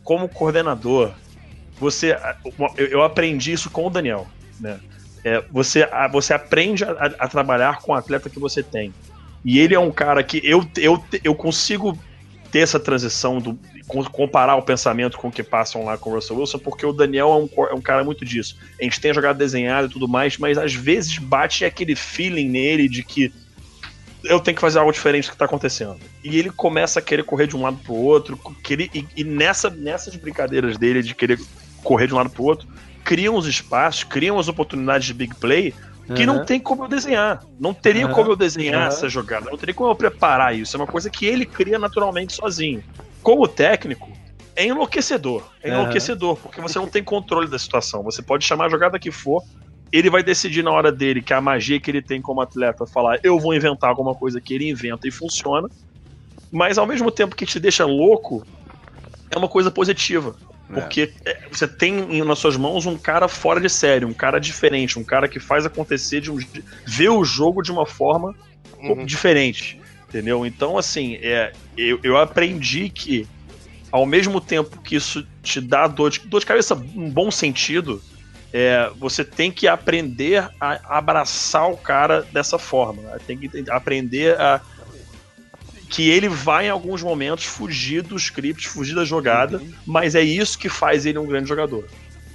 Como 0.03 0.29
coordenador, 0.29 1.11
você. 1.79 2.17
Eu 2.77 3.03
aprendi 3.03 3.51
isso 3.51 3.69
com 3.69 3.85
o 3.87 3.89
Daniel, 3.89 4.27
né? 4.59 4.79
É, 5.25 5.43
você, 5.51 5.89
você 6.11 6.35
aprende 6.35 6.83
a, 6.83 6.91
a, 7.17 7.27
trabalhar 7.27 7.79
com 7.79 7.93
o 7.93 7.95
atleta 7.95 8.29
que 8.29 8.39
você 8.39 8.61
tem. 8.61 8.93
E 9.43 9.59
ele 9.59 9.73
é 9.73 9.79
um 9.79 9.91
cara 9.91 10.23
que 10.23 10.39
eu, 10.43 10.63
eu, 10.77 11.03
eu 11.23 11.33
consigo 11.33 11.97
ter 12.51 12.59
essa 12.59 12.79
transição 12.79 13.39
do, 13.39 13.59
comparar 14.11 14.55
o 14.55 14.61
pensamento 14.61 15.17
com 15.17 15.29
o 15.29 15.31
que 15.31 15.41
passam 15.41 15.83
lá 15.83 15.97
com 15.97 16.11
o 16.11 16.13
Russell 16.13 16.37
Wilson, 16.37 16.59
porque 16.59 16.85
o 16.85 16.93
Daniel 16.93 17.29
é 17.29 17.35
um, 17.35 17.65
é 17.65 17.73
um 17.73 17.81
cara 17.81 18.03
muito 18.03 18.23
disso. 18.23 18.55
A 18.79 18.83
gente 18.83 19.01
tem 19.01 19.11
jogado 19.15 19.35
desenhado 19.35 19.87
e 19.87 19.89
tudo 19.89 20.07
mais, 20.07 20.37
mas 20.37 20.59
às 20.59 20.75
vezes 20.75 21.17
bate 21.17 21.65
aquele 21.65 21.95
feeling 21.95 22.47
nele 22.47 22.87
de 22.87 23.03
que 23.03 23.33
eu 24.23 24.39
tenho 24.39 24.53
que 24.53 24.61
fazer 24.61 24.77
algo 24.77 24.91
diferente 24.91 25.25
do 25.25 25.29
que 25.29 25.35
está 25.35 25.45
acontecendo. 25.45 25.97
E 26.23 26.37
ele 26.37 26.51
começa 26.51 26.99
a 26.99 27.01
querer 27.01 27.23
correr 27.23 27.47
de 27.47 27.55
um 27.55 27.63
lado 27.63 27.77
pro 27.77 27.95
outro, 27.95 28.37
querer, 28.63 28.91
e, 28.93 29.07
e 29.17 29.23
nessa, 29.23 29.71
nessas 29.71 30.15
brincadeiras 30.15 30.77
dele 30.77 31.01
de 31.01 31.15
querer 31.15 31.39
correr 31.83 32.05
de 32.05 32.13
um 32.13 32.17
lado 32.17 32.29
pro 32.29 32.43
outro, 32.43 32.67
criam 33.05 33.35
os 33.35 33.47
espaços, 33.47 34.03
criam 34.03 34.37
as 34.37 34.49
oportunidades 34.49 35.07
de 35.07 35.13
big 35.13 35.33
play 35.35 35.73
que 36.13 36.21
uhum. 36.21 36.35
não 36.35 36.45
tem 36.45 36.59
como 36.59 36.83
eu 36.83 36.87
desenhar. 36.87 37.41
Não 37.59 37.73
teria 37.73 38.05
uhum. 38.07 38.13
como 38.13 38.31
eu 38.31 38.35
desenhar 38.35 38.81
uhum. 38.81 38.87
essa 38.87 39.07
jogada, 39.07 39.49
não 39.49 39.57
teria 39.57 39.73
como 39.73 39.89
eu 39.89 39.95
preparar 39.95 40.53
isso. 40.53 40.75
É 40.75 40.79
uma 40.79 40.87
coisa 40.87 41.09
que 41.09 41.25
ele 41.25 41.45
cria 41.45 41.79
naturalmente 41.79 42.33
sozinho 42.33 42.83
como 43.25 43.47
técnico, 43.47 44.07
é 44.55 44.67
enlouquecedor. 44.67 45.43
É 45.63 45.69
enlouquecedor, 45.69 46.37
porque 46.37 46.61
você 46.61 46.77
não 46.77 46.87
tem 46.87 47.03
controle 47.03 47.47
da 47.47 47.57
situação. 47.57 48.03
Você 48.03 48.21
pode 48.21 48.45
chamar 48.45 48.67
a 48.67 48.69
jogada 48.69 48.99
que 48.99 49.09
for, 49.09 49.43
ele 49.91 50.11
vai 50.11 50.21
decidir 50.21 50.63
na 50.63 50.71
hora 50.71 50.91
dele 50.91 51.23
que 51.23 51.33
a 51.33 51.41
magia 51.41 51.79
que 51.79 51.89
ele 51.89 52.03
tem 52.03 52.21
como 52.21 52.39
atleta 52.39 52.85
falar, 52.85 53.19
eu 53.23 53.39
vou 53.39 53.55
inventar 53.55 53.89
alguma 53.89 54.13
coisa 54.13 54.39
que 54.39 54.53
ele 54.53 54.69
inventa 54.69 55.07
e 55.07 55.11
funciona. 55.11 55.67
Mas 56.51 56.77
ao 56.77 56.85
mesmo 56.85 57.09
tempo 57.09 57.35
que 57.35 57.47
te 57.47 57.59
deixa 57.59 57.83
louco, 57.83 58.45
é 59.31 59.37
uma 59.37 59.47
coisa 59.47 59.71
positiva. 59.71 60.35
É. 60.69 60.73
Porque 60.73 61.13
é. 61.25 61.41
você 61.51 61.67
tem 61.67 62.23
nas 62.23 62.39
suas 62.39 62.57
mãos 62.57 62.85
um 62.85 62.97
cara 62.97 63.27
fora 63.27 63.59
de 63.59 63.69
série, 63.69 64.05
um 64.05 64.13
cara 64.13 64.39
diferente, 64.39 64.97
um 64.97 65.03
cara 65.03 65.27
que 65.27 65.39
faz 65.39 65.65
acontecer 65.65 66.21
de 66.21 66.31
um. 66.31 66.37
vê 66.85 67.09
o 67.09 67.23
jogo 67.23 67.61
de 67.61 67.71
uma 67.71 67.85
forma 67.85 68.35
uhum. 68.79 69.05
diferente. 69.05 69.79
Entendeu? 70.07 70.45
Então, 70.45 70.77
assim, 70.77 71.15
é, 71.21 71.51
eu, 71.77 71.99
eu 72.01 72.17
aprendi 72.17 72.89
que, 72.89 73.27
ao 73.91 74.05
mesmo 74.05 74.39
tempo 74.39 74.81
que 74.81 74.95
isso 74.95 75.27
te 75.43 75.59
dá 75.59 75.87
dor 75.87 76.09
de, 76.09 76.19
dor 76.21 76.39
de 76.39 76.45
cabeça, 76.45 76.73
um 76.73 77.09
bom 77.09 77.29
sentido, 77.29 78.01
é, 78.53 78.89
você 78.97 79.25
tem 79.25 79.51
que 79.51 79.67
aprender 79.67 80.49
a 80.61 80.97
abraçar 80.97 81.69
o 81.69 81.75
cara 81.75 82.21
dessa 82.31 82.57
forma. 82.57 83.01
Né? 83.01 83.17
Tem 83.27 83.37
que 83.37 83.49
aprender 83.69 84.39
a. 84.39 84.61
Que 85.95 86.09
ele 86.09 86.27
vai, 86.27 86.67
em 86.67 86.69
alguns 86.69 87.01
momentos, 87.01 87.45
fugir 87.45 88.01
do 88.01 88.17
script, 88.17 88.67
fugir 88.67 88.95
da 88.95 89.05
jogada, 89.05 89.57
uhum. 89.59 89.73
mas 89.85 90.13
é 90.13 90.21
isso 90.21 90.59
que 90.59 90.67
faz 90.67 91.05
ele 91.05 91.17
um 91.17 91.25
grande 91.25 91.47
jogador. 91.47 91.85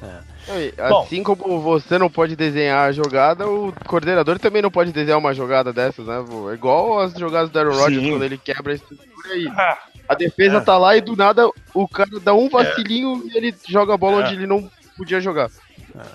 É. 0.02 0.72
Assim 0.78 1.22
Bom, 1.22 1.36
como 1.36 1.60
você 1.60 1.98
não 1.98 2.08
pode 2.08 2.34
desenhar 2.34 2.88
a 2.88 2.92
jogada, 2.92 3.46
o 3.46 3.72
coordenador 3.86 4.38
também 4.38 4.62
não 4.62 4.70
pode 4.70 4.92
desenhar 4.92 5.18
uma 5.18 5.34
jogada 5.34 5.72
dessas, 5.72 6.06
né? 6.06 6.24
É 6.50 6.54
igual 6.54 7.00
as 7.00 7.12
jogadas 7.12 7.50
do 7.50 7.58
Aaron 7.58 7.76
Rodgers 7.76 8.08
quando 8.08 8.24
ele 8.24 8.38
quebra 8.38 8.72
a 8.72 8.76
estrutura 8.76 9.28
aí. 9.30 9.46
Ah, 9.48 9.78
a 10.08 10.14
defesa 10.14 10.56
é. 10.56 10.60
tá 10.60 10.76
lá 10.78 10.96
e 10.96 11.00
do 11.00 11.14
nada 11.14 11.48
o 11.74 11.86
cara 11.86 12.18
dá 12.18 12.34
um 12.34 12.48
vacilinho 12.48 13.22
é. 13.26 13.28
e 13.28 13.36
ele 13.36 13.54
joga 13.68 13.94
a 13.94 13.96
bola 13.96 14.22
é. 14.22 14.24
onde 14.24 14.34
ele 14.34 14.46
não 14.46 14.68
podia 14.96 15.20
jogar. 15.20 15.50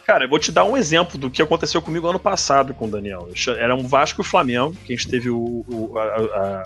Cara, 0.05 0.26
eu 0.26 0.30
vou 0.30 0.39
te 0.39 0.51
dar 0.51 0.63
um 0.63 0.76
exemplo 0.76 1.17
do 1.17 1.30
que 1.30 1.41
aconteceu 1.41 1.81
comigo 1.81 2.07
ano 2.07 2.19
passado 2.19 2.73
com 2.73 2.85
o 2.85 2.89
Daniel. 2.89 3.30
Era 3.57 3.76
um 3.76 3.88
Vasco 3.88 4.22
e 4.22 4.23
Flamengo, 4.23 4.76
que 4.85 4.93
a 4.93 4.95
gente 4.95 5.09
teve 5.09 5.30
o, 5.30 5.65
o 5.67 5.97
a, 5.97 6.03
a, 6.03 6.63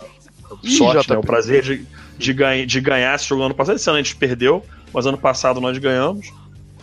sorte, 0.64 1.10
né, 1.10 1.18
o 1.18 1.22
prazer 1.22 1.64
de, 1.64 1.86
de, 2.18 2.34
ganha, 2.34 2.66
de 2.66 2.82
ganhar 2.82 3.16
esse 3.16 3.28
jogo 3.28 3.44
ano 3.44 3.54
passado. 3.54 3.76
Esse 3.76 3.90
ano 3.90 4.00
a 4.00 4.02
gente 4.02 4.16
perdeu, 4.16 4.64
mas 4.94 5.06
ano 5.06 5.18
passado 5.18 5.60
nós 5.62 5.78
ganhamos. 5.78 6.32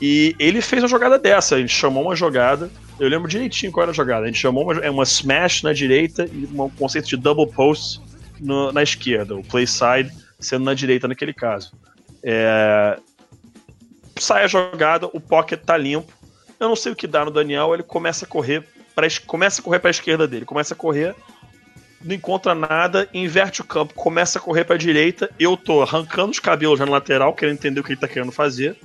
E 0.00 0.34
ele 0.38 0.60
fez 0.60 0.82
uma 0.82 0.88
jogada 0.88 1.18
dessa, 1.18 1.56
a 1.56 1.58
gente 1.58 1.72
chamou 1.72 2.04
uma 2.04 2.14
jogada, 2.14 2.70
eu 3.00 3.08
lembro 3.08 3.28
direitinho 3.28 3.72
qual 3.72 3.82
era 3.84 3.92
a 3.92 3.94
jogada, 3.94 4.24
a 4.24 4.26
gente 4.26 4.38
chamou 4.38 4.64
uma, 4.64 4.74
é 4.80 4.90
uma 4.90 5.04
smash 5.04 5.62
na 5.62 5.72
direita 5.72 6.26
e 6.26 6.46
um 6.52 6.68
conceito 6.68 7.08
de 7.08 7.16
double 7.16 7.50
post 7.50 8.00
no, 8.38 8.72
na 8.72 8.82
esquerda, 8.82 9.34
o 9.34 9.42
play 9.42 9.66
side 9.66 10.12
sendo 10.38 10.64
na 10.64 10.74
direita 10.74 11.08
naquele 11.08 11.32
caso. 11.32 11.72
É... 12.22 12.98
Sai 14.18 14.44
a 14.44 14.46
jogada, 14.46 15.06
o 15.06 15.20
pocket 15.20 15.60
tá 15.60 15.76
limpo, 15.76 16.12
eu 16.60 16.68
não 16.68 16.76
sei 16.76 16.92
o 16.92 16.96
que 16.96 17.06
dá 17.06 17.24
no 17.24 17.30
Daniel, 17.30 17.72
ele 17.72 17.82
começa 17.82 18.26
a 18.26 18.28
correr 18.28 18.64
para 18.94 19.06
começa 19.26 19.60
a 19.60 19.64
correr 19.64 19.78
para 19.78 19.90
a 19.90 19.92
esquerda 19.92 20.26
dele, 20.26 20.46
começa 20.46 20.72
a 20.72 20.76
correr, 20.76 21.14
não 22.06 22.14
encontra 22.14 22.54
nada, 22.54 23.08
inverte 23.12 23.60
o 23.60 23.64
campo, 23.64 23.94
começa 23.94 24.38
a 24.38 24.42
correr 24.42 24.64
para 24.64 24.76
a 24.76 24.78
direita, 24.78 25.30
eu 25.38 25.56
tô 25.56 25.82
arrancando 25.82 26.30
os 26.30 26.38
cabelos 26.38 26.78
já 26.78 26.86
na 26.86 26.92
lateral, 26.92 27.34
querendo 27.34 27.56
entender 27.56 27.80
o 27.80 27.84
que 27.84 27.92
ele 27.92 28.00
tá 28.00 28.08
querendo 28.08 28.32
fazer 28.32 28.76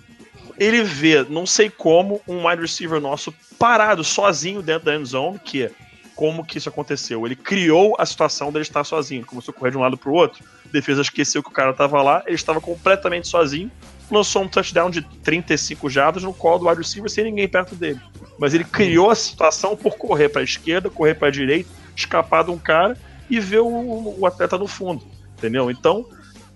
ele 0.61 0.83
vê, 0.83 1.23
não 1.27 1.43
sei 1.43 1.71
como, 1.71 2.21
um 2.27 2.47
wide 2.47 2.61
receiver 2.61 3.01
nosso 3.01 3.33
parado 3.57 4.03
sozinho 4.03 4.61
dentro 4.61 4.85
da 4.85 4.95
end 4.95 5.09
zone, 5.09 5.39
que 5.39 5.71
como 6.15 6.45
que 6.45 6.59
isso 6.59 6.69
aconteceu. 6.69 7.25
Ele 7.25 7.35
criou 7.35 7.95
a 7.97 8.05
situação 8.05 8.51
dele 8.51 8.61
estar 8.61 8.83
sozinho, 8.83 9.25
começou 9.25 9.51
a 9.51 9.57
correr 9.57 9.71
de 9.71 9.77
um 9.77 9.81
lado 9.81 9.97
para 9.97 10.11
o 10.11 10.13
outro, 10.13 10.43
a 10.63 10.71
defesa 10.71 11.01
esqueceu 11.01 11.41
que 11.41 11.49
o 11.49 11.51
cara 11.51 11.71
estava 11.71 12.03
lá, 12.03 12.21
ele 12.27 12.35
estava 12.35 12.61
completamente 12.61 13.27
sozinho, 13.27 13.71
lançou 14.11 14.43
um 14.43 14.47
touchdown 14.47 14.91
de 14.91 15.01
35 15.01 15.89
jardas 15.89 16.21
no 16.21 16.31
colo 16.31 16.59
do 16.59 16.67
wide 16.67 16.81
receiver 16.81 17.09
sem 17.09 17.23
ninguém 17.23 17.47
perto 17.47 17.73
dele. 17.73 17.99
Mas 18.37 18.53
ele 18.53 18.63
criou 18.63 19.09
a 19.09 19.15
situação 19.15 19.75
por 19.75 19.97
correr 19.97 20.29
para 20.29 20.41
a 20.41 20.43
esquerda, 20.43 20.91
correr 20.91 21.15
para 21.15 21.29
a 21.29 21.31
direita, 21.31 21.71
escapar 21.95 22.43
de 22.43 22.51
um 22.51 22.59
cara 22.59 22.95
e 23.31 23.39
ver 23.39 23.61
o, 23.61 24.19
o, 24.19 24.25
atleta 24.25 24.57
no 24.57 24.67
fundo, 24.67 25.01
entendeu? 25.37 25.71
Então 25.71 26.05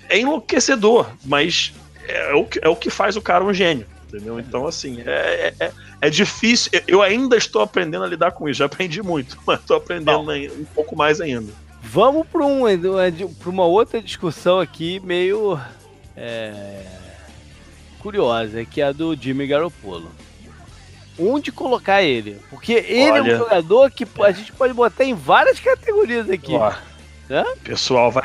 é 0.10 0.20
enlouquecedor, 0.20 1.08
mas 1.24 1.74
é 2.08 2.34
o, 2.34 2.44
que, 2.44 2.60
é 2.62 2.68
o 2.68 2.76
que 2.76 2.90
faz 2.90 3.16
o 3.16 3.22
cara 3.22 3.44
um 3.44 3.54
gênio, 3.54 3.88
entendeu? 4.08 4.40
Então, 4.40 4.68
assim, 4.68 5.02
é, 5.06 5.54
é, 5.58 5.72
é 6.02 6.10
difícil. 6.10 6.72
Eu 6.86 7.02
ainda 7.02 7.38
estou 7.38 7.62
aprendendo 7.62 8.04
a 8.04 8.08
lidar 8.08 8.34
com 8.34 8.50
isso, 8.50 8.60
já 8.60 8.66
aprendi 8.66 9.02
muito, 9.02 9.40
mas 9.48 9.62
estou 9.62 9.78
aprendendo 9.78 10.26
Bom, 10.26 10.32
um 10.32 10.66
pouco 10.76 10.96
mais 10.96 11.22
ainda. 11.22 11.52
Vamos 11.82 12.28
para 12.28 12.46
um, 12.46 12.64
uma 13.46 13.66
outra 13.66 14.02
discussão 14.02 14.60
aqui, 14.60 15.00
meio 15.00 15.58
é, 16.18 16.84
curiosa, 18.00 18.66
que 18.66 18.82
é 18.82 18.86
a 18.86 18.92
do 18.92 19.16
Jimmy 19.16 19.48
Garoppolo. 19.48 20.12
Onde 21.18 21.52
colocar 21.52 22.02
ele? 22.02 22.40
Porque 22.50 22.74
ele 22.74 23.12
Olha, 23.12 23.32
é 23.32 23.36
um 23.36 23.38
jogador 23.40 23.92
que 23.92 24.06
a 24.22 24.32
gente 24.32 24.52
pode 24.52 24.74
botar 24.74 25.06
em 25.06 25.14
várias 25.14 25.60
categorias 25.60 26.30
aqui. 26.30 26.54
Ó, 26.54 26.74
Pessoal, 27.64 28.12
vai, 28.12 28.24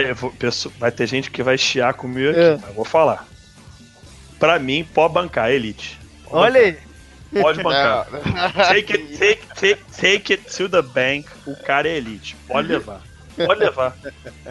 vai 0.79 0.93
ter 0.93 1.07
gente 1.07 1.31
que 1.31 1.43
vai 1.43 1.57
chiar 1.57 1.95
comigo 1.95 2.31
aqui, 2.31 2.41
é. 2.41 2.59
mas 2.59 2.75
vou 2.75 2.85
falar. 2.85 3.27
Pra 4.39 4.59
mim, 4.59 4.87
pode 4.95 5.15
bancar, 5.15 5.51
Elite. 5.51 5.99
Pode 6.25 6.37
Olha 6.37 6.61
aí. 6.61 6.79
Pode 7.41 7.62
bancar. 7.62 8.07
take, 8.69 8.93
it, 8.93 9.19
take, 9.19 9.47
take, 9.55 9.83
take 9.93 10.33
it 10.33 10.57
to 10.57 10.69
the 10.69 10.83
bank. 10.83 11.29
O 11.47 11.57
cara 11.57 11.89
é 11.89 11.97
Elite. 11.97 12.37
Pode 12.47 12.69
levar. 12.69 13.01
Pode 13.37 13.61
levar. 13.61 13.97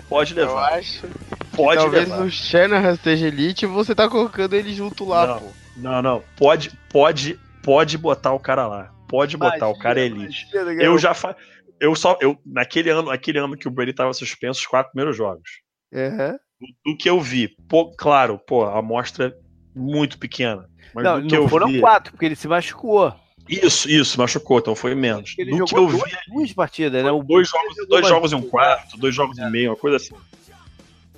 Pode 0.08 0.34
levar. 0.34 0.52
Eu 0.52 0.78
acho. 0.78 1.08
Pode 1.56 1.82
talvez 1.82 2.08
levar. 2.08 2.24
o 2.24 2.32
Shanahan 2.32 2.96
seja 3.04 3.28
Elite 3.28 3.66
e 3.66 3.68
você 3.68 3.94
tá 3.94 4.10
colocando 4.10 4.56
ele 4.56 4.74
junto 4.74 5.06
lá, 5.06 5.28
não, 5.28 5.40
pô. 5.40 5.48
Não, 5.76 6.02
não. 6.02 6.24
Pode, 6.38 6.72
pode, 6.90 7.40
pode 7.64 7.98
botar 7.98 8.34
o 8.34 8.40
cara 8.40 8.68
lá. 8.68 8.94
Pode 9.08 9.38
botar, 9.38 9.58
imagina, 9.58 9.78
o 9.78 9.80
cara 9.80 10.00
é 10.00 10.06
Elite. 10.06 10.48
Imagina, 10.54 10.84
eu 10.84 10.98
já 10.98 11.14
fa... 11.14 11.36
eu 11.80 11.96
só 11.96 12.18
eu 12.22 12.38
naquele 12.46 12.90
ano, 12.90 13.10
aquele 13.10 13.40
ano 13.40 13.58
que 13.58 13.68
o 13.68 13.72
Brady 13.72 13.94
tava 13.94 14.14
suspenso 14.14 14.60
os 14.60 14.68
quatro 14.68 14.92
primeiros 14.92 15.18
jogos. 15.18 15.62
Uhum. 15.92 16.38
Do, 16.60 16.92
do 16.92 16.98
que 16.98 17.10
eu 17.10 17.20
vi, 17.20 17.56
pô, 17.68 17.92
claro, 17.96 18.38
pô, 18.38 18.66
a 18.66 18.78
amostra 18.78 19.36
muito 19.76 20.20
pequena. 20.20 20.70
Mas 20.94 21.04
não, 21.04 21.20
não 21.20 21.48
foram 21.48 21.68
vi... 21.68 21.80
quatro, 21.80 22.12
porque 22.12 22.26
ele 22.26 22.36
se 22.36 22.48
machucou. 22.48 23.14
Isso, 23.48 23.90
isso, 23.90 24.20
machucou, 24.20 24.60
então 24.60 24.76
foi 24.76 24.94
menos. 24.94 25.34
Ele 25.38 25.58
do 25.58 25.66
que 25.66 25.76
eu 25.76 25.88
vi, 25.88 26.00
duas 26.28 26.54
partidas, 26.54 27.04
né? 27.04 27.10
Dois 27.26 27.50
jogos, 27.50 27.88
dois 27.88 28.08
jogos 28.08 28.32
e 28.32 28.36
um 28.36 28.44
quarto, 28.44 28.96
dois 28.98 29.16
jogos 29.16 29.40
é. 29.40 29.48
e 29.48 29.50
meio, 29.50 29.72
uma 29.72 29.76
coisa 29.76 29.98
assim. 29.98 30.14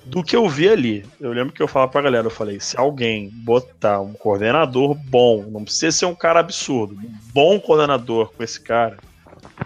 Do 0.04 0.22
que 0.22 0.34
eu 0.34 0.48
vi 0.48 0.68
ali, 0.68 1.06
eu 1.20 1.32
lembro 1.32 1.52
que 1.52 1.62
eu 1.62 1.68
falava 1.68 1.92
pra 1.92 2.02
galera, 2.02 2.26
eu 2.26 2.30
falei, 2.30 2.58
se 2.58 2.76
alguém 2.76 3.30
botar 3.30 4.00
um 4.00 4.12
coordenador 4.12 4.94
bom, 4.94 5.44
não 5.48 5.64
precisa 5.64 5.96
ser 5.96 6.06
um 6.06 6.14
cara 6.14 6.40
absurdo, 6.40 6.94
um 6.94 7.18
bom 7.32 7.60
coordenador 7.60 8.32
com 8.32 8.42
esse 8.42 8.60
cara, 8.60 8.98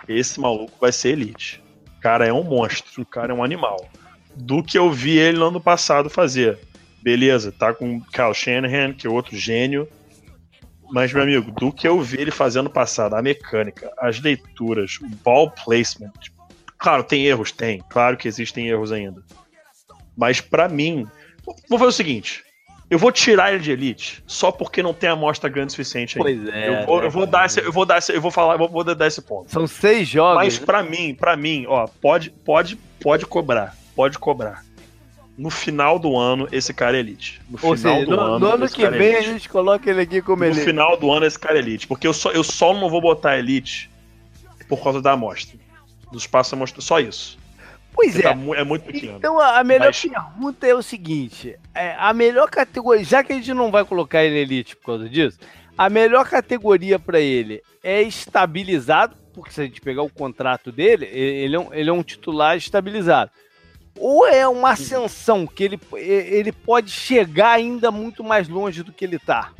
esse 0.06 0.38
maluco 0.38 0.72
vai 0.80 0.92
ser 0.92 1.10
elite. 1.10 1.62
O 1.98 2.00
cara 2.00 2.26
é 2.26 2.32
um 2.32 2.44
monstro, 2.44 3.02
o 3.02 3.06
cara 3.06 3.32
é 3.32 3.34
um 3.34 3.42
animal. 3.42 3.88
Do 4.34 4.62
que 4.62 4.78
eu 4.78 4.90
vi 4.92 5.18
ele 5.18 5.38
no 5.38 5.46
ano 5.46 5.60
passado 5.60 6.10
fazer. 6.10 6.58
Beleza, 7.02 7.50
tá 7.50 7.72
com 7.72 8.00
Kyle 8.00 8.34
Shanahan, 8.34 8.92
que 8.92 9.06
é 9.06 9.10
outro 9.10 9.36
gênio. 9.36 9.88
Mas, 10.90 11.12
meu 11.12 11.22
amigo, 11.22 11.50
do 11.50 11.72
que 11.72 11.88
eu 11.88 12.00
vi 12.00 12.20
ele 12.20 12.30
fazendo 12.30 12.70
passado, 12.70 13.14
a 13.14 13.22
mecânica, 13.22 13.90
as 13.98 14.20
leituras, 14.20 14.98
o 15.00 15.08
ball 15.24 15.50
placement. 15.50 16.12
Claro, 16.78 17.02
tem 17.02 17.24
erros, 17.24 17.50
tem. 17.50 17.82
Claro 17.88 18.16
que 18.16 18.28
existem 18.28 18.68
erros 18.68 18.92
ainda. 18.92 19.22
Mas 20.16 20.40
para 20.40 20.68
mim, 20.68 21.06
vou 21.68 21.78
fazer 21.78 21.90
o 21.90 21.92
seguinte: 21.92 22.44
eu 22.88 22.98
vou 22.98 23.10
tirar 23.10 23.52
ele 23.52 23.62
de 23.62 23.72
elite 23.72 24.22
só 24.26 24.50
porque 24.52 24.82
não 24.82 24.94
tem 24.94 25.10
amostra 25.10 25.50
grande 25.50 25.68
o 25.68 25.70
suficiente 25.72 26.18
ainda. 26.18 26.42
Pois 26.44 26.54
é. 26.54 26.68
Eu 26.68 26.86
vou, 26.86 27.02
eu 27.02 27.10
vou 27.10 27.26
dar 27.26 27.46
esse, 27.46 27.60
eu 27.60 27.72
vou 27.72 27.84
dar 27.84 27.98
esse, 27.98 28.14
eu 28.14 28.20
vou 28.20 28.30
falar, 28.30 28.58
eu 28.60 28.68
vou, 28.68 28.84
dar 28.84 29.06
esse 29.06 29.22
ponto. 29.22 29.50
São 29.50 29.66
seis 29.66 30.08
jogos. 30.08 30.36
Mas 30.36 30.58
para 30.58 30.82
mim, 30.82 31.14
para 31.14 31.36
mim, 31.36 31.64
ó, 31.68 31.86
pode, 32.00 32.30
pode, 32.30 32.76
pode 33.00 33.26
cobrar, 33.26 33.76
pode 33.94 34.18
cobrar 34.18 34.64
no 35.36 35.50
final 35.50 35.98
do 35.98 36.16
ano 36.16 36.48
esse 36.50 36.72
cara 36.72 36.96
é 36.96 37.00
elite. 37.00 37.40
No 37.48 37.58
Ou 37.62 37.76
final 37.76 37.94
seja, 37.94 38.06
do 38.06 38.16
no, 38.16 38.22
ano, 38.22 38.38
no 38.38 38.46
ano 38.54 38.68
que 38.68 38.84
é 38.84 38.90
vem 38.90 39.14
é 39.14 39.18
a 39.18 39.22
gente 39.22 39.48
coloca 39.48 39.90
ele 39.90 40.00
aqui 40.00 40.22
como 40.22 40.38
no 40.38 40.46
elite. 40.46 40.60
No 40.60 40.64
final 40.64 40.96
do 40.96 41.12
ano 41.12 41.26
esse 41.26 41.38
cara 41.38 41.56
é 41.56 41.58
elite, 41.58 41.86
porque 41.86 42.06
eu 42.06 42.14
só, 42.14 42.30
eu 42.30 42.42
só 42.42 42.72
não 42.72 42.88
vou 42.88 43.00
botar 43.00 43.38
elite 43.38 43.90
por 44.68 44.82
causa 44.82 45.02
da 45.02 45.12
amostra. 45.12 45.58
Do 46.10 46.18
espaço 46.18 46.54
amostra, 46.54 46.80
só 46.80 47.00
isso. 47.00 47.38
Pois 47.96 48.16
é. 48.16 48.22
Tá, 48.22 48.30
é 48.54 48.62
muito 48.62 48.84
pequeno. 48.84 49.16
Então 49.16 49.40
a 49.40 49.64
melhor 49.64 49.86
Mas... 49.86 50.00
pergunta 50.00 50.66
é 50.66 50.74
o 50.74 50.82
seguinte: 50.82 51.58
é, 51.74 51.96
a 51.98 52.12
melhor 52.12 52.48
categoria, 52.48 53.02
já 53.02 53.24
que 53.24 53.32
a 53.32 53.36
gente 53.36 53.52
não 53.54 53.70
vai 53.70 53.84
colocar 53.84 54.22
ele 54.22 54.38
elite 54.38 54.76
por 54.76 54.84
causa 54.84 55.08
disso, 55.08 55.38
a 55.76 55.88
melhor 55.88 56.28
categoria 56.28 56.98
para 56.98 57.18
ele 57.18 57.62
é 57.82 58.02
estabilizado, 58.02 59.16
porque 59.32 59.50
se 59.50 59.62
a 59.62 59.64
gente 59.64 59.80
pegar 59.80 60.02
o 60.02 60.10
contrato 60.10 60.70
dele, 60.70 61.06
ele 61.06 61.56
é 61.56 61.58
um, 61.58 61.74
ele 61.74 61.90
é 61.90 61.92
um 61.92 62.02
titular 62.02 62.56
estabilizado 62.56 63.30
ou 63.98 64.26
é 64.26 64.46
uma 64.46 64.72
ascensão 64.72 65.46
que 65.46 65.64
ele, 65.64 65.80
ele 65.94 66.52
pode 66.52 66.90
chegar 66.90 67.52
ainda 67.52 67.90
muito 67.90 68.22
mais 68.22 68.48
longe 68.48 68.82
do 68.82 68.92
que 68.92 69.04
ele 69.04 69.18
tá? 69.18 69.52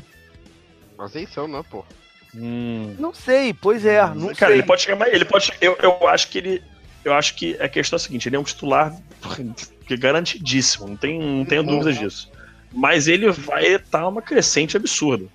Ascensão, 0.98 1.48
não, 1.48 1.64
pô. 1.64 1.84
Hum. 2.34 2.94
Não 2.98 3.14
sei, 3.14 3.54
pois 3.54 3.84
é. 3.86 4.02
Não 4.14 4.34
Cara, 4.34 4.52
sei. 4.52 4.60
ele 4.60 4.62
pode 4.62 4.82
chegar 4.82 4.96
mais. 4.96 5.12
Ele 5.12 5.24
pode. 5.24 5.52
Eu, 5.60 5.76
eu 5.80 6.08
acho 6.08 6.28
que 6.28 6.38
ele. 6.38 6.62
Eu 7.07 7.15
acho 7.15 7.37
que 7.37 7.57
a 7.61 7.69
questão 7.69 7.97
é 7.97 7.99
a 7.99 8.01
seguinte: 8.01 8.28
ele 8.28 8.35
é 8.35 8.39
um 8.39 8.43
titular 8.43 8.93
garantidíssimo, 9.99 10.89
não, 10.89 10.97
tem, 10.97 11.20
não 11.20 11.45
tenho 11.45 11.62
uhum. 11.62 11.69
dúvidas 11.69 11.97
disso. 11.97 12.31
Mas 12.73 13.07
ele 13.07 13.31
vai 13.31 13.65
estar 13.74 14.09
uma 14.09 14.20
crescente 14.20 14.77
absurda. 14.77 15.27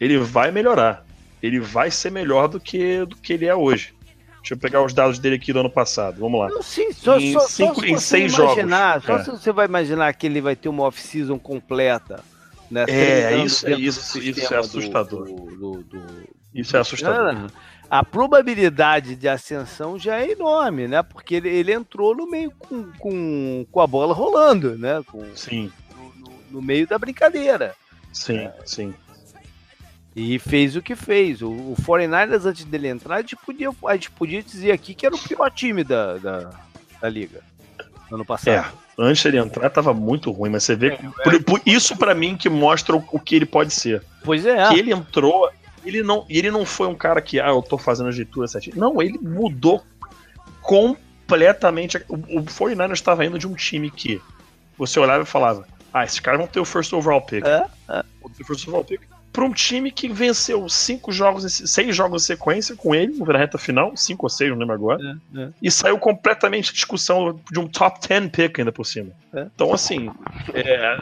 Ele 0.00 0.18
vai 0.18 0.52
melhorar. 0.52 1.04
Ele 1.42 1.58
vai 1.58 1.90
ser 1.90 2.12
melhor 2.12 2.46
do 2.46 2.60
que, 2.60 3.04
do 3.04 3.16
que 3.16 3.32
ele 3.32 3.44
é 3.44 3.54
hoje. 3.54 3.92
Deixa 4.36 4.54
eu 4.54 4.58
pegar 4.58 4.84
os 4.84 4.94
dados 4.94 5.18
dele 5.18 5.34
aqui 5.34 5.52
do 5.52 5.58
ano 5.58 5.68
passado. 5.68 6.20
Vamos 6.20 6.38
lá. 6.38 6.48
Não, 6.48 6.62
sim, 6.62 6.92
só, 6.92 7.18
em, 7.18 7.32
só, 7.32 7.40
cinco, 7.40 7.80
só 7.80 7.86
em 7.86 7.98
seis 7.98 8.32
imaginar, 8.34 9.00
jogos. 9.00 9.06
Só 9.06 9.32
é. 9.32 9.36
se 9.36 9.42
você 9.42 9.52
vai 9.52 9.66
imaginar 9.66 10.12
que 10.14 10.26
ele 10.26 10.40
vai 10.40 10.54
ter 10.54 10.68
uma 10.68 10.84
off-season 10.84 11.38
completa. 11.40 12.22
Né, 12.70 12.84
é, 12.88 13.36
isso, 13.38 13.66
é 13.66 13.72
isso, 13.72 14.18
isso 14.20 14.54
é 14.54 14.58
assustador. 14.58 15.24
Do, 15.24 15.34
do, 15.34 15.82
do, 15.82 16.06
isso 16.54 16.76
é 16.76 16.80
assustador. 16.80 17.50
A 17.88 18.04
probabilidade 18.04 19.14
de 19.14 19.28
ascensão 19.28 19.98
já 19.98 20.20
é 20.20 20.32
enorme, 20.32 20.88
né? 20.88 21.02
Porque 21.02 21.36
ele, 21.36 21.48
ele 21.48 21.72
entrou 21.72 22.16
no 22.16 22.28
meio 22.28 22.50
com, 22.50 22.90
com, 22.98 23.66
com 23.70 23.80
a 23.80 23.86
bola 23.86 24.12
rolando, 24.12 24.76
né? 24.76 25.02
Com, 25.06 25.24
sim. 25.36 25.72
No, 25.94 26.32
no, 26.50 26.62
meio 26.62 26.86
da 26.86 26.98
brincadeira. 26.98 27.74
Sim, 28.12 28.38
é. 28.38 28.54
sim. 28.64 28.94
E 30.16 30.38
fez 30.38 30.74
o 30.74 30.82
que 30.82 30.96
fez. 30.96 31.42
O, 31.42 31.50
o 31.50 31.76
49ers, 31.80 32.44
antes 32.44 32.64
dele 32.64 32.88
entrar, 32.88 33.16
a 33.16 33.20
gente, 33.20 33.36
podia, 33.36 33.70
a 33.86 33.94
gente 33.94 34.10
podia 34.10 34.42
dizer 34.42 34.72
aqui 34.72 34.94
que 34.94 35.06
era 35.06 35.14
o 35.14 35.18
pior 35.18 35.50
time 35.50 35.84
da, 35.84 36.16
da, 36.18 36.50
da 37.00 37.08
liga. 37.08 37.40
Ano 38.10 38.24
passado. 38.24 38.50
É, 38.50 38.64
antes 38.98 39.22
dele 39.22 39.38
entrar 39.38 39.68
tava 39.70 39.92
muito 39.92 40.30
ruim, 40.30 40.50
mas 40.50 40.64
você 40.64 40.74
vê. 40.74 40.88
É, 40.88 40.98
por, 41.22 41.34
é. 41.34 41.38
por, 41.38 41.62
isso 41.66 41.96
para 41.96 42.14
mim 42.14 42.36
que 42.36 42.48
mostra 42.48 42.96
o, 42.96 43.04
o, 43.12 43.20
que 43.20 43.36
ele 43.36 43.46
pode 43.46 43.72
ser. 43.72 44.02
Pois 44.24 44.46
é. 44.46 44.68
Que 44.68 44.78
ele 44.78 44.92
entrou, 44.92 45.50
ele 45.86 46.02
não, 46.02 46.26
ele 46.28 46.50
não 46.50 46.66
foi 46.66 46.86
um 46.86 46.94
cara 46.94 47.20
que, 47.22 47.40
ah, 47.40 47.48
eu 47.48 47.62
tô 47.62 47.78
fazendo 47.78 48.08
as 48.08 48.16
leituras 48.16 48.52
certinho. 48.52 48.76
Não, 48.76 49.00
ele 49.00 49.18
mudou 49.18 49.82
completamente. 50.60 51.96
O, 52.08 52.14
o 52.14 52.44
49ers 52.44 52.92
estava 52.92 53.24
indo 53.24 53.38
de 53.38 53.46
um 53.46 53.54
time 53.54 53.90
que 53.90 54.20
você 54.76 54.98
olhava 54.98 55.22
e 55.22 55.26
falava: 55.26 55.66
Ah, 55.92 56.04
esses 56.04 56.20
caras 56.20 56.40
vão 56.40 56.48
ter 56.48 56.60
o 56.60 56.64
first 56.64 56.92
overall 56.92 57.22
pick. 57.22 57.44
É, 57.44 57.66
é. 57.88 58.04
Vão 58.20 58.30
ter 58.30 58.42
o 58.42 58.46
first 58.46 58.66
overall 58.66 58.84
pick 58.84 59.00
para 59.36 59.44
um 59.44 59.52
time 59.52 59.90
que 59.90 60.08
venceu 60.08 60.66
cinco 60.66 61.12
jogos, 61.12 61.44
seis 61.66 61.94
jogos 61.94 62.22
em 62.22 62.26
sequência 62.26 62.74
com 62.74 62.94
ele 62.94 63.18
na 63.18 63.36
reta 63.36 63.58
final, 63.58 63.94
cinco 63.94 64.24
ou 64.24 64.30
seis, 64.30 64.48
não 64.50 64.56
lembro 64.56 64.74
agora, 64.74 65.18
é, 65.34 65.42
é. 65.42 65.48
e 65.60 65.70
saiu 65.70 65.98
completamente 65.98 66.72
discussão 66.72 67.38
de 67.52 67.60
um 67.60 67.68
top 67.68 68.00
10 68.08 68.30
pick 68.30 68.58
ainda 68.58 68.72
por 68.72 68.86
cima. 68.86 69.12
É. 69.34 69.46
Então, 69.54 69.74
assim, 69.74 70.10
é... 70.54 70.98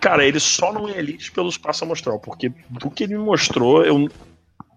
cara, 0.00 0.24
ele 0.24 0.40
só 0.40 0.72
não 0.72 0.88
é 0.88 0.98
elite 0.98 1.30
pelo 1.30 1.48
espaço 1.48 1.84
amostral, 1.84 2.18
porque 2.18 2.52
do 2.68 2.90
que 2.90 3.04
ele 3.04 3.16
me 3.16 3.24
mostrou, 3.24 3.84
eu, 3.84 4.08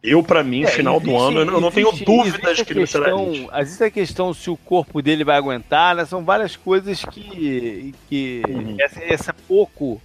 eu 0.03 0.21
para 0.21 0.43
mim, 0.43 0.63
é, 0.63 0.67
final 0.67 0.97
existe, 0.97 1.11
do 1.11 1.17
ano, 1.17 1.39
eu 1.39 1.61
não 1.61 1.71
tenho 1.71 1.91
dúvidas 1.91 2.61
que 2.61 2.73
ele 2.73 2.85
será 2.85 3.09
elite. 3.09 3.49
Existe 3.59 3.83
a 3.83 3.91
questão 3.91 4.33
se 4.33 4.49
o 4.49 4.57
corpo 4.57 5.01
dele 5.01 5.23
vai 5.23 5.37
aguentar, 5.37 5.95
né? 5.95 6.05
São 6.05 6.23
várias 6.23 6.55
coisas 6.55 7.03
que, 7.05 7.95
que 8.09 8.41
uhum. 8.47 8.75
essa, 8.79 9.03
essa 9.03 9.33
pouco 9.47 10.01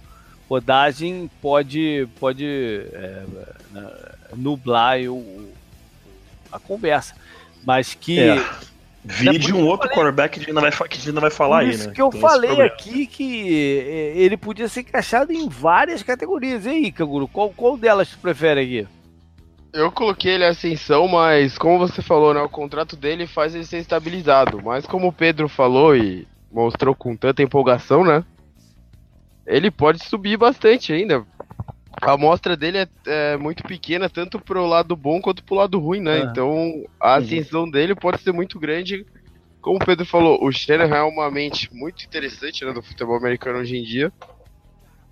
rodagem 0.49 1.29
pode, 1.41 2.07
pode 2.19 2.45
é, 2.45 3.23
né, 3.71 3.91
nublar 4.35 4.99
o, 5.07 5.49
a 6.51 6.59
conversa. 6.59 7.15
Mas 7.63 7.93
que. 7.93 8.19
É. 8.19 8.68
Vídeo 9.09 9.57
um 9.57 9.65
outro 9.65 9.89
falei, 9.89 9.95
quarterback 9.95 10.33
que 10.33 10.39
a 10.39 10.41
gente 10.41 10.49
ainda 10.49 10.61
vai, 10.61 10.71
que 10.71 10.95
a 10.95 10.97
gente 10.97 11.09
ainda 11.09 11.21
vai 11.21 11.31
falar 11.31 11.59
aí, 11.61 11.75
né? 11.75 11.91
que 11.91 12.01
eu 12.01 12.09
Tem 12.11 12.21
falei 12.21 12.61
aqui 12.61 13.07
que 13.07 13.83
é, 13.87 14.17
ele 14.17 14.37
podia 14.37 14.67
ser 14.67 14.81
encaixado 14.81 15.33
em 15.33 15.49
várias 15.49 16.03
categorias. 16.03 16.65
E 16.65 16.69
aí, 16.69 16.91
Canguru, 16.91 17.27
qual, 17.27 17.49
qual 17.49 17.75
delas 17.75 18.09
tu 18.09 18.19
prefere 18.19 18.61
aqui? 18.61 18.87
Eu 19.73 19.91
coloquei 19.91 20.33
ele 20.33 20.45
ascensão, 20.45 21.07
mas 21.07 21.57
como 21.57 21.79
você 21.79 22.03
falou, 22.03 22.35
né? 22.35 22.41
O 22.41 22.49
contrato 22.49 22.95
dele 22.95 23.25
faz 23.25 23.55
ele 23.55 23.65
ser 23.65 23.79
estabilizado. 23.79 24.61
Mas 24.63 24.85
como 24.85 25.07
o 25.07 25.13
Pedro 25.13 25.49
falou 25.49 25.95
e 25.95 26.27
mostrou 26.51 26.93
com 26.93 27.15
tanta 27.15 27.41
empolgação, 27.41 28.03
né? 28.03 28.23
Ele 29.45 29.71
pode 29.71 30.03
subir 30.03 30.37
bastante 30.37 30.93
ainda. 30.93 31.25
A 32.01 32.11
amostra 32.13 32.55
dele 32.55 32.79
é, 32.79 32.87
é 33.05 33.37
muito 33.37 33.63
pequena, 33.63 34.09
tanto 34.09 34.39
pro 34.39 34.65
lado 34.65 34.95
bom 34.95 35.21
quanto 35.21 35.43
pro 35.43 35.55
lado 35.55 35.79
ruim, 35.79 35.99
né? 35.99 36.21
Ah. 36.21 36.29
Então 36.31 36.85
a 36.99 37.15
ascensão 37.15 37.69
dele 37.69 37.93
pode 37.95 38.21
ser 38.21 38.31
muito 38.31 38.59
grande. 38.59 39.05
Como 39.61 39.77
o 39.77 39.85
Pedro 39.85 40.05
falou, 40.05 40.39
o 40.41 40.51
Shanahan 40.51 40.97
é 40.97 41.03
uma 41.03 41.29
mente 41.29 41.69
muito 41.73 42.05
interessante 42.05 42.63
né, 42.63 42.71
do 42.71 42.81
futebol 42.81 43.17
americano 43.17 43.59
hoje 43.59 43.77
em 43.77 43.83
dia. 43.83 44.11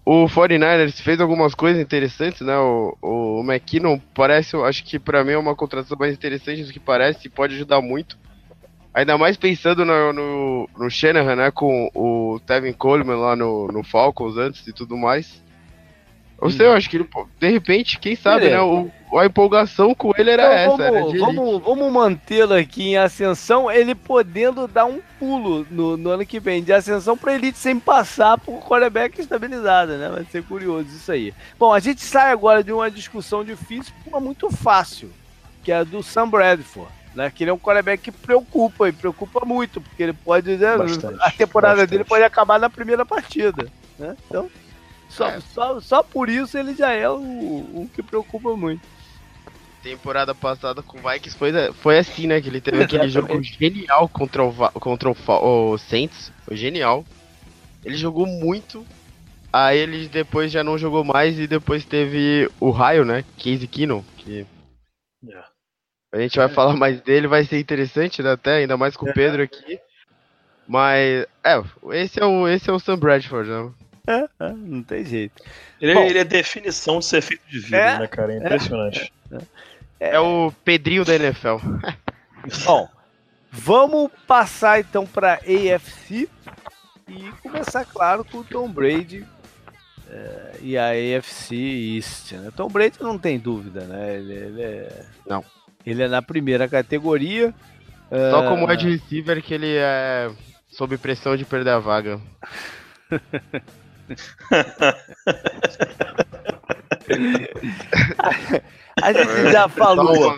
O 0.06 0.26
49ers 0.28 1.02
fez 1.02 1.20
algumas 1.20 1.54
coisas 1.54 1.82
interessantes, 1.82 2.40
né? 2.40 2.58
O, 2.58 2.98
o 3.02 3.44
McKinnon 3.44 4.00
parece, 4.14 4.56
acho 4.56 4.86
que 4.86 4.98
pra 4.98 5.22
mim 5.22 5.34
é 5.34 5.38
uma 5.38 5.54
contratação 5.54 5.98
mais 6.00 6.14
interessante 6.14 6.64
do 6.64 6.72
que 6.72 6.80
parece 6.80 7.28
e 7.28 7.30
pode 7.30 7.56
ajudar 7.56 7.82
muito. 7.82 8.18
Ainda 8.94 9.18
mais 9.18 9.36
pensando 9.36 9.84
no, 9.84 10.14
no, 10.14 10.70
no 10.78 10.90
Shanahan, 10.90 11.36
né? 11.36 11.52
Com 11.52 11.92
o 11.94 12.40
Tevin 12.48 12.72
Coleman 12.72 13.18
lá 13.18 13.36
no, 13.36 13.68
no 13.68 13.84
Falcons 13.84 14.38
antes 14.38 14.66
e 14.66 14.72
tudo 14.72 14.96
mais. 14.96 15.44
Eu 16.40 16.52
sei, 16.52 16.68
eu 16.68 16.74
acho 16.74 16.90
que 16.90 16.98
ele, 16.98 17.10
de 17.40 17.50
repente, 17.50 18.00
quem 18.00 18.16
sabe, 18.16 18.42
Beleza. 18.42 18.58
né? 18.58 18.90
O, 19.12 19.20
a 19.20 19.26
empolgação 19.26 19.96
com 19.96 20.14
ele 20.18 20.30
era 20.30 20.64
Então, 20.66 20.76
essa, 20.76 20.92
vamos, 20.92 21.12
de 21.12 21.18
vamos, 21.18 21.64
vamos 21.64 21.92
mantê-lo 21.92 22.54
aqui 22.54 22.90
em 22.90 22.98
ascensão, 22.98 23.72
ele 23.72 23.96
podendo 23.96 24.68
dar 24.68 24.86
um 24.86 25.00
pulo 25.18 25.66
no, 25.72 25.98
no 25.98 26.10
ano 26.12 26.26
que 26.26 26.40
vem 26.40 26.62
de 26.62 26.72
ascensão 26.72 27.18
para 27.18 27.34
elite 27.34 27.58
sem 27.58 27.80
passar 27.80 28.38
por 28.38 28.60
quarterback 28.60 29.20
estabilizada, 29.20 29.98
né? 29.98 30.10
Vai 30.10 30.26
ser 30.26 30.44
curioso 30.44 30.90
isso 30.90 31.12
aí. 31.12 31.34
Bom, 31.58 31.74
a 31.74 31.80
gente 31.80 32.02
sai 32.02 32.32
agora 32.32 32.64
de 32.64 32.72
uma 32.72 32.92
discussão 32.92 33.44
difícil 33.44 33.94
para 34.04 34.10
uma 34.14 34.20
muito 34.20 34.52
fácil, 34.52 35.10
que 35.64 35.72
é 35.72 35.78
a 35.78 35.84
do 35.84 36.04
Sam 36.04 36.30
Bradford. 36.30 36.98
Né, 37.16 37.32
que 37.34 37.44
ele 37.44 37.50
é 37.50 37.54
um 37.54 37.58
quarterback 37.58 38.04
que 38.04 38.12
preocupa 38.12 38.88
e 38.88 38.92
preocupa 38.92 39.44
muito, 39.44 39.82
porque 39.82 40.04
ele 40.04 40.14
pode. 40.14 40.56
né, 40.56 40.78
Bastante, 40.78 41.18
a 41.20 41.32
temporada 41.32 41.74
bastante. 41.78 41.90
dele 41.90 42.04
pode 42.04 42.24
acabar 42.24 42.60
na 42.60 42.70
primeira 42.70 43.04
partida. 43.04 43.66
Né? 43.98 44.16
Então, 44.28 44.48
só, 45.10 45.30
É. 45.30 45.40
só, 45.40 45.80
só 45.80 46.04
por 46.04 46.30
isso 46.30 46.58
ele 46.58 46.76
já 46.76 46.92
é 46.92 47.10
o, 47.10 47.16
o 47.18 47.90
que 47.94 48.02
preocupa 48.04 48.56
muito. 48.56 48.82
temporada 49.82 50.36
passada 50.36 50.82
com 50.84 50.98
o 50.98 51.02
Vikings 51.02 51.38
foi, 51.38 51.52
foi 51.74 51.98
assim, 52.00 52.28
né? 52.28 52.42
Que 52.42 52.50
ele 52.50 52.60
teve 52.62 52.84
aquele 52.84 53.08
jogo 53.10 53.42
genial 53.42 54.10
contra, 54.10 54.44
o, 54.44 54.54
contra 54.80 55.10
o, 55.10 55.16
o 55.72 55.78
Saints. 55.78 56.32
Foi 56.46 56.58
genial. 56.58 57.06
Ele 57.86 57.96
jogou 57.96 58.26
muito. 58.26 58.86
Aí 59.54 59.78
ele 59.78 60.10
depois 60.10 60.52
já 60.52 60.62
não 60.64 60.78
jogou 60.78 61.06
mais 61.06 61.40
e 61.40 61.48
depois 61.48 61.86
teve 61.86 62.50
o 62.60 62.70
Raio, 62.70 63.06
né? 63.06 63.24
Casey 63.38 63.66
Keenum, 63.68 64.04
que 64.18 64.46
É. 65.30 65.44
a 66.12 66.20
gente 66.20 66.38
vai 66.38 66.50
falar 66.50 66.76
mais 66.76 67.00
dele, 67.02 67.28
vai 67.28 67.46
ser 67.46 67.58
interessante, 67.58 68.22
né? 68.22 68.32
Até, 68.34 68.58
ainda 68.58 68.76
mais 68.76 68.98
com 68.98 69.10
o 69.10 69.14
Pedro 69.14 69.42
aqui. 69.42 69.80
Mas, 70.68 71.26
é, 71.44 71.64
esse 71.94 72.22
é 72.22 72.26
o, 72.26 72.46
esse 72.46 72.70
é 72.70 72.74
o 72.74 72.80
Sam 72.80 72.98
Bradford, 73.00 73.50
né? 73.50 73.72
É, 74.08 74.30
é, 74.46 74.54
não 74.54 74.82
tem 74.82 75.04
jeito. 75.04 75.44
Ele, 75.80 75.94
Bom. 75.94 76.02
ele 76.02 76.20
é 76.20 76.24
definição 76.24 77.00
de 77.00 77.06
ser 77.06 77.22
feito 77.22 77.44
de 77.50 77.60
vida, 77.60 77.78
É, 77.78 78.00
né, 78.00 78.08
cara? 78.08 78.34
É 78.34 78.38
impressionante. 78.38 79.14
É 80.00 80.20
o 80.20 80.52
Pedrinho 80.64 81.04
da 81.04 81.16
NFL. 81.16 81.58
Bom, 82.66 82.90
vamos 83.52 84.10
passar 84.26 84.80
então 84.80 85.06
para 85.06 85.34
AFC 85.34 86.30
e 87.08 87.32
começar, 87.44 87.84
claro, 87.86 88.24
com 88.24 88.40
o 88.40 88.44
Tom 88.44 88.70
Brady 88.70 89.26
é, 90.10 90.56
e 90.62 90.78
a 90.78 90.92
AFC 90.92 91.56
East. 91.56 92.32
Né? 92.34 92.52
Tom 92.56 92.70
Brady 92.70 92.98
não 93.02 93.18
tem 93.18 93.38
dúvida, 93.38 93.82
né? 93.82 94.16
Ele, 94.16 94.34
ele 94.34 94.62
é, 94.62 95.06
Não. 95.26 95.44
Ele 95.86 96.04
é 96.04 96.08
na 96.08 96.22
primeira 96.22 96.68
categoria. 96.68 97.54
Só 98.10 98.44
é, 98.44 98.48
como 98.48 98.68
wide 98.68 98.90
receiver 98.90 99.42
que 99.42 99.54
ele 99.54 99.76
é 99.76 100.30
sob 100.70 100.98
pressão 100.98 101.36
de 101.36 101.44
perder 101.44 101.72
a 101.72 101.80
vaga. 101.80 102.22
A 109.02 109.14
gente 109.14 109.52
já 109.52 109.68
falou. 109.70 110.16
Só 110.16 110.38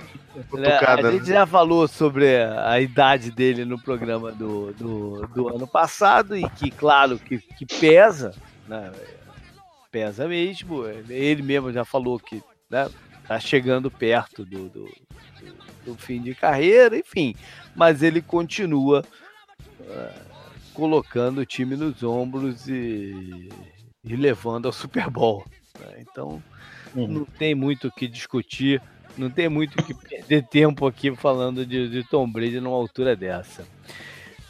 uma 0.53 0.61
né? 0.61 0.77
A 0.77 1.11
gente 1.11 1.27
já 1.27 1.45
falou 1.45 1.87
sobre 1.87 2.37
a 2.43 2.79
idade 2.79 3.31
dele 3.31 3.65
no 3.65 3.79
programa 3.81 4.31
do, 4.31 4.73
do, 4.73 5.27
do 5.27 5.49
ano 5.49 5.67
passado 5.67 6.35
e 6.37 6.47
que, 6.51 6.71
claro, 6.71 7.17
que, 7.19 7.39
que 7.39 7.65
pesa, 7.65 8.33
né? 8.67 8.91
Pesa 9.91 10.27
mesmo. 10.27 10.85
Ele 11.09 11.41
mesmo 11.41 11.71
já 11.71 11.83
falou 11.83 12.19
que 12.19 12.41
né, 12.69 12.89
tá 13.27 13.39
chegando 13.39 13.89
perto 13.89 14.45
do, 14.45 14.69
do, 14.69 14.85
do- 14.85 15.69
do 15.85 15.95
fim 15.95 16.21
de 16.21 16.35
carreira, 16.35 16.97
enfim. 16.97 17.35
Mas 17.75 18.03
ele 18.03 18.21
continua 18.21 19.03
ah, 19.89 20.11
colocando 20.79 21.39
o 21.41 21.45
time 21.45 21.75
nos 21.75 22.01
ombros 22.03 22.67
e, 22.67 23.49
e 24.03 24.15
levando 24.15 24.65
ao 24.67 24.71
Super 24.73 25.09
Bowl. 25.09 25.45
né? 25.79 25.97
Então, 25.99 26.41
Uhum. 26.95 27.07
não 27.07 27.25
tem 27.25 27.53
muito 27.53 27.87
o 27.87 27.91
que 27.91 28.07
discutir, 28.07 28.81
não 29.15 29.29
tem 29.29 29.47
muito 29.47 29.79
o 29.79 29.83
que 29.83 29.93
perder 29.93 30.47
tempo 30.47 30.87
aqui 30.87 31.15
falando 31.15 31.63
de, 31.63 31.87
de 31.87 32.03
Tom 32.03 32.27
Brady 32.27 32.59
numa 32.59 32.75
altura 32.75 33.15
dessa. 33.15 33.67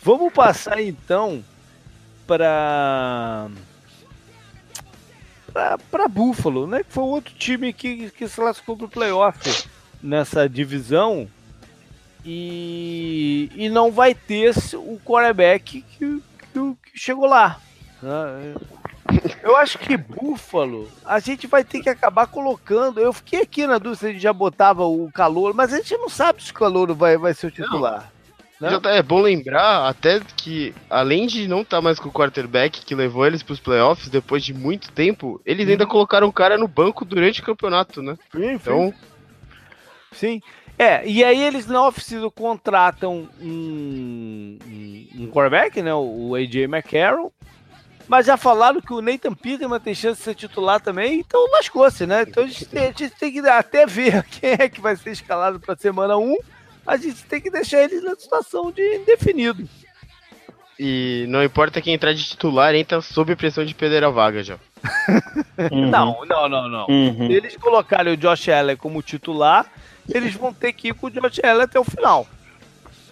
Vamos 0.01 0.31
passar 0.31 0.81
então 0.81 1.43
para 2.25 3.49
para 5.91 6.07
Buffalo, 6.07 6.67
né? 6.67 6.83
Que 6.83 6.93
foi 6.93 7.03
outro 7.03 7.33
time 7.33 7.73
que, 7.73 8.09
que 8.11 8.27
se 8.27 8.35
classificou 8.35 8.77
para 8.77 8.85
o 8.85 8.89
playoff 8.89 9.67
nessa 10.01 10.47
divisão 10.47 11.27
e, 12.25 13.49
e 13.55 13.69
não 13.69 13.91
vai 13.91 14.13
ter 14.13 14.53
o 14.75 14.99
quarterback 15.05 15.81
que, 15.81 16.21
que, 16.53 16.75
que 16.91 16.99
chegou 16.99 17.25
lá. 17.27 17.59
né? 18.01 18.55
Eu 19.41 19.55
acho 19.55 19.79
que 19.79 19.97
Buffalo, 19.97 20.87
a 21.03 21.19
gente 21.19 21.47
vai 21.47 21.63
ter 21.63 21.81
que 21.81 21.89
acabar 21.89 22.27
colocando. 22.27 22.99
Eu 22.99 23.11
fiquei 23.11 23.41
aqui 23.41 23.65
na 23.65 23.77
dúvida 23.79 23.95
se 23.95 24.05
a 24.07 24.11
gente 24.11 24.21
já 24.21 24.31
botava 24.31 24.85
o 24.85 25.11
calor, 25.11 25.53
mas 25.53 25.73
a 25.73 25.77
gente 25.77 25.97
não 25.97 26.09
sabe 26.09 26.43
se 26.43 26.51
o 26.51 26.53
calor 26.53 26.93
vai, 26.93 27.17
vai 27.17 27.33
ser 27.33 27.47
o 27.47 27.51
titular. 27.51 28.11
Não? 28.61 28.69
Já 28.69 28.79
tá- 28.79 28.91
é 28.91 29.01
bom 29.01 29.21
lembrar 29.21 29.87
até 29.87 30.19
que, 30.35 30.75
além 30.89 31.25
de 31.25 31.47
não 31.47 31.61
estar 31.61 31.81
mais 31.81 31.97
com 31.97 32.09
o 32.09 32.11
quarterback 32.11 32.85
que 32.85 32.93
levou 32.93 33.25
eles 33.25 33.41
pros 33.41 33.59
playoffs 33.59 34.09
depois 34.09 34.43
de 34.43 34.53
muito 34.53 34.91
tempo, 34.91 35.41
eles 35.45 35.67
ainda 35.67 35.87
colocaram 35.87 36.27
o 36.27 36.33
cara 36.33 36.57
no 36.57 36.67
banco 36.67 37.03
durante 37.05 37.41
o 37.41 37.45
campeonato, 37.45 38.01
né? 38.01 38.17
Sim, 38.31 38.51
Então, 38.51 38.93
Sim. 40.11 40.41
É, 40.79 41.05
e 41.05 41.25
aí 41.25 41.43
eles 41.43 41.67
na 41.67 41.83
off-season 41.83 42.31
contratam 42.31 43.27
um, 43.41 44.57
um, 44.65 45.07
um 45.23 45.27
quarterback, 45.27 45.81
né? 45.81 45.93
O 45.93 46.33
AJ 46.35 46.55
McCarroll. 46.63 47.33
Mas 48.07 48.25
já 48.25 48.37
falaram 48.37 48.79
que 48.79 48.93
o 48.93 49.01
Nathan 49.01 49.33
Peterman 49.33 49.79
tem 49.79 49.93
chance 49.93 50.19
de 50.19 50.23
ser 50.23 50.35
titular 50.35 50.79
também, 50.79 51.19
então 51.19 51.51
lascou-se, 51.51 52.07
né? 52.07 52.23
Então 52.25 52.45
a 52.45 52.47
gente, 52.47 52.65
tem, 52.65 52.83
a 52.83 52.85
gente 52.87 53.09
tem 53.11 53.31
que 53.31 53.39
até 53.39 53.85
ver 53.85 54.23
quem 54.31 54.51
é 54.51 54.69
que 54.69 54.79
vai 54.79 54.95
ser 54.95 55.11
escalado 55.11 55.59
para 55.59 55.75
semana 55.75 56.17
1. 56.17 56.35
A 56.87 56.95
gente 56.95 57.23
tem 57.25 57.41
que 57.41 57.51
deixar 57.51 57.83
eles 57.83 58.01
na 58.01 58.15
situação 58.15 58.71
de 58.71 58.81
indefinido. 58.95 59.67
e 60.79 61.25
não 61.27 61.43
importa 61.43 61.81
quem 61.81 61.93
entrar 61.93 62.13
de 62.13 62.23
titular, 62.23 62.73
entra 62.73 63.01
sob 63.01 63.35
pressão 63.35 63.65
de 63.65 63.75
perder 63.75 64.03
a 64.03 64.09
vaga 64.09 64.41
já. 64.43 64.57
Uhum. 65.71 65.89
Não, 65.89 66.25
não, 66.25 66.47
não, 66.47 66.69
não. 66.69 66.85
Uhum. 66.87 67.29
Eles 67.29 67.57
colocarem 67.57 68.13
o 68.13 68.17
Josh 68.17 68.47
Allen 68.47 68.77
como 68.77 69.03
titular, 69.03 69.69
eles 70.15 70.33
vão 70.35 70.53
ter 70.53 70.73
que 70.73 70.89
ir 70.89 70.93
com 70.93 71.07
o 71.07 71.09
Josh 71.09 71.39
Allen 71.43 71.63
até 71.63 71.79
o 71.79 71.83
final. 71.83 72.27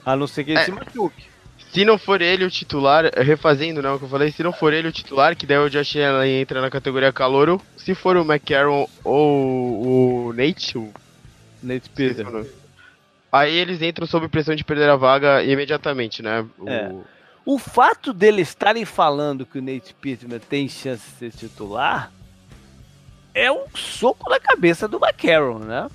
A 0.05 0.15
não 0.15 0.27
ser 0.27 0.43
que 0.43 0.51
ele 0.51 0.59
É. 0.59 0.65
se 0.65 0.71
machuque. 0.71 1.25
Se 1.73 1.83
não 1.83 1.97
for 1.97 2.21
ele 2.21 2.45
o 2.45 2.49
titular, 2.49 3.11
refazendo 3.17 3.81
né, 3.81 3.89
o 3.91 3.99
que 3.99 4.05
eu 4.05 4.09
falei, 4.09 4.31
se 4.31 4.41
não 4.41 4.53
for 4.53 4.73
ele 4.73 4.87
o 4.87 4.91
titular, 4.91 5.35
que 5.35 5.45
daí 5.45 5.57
o 5.57 5.69
Josh 5.69 5.97
Allen 5.97 6.41
entra 6.41 6.61
na 6.61 6.69
categoria 6.69 7.11
calouro, 7.11 7.61
se 7.75 7.93
for 7.93 8.15
o 8.15 8.21
McCarron 8.21 8.87
ou 9.03 10.27
o 10.29 10.33
Nate, 10.33 10.77
o 10.77 10.91
Nate 11.61 11.89
Peter. 11.89 12.25
Aí 13.31 13.53
eles 13.55 13.81
entram 13.81 14.07
sob 14.07 14.27
pressão 14.29 14.55
de 14.55 14.63
perder 14.63 14.89
a 14.89 14.95
vaga 14.95 15.43
imediatamente, 15.43 16.23
né? 16.23 16.45
O- 16.57 16.69
É. 16.69 16.91
O 17.45 17.57
fato 17.59 18.11
deles 18.13 18.49
estarem 18.49 18.83
falando 18.85 19.45
que 19.45 19.59
o 19.59 19.61
Nate 19.61 19.93
Pittman 19.93 20.39
tem 20.39 20.67
chance 20.67 21.03
de 21.11 21.31
ser 21.31 21.31
titular 21.31 22.11
é 23.33 23.51
um 23.51 23.65
soco 23.75 24.29
na 24.29 24.39
cabeça 24.39 24.87
do 24.87 24.97
McCarron, 24.97 25.59
né? 25.59 25.87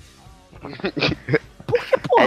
Porque, 1.65 1.97
pô, 1.97 2.21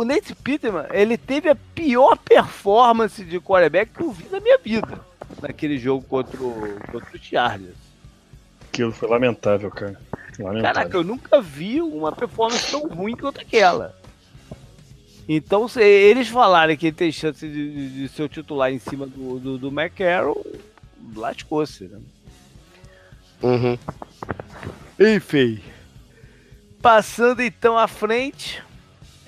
o, 0.00 0.04
Nate 0.04 0.34
Pittman, 0.34 0.86
ele 0.92 1.16
teve 1.16 1.48
a 1.48 1.54
pior 1.54 2.16
performance 2.18 3.22
de 3.24 3.38
quarterback 3.38 3.92
que 3.92 4.02
eu 4.02 4.10
vi 4.10 4.26
na 4.30 4.40
minha 4.40 4.58
vida 4.58 5.00
naquele 5.40 5.78
jogo 5.78 6.04
contra 6.04 6.42
o, 6.42 6.78
contra 6.90 7.16
o 7.16 7.18
Chargers. 7.22 7.76
Aquilo 8.72 8.92
foi 8.92 9.08
lamentável, 9.08 9.70
cara. 9.70 10.00
Lamentável. 10.38 10.62
Caraca, 10.62 10.96
eu 10.96 11.04
nunca 11.04 11.40
vi 11.40 11.80
uma 11.80 12.10
performance 12.12 12.70
tão 12.70 12.88
ruim 12.88 13.14
quanto 13.16 13.40
aquela. 13.40 13.96
Então, 15.28 15.68
se 15.68 15.82
eles 15.82 16.28
falarem 16.28 16.76
que 16.76 16.86
ele 16.86 16.96
tem 16.96 17.12
chance 17.12 17.46
de, 17.46 17.70
de- 17.72 17.90
de 18.02 18.08
ser 18.08 18.22
o 18.22 18.28
titular 18.28 18.72
em 18.72 18.78
cima 18.78 19.06
do, 19.06 19.38
do, 19.38 19.58
do 19.58 19.68
McCarroll, 19.68 20.44
lascou-se, 21.14 21.84
né? 21.84 21.98
Uhum. 23.42 23.78
Enfim. 24.98 25.60
Passando 26.88 27.42
então 27.42 27.76
à 27.76 27.86
frente, 27.86 28.64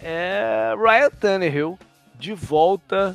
é 0.03 0.73
Ryan 0.79 1.11
Tannehill 1.11 1.79
de 2.15 2.33
volta 2.33 3.15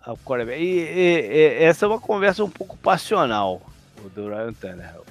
ao 0.00 0.16
quarterback. 0.18 0.62
E, 0.62 0.78
e, 0.78 1.32
e, 1.32 1.64
essa 1.64 1.84
é 1.84 1.88
uma 1.88 1.98
conversa 1.98 2.44
um 2.44 2.48
pouco 2.48 2.76
passional 2.76 3.60
do 4.14 4.28
Ryan 4.28 4.52
Tannehill, 4.52 5.04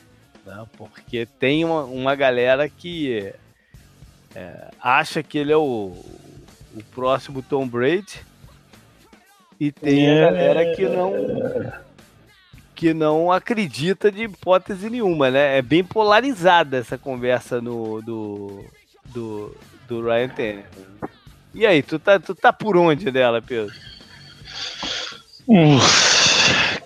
né? 0.45 0.65
porque 0.77 1.25
tem 1.25 1.65
uma, 1.65 1.83
uma 1.83 2.15
galera 2.15 2.69
que 2.69 3.33
é, 4.33 4.69
acha 4.79 5.21
que 5.21 5.37
ele 5.37 5.51
é 5.51 5.57
o, 5.57 5.97
o 6.73 6.83
próximo 6.95 7.41
Tom 7.41 7.67
Brady 7.67 8.25
e 9.59 9.69
tem 9.69 10.09
a 10.09 10.31
galera 10.31 10.73
que 10.77 10.87
não 10.87 11.11
que 12.83 12.93
não 12.93 13.31
acredita 13.31 14.11
de 14.11 14.23
hipótese 14.23 14.89
nenhuma, 14.89 15.31
né? 15.31 15.57
É 15.57 15.61
bem 15.61 15.85
polarizada 15.85 16.75
essa 16.75 16.97
conversa 16.97 17.61
no 17.61 18.01
do 18.01 18.65
do, 19.05 19.55
do 19.87 20.03
Ryan 20.03 20.27
Tannehill. 20.27 20.65
E 21.53 21.65
aí, 21.65 21.81
tu 21.81 21.97
tá, 21.97 22.19
tu 22.19 22.35
tá 22.35 22.51
por 22.51 22.75
onde 22.75 23.09
dela, 23.09 23.41
Pedro? 23.41 23.73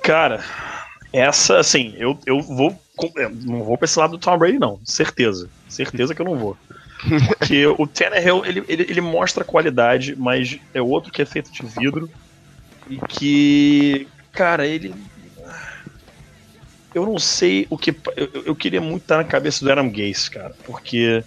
cara, 0.03 0.43
essa, 1.11 1.57
assim, 1.57 1.95
eu, 1.97 2.15
eu 2.27 2.41
vou. 2.41 2.79
Não 3.43 3.63
vou 3.63 3.75
pra 3.75 3.85
esse 3.85 3.97
lado 3.97 4.11
do 4.11 4.19
Tom 4.19 4.37
Brady, 4.37 4.59
não. 4.59 4.79
Certeza. 4.83 5.49
Certeza 5.67 6.13
que 6.13 6.21
eu 6.21 6.25
não 6.27 6.37
vou. 6.37 6.55
Porque 7.27 7.65
o 7.65 7.87
Tannehill, 7.87 8.45
ele, 8.45 8.63
ele, 8.67 8.83
ele 8.83 9.01
mostra 9.01 9.43
qualidade, 9.43 10.15
mas 10.15 10.59
é 10.75 10.81
outro 10.81 11.11
que 11.11 11.23
é 11.23 11.25
feito 11.25 11.51
de 11.51 11.65
vidro. 11.65 12.07
E 12.87 12.97
que, 12.97 14.07
cara, 14.31 14.67
ele. 14.67 14.93
Eu 16.97 17.05
não 17.05 17.19
sei 17.19 17.67
o 17.69 17.77
que. 17.77 17.95
Eu, 18.15 18.43
eu 18.47 18.55
queria 18.55 18.81
muito 18.81 19.03
estar 19.03 19.17
na 19.17 19.23
cabeça 19.23 19.63
do 19.63 19.71
Adam 19.71 19.87
Gase, 19.87 20.31
cara, 20.31 20.55
porque 20.65 21.23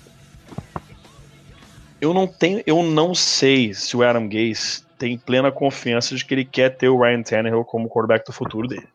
eu 2.00 2.12
não 2.12 2.26
tenho, 2.26 2.60
eu 2.66 2.82
não 2.82 3.14
sei 3.14 3.72
se 3.72 3.96
o 3.96 4.02
Adam 4.02 4.28
Gase 4.28 4.82
tem 4.98 5.16
plena 5.16 5.52
confiança 5.52 6.16
de 6.16 6.24
que 6.24 6.34
ele 6.34 6.44
quer 6.44 6.76
ter 6.76 6.88
o 6.88 7.00
Ryan 7.00 7.22
Tannehill 7.22 7.64
como 7.64 7.88
quarterback 7.88 8.26
do 8.26 8.32
futuro 8.32 8.66
dele. 8.66 8.88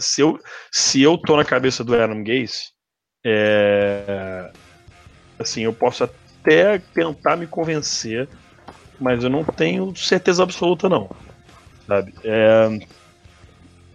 Se 0.00 0.22
eu, 0.22 0.40
se 0.72 1.02
eu 1.02 1.18
tô 1.18 1.36
na 1.36 1.44
cabeça 1.44 1.84
do 1.84 1.94
Adam 1.94 2.24
Gase, 2.24 2.70
é, 3.22 4.50
assim, 5.38 5.64
eu 5.64 5.74
posso 5.74 6.02
até 6.02 6.78
tentar 6.78 7.36
me 7.36 7.46
convencer, 7.46 8.26
mas 8.98 9.22
eu 9.22 9.28
não 9.28 9.44
tenho 9.44 9.94
certeza 9.94 10.42
absoluta 10.42 10.88
não, 10.88 11.10
sabe? 11.86 12.14
É, 12.24 12.68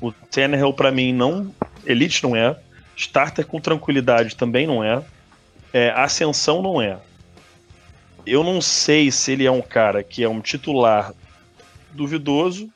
o 0.04 0.12
Tannehill 0.12 0.74
para 0.74 0.92
mim 0.92 1.14
não, 1.14 1.56
elite 1.86 2.24
não 2.24 2.36
é, 2.36 2.58
starter 2.96 3.46
com 3.46 3.60
tranquilidade 3.60 4.36
também 4.36 4.68
não 4.68 4.84
é, 4.84 5.04
é 5.74 5.90
ascensão 5.92 6.62
não 6.62 6.82
é 6.82 7.00
eu 8.26 8.44
não 8.44 8.62
sei 8.62 9.12
se 9.12 9.34
ele 9.34 9.46
é 9.46 9.52
um 9.52 9.62
cara 9.62 10.04
que 10.04 10.24
é 10.24 10.30
um 10.30 10.40
titular 10.40 11.14
duvidoso 11.92 12.72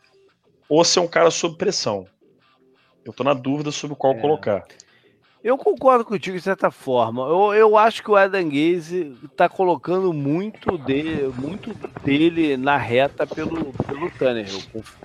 ou 0.68 0.84
se 0.84 1.00
é 1.00 1.02
um 1.02 1.08
cara 1.08 1.32
sob 1.32 1.58
pressão. 1.58 2.06
Eu 3.06 3.14
tô 3.14 3.24
na 3.24 3.34
dúvida 3.34 3.72
sobre 3.72 3.96
qual 3.96 4.14
é. 4.14 4.20
colocar. 4.20 4.66
Eu 5.42 5.58
concordo 5.58 6.04
contigo 6.04 6.36
de 6.36 6.44
certa 6.44 6.70
forma. 6.70 7.22
Eu, 7.24 7.54
eu 7.54 7.78
acho 7.78 8.04
que 8.04 8.12
o 8.12 8.18
Adam 8.18 8.50
Gaze 8.50 9.16
tá 9.38 9.48
colocando 9.48 10.12
muito 10.12 10.78
dele, 10.78 11.32
muito 11.38 11.74
dele 12.04 12.58
na 12.58 12.76
reta 12.76 13.26
pelo, 13.26 13.72
pelo 13.72 14.12
Tanner, 14.12 14.48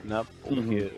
né? 0.02 0.26
Porque 0.42 0.60
uhum. 0.60 0.90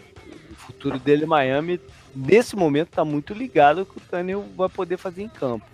o 0.50 0.54
futuro 0.54 0.98
dele 0.98 1.24
em 1.24 1.28
Miami, 1.28 1.78
nesse 2.14 2.56
momento, 2.56 2.90
tá 2.90 3.04
muito 3.04 3.34
ligado 3.34 3.86
que 3.86 3.98
o 3.98 4.00
Tanner 4.00 4.38
vai 4.56 4.68
poder 4.68 4.96
fazer 4.96 5.22
em 5.22 5.28
campo. 5.28 5.66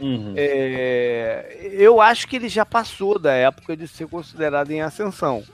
Uhum. 0.00 0.32
É, 0.34 1.68
eu 1.72 2.00
acho 2.00 2.26
que 2.26 2.36
ele 2.36 2.48
já 2.48 2.64
passou 2.64 3.18
da 3.18 3.32
época 3.32 3.76
de 3.76 3.86
ser 3.86 4.06
considerado 4.08 4.70
em 4.70 4.80
ascensão. 4.80 5.44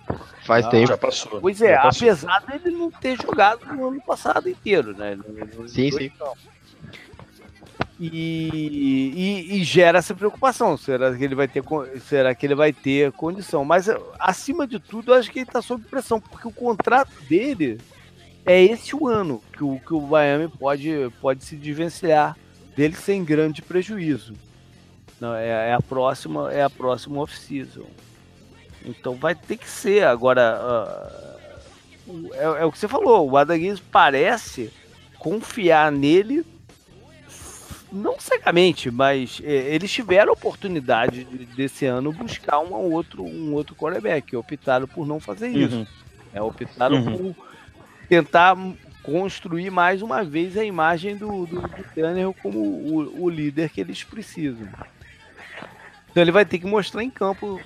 Faz 0.44 0.64
ah, 0.64 0.70
tempo. 0.70 0.86
Já 0.86 0.96
passou. 0.96 1.40
Pois 1.40 1.60
é, 1.60 1.76
passou. 1.76 2.08
apesar 2.08 2.38
dele 2.46 2.76
não 2.76 2.90
ter 2.90 3.20
jogado 3.20 3.66
no 3.66 3.88
ano 3.88 4.00
passado 4.00 4.48
inteiro, 4.48 4.96
né? 4.96 5.16
No, 5.16 5.68
sim, 5.68 5.90
sim. 5.90 6.12
E, 7.98 9.48
e, 9.50 9.56
e, 9.56 9.64
gera 9.64 9.98
essa 9.98 10.14
preocupação. 10.14 10.76
Será 10.76 11.16
que 11.16 11.24
ele 11.24 11.34
vai 11.34 11.48
ter, 11.48 11.64
será 12.06 12.34
que 12.34 12.46
ele 12.46 12.54
vai 12.54 12.72
ter 12.72 13.10
condição? 13.12 13.64
Mas 13.64 13.88
acima 14.18 14.66
de 14.66 14.78
tudo, 14.78 15.12
eu 15.12 15.18
acho 15.18 15.30
que 15.30 15.40
ele 15.40 15.48
está 15.48 15.62
sob 15.62 15.82
pressão, 15.86 16.20
porque 16.20 16.46
o 16.46 16.52
contrato 16.52 17.10
dele 17.28 17.78
é 18.46 18.62
esse 18.62 18.94
o 18.94 19.08
ano 19.08 19.42
que 19.52 19.64
o, 19.64 19.78
que 19.80 19.92
o 19.92 20.00
Miami 20.00 20.48
pode, 20.48 21.12
pode 21.20 21.44
se 21.44 21.56
desvencilhar 21.56 22.36
dele 22.76 22.94
sem 22.94 23.24
grande 23.24 23.60
prejuízo. 23.60 24.34
Não, 25.20 25.34
é, 25.34 25.70
é 25.70 25.74
a 25.74 25.80
próxima, 25.80 26.52
é 26.52 26.62
a 26.62 26.70
próxima 26.70 27.20
off-season. 27.20 27.86
Então 28.84 29.14
vai 29.14 29.34
ter 29.34 29.56
que 29.56 29.68
ser. 29.68 30.04
Agora, 30.04 30.60
uh, 30.62 32.34
é, 32.34 32.62
é, 32.62 32.64
o 32.64 32.70
que 32.70 32.78
você 32.78 32.86
falou, 32.86 33.28
o 33.28 33.36
Adaguins 33.36 33.80
parece 33.80 34.70
confiar 35.18 35.90
nele, 35.90 36.44
não 37.90 38.20
cegamente, 38.20 38.90
mas 38.90 39.40
é, 39.42 39.74
eles 39.74 39.90
tiveram 39.90 40.30
a 40.30 40.34
oportunidade 40.34 41.24
de, 41.24 41.46
desse 41.46 41.86
ano 41.86 42.12
buscar 42.12 42.60
um 42.60 42.92
outro, 42.92 43.24
um 43.24 43.54
outro 43.54 43.74
quarterback. 43.74 44.36
Optaram 44.36 44.86
por 44.86 45.06
não 45.06 45.18
fazer 45.18 45.48
isso. 45.48 45.78
Uhum. 45.78 45.86
É, 46.32 46.42
optaram 46.42 46.96
uhum. 46.96 47.32
por 47.34 47.45
tentar 48.08 48.56
construir 49.02 49.70
mais 49.70 50.02
uma 50.02 50.24
vez 50.24 50.56
a 50.56 50.64
imagem 50.64 51.16
do, 51.16 51.46
do, 51.46 51.60
do 51.60 51.84
Tanner 51.94 52.32
como 52.42 52.58
o, 52.58 53.22
o, 53.22 53.30
líder 53.30 53.70
que 53.70 53.80
eles 53.80 54.02
precisam. 54.02 54.68
Então 56.10 56.22
ele 56.22 56.32
vai 56.32 56.44
ter 56.44 56.58
que 56.58 56.66
mostrar 56.66 57.04
em 57.04 57.10
campo 57.10 57.60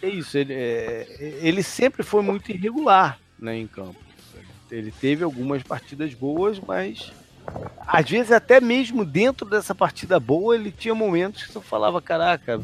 que 0.00 0.06
é 0.06 0.08
isso. 0.08 0.36
Ele, 0.36 0.54
é, 0.54 1.38
ele 1.42 1.62
sempre 1.62 2.02
foi 2.02 2.22
muito 2.22 2.50
irregular 2.50 3.18
né, 3.38 3.56
em 3.56 3.66
campo. 3.66 3.96
Ele 4.70 4.90
teve 4.90 5.22
algumas 5.22 5.62
partidas 5.62 6.14
boas, 6.14 6.58
mas 6.58 7.12
às 7.86 8.08
vezes 8.08 8.32
até 8.32 8.60
mesmo 8.60 9.04
dentro 9.04 9.48
dessa 9.48 9.74
partida 9.74 10.18
boa 10.18 10.54
ele 10.54 10.70
tinha 10.70 10.94
momentos 10.94 11.42
que 11.42 11.52
você 11.52 11.60
falava, 11.60 12.00
caraca, 12.00 12.60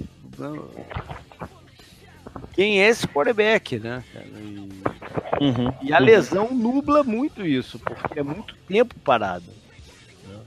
quem 2.59 2.83
é 2.83 2.89
esse 2.89 3.07
quarterback, 3.07 3.79
né? 3.79 4.03
E, 4.37 5.45
uhum, 5.45 5.73
e 5.81 5.93
a 5.93 5.99
lesão 6.01 6.53
nubla 6.53 7.05
muito 7.05 7.47
isso, 7.47 7.79
porque 7.79 8.19
é 8.19 8.23
muito 8.25 8.57
tempo 8.67 8.97
parado. 8.99 9.45
Né? 10.27 10.41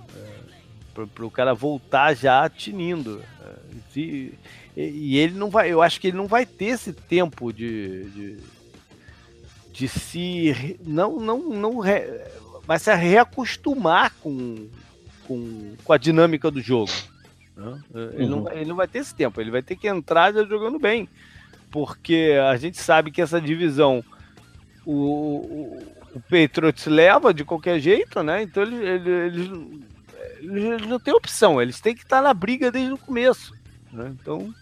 É, 0.98 1.06
para 1.06 1.26
o 1.26 1.32
cara 1.32 1.54
voltar 1.54 2.14
já 2.14 2.50
tinindo. 2.50 3.24
É, 3.42 4.00
e, 4.00 4.38
e, 4.76 5.18
ele 5.18 5.36
não 5.36 5.50
vai, 5.50 5.72
eu 5.72 5.82
acho 5.82 6.02
que 6.02 6.08
ele 6.08 6.18
não 6.18 6.28
vai 6.28 6.46
ter 6.46 6.66
esse 6.66 6.92
tempo 6.92 7.54
de, 7.54 8.04
de, 8.10 8.38
de 9.72 9.88
se. 9.88 10.78
Não, 10.84 11.18
não, 11.18 11.40
não. 11.50 11.80
Vai 12.66 12.78
se 12.78 12.94
reacostumar 12.94 14.14
com, 14.22 14.68
com, 15.26 15.76
com 15.82 15.94
a 15.94 15.98
dinâmica 15.98 16.52
do 16.52 16.62
jogo. 16.62 16.92
Né? 17.56 17.82
Ele, 18.16 18.26
uhum. 18.26 18.30
não, 18.30 18.52
ele 18.52 18.66
não 18.66 18.76
vai 18.76 18.88
ter 18.88 19.00
esse 19.00 19.16
tempo, 19.16 19.40
ele 19.40 19.52
vai 19.52 19.62
ter 19.62 19.78
que 19.78 19.88
entrar 19.88 20.34
já 20.34 20.44
jogando 20.44 20.78
bem 20.78 21.08
porque 21.72 22.38
a 22.50 22.56
gente 22.58 22.78
sabe 22.78 23.12
que 23.12 23.22
essa 23.22 23.40
divisão 23.40 24.04
o, 24.86 24.94
o, 24.94 25.96
o 26.16 26.22
Patriots 26.22 26.86
leva 26.86 27.34
de 27.34 27.46
qualquer 27.46 27.80
jeito, 27.80 28.22
né? 28.22 28.44
Então 28.44 28.64
eles, 28.64 28.80
eles, 28.82 29.08
eles, 29.08 30.74
eles 30.76 30.88
não 30.88 31.00
têm 31.00 31.14
opção, 31.14 31.62
eles 31.62 31.80
têm 31.80 31.96
que 31.96 32.04
estar 32.04 32.22
na 32.22 32.34
briga 32.34 32.72
desde 32.72 32.94
o 32.94 32.98
começo. 32.98 33.54
Né? 33.92 34.14
Então 34.20 34.54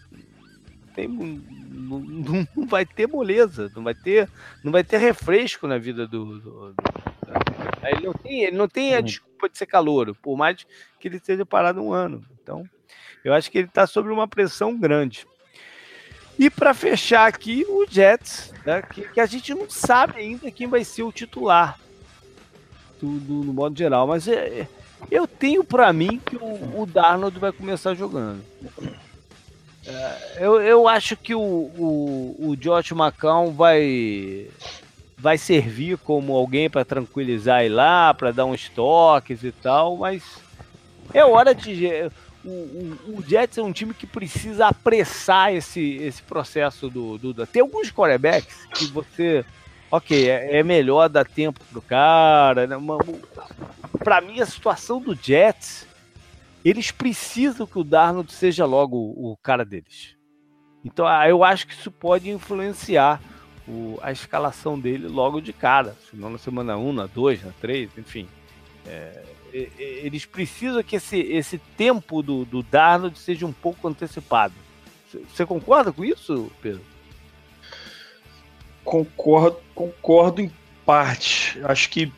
tem, 0.94 1.08
não, 1.08 2.00
não, 2.00 2.66
vai 2.66 2.84
ter 2.84 3.06
moleza, 3.06 3.70
não 3.74 3.82
vai 3.82 3.94
ter, 3.94 4.28
não 4.62 4.72
vai 4.72 4.84
ter 4.84 4.98
refresco 4.98 5.66
na 5.66 5.78
vida 5.78 6.06
do. 6.06 6.38
do, 6.38 6.72
do 6.72 6.74
ele 7.84 8.06
não 8.06 8.12
tem, 8.12 8.44
ele 8.44 8.56
não 8.56 8.68
tem 8.68 8.94
a 8.94 9.00
desculpa 9.00 9.48
de 9.48 9.56
ser 9.56 9.66
calouro, 9.66 10.14
por 10.14 10.36
mais 10.36 10.66
que 10.98 11.08
ele 11.08 11.16
esteja 11.16 11.46
parado 11.46 11.80
um 11.80 11.92
ano. 11.92 12.24
Então, 12.42 12.68
eu 13.24 13.32
acho 13.32 13.50
que 13.50 13.58
ele 13.58 13.68
está 13.68 13.86
sob 13.86 14.08
uma 14.10 14.28
pressão 14.28 14.78
grande. 14.78 15.26
E 16.40 16.48
para 16.48 16.72
fechar 16.72 17.28
aqui, 17.28 17.66
o 17.68 17.84
Jets, 17.86 18.54
né, 18.64 18.80
que, 18.80 19.02
que, 19.02 19.20
a 19.20 19.26
gente 19.26 19.52
não 19.52 19.68
sabe 19.68 20.20
ainda 20.20 20.50
quem 20.50 20.66
vai 20.66 20.82
ser 20.82 21.02
o 21.02 21.12
titular, 21.12 21.78
tudo 22.98 23.44
no 23.44 23.52
modo 23.52 23.76
geral, 23.76 24.06
mas 24.06 24.26
é, 24.26 24.66
eu 25.10 25.26
tenho 25.26 25.62
para 25.62 25.92
mim 25.92 26.18
que 26.24 26.36
o, 26.36 26.80
o, 26.80 26.86
Darnold 26.86 27.38
vai 27.38 27.52
começar 27.52 27.92
jogando. 27.92 28.42
É, 29.86 30.38
eu, 30.38 30.62
eu 30.62 30.88
acho 30.88 31.14
que 31.14 31.34
o, 31.34 31.40
o, 31.40 32.36
o 32.38 32.56
Josh 32.56 32.92
McCown 32.92 33.52
vai 33.52 34.48
vai 35.18 35.36
servir 35.36 35.98
como 35.98 36.34
alguém 36.34 36.70
para 36.70 36.86
tranquilizar 36.86 37.62
ele 37.62 37.74
lá, 37.74 38.14
para 38.14 38.32
dar 38.32 38.46
uns 38.46 38.66
toques 38.70 39.44
e 39.44 39.52
tal, 39.52 39.98
mas 39.98 40.22
é 41.12 41.22
hora 41.22 41.54
de 41.54 42.10
o, 42.44 42.48
o, 42.48 43.18
o, 43.18 43.22
Jets 43.22 43.58
é 43.58 43.62
um 43.62 43.72
time 43.72 43.92
que 43.92 44.06
precisa 44.06 44.68
apressar 44.68 45.52
esse, 45.52 45.96
esse 45.96 46.22
processo 46.22 46.88
do, 46.88 47.18
do. 47.18 47.46
Tem 47.46 47.62
alguns 47.62 47.90
quarterbacks 47.90 48.66
que 48.74 48.86
você. 48.86 49.44
Ok, 49.90 50.28
é, 50.28 50.58
é 50.58 50.62
melhor 50.62 51.08
dar 51.08 51.26
tempo 51.26 51.60
pro 51.70 51.82
cara. 51.82 52.66
Né? 52.66 52.76
Para 54.02 54.20
mim, 54.20 54.40
a 54.40 54.46
situação 54.46 55.00
do 55.00 55.14
Jets 55.14 55.86
eles 56.64 56.90
precisam 56.90 57.66
que 57.66 57.78
o 57.78 57.84
Darnold 57.84 58.32
seja 58.32 58.66
logo 58.66 58.96
o, 58.96 59.32
o 59.32 59.36
cara 59.38 59.64
deles. 59.64 60.16
Então 60.84 61.06
ah, 61.06 61.28
eu 61.28 61.42
acho 61.44 61.66
que 61.66 61.74
isso 61.74 61.90
pode 61.90 62.30
influenciar 62.30 63.20
a 64.02 64.10
escalação 64.10 64.78
dele 64.78 65.06
logo 65.06 65.40
de 65.40 65.52
cara, 65.52 65.96
se 66.08 66.16
não 66.16 66.30
na 66.30 66.38
semana 66.38 66.76
1, 66.76 66.92
na 66.92 67.06
2, 67.06 67.44
na 67.44 67.52
3, 67.60 67.90
enfim. 67.98 68.28
É, 68.86 69.22
eles 69.52 70.24
precisam 70.24 70.82
que 70.82 70.96
esse, 70.96 71.18
esse 71.18 71.58
tempo 71.76 72.22
do, 72.22 72.44
do 72.44 72.62
Darnold 72.62 73.18
seja 73.18 73.46
um 73.46 73.52
pouco 73.52 73.88
antecipado. 73.88 74.54
Você 75.32 75.44
concorda 75.44 75.92
com 75.92 76.04
isso, 76.04 76.50
Pedro? 76.62 76.82
Concordo, 78.84 79.58
concordo 79.74 80.40
em 80.40 80.52
parte. 80.86 81.60
Acho 81.64 81.90
que 81.90 82.12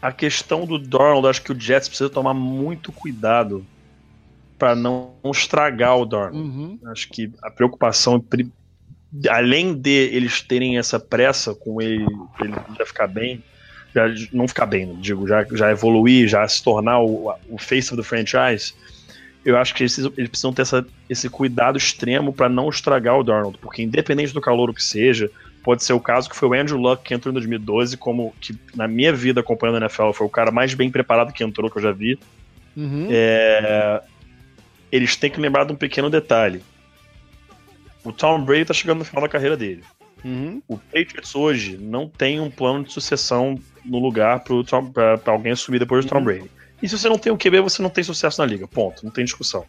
a 0.00 0.12
questão 0.12 0.66
do 0.66 0.78
Darnold, 0.78 1.28
acho 1.28 1.42
que 1.42 1.52
o 1.52 1.60
Jets 1.60 1.88
precisa 1.88 2.10
tomar 2.10 2.34
muito 2.34 2.90
cuidado 2.92 3.64
para 4.58 4.74
não 4.74 5.14
estragar 5.24 5.96
o 5.96 6.06
Darnold. 6.06 6.36
Uhum. 6.36 6.78
Acho 6.86 7.08
que 7.08 7.32
a 7.42 7.50
preocupação, 7.50 8.24
além 9.28 9.74
de 9.74 9.90
eles 9.90 10.40
terem 10.40 10.78
essa 10.78 10.98
pressa 10.98 11.54
com 11.54 11.82
ele, 11.82 12.06
ele 12.40 12.54
já 12.78 12.86
ficar 12.86 13.08
bem, 13.08 13.42
já 13.94 14.06
não 14.32 14.48
ficar 14.48 14.66
bem, 14.66 14.94
digo, 14.96 15.26
já, 15.26 15.44
já 15.52 15.70
evoluir, 15.70 16.28
já 16.28 16.46
se 16.46 16.62
tornar 16.62 17.00
o, 17.00 17.34
o 17.48 17.58
face 17.58 17.94
the 17.94 18.02
franchise, 18.02 18.74
eu 19.44 19.56
acho 19.56 19.74
que 19.74 19.82
eles, 19.82 19.98
eles 19.98 20.28
precisam 20.28 20.52
ter 20.52 20.62
essa, 20.62 20.86
esse 21.08 21.28
cuidado 21.28 21.76
extremo 21.76 22.32
para 22.32 22.48
não 22.48 22.68
estragar 22.68 23.18
o 23.18 23.24
Darnold, 23.24 23.58
porque 23.58 23.82
independente 23.82 24.32
do 24.32 24.40
calor 24.40 24.72
que 24.72 24.82
seja, 24.82 25.30
pode 25.62 25.84
ser 25.84 25.92
o 25.92 26.00
caso 26.00 26.28
que 26.28 26.36
foi 26.36 26.48
o 26.48 26.54
Andrew 26.54 26.78
Luck 26.78 27.02
que 27.02 27.14
entrou 27.14 27.30
em 27.30 27.34
2012, 27.34 27.96
como 27.96 28.34
que 28.40 28.56
na 28.74 28.86
minha 28.86 29.12
vida 29.12 29.40
acompanhando 29.40 29.76
a 29.76 29.80
NFL 29.80 30.12
foi 30.12 30.26
o 30.26 30.30
cara 30.30 30.50
mais 30.50 30.74
bem 30.74 30.90
preparado 30.90 31.32
que 31.32 31.42
entrou 31.42 31.70
que 31.70 31.78
eu 31.78 31.82
já 31.82 31.92
vi. 31.92 32.18
Uhum. 32.76 33.08
É, 33.10 34.02
eles 34.90 35.16
têm 35.16 35.30
que 35.30 35.40
lembrar 35.40 35.64
de 35.64 35.72
um 35.72 35.76
pequeno 35.76 36.08
detalhe. 36.08 36.62
O 38.04 38.12
Tom 38.12 38.42
Brady 38.44 38.64
tá 38.64 38.74
chegando 38.74 38.98
no 38.98 39.04
final 39.04 39.22
da 39.22 39.28
carreira 39.28 39.56
dele. 39.56 39.82
Uhum. 40.24 40.62
O 40.68 40.78
Patriots 40.78 41.34
hoje 41.34 41.76
não 41.76 42.08
tem 42.08 42.40
um 42.40 42.50
plano 42.50 42.84
de 42.84 42.92
sucessão 42.92 43.58
no 43.84 43.98
lugar 43.98 44.44
para 44.44 45.32
alguém 45.32 45.52
assumir 45.52 45.78
depois 45.78 46.04
do 46.04 46.08
Tom 46.08 46.18
uhum. 46.18 46.24
Brady. 46.24 46.50
E 46.82 46.88
se 46.88 46.98
você 46.98 47.08
não 47.08 47.18
tem 47.18 47.32
o 47.32 47.38
QB, 47.38 47.60
você 47.60 47.80
não 47.82 47.90
tem 47.90 48.02
sucesso 48.02 48.40
na 48.40 48.46
liga. 48.46 48.66
Ponto. 48.66 49.04
Não 49.04 49.12
tem 49.12 49.24
discussão. 49.24 49.64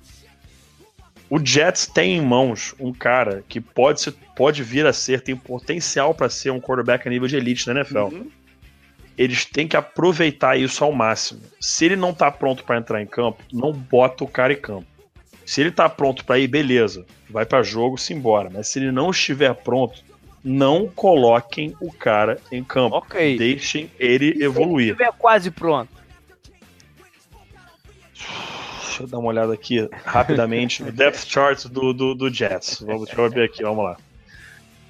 O 1.30 1.44
Jets 1.44 1.88
tem 1.88 2.18
em 2.18 2.22
mãos 2.22 2.76
um 2.80 2.92
cara 2.92 3.44
que 3.48 3.60
pode, 3.60 4.02
ser, 4.02 4.14
pode 4.36 4.62
vir 4.64 4.86
a 4.86 4.94
ser, 4.94 5.22
tem 5.22 5.36
potencial 5.36 6.14
para 6.14 6.30
ser 6.30 6.52
um 6.52 6.60
quarterback 6.60 7.08
a 7.08 7.12
nível 7.12 7.28
de 7.28 7.36
elite 7.36 7.68
na 7.68 7.80
NFL. 7.80 8.16
Uhum. 8.16 8.32
Eles 9.18 9.46
têm 9.46 9.68
que 9.68 9.78
aproveitar 9.78 10.58
isso 10.58 10.84
ao 10.84 10.92
máximo. 10.92 11.42
Se 11.60 11.86
ele 11.86 11.96
não 11.96 12.14
tá 12.14 12.32
pronto 12.32 12.64
para 12.64 12.78
entrar 12.78 13.02
em 13.02 13.06
campo, 13.06 13.44
não 13.52 13.72
bota 13.72 14.24
o 14.24 14.28
cara 14.28 14.54
em 14.54 14.60
campo. 14.60 14.88
Se 15.46 15.62
ele 15.62 15.72
tá 15.72 15.88
pronto 15.88 16.26
para 16.26 16.40
ir, 16.40 16.48
beleza, 16.48 17.06
vai 17.30 17.46
para 17.46 17.62
jogo, 17.64 17.98
se 17.98 18.14
embora. 18.14 18.50
Mas 18.52 18.68
se 18.68 18.80
ele 18.80 18.92
não 18.92 19.12
estiver 19.12 19.54
pronto, 19.54 20.04
não 20.44 20.88
coloquem 20.88 21.76
o 21.80 21.92
cara 21.92 22.40
em 22.52 22.64
campo. 22.64 22.98
Okay. 22.98 23.38
Deixem 23.38 23.90
ele 23.98 24.34
e 24.38 24.44
evoluir. 24.44 24.88
Se 24.88 24.92
ele 24.92 24.92
estiver 24.92 25.18
quase 25.18 25.52
pronto. 25.52 26.04
Deixa 28.84 29.04
eu 29.04 29.08
dar 29.08 29.18
uma 29.18 29.30
olhada 29.30 29.54
aqui 29.54 29.90
rapidamente 30.06 30.84
no 30.84 30.92
depth 30.92 31.26
chart 31.26 31.66
do, 31.68 31.94
do, 31.94 32.14
do 32.14 32.30
Jets. 32.32 32.82
Vamos, 32.82 33.06
deixa 33.06 33.20
eu 33.20 33.30
ver 33.30 33.46
aqui, 33.46 33.64
vamos 33.64 33.84
lá. 33.84 33.98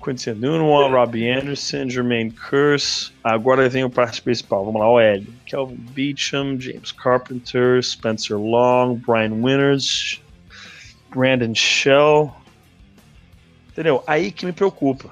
Quincy 0.04 0.34
Nunwall, 0.34 0.92
Robbie 0.92 1.30
Anderson, 1.30 1.88
Jermaine 1.88 2.32
Curse. 2.32 3.14
Agora 3.24 3.70
vem 3.70 3.86
o 3.86 3.90
parte 3.90 4.22
principal. 4.22 4.66
Vamos 4.66 4.82
lá, 4.82 4.90
OL. 4.90 5.24
Kelvin 5.46 5.78
Beecham, 5.78 6.60
James 6.60 6.92
Carpenter, 6.92 7.82
Spencer 7.82 8.38
Long, 8.38 8.96
Brian 8.96 9.32
Winters, 9.32 10.22
Brandon 11.10 11.56
Shell. 11.56 12.36
Entendeu? 13.72 14.04
Aí 14.06 14.32
que 14.32 14.46
me 14.46 14.52
preocupa. 14.52 15.10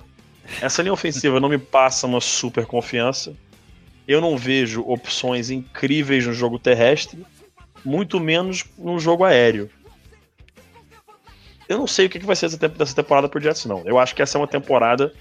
Essa 0.60 0.82
linha 0.82 0.94
ofensiva 0.94 1.40
não 1.40 1.49
me 1.49 1.57
passa 1.57 2.07
uma 2.07 2.19
super 2.19 2.65
confiança. 2.65 3.36
Eu 4.07 4.19
não 4.19 4.38
vejo 4.38 4.82
opções 4.82 5.49
incríveis 5.49 6.26
no 6.26 6.34
jogo 6.34 6.57
terrestre 6.57 7.23
muito 7.84 8.19
menos 8.19 8.65
no 8.78 8.99
jogo 8.99 9.23
aéreo. 9.23 9.69
Eu 11.68 11.78
não 11.78 11.88
sei 11.88 12.06
o 12.06 12.10
que 12.10 12.19
vai 12.19 12.36
ser 12.36 12.49
dessa 12.49 12.95
temporada 12.95 13.30
pro 13.30 13.40
Jets, 13.40 13.65
não. 13.65 13.82
Eu 13.86 13.98
acho 13.98 14.14
que 14.14 14.22
essa 14.22 14.38
é 14.38 14.41
uma 14.41 14.48
temporada 14.48 15.14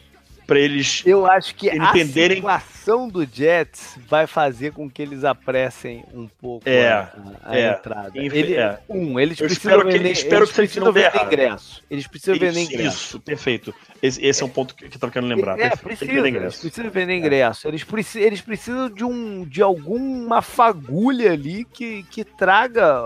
para 0.50 0.58
eles 0.58 1.04
Eu 1.06 1.30
acho 1.30 1.54
que 1.54 1.68
entenderem... 1.68 2.42
a 2.44 2.58
situação 2.58 3.08
do 3.08 3.24
Jets 3.24 3.96
vai 4.08 4.26
fazer 4.26 4.72
com 4.72 4.90
que 4.90 5.00
eles 5.00 5.22
apressem 5.22 6.04
um 6.12 6.26
pouco 6.26 6.68
é, 6.68 6.88
a, 6.88 7.12
a 7.44 7.56
é, 7.56 7.70
entrada. 7.70 8.10
Ele, 8.14 8.56
é. 8.56 8.80
Um, 8.88 9.20
eles 9.20 9.40
eu 9.40 9.46
precisam 9.46 9.72
espero 9.74 9.92
vender, 9.92 10.08
que, 10.08 10.12
espero 10.12 10.36
eles 10.38 10.48
que 10.48 10.54
precisam 10.56 10.92
vender 10.92 11.24
ingresso. 11.24 11.82
Eles 11.88 12.06
precisam 12.08 12.34
isso, 12.34 12.44
vender 12.44 12.60
ingresso. 12.62 12.88
Isso, 12.88 13.20
perfeito. 13.20 13.74
Esse, 14.02 14.26
esse 14.26 14.42
é, 14.42 14.46
um 14.46 14.48
ponto 14.48 14.74
que 14.74 14.86
eu 14.86 14.90
tava 14.98 15.12
querendo 15.12 15.28
lembrar. 15.28 15.56
É, 15.60 15.76
precisa, 15.76 16.10
eles 16.10 16.56
precisam 16.58 16.90
vender 16.90 17.16
ingresso. 17.16 17.68
Eles, 17.68 17.84
precisam, 17.84 18.26
eles 18.26 18.40
precisam 18.40 18.90
de, 18.90 19.04
um, 19.04 19.44
de 19.44 19.62
alguma 19.62 20.42
fagulha 20.42 21.32
ali 21.32 21.64
que, 21.64 22.02
que 22.04 22.24
traga, 22.24 23.00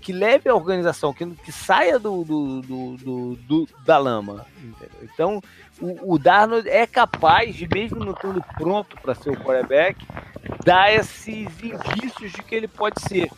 que 0.00 0.12
leve 0.12 0.48
a 0.48 0.54
organização, 0.54 1.14
que, 1.14 1.24
que 1.26 1.52
saia 1.52 1.96
do, 1.96 2.24
do, 2.24 2.62
do, 2.62 2.96
do, 2.96 3.36
do 3.36 3.68
da 3.84 3.98
lama. 3.98 4.44
Então, 5.02 5.40
o, 5.82 6.14
o 6.14 6.18
Darnold 6.18 6.68
é 6.68 6.86
capaz 6.86 7.54
de, 7.54 7.68
mesmo 7.68 8.04
não 8.04 8.12
estando 8.12 8.42
pronto 8.56 8.96
para 9.02 9.14
ser 9.14 9.30
o 9.30 9.36
quarterback, 9.36 10.06
dar 10.64 10.92
esses 10.92 11.48
indícios 11.62 12.32
de 12.32 12.42
que 12.42 12.54
ele 12.54 12.68
pode 12.68 13.00
ser. 13.02 13.28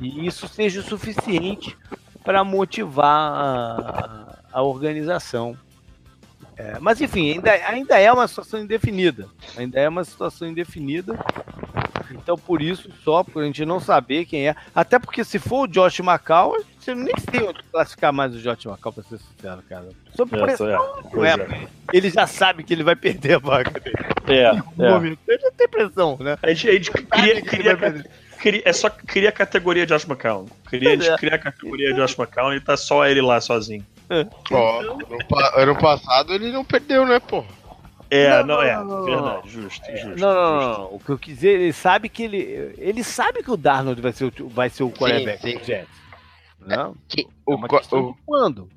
E 0.00 0.26
isso 0.26 0.46
seja 0.48 0.80
o 0.80 0.84
suficiente 0.84 1.76
para 2.22 2.44
motivar 2.44 3.32
a, 3.32 4.38
a 4.52 4.62
organização. 4.62 5.56
É, 6.56 6.78
mas 6.80 7.00
enfim, 7.00 7.32
ainda, 7.32 7.50
ainda 7.50 7.98
é 7.98 8.10
uma 8.12 8.28
situação 8.28 8.60
indefinida. 8.60 9.28
Ainda 9.56 9.80
é 9.80 9.88
uma 9.88 10.04
situação 10.04 10.48
indefinida. 10.48 11.18
Então, 12.10 12.36
por 12.36 12.60
isso, 12.60 12.90
só 13.02 13.22
por 13.22 13.42
a 13.42 13.46
gente 13.46 13.64
não 13.64 13.80
saber 13.80 14.24
quem 14.24 14.48
é. 14.48 14.56
Até 14.74 14.98
porque 14.98 15.24
se 15.24 15.38
for 15.38 15.62
o 15.62 15.66
Josh 15.66 16.00
McCall, 16.00 16.56
você 16.78 16.94
nem 16.94 17.14
sei 17.30 17.42
onde 17.42 17.62
classificar 17.64 18.12
mais 18.12 18.34
o 18.34 18.38
Josh 18.38 18.66
McCall, 18.66 18.92
pra 18.92 19.02
ser 19.02 19.18
sincero, 19.18 19.62
cara. 19.68 19.88
Sob 20.14 20.36
é, 20.36 20.42
pressão, 20.42 20.68
é, 20.68 21.28
é. 21.28 21.68
Ele 21.92 22.10
já 22.10 22.26
sabe 22.26 22.62
que 22.62 22.72
ele 22.72 22.82
vai 22.82 22.96
perder 22.96 23.34
a 23.34 23.38
vaga 23.38 23.80
dele. 23.80 23.96
É, 24.28 24.44
é. 24.44 24.96
Ele 25.28 25.40
já 25.40 25.50
tem 25.52 25.68
pressão, 25.68 26.16
né? 26.20 26.38
A 26.42 26.52
gente, 26.52 26.68
a 26.68 26.72
gente 26.72 26.90
queria, 26.90 27.42
queria, 27.42 28.04
queria, 28.40 28.62
é 28.64 28.72
só 28.72 28.90
cria 28.90 29.28
a 29.30 29.32
categoria 29.32 29.86
Josh 29.86 30.04
McCown. 30.04 30.46
Queria, 30.68 30.90
a 30.90 30.96
gente 30.96 31.08
é. 31.08 31.16
cria 31.16 31.34
a 31.34 31.38
categoria 31.38 31.94
Josh 31.94 32.18
McCown 32.18 32.54
e 32.54 32.60
tá 32.60 32.76
só 32.76 33.06
ele 33.06 33.22
lá 33.22 33.40
sozinho. 33.40 33.84
É. 34.10 34.26
Ó, 34.50 34.80
ano, 34.80 34.98
ano 35.56 35.76
passado 35.78 36.34
ele 36.34 36.52
não 36.52 36.64
perdeu, 36.64 37.06
né, 37.06 37.18
pô? 37.18 37.44
É, 38.10 38.38
não, 38.38 38.46
não 38.46 38.62
é, 38.62 38.84
não, 38.84 39.04
verdade, 39.04 39.50
justo, 39.50 39.84
justo. 39.90 40.20
Não, 40.20 40.34
não, 40.34 40.78
não, 40.78 40.84
o 40.94 41.00
que 41.00 41.10
eu 41.10 41.18
quis 41.18 41.34
dizer, 41.34 41.60
ele 41.60 41.72
sabe 41.72 42.08
que 42.08 42.22
ele. 42.22 42.74
Ele 42.78 43.02
sabe 43.02 43.42
que 43.42 43.50
o 43.50 43.56
Darnold 43.56 44.00
vai 44.00 44.12
ser 44.12 44.24
o, 44.24 44.48
vai 44.48 44.70
ser 44.70 44.82
o 44.82 44.90
quarterback 44.90 45.40
sim, 45.40 45.52
sim. 45.52 45.58
do 45.58 45.64
Jets. 45.64 46.04
Não? 46.60 46.90
É, 46.90 46.94
que, 47.08 47.22
é 47.22 47.26
o, 47.46 47.54
o, 47.98 48.14
quando? 48.26 48.68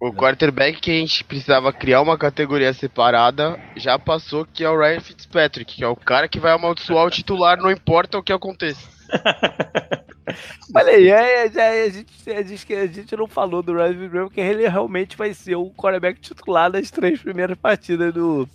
O 0.00 0.12
quarterback 0.12 0.80
que 0.80 0.90
a 0.90 0.94
gente 0.94 1.24
precisava 1.24 1.72
criar 1.72 2.02
uma 2.02 2.18
categoria 2.18 2.72
separada 2.74 3.58
já 3.74 3.98
passou, 3.98 4.44
que 4.44 4.62
é 4.62 4.68
o 4.68 4.78
Ryan 4.78 5.00
Fitzpatrick, 5.00 5.76
que 5.76 5.84
é 5.84 5.88
o 5.88 5.96
cara 5.96 6.28
que 6.28 6.38
vai 6.38 6.52
amaldiçoar 6.52 7.06
o 7.06 7.10
titular, 7.10 7.56
não 7.56 7.70
importa 7.70 8.18
o 8.18 8.22
que 8.22 8.32
aconteça. 8.32 8.93
Olha 10.74 10.92
aí, 10.92 11.08
é, 11.08 11.46
é, 11.46 11.82
a, 11.84 11.88
gente, 11.88 12.30
a, 12.30 12.42
gente, 12.42 12.74
a 12.74 12.86
gente 12.86 13.16
não 13.16 13.26
falou 13.26 13.62
do 13.62 13.74
Ryan 13.74 13.88
Fitzpatrick, 13.92 14.24
porque 14.24 14.40
ele 14.40 14.68
realmente 14.68 15.16
vai 15.16 15.32
ser 15.32 15.54
o 15.54 15.70
quarterback 15.70 16.20
titular 16.20 16.70
das 16.70 16.90
três 16.90 17.20
primeiras 17.20 17.56
partidas 17.56 18.12
do, 18.12 18.48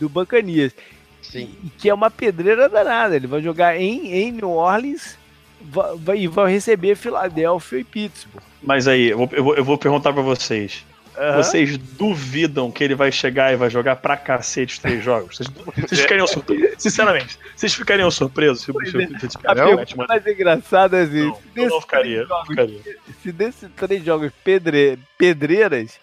do 0.00 0.08
Bacanias. 0.08 0.74
Sim. 1.22 1.54
Que 1.78 1.88
é 1.88 1.94
uma 1.94 2.10
pedreira 2.10 2.68
danada. 2.68 3.14
Ele 3.16 3.26
vai 3.26 3.40
jogar 3.40 3.76
em, 3.76 4.12
em 4.12 4.32
New 4.32 4.50
Orleans 4.50 5.16
vai, 5.60 6.18
e 6.18 6.26
vai 6.26 6.52
receber 6.52 6.96
Filadélfia 6.96 7.78
e 7.78 7.84
Pittsburgh. 7.84 8.42
Mas 8.62 8.88
aí, 8.88 9.10
eu 9.10 9.18
vou, 9.18 9.28
eu 9.32 9.44
vou, 9.44 9.56
eu 9.56 9.64
vou 9.64 9.78
perguntar 9.78 10.12
para 10.12 10.22
vocês. 10.22 10.84
Uhum. 11.16 11.36
Vocês 11.36 11.78
duvidam 11.78 12.72
que 12.72 12.82
ele 12.82 12.94
vai 12.94 13.12
chegar 13.12 13.52
e 13.52 13.56
vai 13.56 13.70
jogar 13.70 13.96
pra 13.96 14.16
cacete 14.16 14.74
os 14.74 14.78
três 14.80 15.02
jogos? 15.02 15.36
Vocês, 15.36 15.48
vocês 15.48 16.00
ficariam 16.00 16.26
surpresos? 16.26 16.74
Sinceramente, 16.82 17.38
vocês 17.54 17.74
ficariam 17.74 18.10
surpresos 18.10 18.62
se, 18.62 18.72
se 18.72 19.38
A 19.44 19.54
pergunta 19.54 20.06
mais 20.08 20.26
engraçada 20.26 20.98
é 20.98 21.02
assim, 21.02 21.26
não, 21.26 21.38
eu 21.54 21.68
não 21.68 21.80
ficaria, 21.80 22.24
jogos, 22.24 22.30
não 22.30 22.46
ficaria. 22.46 22.80
Se 23.22 23.30
desses 23.30 23.70
três 23.76 24.04
jogos 24.04 24.32
pedre, 24.42 24.98
pedreiras, 25.16 26.00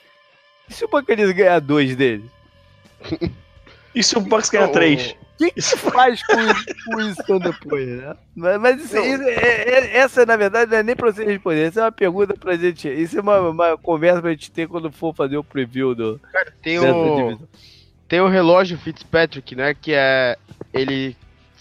e 0.70 0.74
se 0.74 0.86
o 0.86 0.88
Buccaneers 0.88 1.32
ganhar 1.32 1.60
dois 1.60 1.96
deles? 1.96 2.26
E 3.94 4.02
se 4.02 4.18
o 4.18 4.22
Bucks 4.22 4.50
ganhar 4.50 4.70
três? 4.70 5.16
O 5.48 5.54
que, 5.54 5.62
que 5.62 5.78
faz 5.78 6.22
com, 6.26 6.36
com 6.36 7.02
isso 7.02 7.22
então 7.22 7.40
depois, 7.40 7.88
né? 7.88 8.16
Mas, 8.36 8.60
mas 8.60 8.84
isso, 8.84 8.98
isso, 8.98 9.24
é, 9.24 9.64
é, 9.64 9.98
essa, 9.98 10.26
na 10.26 10.36
verdade, 10.36 10.72
não 10.72 10.78
é 10.78 10.84
nem 10.84 10.96
pra 10.96 11.12
você 11.12 11.26
responder. 11.26 11.68
Essa 11.68 11.82
é 11.82 11.84
uma 11.84 11.92
pergunta 11.92 12.34
pra 12.34 12.56
gente. 12.56 12.88
Isso 12.88 13.18
é 13.18 13.22
uma, 13.22 13.40
uma 13.50 13.78
conversa 13.78 14.22
pra 14.22 14.32
gente 14.32 14.52
ter 14.52 14.68
quando 14.68 14.92
for 14.92 15.16
fazer 15.16 15.38
o 15.38 15.44
preview 15.44 15.96
do. 15.96 16.20
Cara, 16.32 16.54
tem 16.62 16.80
o. 16.80 17.40
Tem 18.08 18.20
o 18.20 18.28
relógio 18.28 18.78
Fitzpatrick, 18.78 19.56
né? 19.56 19.74
Que 19.74 19.94
é. 19.94 20.38
Ele 20.74 21.16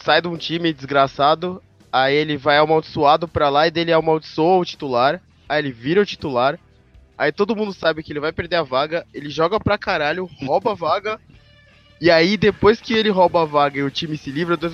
sai 0.04 0.20
de 0.20 0.28
um 0.28 0.36
time 0.36 0.72
desgraçado 0.72 1.62
Aí 1.92 2.14
ele 2.14 2.36
vai 2.36 2.56
amaldiçoado 2.56 3.26
pra 3.26 3.48
lá 3.48 3.66
e 3.66 3.70
dele 3.70 3.92
amaldiçoa 3.92 4.58
o 4.58 4.64
titular. 4.64 5.20
Aí 5.48 5.58
ele 5.58 5.72
vira 5.72 6.00
o 6.00 6.06
titular. 6.06 6.58
Aí 7.18 7.32
todo 7.32 7.56
mundo 7.56 7.72
sabe 7.72 8.02
que 8.02 8.12
ele 8.12 8.20
vai 8.20 8.32
perder 8.32 8.56
a 8.56 8.62
vaga. 8.62 9.04
Ele 9.12 9.28
joga 9.28 9.58
pra 9.58 9.76
caralho, 9.76 10.30
rouba 10.40 10.72
a 10.72 10.74
vaga. 10.74 11.20
E 12.00 12.10
aí, 12.10 12.36
depois 12.36 12.80
que 12.80 12.94
ele 12.94 13.10
rouba 13.10 13.42
a 13.42 13.44
vaga 13.44 13.78
e 13.78 13.82
o 13.82 13.90
time 13.90 14.16
se 14.16 14.30
livra 14.30 14.56
do, 14.56 14.68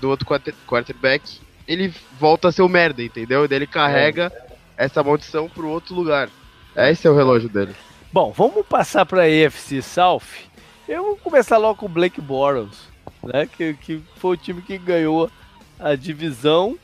do 0.00 0.08
outro 0.08 0.26
quarterback, 0.66 1.40
ele 1.66 1.94
volta 2.18 2.48
a 2.48 2.52
ser 2.52 2.62
o 2.62 2.68
merda, 2.68 3.02
entendeu? 3.02 3.46
Daí 3.46 3.58
ele 3.58 3.66
carrega 3.66 4.32
é. 4.76 4.84
essa 4.84 5.02
maldição 5.02 5.48
pro 5.48 5.68
outro 5.68 5.94
lugar. 5.94 6.28
Esse 6.74 7.06
é 7.06 7.10
o 7.10 7.16
relógio 7.16 7.48
dele. 7.48 7.74
Bom, 8.12 8.32
vamos 8.32 8.66
passar 8.66 9.06
pra 9.06 9.28
EFC 9.28 9.80
South. 9.80 10.22
Eu 10.88 11.04
vou 11.04 11.16
começar 11.16 11.56
logo 11.56 11.76
com 11.76 11.86
o 11.86 11.88
Blake 11.88 12.20
Bortles, 12.20 12.88
né? 13.22 13.46
Que, 13.46 13.74
que 13.74 14.02
foi 14.16 14.34
o 14.34 14.36
time 14.36 14.60
que 14.60 14.76
ganhou 14.76 15.30
a 15.78 15.94
divisão 15.94 16.76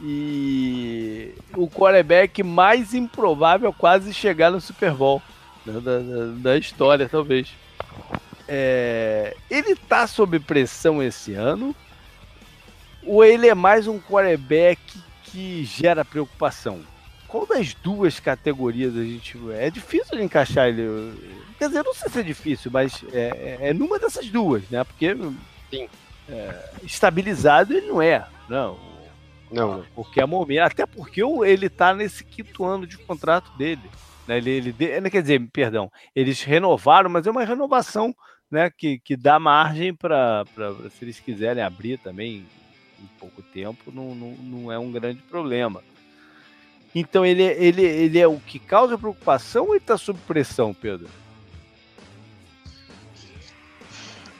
e 0.00 1.34
o 1.56 1.68
quarterback 1.68 2.42
mais 2.42 2.94
improvável 2.94 3.72
quase 3.72 4.12
chegar 4.12 4.50
no 4.50 4.60
Super 4.60 4.92
Bowl 4.92 5.22
né, 5.64 5.80
da, 5.80 5.98
da, 5.98 6.26
da, 6.36 6.58
história, 6.58 7.08
talvez. 7.08 7.48
É, 8.48 9.36
ele 9.50 9.74
tá 9.74 10.06
sob 10.06 10.38
pressão 10.38 11.02
esse 11.02 11.34
ano 11.34 11.74
ou 13.04 13.24
ele 13.24 13.48
é 13.48 13.54
mais 13.54 13.86
um 13.86 14.00
quarterback 14.00 14.80
que 15.24 15.64
gera 15.64 16.04
preocupação? 16.04 16.82
Qual 17.28 17.46
das 17.46 17.74
duas 17.74 18.20
categorias 18.20 18.96
a 18.96 19.02
gente. 19.02 19.38
É 19.52 19.70
difícil 19.70 20.16
de 20.16 20.22
encaixar 20.22 20.68
ele. 20.68 21.12
Quer 21.58 21.68
dizer, 21.68 21.82
não 21.82 21.94
sei 21.94 22.08
se 22.08 22.20
é 22.20 22.22
difícil, 22.22 22.70
mas 22.70 23.04
é, 23.12 23.58
é, 23.60 23.68
é 23.68 23.72
numa 23.72 23.98
dessas 23.98 24.28
duas, 24.28 24.68
né? 24.70 24.82
Porque. 24.84 25.14
Sim. 25.70 25.88
É, 26.28 26.70
estabilizado 26.82 27.72
ele 27.72 27.86
não 27.86 28.02
é. 28.02 28.26
Não. 28.48 28.78
Não. 29.50 29.84
Porque 29.94 30.20
é 30.20 30.26
momento. 30.26 30.66
Até 30.66 30.86
porque 30.86 31.22
ele 31.44 31.68
tá 31.68 31.94
nesse 31.94 32.24
quinto 32.24 32.64
ano 32.64 32.86
de 32.86 32.98
contrato 32.98 33.50
dele. 33.56 33.82
Né? 34.26 34.38
Ele, 34.38 34.50
ele, 34.50 34.76
ele, 34.80 35.10
quer 35.10 35.22
dizer, 35.22 35.40
perdão, 35.52 35.90
eles 36.14 36.42
renovaram, 36.42 37.10
mas 37.10 37.26
é 37.26 37.30
uma 37.30 37.44
renovação 37.44 38.14
né, 38.50 38.70
que, 38.70 38.98
que 38.98 39.16
dá 39.16 39.38
margem 39.38 39.94
para 39.94 40.44
se 40.90 41.04
eles 41.04 41.20
quiserem 41.20 41.62
abrir 41.62 41.98
também 41.98 42.46
em 43.00 43.06
pouco 43.18 43.42
tempo, 43.42 43.92
não, 43.92 44.14
não, 44.14 44.30
não 44.32 44.72
é 44.72 44.78
um 44.78 44.90
grande 44.90 45.20
problema. 45.22 45.82
Então 46.94 47.26
ele, 47.26 47.42
ele, 47.42 47.82
ele 47.82 48.18
é 48.18 48.26
o 48.26 48.38
que 48.38 48.58
causa 48.58 48.96
preocupação 48.96 49.64
ou 49.64 49.74
ele 49.74 49.78
está 49.78 49.98
sob 49.98 50.18
pressão, 50.26 50.72
Pedro? 50.72 51.08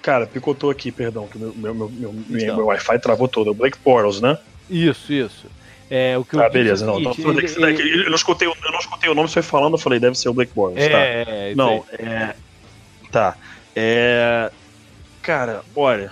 Cara, 0.00 0.26
picotou 0.26 0.70
aqui, 0.70 0.92
perdão, 0.92 1.26
que 1.26 1.36
meu, 1.36 1.52
meu, 1.54 1.74
meu, 1.74 1.88
meu, 1.90 2.14
então. 2.30 2.56
meu 2.56 2.66
Wi-Fi 2.66 2.98
travou 3.00 3.26
todo. 3.26 3.48
É 3.48 3.50
o 3.50 3.54
Blake 3.54 3.76
Portals, 3.78 4.20
né? 4.20 4.38
Isso, 4.70 5.12
isso. 5.12 5.48
É, 5.90 6.16
o 6.16 6.24
que 6.24 6.38
ah, 6.38 6.48
beleza, 6.48 6.84
é 6.84 6.86
não, 6.86 6.98
ele, 6.98 7.08
ele, 7.08 8.04
eu, 8.04 8.08
não 8.08 8.16
escutei, 8.16 8.48
eu 8.48 8.72
não 8.72 8.78
escutei 8.78 9.08
o 9.10 9.14
nome, 9.14 9.28
você 9.28 9.34
foi 9.34 9.42
falando, 9.42 9.74
eu 9.74 9.78
falei, 9.78 10.00
deve 10.00 10.16
ser 10.18 10.28
o 10.28 10.32
Blake 10.32 10.52
Bortles, 10.52 10.84
é, 10.84 10.88
tá? 10.88 10.98
É, 10.98 11.54
não, 11.54 11.84
é. 11.92 12.34
Tá. 13.12 13.36
É. 13.76 14.50
Cara, 15.20 15.62
olha. 15.74 16.10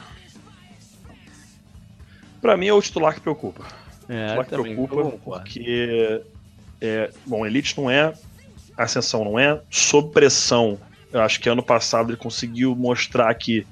Pra 2.42 2.58
mim 2.58 2.66
é 2.66 2.72
o 2.74 2.82
titular 2.82 3.14
que 3.14 3.20
preocupa. 3.20 3.64
É, 4.06 4.38
o 4.38 4.44
titular 4.44 4.44
que 4.44 4.74
preocupa, 4.74 5.18
porque. 5.24 6.22
É, 6.80 7.10
bom, 7.24 7.46
Elite 7.46 7.78
não 7.80 7.90
é, 7.90 8.12
Ascensão 8.76 9.24
não 9.24 9.38
é, 9.38 9.62
sob 9.70 10.12
pressão. 10.12 10.78
Eu 11.10 11.22
acho 11.22 11.40
que 11.40 11.48
ano 11.48 11.62
passado 11.62 12.10
ele 12.10 12.18
conseguiu 12.18 12.76
mostrar 12.76 13.32
que 13.34 13.66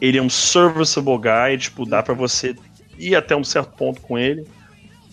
ele 0.00 0.18
é 0.18 0.22
um 0.22 0.28
serviceable 0.28 1.16
guy, 1.16 1.56
tipo, 1.56 1.86
dá 1.86 2.02
para 2.02 2.12
você 2.12 2.54
ir 2.98 3.14
até 3.14 3.34
um 3.34 3.44
certo 3.44 3.74
ponto 3.76 4.02
com 4.02 4.18
ele, 4.18 4.46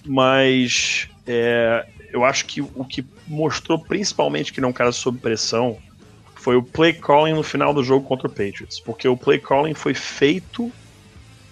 mas 0.06 1.08
é, 1.26 1.88
eu 2.12 2.26
acho 2.26 2.46
que 2.46 2.60
o 2.62 2.84
que 2.84 3.06
mostrou 3.28 3.80
principalmente 3.80 4.52
que 4.52 4.60
ele 4.60 4.66
é 4.66 4.70
um 4.70 4.74
cara 4.74 4.92
sob 4.92 5.20
pressão 5.20 5.78
foi 6.42 6.56
o 6.56 6.64
play 6.64 6.92
calling 6.92 7.34
no 7.34 7.44
final 7.44 7.72
do 7.72 7.84
jogo 7.84 8.08
contra 8.08 8.28
o 8.28 8.30
Patriots, 8.30 8.80
porque 8.80 9.08
o 9.08 9.16
play 9.16 9.38
calling 9.38 9.76
foi 9.76 9.94
feito 9.94 10.72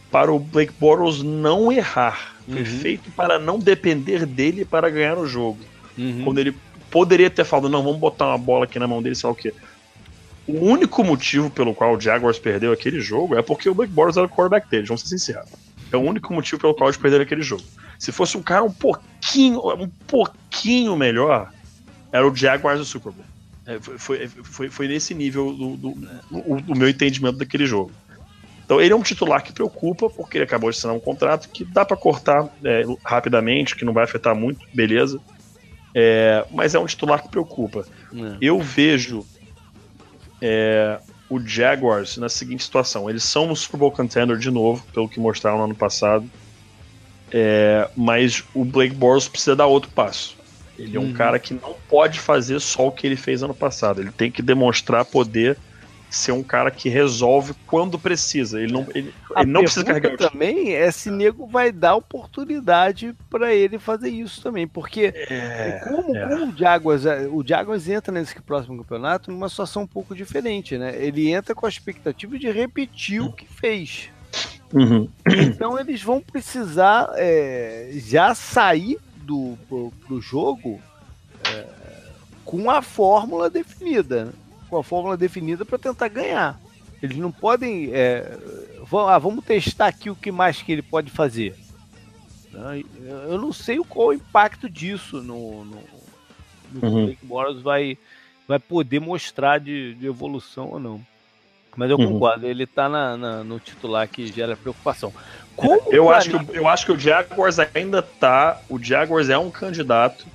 para 0.09 0.33
o 0.33 0.39
Blake 0.39 0.73
Bortles 0.79 1.21
não 1.21 1.71
errar, 1.71 2.35
foi 2.47 2.61
uhum. 2.61 2.65
feito 2.65 3.11
para 3.11 3.37
não 3.37 3.59
depender 3.59 4.25
dele 4.25 4.65
para 4.65 4.89
ganhar 4.89 5.19
o 5.19 5.27
jogo. 5.27 5.59
Uhum. 5.95 6.23
Quando 6.23 6.39
ele 6.39 6.55
poderia 6.89 7.29
ter 7.29 7.45
falado, 7.45 7.69
não, 7.69 7.83
vamos 7.83 7.99
botar 7.99 8.29
uma 8.29 8.37
bola 8.39 8.65
aqui 8.65 8.79
na 8.79 8.87
mão 8.87 8.99
dele, 8.99 9.13
sei 9.13 9.27
lá 9.27 9.33
o 9.33 9.35
quê. 9.35 9.53
O 10.47 10.65
único 10.65 11.03
motivo 11.03 11.51
pelo 11.51 11.75
qual 11.75 11.93
o 11.93 12.01
Jaguars 12.01 12.39
perdeu 12.39 12.71
aquele 12.73 12.99
jogo 12.99 13.37
é 13.37 13.43
porque 13.43 13.69
o 13.69 13.75
Blake 13.75 13.93
Bortles 13.93 14.17
era 14.17 14.25
o 14.25 14.29
quarterback 14.29 14.67
dele, 14.71 14.87
vamos 14.87 15.01
ser 15.01 15.09
sinceros. 15.09 15.51
É 15.91 15.97
o 15.97 16.01
único 16.01 16.33
motivo 16.33 16.59
pelo 16.59 16.73
qual 16.73 16.89
eles 16.89 16.97
perderam 16.97 17.23
aquele 17.23 17.43
jogo. 17.43 17.63
Se 17.99 18.11
fosse 18.11 18.35
um 18.35 18.41
cara 18.41 18.63
um 18.63 18.71
pouquinho, 18.71 19.59
um 19.75 19.89
pouquinho 20.07 20.95
melhor, 20.95 21.51
era 22.11 22.27
o 22.27 22.35
Jaguars 22.35 22.79
do 22.79 22.85
Super 22.85 23.11
Bowl. 23.11 23.28
É, 23.69 23.79
foi, 23.79 24.27
foi, 24.27 24.69
foi, 24.71 24.87
nesse 24.87 25.13
nível 25.13 25.53
do, 25.53 25.77
do, 25.77 25.91
do, 25.91 26.61
do, 26.61 26.75
meu 26.75 26.89
entendimento 26.89 27.37
daquele 27.37 27.67
jogo. 27.67 27.91
Então 28.65 28.81
ele 28.81 28.91
é 28.91 28.95
um 28.95 29.03
titular 29.03 29.43
que 29.43 29.53
preocupa, 29.53 30.09
porque 30.09 30.39
ele 30.39 30.45
acabou 30.45 30.71
de 30.71 30.77
assinar 30.77 30.95
um 30.95 30.99
contrato 30.99 31.47
que 31.49 31.63
dá 31.63 31.85
para 31.85 31.95
cortar 31.95 32.49
é, 32.65 32.83
rapidamente, 33.05 33.75
que 33.75 33.85
não 33.85 33.93
vai 33.93 34.05
afetar 34.05 34.35
muito, 34.35 34.65
beleza. 34.73 35.21
É, 35.93 36.43
mas 36.49 36.73
é 36.73 36.79
um 36.79 36.85
titular 36.87 37.21
que 37.21 37.29
preocupa. 37.29 37.85
É. 38.11 38.37
Eu 38.41 38.59
vejo 38.59 39.23
é, 40.41 40.99
o 41.29 41.39
Jaguars 41.39 42.17
na 42.17 42.27
seguinte 42.27 42.63
situação: 42.63 43.07
eles 43.07 43.23
são 43.23 43.51
um 43.51 43.55
Super 43.55 43.77
Bowl 43.77 43.91
contender 43.91 44.35
de 44.37 44.49
novo, 44.49 44.83
pelo 44.91 45.07
que 45.07 45.19
mostraram 45.19 45.59
no 45.59 45.63
ano 45.65 45.75
passado. 45.75 46.27
É, 47.31 47.87
mas 47.95 48.43
o 48.55 48.65
Blake 48.65 48.95
Bortles 48.95 49.27
precisa 49.27 49.55
dar 49.55 49.67
outro 49.67 49.91
passo. 49.91 50.38
Ele 50.79 50.95
é 50.95 50.99
um 50.99 51.05
uhum. 51.05 51.13
cara 51.13 51.37
que 51.37 51.53
não 51.53 51.75
pode 51.87 52.19
fazer 52.19 52.59
só 52.59 52.87
o 52.87 52.91
que 52.91 53.05
ele 53.05 53.15
fez 53.15 53.43
ano 53.43 53.53
passado. 53.53 54.01
Ele 54.01 54.11
tem 54.11 54.31
que 54.31 54.41
demonstrar 54.41 55.05
poder 55.05 55.57
ser 56.09 56.31
um 56.31 56.41
cara 56.41 56.71
que 56.71 56.89
resolve 56.89 57.53
quando 57.67 57.99
precisa. 57.99 58.59
Ele 58.59 58.73
não, 58.73 58.87
ele, 58.95 59.13
ele 59.37 59.51
não 59.51 59.61
precisa 59.61 59.85
carregar 59.85 60.17
também 60.17 60.73
é 60.73 60.89
se 60.91 61.11
nego 61.11 61.45
vai 61.45 61.71
dar 61.71 61.95
oportunidade 61.95 63.15
para 63.29 63.53
ele 63.53 63.77
fazer 63.77 64.09
isso 64.09 64.41
também, 64.41 64.67
porque 64.67 65.13
é, 65.15 65.81
como, 65.87 66.15
é. 66.15 66.27
como, 66.27 66.51
o 66.51 66.57
Jaguars, 66.57 67.05
é, 67.05 67.27
o 67.27 67.45
Jaguars 67.45 67.87
entra 67.87 68.11
nesse 68.11 68.39
próximo 68.41 68.77
campeonato 68.77 69.31
numa 69.31 69.49
situação 69.49 69.83
um 69.83 69.87
pouco 69.87 70.15
diferente, 70.15 70.77
né? 70.77 70.95
Ele 70.97 71.29
entra 71.29 71.53
com 71.53 71.65
a 71.65 71.69
expectativa 71.69 72.39
de 72.39 72.49
repetir 72.49 73.21
o 73.21 73.31
que 73.31 73.45
fez. 73.45 74.09
Uhum. 74.73 75.09
Então 75.27 75.79
eles 75.79 76.01
vão 76.01 76.21
precisar 76.21 77.09
é, 77.15 77.91
já 77.93 78.33
sair 78.33 78.99
do 79.29 79.57
pro, 79.67 79.93
pro 80.05 80.21
jogo 80.21 80.81
é, 81.45 81.67
com 82.43 82.69
a 82.69 82.81
fórmula 82.81 83.49
definida. 83.49 84.25
Né? 84.25 84.33
com 84.69 84.77
a 84.77 84.83
fórmula 84.83 85.17
definida 85.17 85.65
para 85.65 85.77
tentar 85.77 86.07
ganhar. 86.07 86.59
Eles 87.01 87.17
não 87.17 87.31
podem. 87.31 87.89
É, 87.91 88.37
ah, 89.07 89.17
vamos 89.17 89.43
testar 89.43 89.87
aqui 89.87 90.09
o 90.09 90.15
que 90.15 90.31
mais 90.31 90.61
que 90.61 90.71
ele 90.71 90.81
pode 90.81 91.09
fazer. 91.09 91.55
Né? 92.51 92.83
Eu 93.01 93.39
não 93.39 93.51
sei 93.51 93.77
qual 93.79 94.09
o 94.09 94.13
impacto 94.13 94.69
disso 94.69 95.21
no, 95.21 95.65
no, 95.65 95.83
no 96.71 96.87
uhum. 96.87 97.05
Blake 97.05 97.25
Bortles 97.25 97.61
vai, 97.61 97.97
vai 98.47 98.59
poder 98.59 98.99
mostrar 98.99 99.59
de, 99.59 99.95
de 99.95 100.05
evolução 100.05 100.69
ou 100.69 100.79
não. 100.79 101.01
Mas 101.75 101.89
eu 101.89 101.97
uhum. 101.97 102.13
concordo, 102.13 102.45
ele 102.45 102.63
está 102.63 102.89
na, 102.89 103.15
na, 103.15 103.43
no 103.43 103.59
titular 103.59 104.07
que 104.07 104.27
gera 104.27 104.57
preocupação. 104.57 105.13
Como 105.55 105.81
eu, 105.91 106.09
acho 106.09 106.29
que, 106.29 106.57
eu 106.57 106.67
acho 106.67 106.85
que 106.85 106.91
o 106.91 106.99
Jaguars 106.99 107.57
ainda 107.59 108.01
tá. 108.01 108.61
O 108.69 108.81
Jaguars 108.81 109.29
é 109.29 109.37
um 109.37 109.51
candidato 109.51 110.25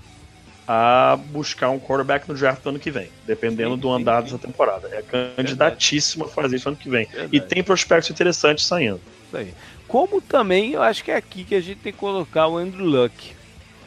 a 0.67 1.19
buscar 1.27 1.71
um 1.71 1.79
quarterback 1.79 2.29
no 2.29 2.35
draft 2.35 2.63
do 2.63 2.71
ano 2.71 2.79
que 2.79 2.91
vem, 2.91 3.09
dependendo 3.27 3.75
sim, 3.75 3.81
do 3.81 3.91
andar 3.91 4.19
sim. 4.19 4.25
dessa 4.25 4.39
temporada. 4.39 4.89
É 4.93 5.03
candidatíssimo 5.37 6.25
a 6.25 6.29
fazer 6.29 6.57
isso 6.57 6.69
ano 6.69 6.77
que 6.77 6.89
vem. 6.89 7.07
Verdade. 7.07 7.37
E 7.37 7.41
tem 7.41 7.63
prospectos 7.63 8.11
interessantes 8.11 8.67
saindo. 8.67 9.01
Isso 9.27 9.37
aí. 9.37 9.55
Como 9.87 10.21
também 10.21 10.73
eu 10.73 10.83
acho 10.83 11.05
que 11.05 11.11
é 11.11 11.17
aqui 11.17 11.45
que 11.45 11.55
a 11.55 11.61
gente 11.61 11.79
tem 11.79 11.93
que 11.93 11.99
colocar 11.99 12.47
o 12.47 12.57
Andrew 12.57 12.87
Luck. 12.87 13.35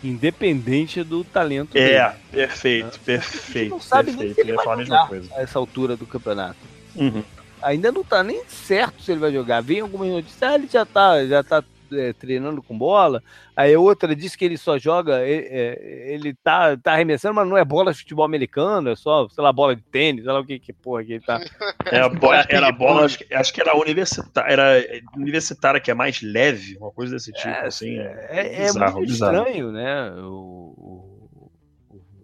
Independente 0.04 1.04
do 1.04 1.24
talento 1.24 1.76
é, 1.76 1.82
dele. 1.82 1.96
É, 1.96 2.16
perfeito, 2.32 3.00
perfeito. 3.00 3.72
não 3.72 3.82
sabe 3.82 4.12
perfeito. 4.12 4.38
Nem 4.38 4.48
ele 4.48 4.54
vai 4.54 4.68
a 4.68 4.78
mesma 4.78 5.08
coisa. 5.08 5.30
a 5.36 5.42
essa 5.42 5.58
altura 5.58 5.98
do 5.98 6.06
campeonato. 6.06 6.58
Uhum. 6.96 7.24
Ainda 7.62 7.92
não 7.92 8.04
tá 8.04 8.24
nem 8.24 8.44
certo 8.46 9.02
se 9.02 9.12
ele 9.12 9.20
vai 9.20 9.32
jogar. 9.32 9.62
Vem 9.62 9.82
algumas 9.82 10.10
notícias, 10.10 10.44
ah, 10.44 10.56
ele 10.56 10.68
já 10.68 10.86
tá, 10.86 11.26
já 11.26 11.44
tá 11.44 11.64
é, 11.92 12.14
treinando 12.14 12.62
com 12.62 12.78
bola. 12.78 13.24
Aí 13.56 13.76
outra 13.76 14.16
diz 14.16 14.36
que 14.36 14.46
ele 14.46 14.58
só 14.58 14.78
joga, 14.78 15.26
ele, 15.26 15.48
é, 15.50 16.14
ele 16.14 16.34
tá, 16.36 16.78
tá 16.78 16.94
arremessando, 16.94 17.36
mas 17.36 17.48
não 17.48 17.58
é 17.58 17.66
bola 17.66 17.92
de 17.92 18.00
futebol 18.00 18.26
americano, 18.26 18.90
é 18.90 18.96
só, 18.96 19.28
sei 19.30 19.44
lá, 19.44 19.52
bola 19.52 19.76
de 19.76 19.82
tênis, 19.82 20.24
sei 20.24 20.32
lá 20.32 20.40
o 20.40 20.46
que, 20.46 20.60
que 20.60 20.74
porra 20.74 21.04
que 21.04 21.14
ele 21.14 21.26
tá. 21.26 21.40
É, 21.90 22.02
a 22.02 22.10
bola, 22.10 22.46
era 22.50 22.70
bola, 22.70 23.06
acho 23.06 23.20
que, 23.20 23.34
acho 23.34 23.54
que 23.54 23.62
era 23.62 23.74
universitária, 23.78 24.52
era 24.52 25.02
universitária 25.16 25.80
que 25.80 25.90
é 25.90 25.94
mais 25.94 26.22
leve, 26.22 26.78
uma 26.78 26.92
coisa 26.92 27.16
desse 27.16 27.32
tipo, 27.32 27.48
é, 27.48 27.66
assim. 27.66 27.98
É, 27.98 28.28
é, 28.30 28.56
é 28.56 28.66
bizarro, 28.66 28.98
muito 28.98 29.10
bizarro. 29.10 29.38
estranho, 29.38 29.72
né? 29.72 30.12
O, 30.18 30.74
o, 30.78 31.07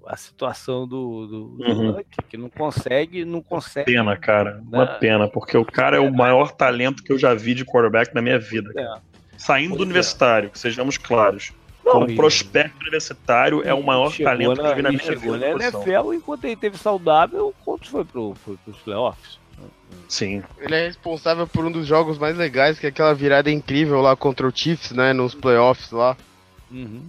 a 0.06 0.18
situação 0.18 0.88
do, 0.88 1.28
do, 1.28 1.44
do 1.58 1.64
uhum. 1.64 1.92
Luck, 1.92 2.06
que 2.30 2.38
não 2.38 2.50
consegue, 2.50 3.24
não 3.26 3.42
consegue. 3.42 3.92
Uma 3.92 4.04
pena, 4.04 4.18
cara. 4.18 4.56
Né? 4.56 4.62
Uma 4.72 4.88
pena, 4.88 5.28
porque 5.28 5.58
o 5.58 5.66
cara 5.66 5.98
é 5.98 6.00
o 6.00 6.14
maior 6.14 6.52
talento 6.52 7.04
que 7.04 7.12
eu 7.12 7.18
já 7.18 7.34
vi 7.34 7.54
de 7.54 7.66
quarterback 7.66 8.14
na 8.14 8.22
minha 8.22 8.40
vida. 8.40 8.72
É. 8.76 9.00
Saindo 9.38 9.70
Pois 9.70 9.78
do 9.78 9.84
é. 9.84 9.86
universitário, 9.86 10.50
que 10.50 10.60
sejamos 10.60 10.98
claros. 10.98 11.52
Não, 11.84 11.94
Como 11.94 12.16
prospecto 12.16 12.82
universitário, 12.82 13.62
é 13.68 13.74
o 13.74 13.84
maior 13.84 14.10
chegou 14.10 14.32
talento 14.32 14.56
que 14.56 14.62
na, 14.62 14.70
eu 14.70 14.76
vi 14.76 14.82
na 14.82 14.90
minha 14.90 15.04
chegou 15.04 15.34
vida. 15.34 15.48
na 15.48 15.54
posição. 15.54 15.84
NFL 15.84 16.14
enquanto 16.14 16.46
ele 16.46 16.56
teve 16.56 16.78
saudável, 16.78 17.54
quantos 17.66 17.90
foi 17.90 18.06
pro, 18.06 18.34
pro, 18.44 18.58
pros 18.58 18.78
playoffs? 18.78 19.38
Sim. 20.08 20.44
Ele 20.60 20.76
é 20.76 20.88
responsável 20.88 21.48
por 21.48 21.66
um 21.66 21.72
dos 21.72 21.86
jogos 21.86 22.18
mais 22.18 22.38
legais, 22.38 22.80
que 22.80 22.86
é 22.86 22.90
aquela 22.90 23.14
virada 23.14 23.52
incrível 23.52 24.02
lá 24.02 24.16
contra 24.16 24.48
o 24.48 24.52
Chiefs, 24.56 24.92
né? 24.92 25.12
Nos 25.12 25.36
playoffs 25.36 25.92
lá. 25.92 26.16
Uhum. 26.72 27.04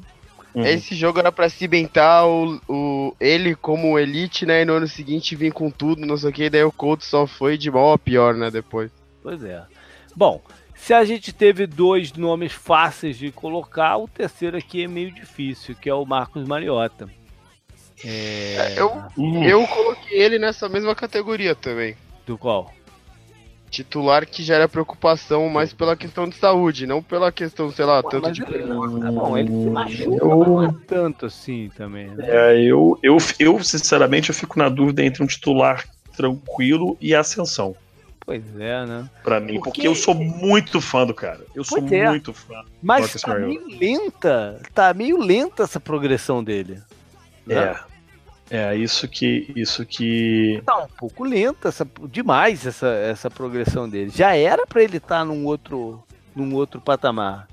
Uhum. 0.55 0.65
Esse 0.65 0.95
jogo 0.95 1.19
era 1.19 1.33
pra 1.33 1.49
cimentar 1.49 2.27
o, 2.27 2.61
o, 2.69 3.17
ele 3.19 3.57
como 3.57 3.99
elite, 3.99 4.47
né? 4.47 4.63
E 4.63 4.65
no 4.65 4.75
ano 4.75 4.87
seguinte 4.87 5.35
vir 5.35 5.53
com 5.53 5.69
tudo, 5.71 6.07
não 6.07 6.17
sei 6.17 6.31
o 6.31 6.33
que. 6.33 6.49
Daí 6.49 6.63
o 6.63 6.71
Colts 6.71 7.09
só 7.09 7.27
foi 7.27 7.59
de 7.59 7.71
mal 7.71 7.93
a 7.93 7.99
pior, 7.99 8.35
né? 8.35 8.51
Depois. 8.51 8.91
Pois 9.23 9.43
é. 9.43 9.63
Bom, 10.15 10.41
se 10.75 10.95
a 10.95 11.05
gente 11.05 11.33
teve 11.33 11.67
dois 11.67 12.13
nomes 12.13 12.53
fáceis 12.53 13.19
de 13.19 13.33
colocar, 13.33 13.97
o 13.97 14.07
terceiro 14.07 14.57
aqui 14.57 14.85
é 14.85 14.89
meio 14.89 15.11
difícil, 15.13 15.75
que 15.75 15.89
é 15.89 15.95
o 15.95 16.05
Marcos 16.05 16.47
Mariota. 16.47 17.09
É... 18.05 18.75
Eu, 18.77 19.03
Hum. 19.17 19.43
eu 19.45 19.67
coloquei 19.67 20.21
ele 20.21 20.39
nessa 20.39 20.69
mesma 20.69 20.95
categoria 20.95 21.55
também. 21.55 21.97
Do 22.27 22.37
qual? 22.39 22.73
Titular 23.75 24.25
que 24.25 24.43
já 24.45 24.55
era 24.55 24.69
preocupação, 24.69 25.49
mais 25.49 25.73
pela 25.73 25.97
questão 25.97 26.29
de 26.29 26.37
saúde, 26.37 26.87
não 26.87 27.03
pela 27.03 27.33
questão, 27.33 27.73
sei 27.73 27.85
lá, 27.85 28.01
Pô, 28.03 28.09
tanto 28.09 28.31
de. 28.31 28.43
ele, 28.43 28.69
tá 28.69 29.11
bom, 29.11 29.37
ele 29.37 29.49
se 29.49 29.69
machuca, 29.71 30.17
Eu- 30.17 30.29
não 30.47 30.63
é 30.63 30.75
tanto 30.87 31.27
assim 31.27 31.69
também. 31.77 32.07
Né? 32.07 32.25
É, 32.29 32.61
eu, 32.61 32.97
eu, 33.03 33.17
eu, 33.41 33.63
sinceramente, 33.65 34.29
eu 34.31 34.35
fico 34.35 34.57
na 34.59 34.69
dúvida 34.69 35.05
entre 35.05 35.25
um 35.25 35.27
titular 35.27 35.85
tranquilo 36.17 36.97
e 37.01 37.15
ascensão. 37.17 37.75
Pois 38.25 38.45
é, 38.59 38.87
né? 38.87 39.11
Pra 39.25 39.41
mim, 39.41 39.55
Porque- 39.55 39.71
porque 39.71 39.89
eu 39.89 39.95
sou 39.95 40.15
muito 40.15 40.81
fã 40.81 41.05
do 41.05 41.13
cara. 41.13 41.41
Eu 41.55 41.65
sou 41.65 41.79
é. 41.79 42.09
muito 42.09 42.33
fã. 42.33 42.63
Mas 42.81 43.13
tá 43.21 43.35
meio 43.35 43.67
lenta, 43.79 44.61
tá 44.73 44.95
meio 44.95 45.19
lenta 45.19 45.65
essa 45.65 45.81
progressão 45.81 46.43
dele. 46.45 46.79
né? 47.45 47.77
É. 48.57 48.77
Isso 48.77 49.09
que. 49.09 49.53
Isso 49.57 49.85
que. 49.85 50.63
Tá 50.65 50.77
um 50.85 50.89
pouco 50.99 51.25
lenta, 51.25 51.69
essa, 51.69 51.87
demais 52.11 52.67
essa, 52.67 52.87
essa 52.89 53.31
progressão 53.31 53.89
dele. 53.89 54.11
Já 54.15 54.37
era 54.37 54.67
pra 54.67 54.83
ele 54.83 54.99
estar 54.99 55.25
num 55.25 55.45
outro, 55.47 56.03
num 56.37 56.55
outro 56.55 56.81
patamar. 56.81 57.49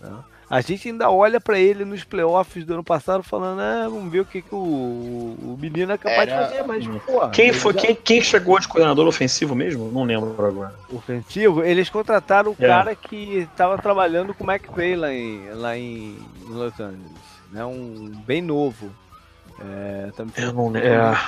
né? 0.00 0.10
A 0.48 0.60
gente 0.60 0.88
ainda 0.88 1.10
olha 1.10 1.40
pra 1.40 1.58
ele 1.58 1.84
nos 1.84 2.04
playoffs 2.04 2.64
do 2.64 2.74
ano 2.74 2.84
passado 2.84 3.20
falando, 3.24 3.58
ah, 3.60 3.88
vamos 3.88 4.12
ver 4.12 4.20
o 4.20 4.24
que, 4.24 4.40
que 4.40 4.54
o, 4.54 4.58
o 4.58 5.58
menino 5.60 5.90
é 5.90 5.98
capaz 5.98 6.28
Era- 6.28 6.44
de 6.44 6.50
fazer, 6.50 6.62
mas 6.64 6.86
porra, 7.04 7.30
Quem, 7.30 7.52
foi, 7.52 7.72
já- 7.72 7.80
quem, 7.80 7.94
quem 7.96 8.20
chegou 8.22 8.56
de 8.60 8.68
coordenador 8.68 9.08
ofensivo 9.08 9.56
mesmo? 9.56 9.90
Não 9.90 10.04
lembro 10.04 10.36
agora. 10.46 10.72
ofensivo, 10.92 11.64
eles 11.64 11.90
contrataram 11.90 12.52
o 12.52 12.56
É. 12.60 12.66
cara 12.68 12.94
que 12.94 13.38
estava 13.38 13.76
trabalhando 13.76 14.32
com 14.34 14.44
o 14.44 14.50
McVay 14.52 14.94
lá 14.94 15.12
em, 15.12 15.50
lá 15.50 15.76
em 15.76 16.16
Los 16.46 16.78
Angeles, 16.78 17.10
né? 17.50 17.64
Um 17.64 18.12
bem 18.24 18.40
novo. 18.40 18.88
É, 19.58 20.10
tá, 20.14 20.24
me, 20.24 20.32
Eu 20.36 20.52
não 20.52 20.70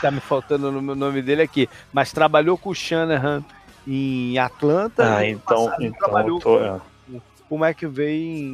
tá 0.00 0.10
me 0.10 0.20
faltando 0.20 0.68
o 0.68 0.80
nome 0.94 1.22
dele 1.22 1.42
aqui, 1.42 1.68
mas 1.92 2.12
trabalhou 2.12 2.58
com 2.58 2.70
o 2.70 2.74
Shanahan 2.74 3.42
em 3.86 4.38
Atlanta. 4.38 5.16
Ah, 5.16 5.26
então. 5.26 5.64
passado 5.66 5.82
então 5.84 5.98
trabalhou 5.98 6.38
tô, 6.40 6.60
é. 6.62 6.78
com 7.48 7.54
o 7.54 7.58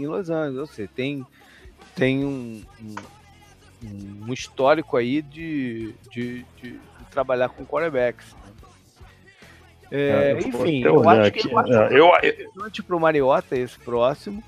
em 0.01 0.07
Los 0.07 0.31
Angeles. 0.31 0.59
Ou 0.61 0.67
seja, 0.67 0.89
tem, 0.95 1.27
tem 1.97 2.25
um, 2.25 2.63
um, 3.83 4.25
um 4.29 4.33
histórico 4.33 4.97
aí 4.97 5.21
de, 5.23 5.93
de, 6.13 6.45
de- 6.63 6.73
de 6.73 6.81
trabalhar 7.11 7.49
com 7.49 7.67
quarterbacks. 7.67 8.35
É, 9.91 10.33
É, 10.33 10.39
enfim, 10.41 10.83
eu 10.83 11.09
acho 11.09 11.31
que 11.33 11.49
eu 11.53 11.59
acho 11.59 11.73
É, 11.73 11.99
eu- 11.99 12.07
importante 12.41 12.83
pro 12.83 12.99
Mariota 13.01 13.57
esse 13.57 13.79
próximo. 13.79 14.43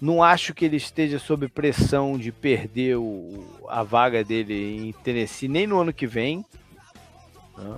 Não 0.00 0.22
acho 0.22 0.54
que 0.54 0.64
ele 0.64 0.76
esteja 0.76 1.18
sob 1.18 1.48
pressão 1.48 2.16
de 2.16 2.30
perder 2.30 2.96
o- 2.96 3.44
a 3.68 3.82
vaga 3.82 4.22
dele 4.22 4.88
em 4.88 4.92
Tennessee 5.02 5.48
nem 5.48 5.66
no 5.66 5.80
ano 5.80 5.92
que 5.92 6.06
vem. 6.06 6.44
Tá? 7.56 7.76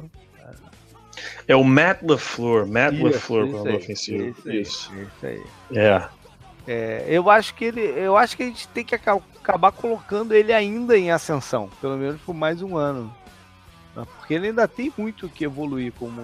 é 1.48 1.56
o 1.56 1.64
Matt 1.64 2.02
LaFleur. 2.02 2.66
Matt 2.66 2.94
Isso, 2.94 3.04
LaFleur, 3.04 3.46
isso 3.48 3.68
aí, 3.68 3.76
ofensivo. 3.76 4.24
isso 4.28 4.50
Isso. 4.50 4.92
isso 4.94 5.26
aí. 5.26 5.42
É. 5.74 6.02
É, 6.68 7.04
eu 7.08 7.28
acho 7.30 7.54
que 7.54 7.64
ele, 7.64 7.80
eu 7.80 8.16
acho 8.16 8.36
que 8.36 8.42
a 8.42 8.46
gente 8.46 8.68
tem 8.68 8.84
que 8.84 8.94
aca- 8.94 9.20
acabar 9.42 9.72
colocando 9.72 10.34
ele 10.34 10.52
ainda 10.52 10.96
em 10.96 11.10
ascensão, 11.10 11.68
pelo 11.80 11.96
menos 11.96 12.20
por 12.20 12.34
mais 12.34 12.60
um 12.62 12.76
ano, 12.76 13.12
Tá? 13.94 14.04
porque 14.06 14.34
ele 14.34 14.48
ainda 14.48 14.68
tem 14.68 14.92
muito 14.96 15.28
que 15.28 15.44
evoluir 15.44 15.92
como. 15.98 16.20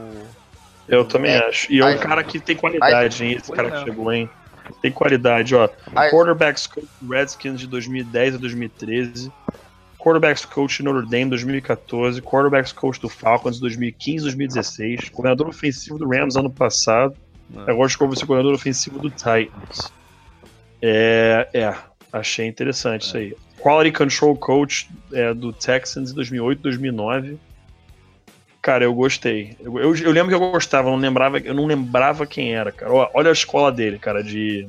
Eu 0.87 1.05
também 1.05 1.33
É, 1.33 1.49
acho. 1.49 1.73
E 1.73 1.81
é 1.81 1.85
um 1.85 1.99
cara 1.99 2.23
que 2.23 2.39
tem 2.39 2.55
qualidade, 2.55 3.25
hein? 3.25 3.33
Esse 3.33 3.51
cara 3.51 3.69
é. 3.69 3.71
que 3.73 3.85
chegou, 3.85 4.13
hein? 4.13 4.31
Tem 4.83 4.93
qualidade, 4.93 5.55
ó. 5.55 5.69
Aí- 5.95 6.11
Quarterbacks 6.11 6.67
coach 6.67 6.89
do 7.01 7.13
Redskins 7.13 7.61
de 7.61 7.67
2010 7.67 8.35
a 8.35 8.39
2013. 8.39 9.33
Quarterbacks 9.99 10.45
coach 10.45 10.83
Notre 10.83 11.09
Dame 11.09 11.31
2014. 11.31 12.23
Quarterbacks 12.23 12.73
coach 12.73 13.01
do 13.01 13.09
Falcons 13.09 13.57
de 13.57 13.61
2015 13.63 14.25
2016. 14.25 15.09
Coordenador 15.09 15.49
ofensivo 15.49 15.99
do 15.99 16.09
Rams 16.09 16.37
ano 16.37 16.51
passado. 16.51 17.17
É. 17.55 17.71
Agora 17.71 17.89
ficou 17.89 18.15
ser 18.15 18.27
coordenador 18.27 18.55
ofensivo 18.55 18.99
do 18.99 19.11
Titans. 19.11 19.93
É, 20.83 21.49
é 21.53 21.75
achei 22.13 22.47
interessante 22.47 23.03
isso 23.03 23.17
aí. 23.17 23.37
Quality 23.61 23.97
Control 23.97 24.37
Coach 24.37 24.89
é, 25.13 25.35
do 25.35 25.53
Texans 25.53 26.11
em 26.11 26.15
2008 26.15 26.61
2009. 26.61 27.39
Cara, 28.67 28.83
eu 28.83 28.93
gostei. 28.93 29.57
Eu, 29.61 29.79
eu, 29.79 29.95
eu 29.95 30.11
lembro 30.11 30.29
que 30.29 30.35
eu 30.35 30.51
gostava, 30.51 30.91
não 30.91 30.97
lembrava, 30.97 31.39
eu 31.39 31.55
não 31.55 31.67
lembrava 31.67 32.27
quem 32.27 32.53
era, 32.53 32.73
cara. 32.73 33.11
Olha 33.15 33.31
a 33.31 33.33
escola 33.33 33.71
dele, 33.71 33.97
cara, 33.97 34.25
de, 34.25 34.67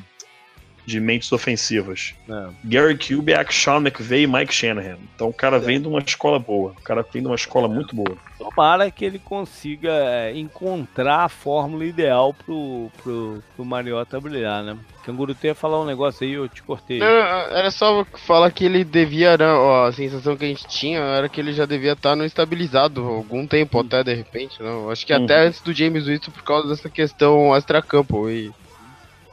de 0.87 1.01
mentes 1.01 1.29
ofensivas. 1.33 2.15
É. 2.29 2.47
Gary 2.63 2.97
Kubiak, 2.97 3.53
Sean 3.53 3.81
McVay 3.81 4.23
e 4.23 4.27
Mike 4.27 4.53
Shanahan. 4.53 4.97
Então 5.13 5.27
o 5.27 5.33
cara 5.33 5.59
vem 5.59 5.81
de 5.81 5.87
uma 5.87 5.99
escola 5.99 6.39
boa. 6.39 6.71
O 6.77 6.81
cara 6.81 7.05
vem 7.11 7.21
de 7.21 7.27
uma 7.27 7.35
escola 7.35 7.67
muito 7.67 7.93
boa. 7.93 8.17
Tomara 8.37 8.89
que 8.89 9.03
ele 9.03 9.19
consiga 9.19 9.91
é, 9.91 10.37
encontrar 10.37 11.25
a 11.25 11.29
fórmula 11.29 11.83
ideal 11.83 12.33
pro, 12.33 12.89
pro, 13.03 13.43
pro 13.55 13.65
Mariota 13.65 14.17
brilhar, 14.21 14.63
né? 14.63 14.77
Canguru, 15.03 15.35
tu 15.35 15.45
ia 15.45 15.55
falar 15.55 15.81
um 15.81 15.85
negócio 15.85 16.25
aí, 16.25 16.33
eu 16.33 16.47
te 16.47 16.63
cortei. 16.63 16.99
Não, 16.99 17.05
era 17.07 17.69
só 17.71 18.05
falar 18.25 18.51
que 18.51 18.63
ele 18.63 18.83
devia, 18.83 19.37
né, 19.37 19.45
ó, 19.45 19.87
a 19.87 19.91
sensação 19.91 20.37
que 20.37 20.45
a 20.45 20.47
gente 20.47 20.67
tinha 20.67 20.99
era 20.99 21.27
que 21.27 21.39
ele 21.39 21.51
já 21.53 21.65
devia 21.65 21.93
estar 21.93 22.15
no 22.15 22.25
estabilizado 22.25 23.01
algum 23.01 23.45
tempo 23.47 23.79
até, 23.79 24.03
de 24.03 24.13
repente, 24.13 24.61
não. 24.61 24.89
Acho 24.89 25.05
que 25.05 25.13
Uhum. 25.13 25.23
até 25.25 25.47
antes 25.47 25.61
do 25.61 25.73
James 25.73 26.05
Winston 26.07 26.31
por 26.31 26.43
causa 26.43 26.67
dessa 26.69 26.89
questão 26.89 27.55
extra-campo. 27.55 28.29
E 28.29 28.51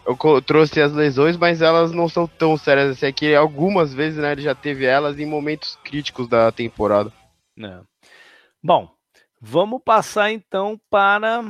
eu 0.07 0.43
trouxe 0.43 0.81
as 0.81 0.93
lesões, 0.93 1.37
mas 1.37 1.63
elas 1.63 1.93
não 1.93 2.09
são 2.09 2.27
tão 2.27 2.57
sérias 2.57 2.91
assim. 2.91 3.07
É 3.07 3.13
que 3.13 3.35
algumas 3.35 3.93
vezes, 3.95 4.19
né, 4.19 4.33
ele 4.33 4.43
já 4.43 4.55
teve 4.55 4.85
elas 4.85 5.19
em 5.19 5.27
momentos 5.27 5.79
críticos 5.83 6.29
da 6.29 6.51
temporada. 6.53 7.13
É. 7.59 7.79
Bom, 8.63 8.91
vamos 9.41 9.81
passar 9.85 10.31
então 10.33 10.79
para. 10.91 11.45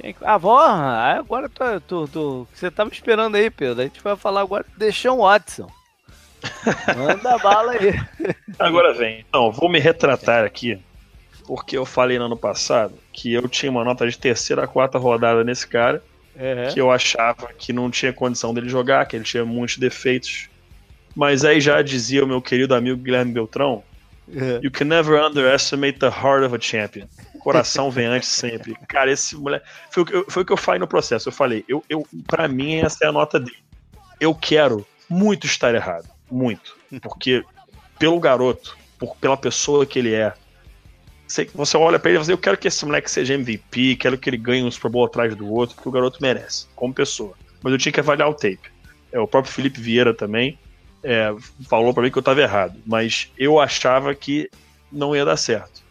Quem... 0.00 0.14
Ah, 0.22 0.38
vó, 0.38 0.58
agora 0.60 1.48
tô, 1.48 1.80
tô, 1.80 2.08
tô- 2.08 2.46
você 2.54 2.70
tava 2.70 2.90
esperando 2.92 3.34
aí, 3.34 3.50
Pedro. 3.50 3.80
A 3.80 3.84
gente 3.84 4.00
vai 4.00 4.16
falar 4.16 4.42
agora 4.42 4.64
de 4.64 4.78
Deixão 4.78 5.18
Watson. 5.18 5.68
Manda 6.96 7.36
bala 7.38 7.72
aí. 7.72 8.34
Agora 8.58 8.94
vem. 8.94 9.24
Então, 9.28 9.50
vou 9.50 9.68
me 9.68 9.80
retratar 9.80 10.44
aqui, 10.44 10.80
porque 11.46 11.76
eu 11.76 11.84
falei 11.84 12.18
no 12.18 12.26
ano 12.26 12.36
passado 12.36 12.94
que 13.12 13.32
eu 13.32 13.48
tinha 13.48 13.70
uma 13.72 13.84
nota 13.84 14.08
de 14.08 14.16
terceira 14.16 14.62
a 14.64 14.68
quarta 14.68 14.98
rodada 14.98 15.42
nesse 15.42 15.66
cara, 15.66 16.02
É. 16.38 16.68
que 16.72 16.80
eu 16.80 16.90
achava 16.90 17.48
que 17.58 17.72
não 17.72 17.90
tinha 17.90 18.12
condição 18.12 18.54
dele 18.54 18.68
jogar, 18.68 19.04
que 19.06 19.16
ele 19.16 19.24
tinha 19.24 19.44
muitos 19.44 19.76
defeitos. 19.78 20.48
Mas 21.16 21.44
aí 21.44 21.60
já 21.60 21.82
dizia 21.82 22.22
o 22.24 22.28
meu 22.28 22.40
querido 22.40 22.74
amigo 22.74 22.96
Guilherme 23.02 23.32
Beltrão, 23.32 23.82
É. 24.30 24.60
You 24.62 24.70
can 24.70 24.84
never 24.84 25.18
underestimate 25.24 25.98
the 25.98 26.08
heart 26.08 26.44
of 26.44 26.54
a 26.54 26.60
champion. 26.60 27.06
Coração 27.40 27.90
vem 27.90 28.04
antes 28.06 28.28
sempre. 28.28 28.76
Cara, 28.86 29.10
esse 29.10 29.34
moleque. 29.34 29.64
Foi, 29.90 30.02
o 30.02 30.06
que 30.06 30.14
eu- 30.14 30.26
foi 30.28 30.42
o 30.42 30.46
que 30.46 30.52
eu 30.52 30.56
falei 30.58 30.78
no 30.78 30.86
processo. 30.86 31.28
Eu 31.30 31.32
falei, 31.32 31.64
eu, 31.66 31.82
eu, 31.88 32.06
pra 32.26 32.46
mim, 32.46 32.76
essa 32.76 33.06
é 33.06 33.08
a 33.08 33.12
nota 33.12 33.40
dele. 33.40 33.56
Eu 34.20 34.34
quero 34.34 34.86
muito 35.08 35.46
estar 35.46 35.74
errado. 35.74 36.06
Muito. 36.30 36.76
Porque, 37.02 37.42
pelo 37.98 38.20
garoto, 38.20 38.76
por, 38.98 39.16
pela 39.16 39.36
pessoa 39.36 39.86
que 39.86 39.98
ele 39.98 40.12
é. 40.12 40.34
Você, 41.28 41.44
você 41.54 41.76
olha 41.76 41.98
pra 41.98 42.10
ele 42.10 42.18
e 42.18 42.22
fala, 42.22 42.32
eu 42.32 42.38
quero 42.38 42.56
que 42.56 42.66
esse 42.66 42.84
moleque 42.86 43.10
seja 43.10 43.34
MVP, 43.34 43.96
quero 43.96 44.16
que 44.16 44.30
ele 44.30 44.38
ganhe 44.38 44.64
um 44.64 44.70
Super 44.70 44.90
Bowl 44.90 45.04
atrás 45.04 45.36
do 45.36 45.52
outro, 45.52 45.76
porque 45.76 45.88
o 45.88 45.92
garoto 45.92 46.18
merece, 46.22 46.66
como 46.74 46.94
pessoa. 46.94 47.34
Mas 47.62 47.72
eu 47.72 47.78
tinha 47.78 47.92
que 47.92 48.00
avaliar 48.00 48.30
o 48.30 48.34
tape. 48.34 48.72
É, 49.12 49.20
o 49.20 49.28
próprio 49.28 49.52
Felipe 49.52 49.78
Vieira 49.78 50.14
também 50.14 50.58
é, 51.02 51.34
falou 51.68 51.92
pra 51.92 52.02
mim 52.02 52.10
que 52.10 52.16
eu 52.16 52.22
tava 52.22 52.40
errado, 52.40 52.80
mas 52.86 53.30
eu 53.36 53.60
achava 53.60 54.14
que 54.14 54.50
não 54.90 55.14
ia 55.14 55.24
dar 55.24 55.36
certo. 55.36 55.82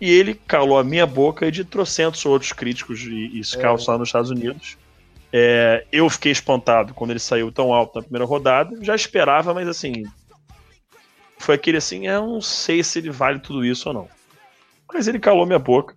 E 0.00 0.10
ele 0.10 0.34
calou 0.34 0.78
a 0.78 0.84
minha 0.84 1.06
boca 1.06 1.46
e 1.46 1.50
de 1.50 1.64
trocentos 1.64 2.24
outros 2.26 2.52
críticos 2.52 3.00
e, 3.00 3.38
e 3.38 3.44
scouts 3.44 3.86
lá 3.86 3.96
nos 3.96 4.08
Estados 4.08 4.30
Unidos. 4.30 4.76
É, 5.32 5.84
eu 5.92 6.08
fiquei 6.08 6.32
espantado 6.32 6.94
quando 6.94 7.10
ele 7.10 7.18
saiu 7.18 7.52
tão 7.52 7.72
alto 7.72 7.96
na 7.96 8.02
primeira 8.02 8.24
rodada. 8.24 8.76
Já 8.82 8.94
esperava, 8.94 9.52
mas 9.52 9.68
assim. 9.68 10.04
Foi 11.36 11.54
aquele 11.54 11.76
assim, 11.76 12.06
eu 12.06 12.26
não 12.26 12.40
sei 12.40 12.82
se 12.82 12.98
ele 12.98 13.10
vale 13.10 13.38
tudo 13.38 13.64
isso 13.64 13.88
ou 13.88 13.94
não. 13.94 14.17
Mas 14.92 15.06
ele 15.06 15.18
calou 15.18 15.46
minha 15.46 15.58
boca. 15.58 15.94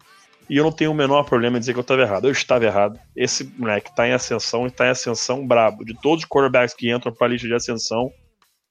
E 0.50 0.58
eu 0.58 0.64
não 0.64 0.72
tenho 0.72 0.92
o 0.92 0.94
menor 0.94 1.24
problema 1.24 1.58
em 1.58 1.60
dizer 1.60 1.74
que 1.74 1.80
eu 1.80 1.82
estava 1.82 2.02
errado. 2.02 2.26
Eu 2.26 2.32
estava 2.32 2.66
errado. 2.66 3.00
Esse 3.16 3.46
moleque 3.58 3.90
está 3.90 4.08
em 4.08 4.12
ascensão 4.12 4.66
e 4.66 4.68
está 4.68 4.86
em 4.88 4.90
ascensão 4.90 5.48
brabo. 5.48 5.86
De 5.86 5.94
todos 6.02 6.24
os 6.24 6.30
quarterbacks 6.30 6.76
que 6.76 6.92
entram 6.92 7.14
para 7.14 7.28
a 7.28 7.30
lista 7.30 7.48
de 7.48 7.54
ascensão, 7.54 8.12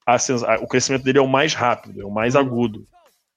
ascens... 0.07 0.43
o 0.61 0.67
crescimento 0.67 1.05
dele 1.05 1.19
é 1.19 1.23
o 1.23 1.29
mais 1.29 1.55
rápido, 1.55 2.03
é 2.03 2.05
o 2.05 2.11
mais 2.11 2.37
agudo. 2.37 2.85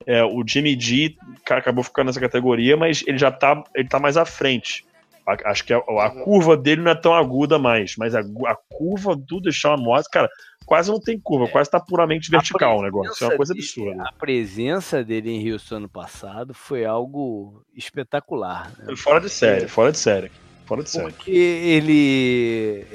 É, 0.05 0.23
o 0.23 0.43
Jimmy 0.45 0.77
G 0.77 1.15
acabou 1.49 1.83
ficando 1.83 2.07
nessa 2.07 2.19
categoria, 2.19 2.75
mas 2.75 3.03
ele 3.07 3.17
já 3.17 3.29
está 3.29 3.63
ele 3.73 3.87
tá 3.87 3.99
mais 3.99 4.17
à 4.17 4.25
frente. 4.25 4.85
Acho 5.25 5.63
que 5.65 5.73
a, 5.73 5.77
a, 5.77 6.09
curva 6.09 6.57
dele 6.57 6.81
não 6.81 6.91
é 6.91 6.95
tão 6.95 7.13
aguda 7.13 7.57
mais, 7.57 7.95
mas 7.97 8.13
a, 8.13 8.19
a 8.19 8.57
curva 8.69 9.15
do 9.15 9.39
Deshaun 9.39 9.81
Watson, 9.85 10.09
cara, 10.11 10.29
quase 10.65 10.91
não 10.91 10.99
tem 10.99 11.17
curva, 11.17 11.47
quase 11.47 11.69
tá 11.69 11.79
puramente 11.79 12.29
vertical 12.29 12.79
o 12.79 12.83
negócio. 12.83 13.23
É 13.23 13.27
uma 13.29 13.37
coisa 13.37 13.53
absurda. 13.53 14.03
A 14.03 14.11
presença 14.11 15.01
dele 15.03 15.31
em 15.31 15.51
Houston 15.51 15.75
ano 15.75 15.89
passado 15.89 16.53
foi 16.53 16.83
algo 16.83 17.63
espetacular. 17.73 18.71
Né? 18.79 18.95
Fora 18.97 19.21
de 19.21 19.29
série, 19.29 19.67
fora 19.67 19.91
de 19.91 19.97
série. 19.97 20.31
Fora 20.65 20.83
de 20.83 20.89
série. 20.89 21.11
Porque 21.11 21.31
ele, 21.31 22.85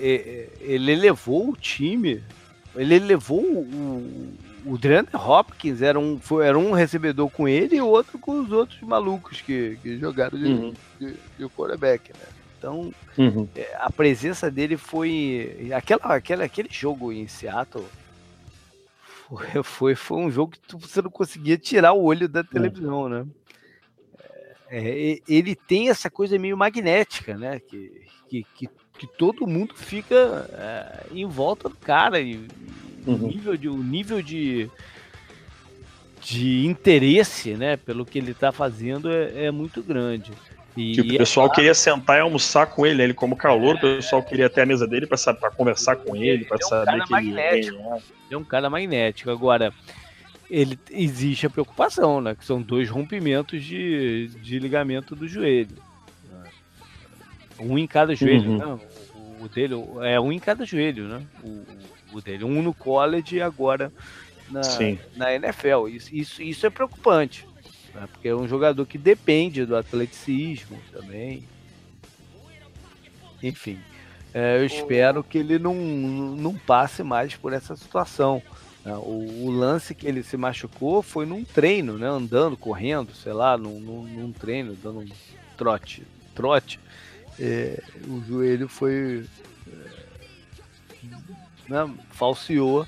ele 0.61 0.95
levou 0.97 1.51
o 1.51 1.57
time, 1.57 2.23
ele 2.77 2.99
levou 2.99 3.43
o, 3.43 4.35
o 4.69 4.77
DeAndre 4.77 5.17
Hopkins, 5.17 5.81
era 5.81 5.99
um, 5.99 6.21
foi, 6.21 6.47
era 6.47 6.59
um 6.59 6.73
recebedor 6.73 7.31
com 7.31 7.49
ele 7.49 7.77
e 7.77 7.81
outro 7.81 8.19
com 8.19 8.41
os 8.41 8.53
outros 8.53 8.81
malucos 8.83 9.41
que, 9.41 9.79
que 9.83 9.99
jogaram 9.99 10.39
de, 10.39 10.47
uhum. 10.47 10.75
de, 11.01 11.17
de 11.39 11.49
quarterback, 11.49 12.13
né? 12.13 12.27
Então, 12.59 12.93
uhum. 13.17 13.49
é, 13.55 13.77
a 13.79 13.91
presença 13.91 14.51
dele 14.51 14.77
foi. 14.77 15.71
Aquela, 15.75 16.15
aquela, 16.15 16.45
aquele 16.45 16.69
jogo 16.71 17.13
em 17.13 17.29
Seattle 17.29 17.87
foi, 19.29 19.63
foi, 19.63 19.95
foi 19.95 20.19
um 20.19 20.31
jogo 20.31 20.53
que 20.53 20.61
tu, 20.61 20.79
você 20.79 21.01
não 21.01 21.11
conseguia 21.11 21.57
tirar 21.57 21.93
o 21.93 22.03
olho 22.03 22.29
da 22.29 22.43
televisão, 22.43 23.03
uhum. 23.03 23.09
né? 23.09 23.27
É, 24.71 25.19
ele 25.27 25.55
tem 25.55 25.89
essa 25.89 26.11
coisa 26.11 26.39
meio 26.39 26.57
magnética, 26.57 27.39
né? 27.39 27.61
Que, 27.61 28.03
que, 28.29 28.47
que, 28.55 28.69
que 28.99 29.07
todo 29.07 29.47
mundo 29.47 29.75
fica 29.75 30.47
é, 30.53 31.07
em 31.13 31.27
volta 31.27 31.69
do 31.69 31.77
cara. 31.77 32.21
E, 32.21 32.47
uhum. 33.07 33.15
o 33.15 33.29
nível 33.29 33.57
de, 33.57 33.69
o 33.69 33.83
nível 33.83 34.23
de, 34.23 34.71
de 36.21 36.67
interesse, 36.67 37.55
né, 37.55 37.77
pelo 37.77 38.05
que 38.05 38.19
ele 38.19 38.33
está 38.33 38.53
fazendo 38.53 39.11
é, 39.11 39.47
é, 39.47 39.51
muito 39.51 39.83
grande. 39.83 40.33
E, 40.77 40.93
tipo, 40.93 41.15
o 41.15 41.19
pessoal 41.19 41.47
é 41.49 41.51
queria 41.51 41.75
sentar 41.75 42.19
e 42.19 42.21
almoçar 42.21 42.67
com 42.67 42.87
ele, 42.87 43.03
ele 43.03 43.15
como 43.15 43.37
calor, 43.37 43.77
o 43.77 43.81
pessoal 43.81 44.23
queria 44.23 44.49
ter 44.49 44.61
a 44.63 44.67
mesa 44.67 44.87
dele 44.87 45.07
para 45.07 45.51
conversar 45.51 45.97
com 45.97 46.15
ele, 46.15 46.45
para 46.45 46.59
é 46.61 46.65
um 46.65 46.69
saber 46.69 47.03
que 47.05 47.11
magnético. 47.11 47.77
ele 47.77 48.03
é 48.31 48.37
um 48.37 48.45
cara 48.45 48.71
magnético. 48.71 49.31
Agora, 49.31 49.73
ele 50.49 50.79
existe 50.91 51.47
a 51.47 51.51
preocupação, 51.51 52.21
né, 52.21 52.35
que 52.35 52.45
são 52.45 52.63
dois 52.63 52.89
rompimentos 52.89 53.65
de, 53.65 54.29
de 54.41 54.59
ligamento 54.59 55.17
do 55.17 55.27
joelho. 55.27 55.89
Um 57.59 57.77
em 57.77 57.87
cada 57.87 58.15
joelho, 58.15 58.51
uhum. 58.53 58.59
né? 58.59 58.81
O 59.41 59.49
dele 59.49 59.75
é 60.03 60.21
um 60.21 60.33
em 60.33 60.39
cada 60.39 60.65
joelho, 60.65 61.09
né? 61.09 61.23
O, 61.43 61.65
o 62.13 62.21
dele, 62.21 62.45
um 62.45 62.63
no 62.63 62.75
college 62.75 63.37
e 63.37 63.43
agora 63.43 63.93
na, 64.51 64.63
na 65.17 65.35
NFL. 65.35 65.89
Isso, 65.89 66.15
isso, 66.15 66.43
isso 66.43 66.67
é 66.67 66.71
preocupante, 66.71 67.47
né? 67.95 68.09
porque 68.13 68.29
é 68.29 68.35
um 68.35 68.49
jogador 68.49 68.85
que 68.87 68.99
depende 68.99 69.65
do 69.65 69.77
atleticismo 69.77 70.79
também. 70.93 71.45
Enfim, 73.43 73.79
é, 74.35 74.59
eu 74.59 74.67
espero 74.67 75.23
que 75.23 75.39
ele 75.39 75.59
não, 75.59 75.75
não 75.75 76.55
passe 76.55 77.03
mais 77.03 77.35
por 77.35 77.53
essa 77.53 77.77
situação. 77.77 78.43
Né? 78.85 78.95
O, 78.95 79.47
o, 79.47 79.51
lance 79.51 79.95
que 79.95 80.07
ele 80.07 80.23
se 80.23 80.37
machucou 80.37 81.03
foi 81.03 81.25
num 81.25 81.45
treino, 81.45 81.99
né? 81.99 82.07
andando, 82.07 82.57
correndo, 82.57 83.15
sei 83.15 83.33
lá, 83.33 83.57
num, 83.57 83.79
num, 83.81 84.03
num 84.03 84.33
treino, 84.33 84.77
dando 84.83 85.01
um 85.01 85.09
trote. 85.57 86.03
trote. 86.35 86.81
É, 87.39 87.81
o 88.09 88.21
joelho 88.27 88.69
foi 88.69 89.25
né, 91.69 91.89
falseou 92.11 92.87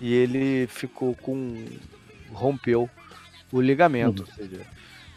e 0.00 0.12
ele 0.12 0.66
ficou 0.66 1.14
com. 1.14 1.64
rompeu 2.32 2.88
o 3.52 3.60
ligamento. 3.60 4.22
Uhum. 4.22 4.28
Ou 4.28 4.34
seja, 4.34 4.66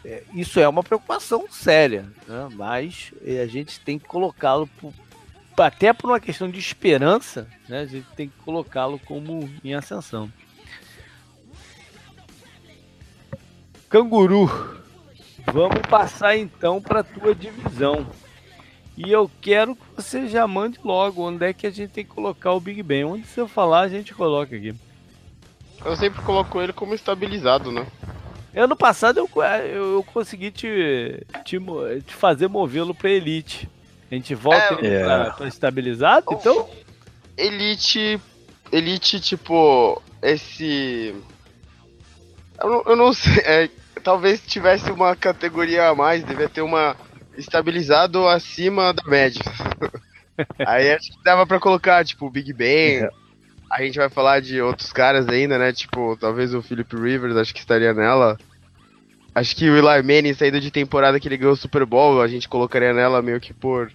é, 0.04 0.22
isso 0.34 0.58
é 0.58 0.68
uma 0.68 0.82
preocupação 0.82 1.46
séria, 1.50 2.10
né, 2.26 2.48
mas 2.52 3.12
é, 3.24 3.40
a 3.40 3.46
gente 3.46 3.80
tem 3.80 3.98
que 3.98 4.06
colocá-lo 4.06 4.68
até 5.56 5.92
por 5.92 6.10
uma 6.10 6.18
questão 6.18 6.50
de 6.50 6.58
esperança, 6.58 7.46
né, 7.68 7.80
a 7.80 7.86
gente 7.86 8.06
tem 8.16 8.28
que 8.28 8.36
colocá-lo 8.44 8.98
como 8.98 9.48
em 9.62 9.74
ascensão. 9.74 10.32
Canguru, 13.88 14.48
vamos 15.52 15.82
passar 15.82 16.36
então 16.36 16.80
para 16.80 17.00
a 17.00 17.04
tua 17.04 17.34
divisão. 17.34 18.06
E 18.96 19.10
eu 19.10 19.30
quero 19.40 19.74
que 19.74 19.82
você 19.96 20.28
já 20.28 20.46
mande 20.46 20.78
logo 20.84 21.26
onde 21.26 21.44
é 21.46 21.52
que 21.52 21.66
a 21.66 21.70
gente 21.70 21.90
tem 21.90 22.04
que 22.04 22.10
colocar 22.10 22.52
o 22.52 22.60
Big 22.60 22.82
Ben. 22.82 23.04
Onde 23.04 23.26
você 23.26 23.46
falar, 23.48 23.80
a 23.80 23.88
gente 23.88 24.14
coloca 24.14 24.54
aqui. 24.54 24.74
Eu 25.84 25.96
sempre 25.96 26.22
coloco 26.22 26.60
ele 26.60 26.72
como 26.72 26.94
estabilizado, 26.94 27.72
né? 27.72 27.86
Ano 28.54 28.76
passado 28.76 29.18
eu, 29.18 29.42
eu 29.42 30.04
consegui 30.12 30.50
te, 30.50 31.24
te, 31.42 31.58
te 32.06 32.14
fazer 32.14 32.48
movê-lo 32.48 32.94
pra 32.94 33.10
Elite. 33.10 33.68
A 34.10 34.14
gente 34.14 34.34
volta 34.34 34.78
é, 34.82 34.86
é. 34.86 35.04
Pra, 35.04 35.30
pra, 35.30 35.48
estabilizado, 35.48 36.26
então? 36.30 36.68
Elite. 37.36 38.20
Elite, 38.70 39.18
tipo. 39.20 40.02
Esse. 40.20 41.14
Eu 42.60 42.70
não, 42.70 42.82
eu 42.86 42.96
não 42.96 43.12
sei. 43.14 43.42
É, 43.42 43.70
talvez 44.04 44.42
tivesse 44.46 44.90
uma 44.90 45.16
categoria 45.16 45.88
a 45.88 45.94
mais, 45.94 46.22
devia 46.22 46.48
ter 46.48 46.60
uma 46.60 46.94
estabilizado 47.36 48.26
acima 48.28 48.92
da 48.92 49.04
média. 49.04 49.42
Aí 50.66 50.92
acho 50.92 51.12
que 51.12 51.24
dava 51.24 51.46
pra 51.46 51.60
colocar, 51.60 52.04
tipo, 52.04 52.26
o 52.26 52.30
Big 52.30 52.52
Ben. 52.52 53.08
A 53.70 53.82
gente 53.82 53.98
vai 53.98 54.08
falar 54.08 54.40
de 54.40 54.60
outros 54.60 54.92
caras 54.92 55.28
ainda, 55.28 55.58
né? 55.58 55.72
Tipo, 55.72 56.16
talvez 56.18 56.52
o 56.52 56.62
Philip 56.62 56.94
Rivers, 56.94 57.36
acho 57.36 57.54
que 57.54 57.60
estaria 57.60 57.94
nela. 57.94 58.38
Acho 59.34 59.56
que 59.56 59.68
o 59.68 59.76
Eli 59.76 60.02
Manning, 60.02 60.34
saída 60.34 60.60
de 60.60 60.70
temporada 60.70 61.18
que 61.18 61.26
ele 61.26 61.38
ganhou 61.38 61.54
o 61.54 61.56
Super 61.56 61.86
Bowl, 61.86 62.20
a 62.20 62.28
gente 62.28 62.48
colocaria 62.48 62.92
nela 62.92 63.22
meio 63.22 63.40
que 63.40 63.54
por. 63.54 63.90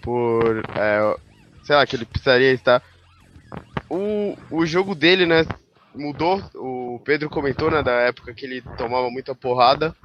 Por. 0.00 0.62
É, 0.76 1.16
sei 1.64 1.74
lá, 1.74 1.84
que 1.84 1.96
ele 1.96 2.04
precisaria 2.04 2.52
estar. 2.52 2.80
O, 3.90 4.36
o 4.50 4.64
jogo 4.64 4.94
dele, 4.94 5.26
né? 5.26 5.44
Mudou. 5.94 6.40
O 6.54 7.00
Pedro 7.04 7.28
comentou, 7.28 7.70
né? 7.70 7.82
Da 7.82 7.92
época 7.92 8.32
que 8.32 8.46
ele 8.46 8.62
tomava 8.76 9.10
muita 9.10 9.34
porrada 9.34 9.96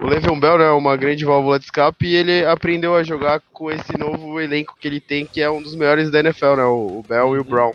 o 0.00 0.06
Le'Veon 0.06 0.38
Bell 0.38 0.62
é 0.62 0.70
uma 0.70 0.96
grande 0.96 1.24
válvula 1.24 1.58
de 1.58 1.64
escape 1.64 2.06
e 2.06 2.14
ele 2.14 2.46
aprendeu 2.46 2.94
a 2.94 3.02
jogar 3.02 3.40
com 3.52 3.68
esse 3.68 3.98
novo 3.98 4.40
elenco 4.40 4.76
que 4.80 4.86
ele 4.86 5.00
tem, 5.00 5.26
que 5.26 5.40
é 5.40 5.50
um 5.50 5.60
dos 5.60 5.74
melhores 5.74 6.08
da 6.08 6.20
NFL, 6.20 6.54
né? 6.54 6.64
O, 6.64 7.04
Bell 7.06 7.34
e 7.34 7.38
o 7.38 7.42
uhum. 7.42 7.48
Brown. 7.48 7.72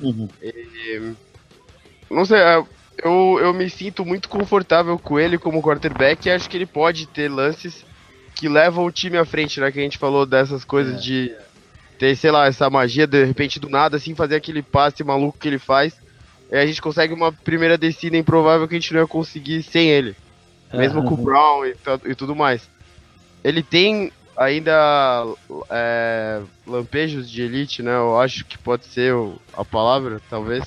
Uhum. 0.00 0.28
E, 0.40 1.12
não 2.08 2.24
sei, 2.24 2.38
é, 2.38 2.62
eu, 3.02 3.38
eu 3.40 3.52
me 3.52 3.68
sinto 3.68 4.06
muito 4.06 4.28
confortável 4.28 4.96
com 4.96 5.18
ele 5.18 5.38
como 5.38 5.60
quarterback 5.60 6.26
e 6.26 6.30
acho 6.30 6.48
que 6.48 6.56
ele 6.56 6.66
pode 6.66 7.08
ter 7.08 7.28
lances 7.28 7.84
que 8.36 8.48
levam 8.48 8.84
o 8.84 8.92
time 8.92 9.18
à 9.18 9.24
frente, 9.24 9.58
né? 9.58 9.72
Que 9.72 9.80
a 9.80 9.82
gente 9.82 9.98
falou 9.98 10.24
dessas 10.24 10.64
coisas 10.64 10.94
é. 10.94 11.00
de 11.00 11.34
ter, 11.98 12.14
sei 12.14 12.30
lá, 12.30 12.46
essa 12.46 12.70
magia 12.70 13.08
de 13.08 13.24
repente 13.24 13.58
do 13.58 13.68
nada, 13.68 13.96
assim, 13.96 14.14
fazer 14.14 14.36
aquele 14.36 14.62
passe 14.62 15.02
maluco 15.02 15.36
que 15.36 15.48
ele 15.48 15.58
faz. 15.58 15.96
E 16.48 16.54
a 16.54 16.64
gente 16.64 16.80
consegue 16.80 17.12
uma 17.12 17.32
primeira 17.32 17.76
descida 17.76 18.16
improvável 18.16 18.68
que 18.68 18.76
a 18.76 18.78
gente 18.78 18.94
não 18.94 19.00
ia 19.00 19.06
conseguir 19.08 19.64
sem 19.64 19.90
ele 19.90 20.14
mesmo 20.76 21.04
com 21.04 21.14
o 21.14 21.16
Brown 21.16 21.64
e, 21.64 21.74
e, 22.06 22.14
tudo 22.14 22.34
mais. 22.34 22.68
Ele 23.42 23.62
tem 23.62 24.12
ainda 24.36 25.24
é, 25.70 26.42
lampejos 26.66 27.30
de 27.30 27.42
elite, 27.42 27.82
né? 27.82 27.94
Eu 27.96 28.20
acho 28.20 28.44
que 28.44 28.58
pode 28.58 28.84
ser 28.86 29.14
o, 29.14 29.40
a 29.52 29.64
palavra, 29.64 30.20
talvez. 30.28 30.64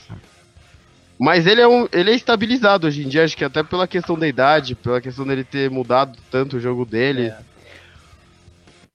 Mas 1.19 1.45
ele 1.45 1.59
é, 1.61 1.67
um, 1.67 1.87
ele 1.91 2.11
é 2.11 2.15
estabilizado 2.15 2.87
hoje 2.87 3.03
em 3.03 3.09
dia, 3.09 3.25
acho 3.25 3.35
que 3.35 3.43
até 3.43 3.61
pela 3.61 3.87
questão 3.87 4.17
da 4.17 4.27
idade, 4.27 4.73
pela 4.73 5.01
questão 5.01 5.27
dele 5.27 5.43
ter 5.43 5.69
mudado 5.69 6.17
tanto 6.31 6.57
o 6.57 6.59
jogo 6.61 6.85
dele. 6.85 7.27
É. 7.27 7.37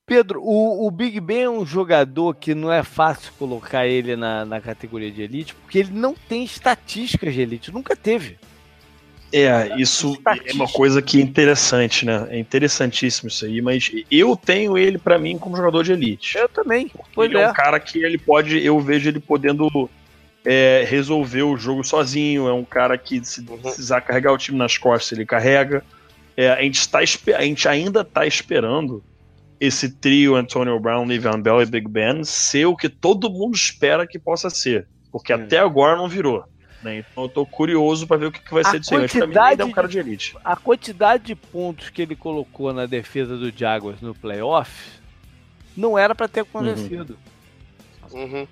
Pedro, 0.07 0.43
o, 0.43 0.87
o, 0.87 0.91
Big 0.91 1.19
Ben 1.21 1.43
é 1.43 1.51
um 1.51 1.65
jogador 1.65 2.35
que 2.35 2.55
não 2.55 2.71
é 2.71 2.83
fácil 2.83 3.33
colocar 3.39 3.87
ele 3.87 4.17
na, 4.17 4.45
na 4.45 4.61
categoria 4.61 5.11
de 5.11 5.23
elite, 5.23 5.55
porque 5.55 5.79
ele 5.79 5.93
não 5.93 6.15
tem 6.15 6.45
estatísticas 6.45 7.33
de 7.33 7.41
elite, 7.41 7.73
nunca 7.73 7.97
teve. 7.97 8.39
É, 9.33 9.81
isso 9.81 10.17
é 10.27 10.53
uma 10.53 10.69
coisa 10.69 11.03
que 11.03 11.19
é 11.19 11.23
interessante, 11.23 12.07
né? 12.07 12.27
É 12.31 12.39
interessantíssimo 12.39 13.29
isso 13.29 13.45
aí, 13.45 13.61
mas 13.61 13.91
eu 14.11 14.37
tenho 14.37 14.79
ele 14.79 14.97
para 14.97 15.19
mim 15.19 15.37
como 15.37 15.57
jogador 15.57 15.83
de 15.83 15.93
elite. 15.93 16.39
Eu 16.39 16.49
também. 16.49 16.91
Ele 17.19 17.37
é. 17.37 17.43
é 17.43 17.51
um 17.51 17.53
cara 17.53 17.81
que 17.81 17.99
ele 17.99 18.17
pode, 18.17 18.65
eu 18.65 18.79
vejo 18.81 19.09
ele 19.09 19.19
podendo 19.19 19.91
é, 20.45 20.85
resolver 20.87 21.43
o 21.43 21.57
jogo 21.57 21.83
sozinho. 21.83 22.47
É 22.47 22.53
um 22.53 22.65
cara 22.65 22.97
que 22.97 23.25
se 23.25 23.41
uhum. 23.41 23.59
precisar 23.59 24.03
carregar 24.03 24.33
o 24.33 24.39
time 24.39 24.59
nas 24.59 24.79
costas, 24.79 25.17
ele 25.17 25.27
carrega. 25.27 25.83
É, 26.37 26.51
a, 26.51 26.63
gente 26.63 26.81
está 26.81 26.99
a 26.99 27.43
gente 27.43 27.69
ainda 27.69 28.03
está 28.03 28.27
esperando 28.27 29.03
esse 29.61 29.89
trio 29.89 30.37
Antonio 30.37 30.79
Brown, 30.79 31.07
Le'Veon 31.07 31.41
Bell 31.41 31.63
e 31.63 31.67
Big 31.67 31.89
Ben 31.89 32.25
ser 32.25 32.67
o 32.67 32.77
que 32.77 32.89
todo 32.89 33.31
mundo 33.31 33.55
espera 33.55 34.07
que 34.07 34.19
possa 34.19 34.51
ser, 34.51 34.87
porque 35.11 35.33
até 35.33 35.59
agora 35.59 35.97
não 35.97 36.09
virou. 36.09 36.45
Né? 36.85 36.99
Então 37.11 37.25
eu 37.25 37.29
tô 37.29 37.47
curioso 37.47 38.07
para 38.07 38.19
ver 38.19 38.27
o 38.27 38.33
que, 38.33 38.41
que 38.41 38.53
vai 38.53 38.63
A 38.63 38.71
ser 38.71 38.79
disso 38.81 38.95
aí. 38.95 39.01
Mas 39.03 39.13
pra 39.13 39.27
mim 39.27 39.37
ainda 39.39 39.63
é 39.63 39.67
um 39.67 39.73
cara 39.73 39.89
de 39.89 39.99
elite. 39.99 40.37
A 40.45 40.55
quantidade 40.55 41.25
de 41.25 41.35
pontos 41.35 41.89
que 41.89 42.03
ele 42.03 42.15
colocou 42.15 42.73
na 42.75 42.85
defesa 42.87 43.37
do 43.39 43.51
Jaguars 43.51 44.01
no 44.03 44.15
playoff 44.15 44.71
não 45.77 45.99
era 45.99 46.15
pra 46.15 46.29
ter 46.29 46.41
acontecido. 46.41 47.17
Uhum. 48.13 48.47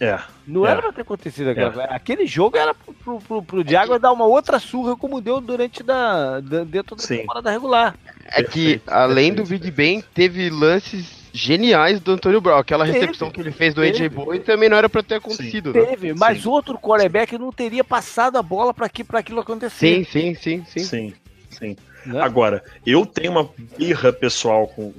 É. 0.00 0.18
Não 0.46 0.66
É. 0.66 0.70
era 0.70 0.82
pra 0.82 0.92
ter 0.92 1.02
acontecido 1.02 1.50
aquela. 1.50 1.84
Aquele 1.84 2.26
jogo 2.26 2.56
era 2.56 2.74
pro, 2.74 2.92
pro, 2.94 3.18
pro, 3.20 3.42
pro 3.42 3.68
Jaguars 3.68 4.00
dar 4.00 4.12
uma 4.12 4.24
outra 4.26 4.58
surra 4.58 4.96
como 4.96 5.20
deu 5.20 5.40
durante 5.40 5.82
da, 5.82 6.40
da- 6.40 6.64
dentro 6.64 6.96
da 6.96 7.02
Sim. 7.02 7.18
temporada 7.18 7.50
regular. 7.50 7.94
É 8.24 8.42
que, 8.42 8.80
além 8.86 9.32
do 9.34 9.44
Big 9.44 9.70
Ben, 9.70 10.02
teve 10.14 10.48
lances 10.50 11.25
geniais 11.36 12.00
do 12.00 12.12
Antônio 12.12 12.40
Brown. 12.40 12.58
Aquela 12.58 12.84
Teve. 12.84 12.98
recepção 12.98 13.30
que 13.30 13.40
ele 13.40 13.52
fez 13.52 13.74
do 13.74 13.82
Teve. 13.82 14.04
AJ 14.04 14.12
Bowen 14.12 14.40
também 14.40 14.68
não 14.68 14.76
era 14.76 14.88
pra 14.88 15.02
ter 15.02 15.16
acontecido, 15.16 15.72
né? 15.72 15.84
Teve, 15.84 16.14
mas 16.14 16.42
Sim. 16.42 16.48
outro 16.48 16.78
quarterback 16.78 17.36
não 17.38 17.52
teria 17.52 17.84
passado 17.84 18.36
a 18.36 18.42
bola 18.42 18.72
pra 18.72 18.88
aquilo 19.18 19.40
acontecer. 19.40 20.04
Sim, 20.04 20.04
sim, 20.04 20.34
sim, 20.34 20.64
sim. 20.66 20.84
Sim, 20.84 21.14
sim. 21.50 21.76
né? 22.06 22.20
Agora, 22.22 22.64
eu 22.84 23.04
tenho 23.04 23.32
uma 23.32 23.48
birra 23.78 24.12
pessoal 24.12 24.66
com, 24.68 24.92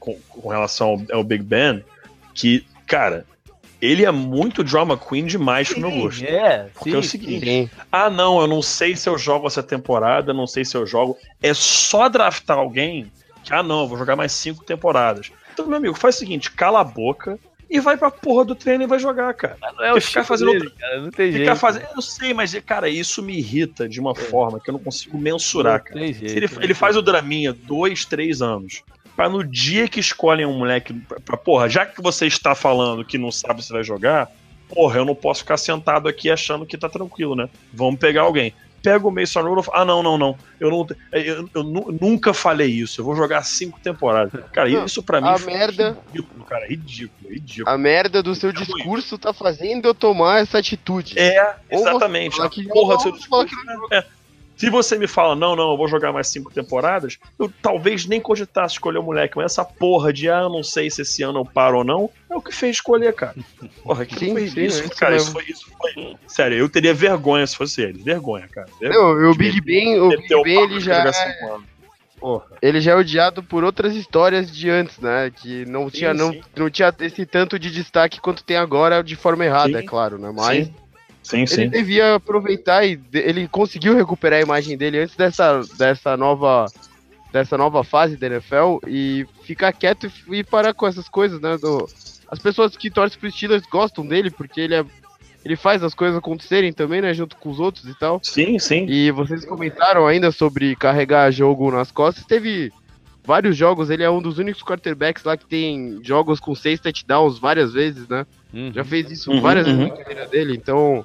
com, 0.00 0.18
com 0.28 0.48
relação 0.48 0.88
ao, 1.10 1.18
ao 1.18 1.24
Big 1.24 1.42
Ben, 1.42 1.84
que, 2.34 2.64
cara, 2.86 3.26
ele 3.82 4.04
é 4.04 4.10
muito 4.12 4.62
drama 4.62 4.96
queen 4.96 5.26
demais 5.26 5.68
pro 5.68 5.80
meu 5.80 5.90
gosto. 5.90 6.24
É, 6.24 6.68
Porque 6.72 6.90
sim, 6.90 6.96
é 6.96 6.98
o 6.98 7.02
seguinte, 7.02 7.44
Sim. 7.44 7.70
ah 7.90 8.08
não, 8.08 8.40
eu 8.40 8.46
não 8.46 8.62
sei 8.62 8.94
se 8.94 9.08
eu 9.08 9.18
jogo 9.18 9.48
essa 9.48 9.62
temporada, 9.62 10.32
não 10.32 10.46
sei 10.46 10.64
se 10.64 10.76
eu 10.76 10.86
jogo. 10.86 11.18
É 11.42 11.52
só 11.52 12.08
draftar 12.08 12.56
alguém 12.56 13.10
que, 13.42 13.52
ah 13.52 13.62
não, 13.62 13.80
eu 13.80 13.88
vou 13.88 13.98
jogar 13.98 14.14
mais 14.14 14.30
cinco 14.30 14.64
temporadas. 14.64 15.32
Então, 15.52 15.66
meu 15.66 15.76
amigo, 15.76 15.94
faz 15.94 16.16
o 16.16 16.18
seguinte, 16.18 16.50
cala 16.50 16.80
a 16.80 16.84
boca 16.84 17.38
e 17.70 17.80
vai 17.80 17.96
pra 17.96 18.10
porra 18.10 18.44
do 18.44 18.54
treino 18.54 18.84
e 18.84 18.86
vai 18.86 18.98
jogar, 18.98 19.32
cara. 19.34 19.56
Mas 19.60 19.74
não 19.76 19.84
é 19.84 19.92
o 19.92 20.00
ficar 20.00 20.20
estilo 20.20 20.24
fazendo 20.24 20.52
dele, 20.52 20.70
cara, 20.78 21.00
não 21.00 21.10
tem 21.10 21.32
Ficar 21.32 21.44
jeito. 21.44 21.56
fazendo. 21.58 21.86
Eu 21.94 22.02
sei, 22.02 22.34
mas, 22.34 22.54
cara, 22.66 22.88
isso 22.88 23.22
me 23.22 23.36
irrita 23.38 23.88
de 23.88 23.98
uma 24.00 24.14
forma 24.14 24.60
que 24.60 24.68
eu 24.70 24.72
não 24.72 24.80
consigo 24.80 25.16
mensurar, 25.18 25.78
Não 25.78 25.84
cara. 25.84 26.00
tem 26.00 26.12
jeito, 26.12 26.36
ele, 26.36 26.64
ele 26.64 26.74
faz 26.74 26.96
o 26.96 27.02
draminha 27.02 27.52
dois, 27.52 28.04
três 28.04 28.42
anos. 28.42 28.82
Pra 29.16 29.28
no 29.28 29.44
dia 29.44 29.86
que 29.88 30.00
escolhem 30.00 30.46
um 30.46 30.58
moleque. 30.58 30.94
Pra- 31.24 31.36
porra, 31.36 31.68
já 31.68 31.84
que 31.84 32.00
você 32.02 32.26
está 32.26 32.54
falando 32.54 33.04
que 33.04 33.18
não 33.18 33.30
sabe 33.30 33.62
se 33.62 33.70
vai 33.72 33.84
jogar, 33.84 34.30
porra, 34.70 34.98
eu 34.98 35.04
não 35.04 35.14
posso 35.14 35.40
ficar 35.40 35.58
sentado 35.58 36.08
aqui 36.08 36.30
achando 36.30 36.64
que 36.64 36.78
tá 36.78 36.88
tranquilo, 36.88 37.36
né? 37.36 37.48
Vamos 37.74 38.00
pegar 38.00 38.22
alguém. 38.22 38.54
Pega 38.82 39.06
o 39.06 39.10
Mason 39.12 39.42
Rudolph. 39.42 39.68
Ah, 39.72 39.84
não, 39.84 40.02
não, 40.02 40.18
não. 40.18 40.36
Eu, 40.58 40.70
não, 40.70 40.86
eu, 41.12 41.48
eu 41.54 41.62
nu- 41.62 41.96
nunca 42.00 42.34
falei 42.34 42.68
isso. 42.68 43.00
Eu 43.00 43.04
vou 43.04 43.14
jogar 43.14 43.42
cinco 43.44 43.78
temporadas. 43.80 44.42
Cara, 44.52 44.68
Não, 44.68 44.84
isso 44.84 45.02
pra 45.02 45.20
mim 45.20 45.28
a 45.28 45.38
merda- 45.38 45.96
ridículo, 46.12 46.44
cara. 46.44 46.66
Ridículo, 46.66 47.30
ridículo. 47.32 47.68
A 47.74 47.78
merda 47.78 48.22
do 48.22 48.34
seu 48.34 48.50
discurso 48.52 49.16
tá 49.16 49.32
fazendo 49.32 49.86
eu 49.86 49.94
tomar 49.94 50.40
essa 50.40 50.58
atitude. 50.58 51.18
É, 51.18 51.54
exatamente. 51.70 52.40
A 52.40 52.50
porra 52.50 52.96
do 52.96 53.02
seu 53.02 53.12
discurso, 53.12 53.54
é. 53.92 54.04
Se 54.62 54.70
você 54.70 54.96
me 54.96 55.08
fala, 55.08 55.34
não, 55.34 55.56
não, 55.56 55.72
eu 55.72 55.76
vou 55.76 55.88
jogar 55.88 56.12
mais 56.12 56.28
cinco 56.28 56.52
temporadas, 56.52 57.18
eu 57.36 57.52
talvez 57.60 58.06
nem 58.06 58.20
cogitasse 58.20 58.74
escolher 58.74 58.98
o 58.98 59.02
moleque, 59.02 59.36
mas 59.36 59.46
essa 59.46 59.64
porra 59.64 60.12
de, 60.12 60.30
ah, 60.30 60.42
eu 60.42 60.48
não 60.48 60.62
sei 60.62 60.88
se 60.88 61.02
esse 61.02 61.20
ano 61.20 61.40
eu 61.40 61.44
paro 61.44 61.78
ou 61.78 61.84
não, 61.84 62.08
é 62.30 62.36
o 62.36 62.40
que 62.40 62.54
fez 62.54 62.76
escolher, 62.76 63.12
cara. 63.12 63.34
Porra, 63.82 64.06
que 64.06 64.16
Sim, 64.16 64.30
foi 64.30 64.46
sim, 64.46 64.60
isso, 64.62 64.80
é 64.82 64.84
isso 64.86 64.96
cara, 64.96 65.14
mesmo. 65.14 65.26
isso 65.26 65.32
foi, 65.32 65.44
isso 65.48 65.70
foi. 65.76 66.16
Sério, 66.28 66.58
eu 66.58 66.68
teria 66.68 66.94
vergonha 66.94 67.44
se 67.44 67.56
fosse 67.56 67.82
ele. 67.82 68.04
Vergonha, 68.04 68.46
cara. 68.46 68.68
Vergonha. 68.80 69.02
Não, 69.02 69.30
o 69.32 69.34
Big 69.34 69.60
Ben, 69.60 69.98
o 69.98 70.10
Big 70.10 70.42
Ben 70.44 70.62
ele 70.62 70.78
já, 70.78 71.08
é-. 71.08 71.58
Porra. 72.20 72.46
ele 72.62 72.80
já 72.80 72.92
é 72.92 72.94
odiado 72.94 73.42
por 73.42 73.64
outras 73.64 73.96
histórias 73.96 74.48
de 74.48 74.70
antes, 74.70 74.96
né? 75.00 75.32
Que 75.34 75.66
não 75.66 75.90
Sim, 75.90 75.96
tinha, 75.96 76.14
não, 76.14 76.30
sim. 76.30 76.40
não 76.54 76.70
tinha 76.70 76.94
esse 77.00 77.26
tanto 77.26 77.58
de 77.58 77.68
destaque 77.68 78.20
quanto 78.20 78.44
tem 78.44 78.56
agora 78.56 79.02
de 79.02 79.16
forma 79.16 79.44
errada, 79.44 79.72
Sim. 79.72 79.76
é 79.78 79.82
claro, 79.82 80.18
né? 80.18 80.30
Mas 80.32 80.70
Sim, 81.22 81.46
sim. 81.46 81.62
ele 81.62 81.70
devia 81.70 82.16
aproveitar 82.16 82.84
e 82.84 83.00
ele 83.12 83.46
conseguiu 83.48 83.94
recuperar 83.96 84.40
a 84.40 84.42
imagem 84.42 84.76
dele 84.76 84.98
antes 84.98 85.14
dessa, 85.16 85.62
dessa 85.78 86.16
nova 86.16 86.66
dessa 87.32 87.56
nova 87.56 87.82
fase 87.82 88.16
da 88.16 88.26
NFL 88.26 88.78
e 88.86 89.26
ficar 89.44 89.72
quieto 89.72 90.10
e, 90.28 90.36
e 90.40 90.44
parar 90.44 90.74
com 90.74 90.86
essas 90.86 91.08
coisas, 91.08 91.40
né? 91.40 91.56
do- 91.56 91.88
as 92.28 92.38
pessoas 92.38 92.76
que 92.76 92.90
torcem 92.90 93.18
pro 93.18 93.30
Steelers 93.30 93.62
gostam 93.70 94.06
dele 94.06 94.30
porque 94.30 94.60
ele 94.60 94.74
é 94.74 94.84
ele 95.44 95.56
faz 95.56 95.82
as 95.82 95.92
coisas 95.92 96.16
acontecerem 96.16 96.72
também, 96.72 97.00
né? 97.00 97.12
Junto 97.12 97.36
com 97.36 97.50
os 97.50 97.58
outros 97.58 97.84
e 97.86 97.98
tal. 97.98 98.20
Sim, 98.22 98.58
sim. 98.60 98.86
E 98.88 99.10
vocês 99.10 99.44
comentaram 99.44 100.06
ainda 100.06 100.30
sobre 100.30 100.76
carregar 100.76 101.32
jogo 101.32 101.70
nas 101.72 101.90
costas. 101.90 102.24
Teve 102.24 102.72
vários 103.24 103.56
jogos, 103.56 103.90
ele 103.90 104.04
é 104.04 104.10
um 104.10 104.22
dos 104.22 104.38
únicos 104.38 104.62
quarterbacks 104.62 105.24
lá 105.24 105.36
que 105.36 105.44
tem 105.46 105.98
jogos 106.04 106.38
com 106.38 106.54
seis 106.54 106.78
touchdowns 106.78 107.38
várias 107.40 107.72
vezes, 107.72 108.06
né? 108.08 108.24
Uhum. 108.52 108.72
Já 108.72 108.84
fez 108.84 109.10
isso 109.10 109.30
Uhum, 109.30 109.40
várias 109.40 109.66
uhum. 109.66 109.76
vezes 109.78 109.90
na 109.90 109.96
carreira 110.04 110.26
dele, 110.26 110.54
então. 110.54 111.04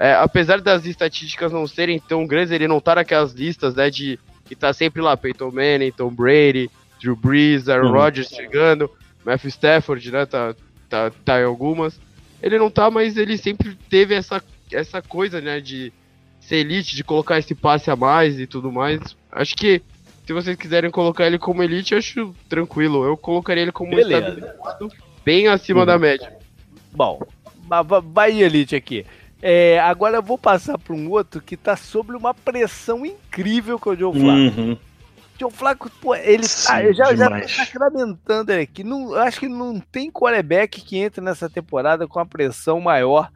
é, 0.00 0.12
apesar 0.14 0.60
das 0.60 0.84
estatísticas 0.86 1.50
não 1.52 1.66
serem 1.66 1.98
tão 1.98 2.26
grandes, 2.26 2.52
ele 2.52 2.68
não 2.68 2.80
tá 2.80 2.94
naquelas 2.96 3.32
listas, 3.32 3.74
né, 3.74 3.90
de 3.90 4.18
que 4.44 4.54
tá 4.56 4.72
sempre 4.72 5.02
lá, 5.02 5.16
Peyton 5.16 5.50
Manning, 5.50 5.90
Tom 5.92 6.10
Brady, 6.10 6.70
Drew 7.00 7.14
Brees, 7.16 7.68
Aaron 7.68 7.88
Uhum. 7.88 7.92
Rodgers 7.92 8.28
chegando, 8.28 8.90
Matthew 9.24 9.48
Stafford, 9.50 10.10
né, 10.10 10.24
tá, 10.26 10.54
tá, 10.88 11.10
tá 11.24 11.40
em 11.40 11.44
algumas. 11.44 12.00
Ele 12.42 12.58
não 12.58 12.70
tá, 12.70 12.90
mas 12.90 13.16
ele 13.16 13.36
sempre 13.36 13.76
teve 13.90 14.14
essa, 14.14 14.42
essa 14.72 15.02
coisa, 15.02 15.40
né, 15.40 15.60
de 15.60 15.92
ser 16.40 16.56
elite, 16.56 16.94
de 16.96 17.04
colocar 17.04 17.38
esse 17.38 17.54
passe 17.54 17.90
a 17.90 17.96
mais 17.96 18.38
e 18.40 18.46
tudo 18.46 18.70
mais. 18.72 19.00
Acho 19.30 19.54
que 19.56 19.82
se 20.26 20.32
vocês 20.32 20.56
quiserem 20.56 20.90
colocar 20.90 21.26
ele 21.26 21.38
como 21.38 21.62
elite, 21.62 21.92
eu 21.92 21.98
acho 21.98 22.34
tranquilo. 22.48 23.04
Eu 23.04 23.16
colocaria 23.16 23.62
ele 23.64 23.72
como 23.72 23.90
Beleza. 23.96 24.28
estabilizado, 24.30 24.92
bem 25.24 25.48
acima 25.48 25.80
Uhum. 25.80 25.86
da 25.86 25.98
média. 25.98 26.37
Bom, 26.92 27.20
va- 27.66 27.82
va- 27.82 28.00
vai 28.00 28.40
Elite 28.40 28.74
aqui. 28.76 29.04
É, 29.40 29.78
agora 29.80 30.16
eu 30.16 30.22
vou 30.22 30.36
passar 30.36 30.76
para 30.78 30.94
um 30.94 31.08
outro 31.10 31.40
que 31.40 31.56
tá 31.56 31.76
sob 31.76 32.12
uma 32.14 32.34
pressão 32.34 33.06
incrível 33.06 33.78
é 33.84 33.88
o 33.88 33.96
Joe 33.96 34.12
Flacco. 34.20 34.60
Uhum. 34.60 34.76
Joe 35.38 35.50
Flacco, 35.52 35.90
pô, 36.00 36.14
ele 36.16 36.42
tá, 36.42 36.48
Sim, 36.48 36.78
eu 36.82 36.92
já, 36.94 37.04
já 37.14 37.28
tô 37.28 37.34
demais. 37.36 37.52
sacramentando 37.54 38.52
ele 38.52 38.62
aqui. 38.62 38.82
Não, 38.82 39.12
eu 39.12 39.20
acho 39.20 39.38
que 39.38 39.48
não 39.48 39.78
tem 39.78 40.10
quarterback 40.10 40.80
que 40.80 40.98
entra 40.98 41.22
nessa 41.22 41.48
temporada 41.48 42.08
com 42.08 42.18
a 42.18 42.26
pressão 42.26 42.80
maior 42.80 43.30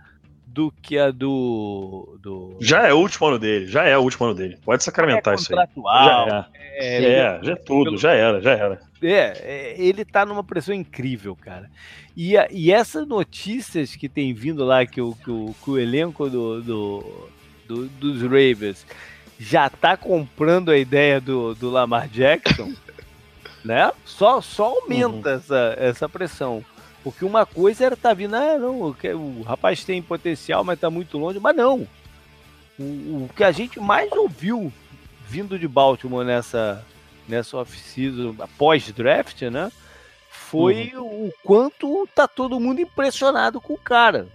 do 0.52 0.72
que 0.82 0.98
a 0.98 1.10
do. 1.10 2.18
do 2.22 2.56
Já 2.60 2.86
é 2.86 2.92
o 2.92 2.98
último 2.98 3.26
ano 3.28 3.38
dele, 3.38 3.66
já 3.66 3.84
é 3.84 3.96
o 3.96 4.00
último 4.02 4.26
ano 4.26 4.34
dele. 4.34 4.58
Pode 4.64 4.84
sacramentar 4.84 5.32
é 5.32 5.36
isso 5.36 5.52
aí. 5.52 5.66
Já 6.04 6.46
é, 6.74 7.04
é. 7.04 7.04
É, 7.04 7.40
já 7.42 7.52
é 7.52 7.56
tudo, 7.56 7.96
já 7.96 8.12
era, 8.12 8.40
já 8.40 8.52
era. 8.52 8.80
É, 9.02 9.14
é, 9.42 9.74
ele 9.78 10.04
tá 10.04 10.24
numa 10.26 10.44
pressão 10.44 10.74
incrível, 10.74 11.34
cara. 11.34 11.70
E, 12.16 12.36
a- 12.36 12.46
e 12.50 12.70
essas 12.70 13.06
notícias 13.06 13.96
que 13.96 14.08
tem 14.08 14.32
vindo 14.34 14.64
lá, 14.64 14.84
que 14.84 15.00
o, 15.00 15.14
que 15.14 15.30
o, 15.30 15.54
que 15.64 15.70
o 15.70 15.78
elenco 15.78 16.28
do, 16.28 16.60
do- 16.62 17.28
do- 17.66 17.88
dos 17.88 18.22
Ravens 18.22 18.86
já 19.38 19.68
tá 19.70 19.96
comprando 19.96 20.70
a 20.70 20.76
ideia 20.78 21.20
do, 21.20 21.54
do 21.54 21.70
Lamar 21.70 22.08
Jackson, 22.08 22.72
né? 23.64 23.90
Só, 24.04 24.40
só 24.40 24.66
aumenta 24.66 25.30
essa, 25.30 25.74
essa 25.78 26.08
pressão. 26.08 26.62
Porque 27.02 27.24
uma 27.24 27.44
coisa 27.44 27.84
era 27.84 27.96
tá 27.96 28.14
vindo, 28.14 28.34
ah, 28.36 28.58
não, 28.58 28.80
o, 28.80 28.96
o 29.38 29.42
rapaz 29.42 29.82
tem 29.84 30.00
potencial, 30.00 30.62
mas 30.62 30.78
tá 30.78 30.88
muito 30.90 31.18
longe. 31.18 31.40
Mas 31.40 31.56
não. 31.56 31.86
O, 32.78 32.82
o 33.24 33.30
que 33.34 33.42
a 33.44 33.50
gente 33.52 33.80
mais 33.80 34.10
ouviu 34.12 34.72
vindo 35.28 35.58
de 35.58 35.66
Baltimore 35.66 36.24
nessa, 36.24 36.84
nessa 37.28 37.56
off-season, 37.56 38.34
pós-draft, 38.56 39.42
né? 39.42 39.70
Foi 40.30 40.92
o 40.96 41.32
quanto 41.42 42.06
tá 42.14 42.28
todo 42.28 42.60
mundo 42.60 42.80
impressionado 42.80 43.60
com 43.60 43.74
o 43.74 43.78
cara. 43.78 44.28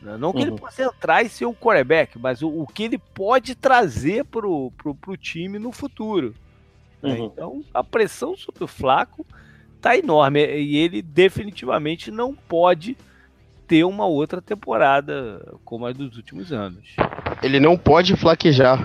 né? 0.00 0.16
Não 0.18 0.32
que 0.32 0.42
ele 0.42 0.50
Uhum. 0.50 0.56
possa 0.58 0.82
entrar 0.84 1.22
e 1.22 1.28
ser 1.28 1.46
o 1.46 1.54
quarterback, 1.54 2.18
mas 2.18 2.42
o, 2.42 2.48
o 2.48 2.66
que 2.66 2.84
ele 2.84 2.98
pode 2.98 3.54
trazer 3.54 4.24
pro, 4.26 4.70
pro, 4.76 4.94
pro 4.94 5.16
time 5.16 5.58
no 5.58 5.72
futuro. 5.72 6.34
né? 7.02 7.14
Uhum. 7.18 7.24
Então, 7.26 7.64
a 7.72 7.82
pressão 7.82 8.36
sobre 8.36 8.62
o 8.64 8.68
Flaco 8.68 9.26
tá 9.82 9.96
enorme 9.96 10.40
e 10.46 10.76
ele 10.78 11.02
definitivamente 11.02 12.10
não 12.10 12.34
pode 12.34 12.96
ter 13.66 13.84
uma 13.84 14.06
outra 14.06 14.40
temporada 14.40 15.54
como 15.64 15.84
a 15.86 15.92
dos 15.92 16.16
últimos 16.16 16.52
anos. 16.52 16.94
Ele 17.42 17.58
não 17.60 17.76
pode 17.76 18.16
flaquejar. 18.16 18.78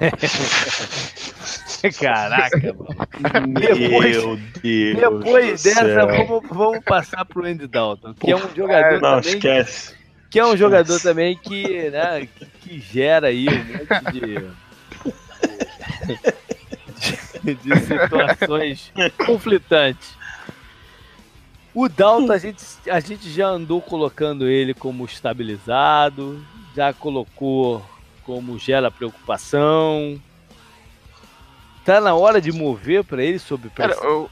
Caraca, 2.00 2.74
mano. 2.74 3.54
Depois- 3.54 4.16
Meu 4.16 4.36
Deus. 4.62 4.96
Depois 4.96 5.62
do 5.62 5.64
dessa, 5.68 5.84
céu. 5.84 6.06
vamos, 6.26 6.42
vamos 6.50 6.84
passar 6.84 7.24
pro 7.24 7.44
Andy 7.46 7.66
Dalton, 7.66 8.14
que 8.14 8.30
é 8.30 8.36
um 8.36 8.54
jogador 8.54 9.00
Não, 9.00 9.20
também, 9.20 9.34
esquece. 9.36 9.94
que 10.30 10.38
é 10.38 10.44
um 10.44 10.56
jogador 10.56 11.00
também 11.00 11.36
que, 11.36 11.90
né, 11.90 12.26
que, 12.36 12.46
que 12.68 12.80
gera 12.80 13.28
aí 13.28 13.46
um 13.48 13.52
monte 13.52 14.12
de, 17.44 17.54
de 17.54 17.80
situações 17.80 18.92
conflitantes. 19.24 20.17
O 21.74 21.88
Dalton, 21.88 22.32
a 22.32 22.38
gente, 22.38 22.64
a 22.90 23.00
gente 23.00 23.30
já 23.30 23.48
andou 23.48 23.80
colocando 23.80 24.48
ele 24.48 24.74
como 24.74 25.04
estabilizado, 25.04 26.44
já 26.74 26.92
colocou 26.92 27.84
como 28.24 28.58
gera 28.58 28.90
preocupação. 28.90 30.20
Tá 31.84 32.00
na 32.00 32.14
hora 32.14 32.40
de 32.40 32.52
mover 32.52 33.02
para 33.04 33.22
ele 33.22 33.38
sob 33.38 33.70
Cara, 33.70 33.94
pressão. 33.94 34.08
eu, 34.08 34.30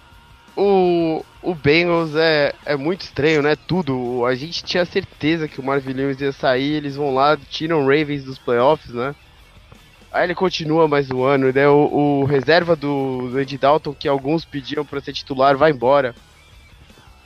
o, 0.56 1.24
o 1.42 1.54
Bengals 1.54 2.14
é, 2.14 2.54
é 2.64 2.76
muito 2.76 3.02
estranho, 3.02 3.42
né? 3.42 3.56
Tudo. 3.56 4.24
A 4.24 4.34
gente 4.34 4.64
tinha 4.64 4.84
certeza 4.84 5.48
que 5.48 5.60
o 5.60 5.64
Marvin 5.64 5.92
Lewis 5.92 6.20
ia 6.20 6.32
sair, 6.32 6.72
eles 6.72 6.96
vão 6.96 7.14
lá, 7.14 7.36
tiram 7.36 7.80
o 7.80 7.88
Ravens 7.88 8.24
dos 8.24 8.38
playoffs, 8.38 8.92
né? 8.92 9.14
Aí 10.10 10.24
ele 10.24 10.34
continua 10.34 10.88
mais 10.88 11.10
um 11.10 11.24
ano, 11.24 11.52
né? 11.52 11.68
O, 11.68 12.20
o 12.20 12.24
reserva 12.24 12.74
do, 12.74 13.28
do 13.30 13.38
Andy 13.38 13.58
Dalton, 13.58 13.92
que 13.92 14.08
alguns 14.08 14.44
pediam 14.44 14.84
para 14.84 15.00
ser 15.00 15.12
titular, 15.12 15.56
vai 15.56 15.72
embora. 15.72 16.14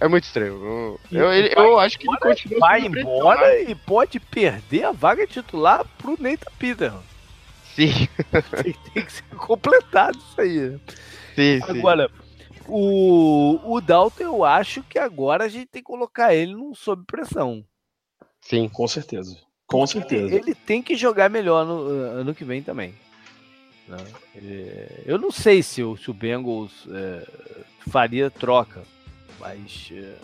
É 0.01 0.09
muito 0.09 0.25
estranho. 0.25 0.99
Eu, 1.13 1.33
eu, 1.33 1.33
eu, 1.33 1.79
acho 1.79 1.99
que 1.99 2.09
ele 2.09 2.17
continua. 2.17 2.59
Vai 2.61 2.87
embora 2.87 3.61
e 3.61 3.75
pode 3.75 4.19
perder 4.19 4.85
a 4.85 4.93
vaga 4.93 5.27
titular 5.27 5.85
pro 5.99 6.17
Nathan 6.19 6.51
Peter. 6.59 6.93
Sim. 7.75 8.09
Tem, 8.63 8.73
tem, 8.95 9.05
que 9.05 9.13
ser 9.13 9.25
completado 9.37 10.19
isso 10.19 10.41
aí. 10.41 10.81
Sim, 11.35 11.61
Agora, 11.69 12.09
sim. 12.09 12.31
O, 12.67 13.61
o 13.65 13.81
Dalton, 13.81 14.23
eu 14.23 14.45
acho 14.45 14.83
que 14.85 14.99
agora 14.99 15.45
a 15.45 15.49
gente 15.49 15.67
tem 15.67 15.83
que 15.83 15.87
colocar 15.87 16.35
ele 16.35 16.55
num 16.55 16.75
sob 16.75 17.05
pressão. 17.05 17.65
Sim, 18.41 18.69
com 18.69 18.87
certeza. 18.89 19.37
Com 19.67 19.87
certeza. 19.87 20.35
Ele 20.35 20.55
tem 20.55 20.83
que 20.83 20.97
jogar 20.97 21.29
melhor 21.29 21.67
no 21.67 21.89
ano 21.89 22.35
que 22.35 22.45
vem 22.45 22.63
também. 22.63 22.95
Né? 23.87 23.99
É, 24.37 25.03
eu 25.05 25.19
não 25.19 25.31
sei 25.31 25.63
se 25.63 25.83
o, 25.83 25.97
se 25.97 26.11
o 26.11 26.15
Bengals 26.15 26.87
é, 26.91 27.27
faria 27.89 28.31
troca, 28.31 28.83
mas 29.41 29.91
é, 29.93 30.15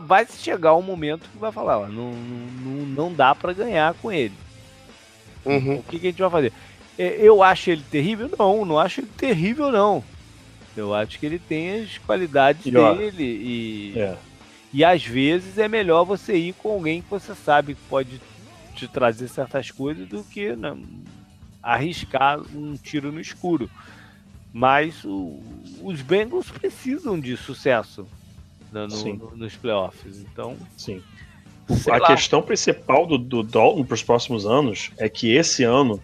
vai 0.00 0.26
chegar 0.26 0.76
um 0.76 0.82
momento 0.82 1.28
que 1.30 1.38
vai 1.38 1.50
falar, 1.50 1.78
ó, 1.78 1.88
não, 1.88 2.12
não, 2.12 2.86
não 2.86 3.12
dá 3.12 3.34
para 3.34 3.52
ganhar 3.52 3.94
com 3.94 4.12
ele. 4.12 4.34
Uhum. 5.44 5.76
O 5.76 5.82
que, 5.82 5.98
que, 5.98 6.06
a 6.06 6.10
gente 6.10 6.20
vai 6.20 6.30
fazer? 6.30 6.52
É, 6.98 7.16
eu 7.18 7.42
acho 7.42 7.70
ele 7.70 7.82
terrível? 7.90 8.30
Não, 8.38 8.64
não 8.64 8.78
acho 8.78 9.00
ele 9.00 9.10
terrível, 9.16 9.72
não. 9.72 10.04
Eu 10.76 10.94
acho 10.94 11.18
que 11.18 11.26
ele 11.26 11.38
tem 11.38 11.82
as 11.82 11.98
qualidades 11.98 12.64
dele 12.64 13.24
e, 13.24 13.94
é. 13.96 14.16
e 14.72 14.84
às 14.84 15.04
vezes 15.04 15.56
é 15.58 15.68
melhor 15.68 16.04
você 16.04 16.36
ir 16.36 16.52
com 16.54 16.72
alguém 16.72 17.00
que 17.00 17.10
você 17.10 17.34
sabe 17.34 17.74
que 17.74 17.80
pode 17.88 18.20
te 18.74 18.88
trazer 18.88 19.28
certas 19.28 19.70
coisas 19.70 20.08
do 20.08 20.24
que 20.24 20.54
né, 20.56 20.76
arriscar 21.62 22.40
um 22.54 22.74
tiro 22.74 23.12
no 23.12 23.20
escuro. 23.20 23.70
Mas 24.54 25.04
o, 25.04 25.42
os 25.82 26.00
Bengals 26.00 26.48
precisam 26.48 27.18
de 27.18 27.36
sucesso 27.36 28.06
né, 28.70 28.86
no, 28.86 29.14
no, 29.14 29.36
nos 29.36 29.56
playoffs. 29.56 30.20
Então, 30.20 30.56
sim. 30.76 31.02
A 31.90 31.96
lá. 31.96 32.06
questão 32.06 32.40
principal 32.40 33.04
do, 33.04 33.18
do 33.18 33.42
Dalton 33.42 33.84
para 33.84 33.94
os 33.94 34.02
próximos 34.04 34.46
anos 34.46 34.92
é 34.96 35.08
que 35.08 35.34
esse 35.34 35.64
ano 35.64 36.00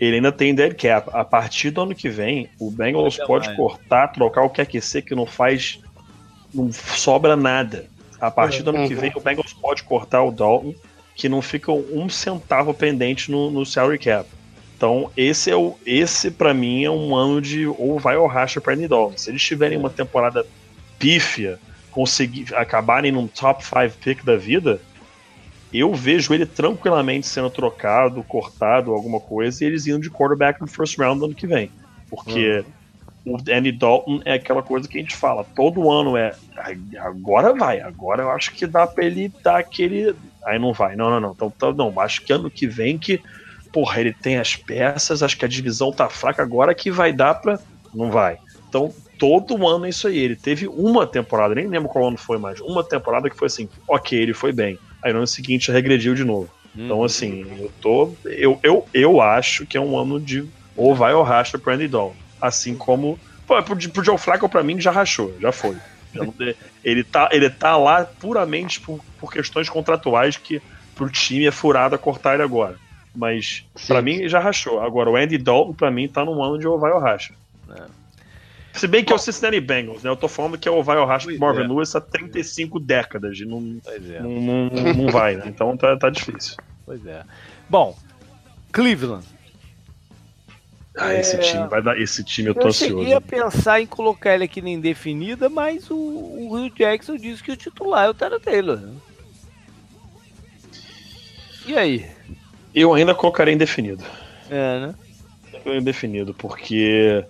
ele 0.00 0.16
ainda 0.16 0.32
tem 0.32 0.54
dead 0.54 0.74
cap. 0.74 1.10
A 1.12 1.22
partir 1.22 1.70
do 1.70 1.82
ano 1.82 1.94
que 1.94 2.08
vem, 2.08 2.48
o 2.58 2.70
Bengals 2.70 3.18
pode 3.18 3.54
cortar, 3.54 4.08
trocar 4.08 4.42
o 4.44 4.48
que 4.48 4.56
quer 4.56 4.66
que 4.66 4.80
ser, 4.80 5.02
que 5.02 5.14
não 5.14 5.26
faz. 5.26 5.78
Não 6.54 6.72
sobra 6.72 7.36
nada. 7.36 7.90
A 8.18 8.30
partir 8.30 8.62
do 8.62 8.70
ano 8.70 8.80
uhum. 8.80 8.88
que 8.88 8.94
vem, 8.94 9.12
o 9.14 9.20
Bengals 9.20 9.52
pode 9.52 9.82
cortar 9.82 10.22
o 10.22 10.30
Dalton, 10.30 10.74
que 11.14 11.28
não 11.28 11.42
fica 11.42 11.70
um 11.70 12.08
centavo 12.08 12.72
pendente 12.72 13.30
no, 13.30 13.50
no 13.50 13.66
salary 13.66 13.98
cap. 13.98 14.26
Então, 14.76 15.10
esse 15.16 15.50
é 15.50 15.56
o. 15.56 15.74
Esse, 15.86 16.30
para 16.30 16.52
mim, 16.52 16.84
é 16.84 16.90
um 16.90 17.16
ano 17.16 17.40
de 17.40 17.66
ou 17.66 17.98
vai 17.98 18.16
ou 18.16 18.26
racha 18.26 18.60
para 18.60 18.74
Andy 18.74 18.86
Dalton. 18.86 19.16
Se 19.16 19.30
eles 19.30 19.42
tiverem 19.42 19.78
uma 19.78 19.88
temporada 19.88 20.44
pífia, 20.98 21.58
conseguir 21.90 22.54
acabarem 22.54 23.10
num 23.10 23.26
top 23.26 23.64
5 23.64 23.96
pick 24.02 24.22
da 24.22 24.36
vida, 24.36 24.78
eu 25.72 25.94
vejo 25.94 26.34
ele 26.34 26.44
tranquilamente 26.44 27.26
sendo 27.26 27.48
trocado, 27.48 28.22
cortado, 28.22 28.92
alguma 28.92 29.18
coisa, 29.18 29.64
e 29.64 29.66
eles 29.66 29.86
indo 29.86 30.00
de 30.00 30.10
quarterback 30.10 30.60
no 30.60 30.66
first 30.66 30.98
round 30.98 31.20
no 31.20 31.24
ano 31.24 31.34
que 31.34 31.46
vem. 31.46 31.70
Porque 32.10 32.62
uhum. 33.24 33.34
o 33.34 33.36
Andy 33.50 33.72
Dalton 33.72 34.20
é 34.26 34.34
aquela 34.34 34.62
coisa 34.62 34.86
que 34.86 34.98
a 34.98 35.00
gente 35.00 35.16
fala, 35.16 35.42
todo 35.42 35.90
ano 35.90 36.18
é 36.18 36.34
agora 36.98 37.54
vai, 37.54 37.80
agora 37.80 38.22
eu 38.22 38.30
acho 38.30 38.52
que 38.52 38.66
dá 38.66 38.86
pra 38.86 39.04
ele 39.04 39.32
dar 39.42 39.58
aquele. 39.58 40.14
Aí 40.44 40.58
não 40.58 40.74
vai, 40.74 40.94
não, 40.96 41.08
não, 41.08 41.20
não. 41.20 41.32
Então, 41.32 41.52
então 41.56 41.72
não, 41.72 41.98
acho 41.98 42.22
que 42.22 42.32
ano 42.32 42.50
que 42.50 42.66
vem 42.66 42.98
que, 42.98 43.22
porra, 43.76 44.00
ele 44.00 44.14
tem 44.14 44.38
as 44.38 44.56
peças, 44.56 45.22
acho 45.22 45.36
que 45.36 45.44
a 45.44 45.48
divisão 45.48 45.92
tá 45.92 46.08
fraca 46.08 46.42
agora 46.42 46.74
que 46.74 46.90
vai 46.90 47.12
dar 47.12 47.34
pra. 47.34 47.58
Não 47.94 48.10
vai. 48.10 48.38
Então, 48.66 48.90
todo 49.18 49.68
ano 49.68 49.84
é 49.84 49.90
isso 49.90 50.08
aí. 50.08 50.16
Ele 50.16 50.34
teve 50.34 50.66
uma 50.66 51.06
temporada, 51.06 51.54
nem 51.54 51.66
lembro 51.66 51.90
qual 51.90 52.08
ano 52.08 52.16
foi 52.16 52.38
mais, 52.38 52.58
uma 52.62 52.82
temporada 52.82 53.28
que 53.28 53.36
foi 53.36 53.48
assim, 53.48 53.68
ok, 53.86 54.18
ele 54.18 54.32
foi 54.32 54.50
bem. 54.50 54.78
Aí 55.02 55.12
no 55.12 55.18
ano 55.18 55.26
seguinte 55.26 55.70
regrediu 55.70 56.14
de 56.14 56.24
novo. 56.24 56.48
Então, 56.74 56.80
uhum. 56.80 56.86
Então, 56.86 57.04
assim, 57.04 57.46
eu 57.58 57.70
tô. 57.82 58.12
Eu, 58.24 58.58
eu, 58.62 58.86
eu 58.94 59.20
acho 59.20 59.66
que 59.66 59.76
é 59.76 59.80
um 59.80 59.98
ano 59.98 60.18
de. 60.18 60.48
Ou 60.74 60.94
vai 60.94 61.12
ou 61.12 61.22
racha 61.22 61.58
pro 61.58 61.74
Andy 61.74 61.86
Dalton. 61.86 62.16
Assim 62.40 62.74
como. 62.74 63.20
Pô, 63.46 63.62
pro, 63.62 63.76
pro 63.90 64.04
Joe 64.04 64.16
Flacco, 64.16 64.48
pra 64.48 64.62
mim, 64.62 64.80
já 64.80 64.90
rachou, 64.90 65.34
já 65.38 65.52
foi. 65.52 65.76
ele, 66.82 67.04
tá, 67.04 67.28
ele 67.30 67.50
tá 67.50 67.76
lá 67.76 68.06
puramente 68.06 68.80
por, 68.80 69.04
por 69.20 69.30
questões 69.30 69.68
contratuais 69.68 70.38
que 70.38 70.62
pro 70.94 71.10
time 71.10 71.44
é 71.44 71.50
furada 71.50 71.98
cortar 71.98 72.32
ele 72.32 72.42
agora. 72.42 72.85
Mas, 73.16 73.64
para 73.86 74.02
mim, 74.02 74.28
já 74.28 74.38
rachou. 74.38 74.80
Agora, 74.80 75.10
o 75.10 75.16
Andy 75.16 75.38
Dalton, 75.38 75.72
pra 75.72 75.90
mim, 75.90 76.06
tá 76.06 76.24
num 76.24 76.42
ano 76.42 76.58
de 76.58 76.68
ou 76.68 76.78
vai 76.78 76.92
ou 76.92 77.00
racha. 77.00 77.34
É. 77.70 77.82
Se 78.74 78.86
bem 78.86 79.02
que 79.02 79.08
Bom, 79.08 79.14
é 79.14 79.16
o 79.16 79.18
Cincinnati 79.18 79.60
Bengals, 79.60 80.02
né? 80.02 80.10
Eu 80.10 80.16
tô 80.16 80.28
falando 80.28 80.58
que 80.58 80.68
é 80.68 80.70
o 80.70 80.82
vai 80.82 80.98
ao 80.98 81.06
rastro 81.06 81.36
Marvin 81.38 81.62
é. 81.62 81.66
Lewis 81.66 81.96
há 81.96 82.00
35 82.00 82.78
décadas. 82.78 83.38
E 83.38 83.46
não, 83.46 83.80
é. 83.86 84.20
não, 84.20 84.30
não, 84.30 84.94
não, 84.94 85.08
vai, 85.08 85.36
né? 85.36 85.44
Então 85.46 85.74
tá, 85.76 85.96
tá 85.96 86.10
difícil. 86.10 86.56
Pois 86.84 87.04
é. 87.06 87.24
Bom, 87.70 87.96
Cleveland. 88.70 89.26
Ah, 90.94 91.14
esse 91.14 91.36
é... 91.36 91.38
time 91.38 91.66
vai 91.68 91.82
dar. 91.82 91.98
Esse 91.98 92.22
time 92.22 92.48
eu 92.48 92.54
tô 92.54 92.62
eu 92.62 92.66
ansioso. 92.68 92.94
Eu 92.94 92.98
cheguei 92.98 93.14
a 93.14 93.20
pensar 93.20 93.80
em 93.80 93.86
colocar 93.86 94.34
ele 94.34 94.44
aqui 94.44 94.60
na 94.60 94.70
indefinida, 94.70 95.48
mas 95.48 95.90
o, 95.90 95.96
o 95.96 96.56
Rio 96.56 96.70
Jackson 96.70 97.16
disse 97.16 97.42
que 97.42 97.52
o 97.52 97.56
titular 97.56 98.06
é 98.06 98.10
o 98.10 98.14
Tara 98.14 98.38
Taylor. 98.38 98.76
Né? 98.76 98.94
E 101.66 101.76
aí? 101.76 102.15
Eu 102.76 102.92
ainda 102.92 103.14
colocaria 103.14 103.54
indefinido. 103.54 104.04
É, 104.50 104.80
né? 104.80 104.94
Indefinido, 105.64 106.34
porque 106.34 107.24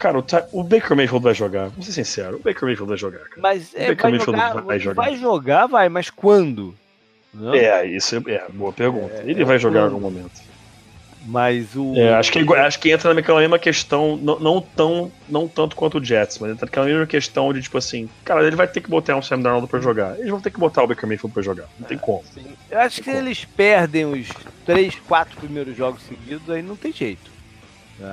Cara, 0.00 0.18
o, 0.18 0.24
o, 0.52 0.62
Baker 0.64 0.96
Mayfield 0.96 1.22
vai 1.22 1.34
jogar. 1.34 1.68
Vamos 1.68 1.84
ser 1.84 1.92
sincero, 1.92 2.36
o 2.36 2.38
Baker 2.38 2.64
Mayfield 2.64 2.88
vai 2.88 2.96
jogar. 2.96 3.18
Cara. 3.18 3.40
Mas 3.42 3.74
é, 3.74 3.94
vai, 3.94 4.18
jogar, 4.18 4.62
vai, 4.62 4.78
jogar, 4.78 5.02
vai 5.02 5.16
jogar. 5.16 5.66
Vai 5.66 5.88
mas 5.88 6.08
quando? 6.08 6.74
Não? 7.34 7.54
É, 7.54 7.86
isso 7.86 8.16
é, 8.16 8.32
é 8.32 8.48
boa 8.50 8.72
pergunta. 8.72 9.14
É, 9.14 9.30
Ele 9.30 9.44
vai 9.44 9.58
jogar 9.58 9.80
em 9.80 9.84
algum 9.84 10.00
momento. 10.00 10.40
Mas 11.26 11.76
o. 11.76 11.94
É, 11.96 12.14
acho, 12.14 12.32
que, 12.32 12.38
acho 12.38 12.80
que 12.80 12.90
entra 12.90 13.12
naquela 13.12 13.40
mesma 13.40 13.58
questão, 13.58 14.16
não, 14.16 14.38
não, 14.40 14.60
tão, 14.60 15.12
não 15.28 15.46
tanto 15.46 15.76
quanto 15.76 15.98
o 15.98 16.04
Jets, 16.04 16.38
mas 16.38 16.52
entra 16.52 16.66
naquela 16.66 16.86
mesma 16.86 17.06
questão 17.06 17.52
de 17.52 17.60
tipo 17.60 17.76
assim, 17.76 18.08
cara, 18.24 18.46
ele 18.46 18.56
vai 18.56 18.66
ter 18.66 18.80
que 18.80 18.88
botar 18.88 19.16
um 19.16 19.22
Sam 19.22 19.40
Darnold 19.40 19.68
pra 19.68 19.80
jogar. 19.80 20.18
Eles 20.18 20.30
vão 20.30 20.40
ter 20.40 20.50
que 20.50 20.58
botar 20.58 20.82
o 20.82 20.86
Baker 20.86 21.06
Mayfield 21.06 21.34
pra 21.34 21.42
jogar. 21.42 21.68
Não 21.78 21.86
tem 21.86 21.98
é, 21.98 22.00
como. 22.00 22.24
Sim. 22.32 22.46
Eu 22.70 22.80
acho 22.80 23.02
que 23.02 23.10
como. 23.10 23.18
eles 23.18 23.44
perdem 23.44 24.06
os 24.06 24.28
três, 24.64 24.94
quatro 25.06 25.36
primeiros 25.38 25.76
jogos 25.76 26.02
seguidos, 26.02 26.48
aí 26.48 26.62
não 26.62 26.76
tem 26.76 26.92
jeito. 26.92 27.30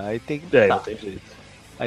Aí 0.06 0.20
tem 0.20 0.40
que. 0.40 0.58
É, 0.58 0.68
não 0.68 0.80
tem 0.80 0.98
jeito 0.98 1.38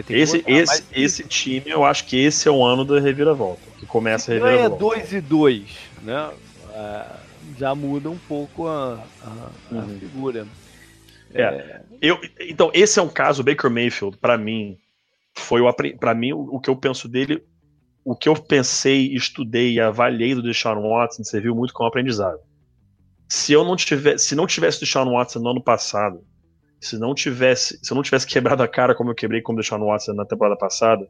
esse, 0.08 0.44
esse, 0.46 0.84
esse 0.92 1.24
time, 1.24 1.64
eu 1.66 1.84
acho 1.84 2.04
que 2.04 2.16
esse 2.16 2.46
é 2.46 2.50
o 2.50 2.64
ano 2.64 2.84
da 2.84 3.00
reviravolta, 3.00 3.62
que 3.78 3.86
começa 3.86 4.30
a 4.30 4.34
reviravolta. 4.34 4.68
Ganha 4.68 5.02
2 5.02 5.12
e 5.14 5.20
2, 5.20 5.64
né? 6.02 6.30
É, 6.72 7.04
já 7.58 7.74
muda 7.74 8.08
um 8.08 8.18
pouco 8.28 8.68
a, 8.68 9.02
a, 9.24 9.28
uhum. 9.72 9.80
a 9.80 9.98
figura. 9.98 10.46
É. 11.34 11.82
Eu, 12.00 12.18
então, 12.40 12.70
esse 12.72 12.98
é 12.98 13.02
um 13.02 13.08
caso, 13.08 13.44
Baker 13.44 13.70
Mayfield, 13.70 14.16
para 14.18 14.38
mim, 14.38 14.78
foi 15.36 15.60
o 15.60 15.72
para 15.72 16.14
mim 16.14 16.32
o, 16.32 16.56
o, 16.56 16.60
que 16.60 16.70
eu 16.70 16.76
penso 16.76 17.08
dele, 17.08 17.42
o 18.04 18.16
que 18.16 18.28
eu 18.28 18.34
pensei, 18.34 19.14
estudei 19.14 19.74
e 19.74 19.80
avaliei 19.80 20.34
do 20.34 20.42
Deshaun 20.42 20.88
Watson 20.88 21.22
serviu 21.22 21.54
muito 21.54 21.74
como 21.74 21.88
aprendizado. 21.88 22.38
Se 23.28 23.52
eu 23.52 23.64
não 23.64 23.76
tivesse, 23.76 24.26
se 24.26 24.34
não 24.34 24.46
tivesse 24.46 24.78
o 24.78 24.80
Deshaun 24.80 25.12
Watson 25.12 25.38
no 25.40 25.50
ano 25.50 25.62
passado, 25.62 26.24
se 26.80 26.98
não 26.98 27.14
tivesse, 27.14 27.78
se 27.82 27.92
eu 27.92 27.94
não 27.94 28.02
tivesse 28.02 28.26
quebrado 28.26 28.62
a 28.62 28.68
cara 28.68 28.94
como 28.94 29.10
eu 29.10 29.14
quebrei 29.14 29.42
com 29.42 29.52
o 29.52 29.56
Deshaun 29.56 29.84
Watson 29.84 30.14
na 30.14 30.24
temporada 30.24 30.56
passada, 30.56 31.06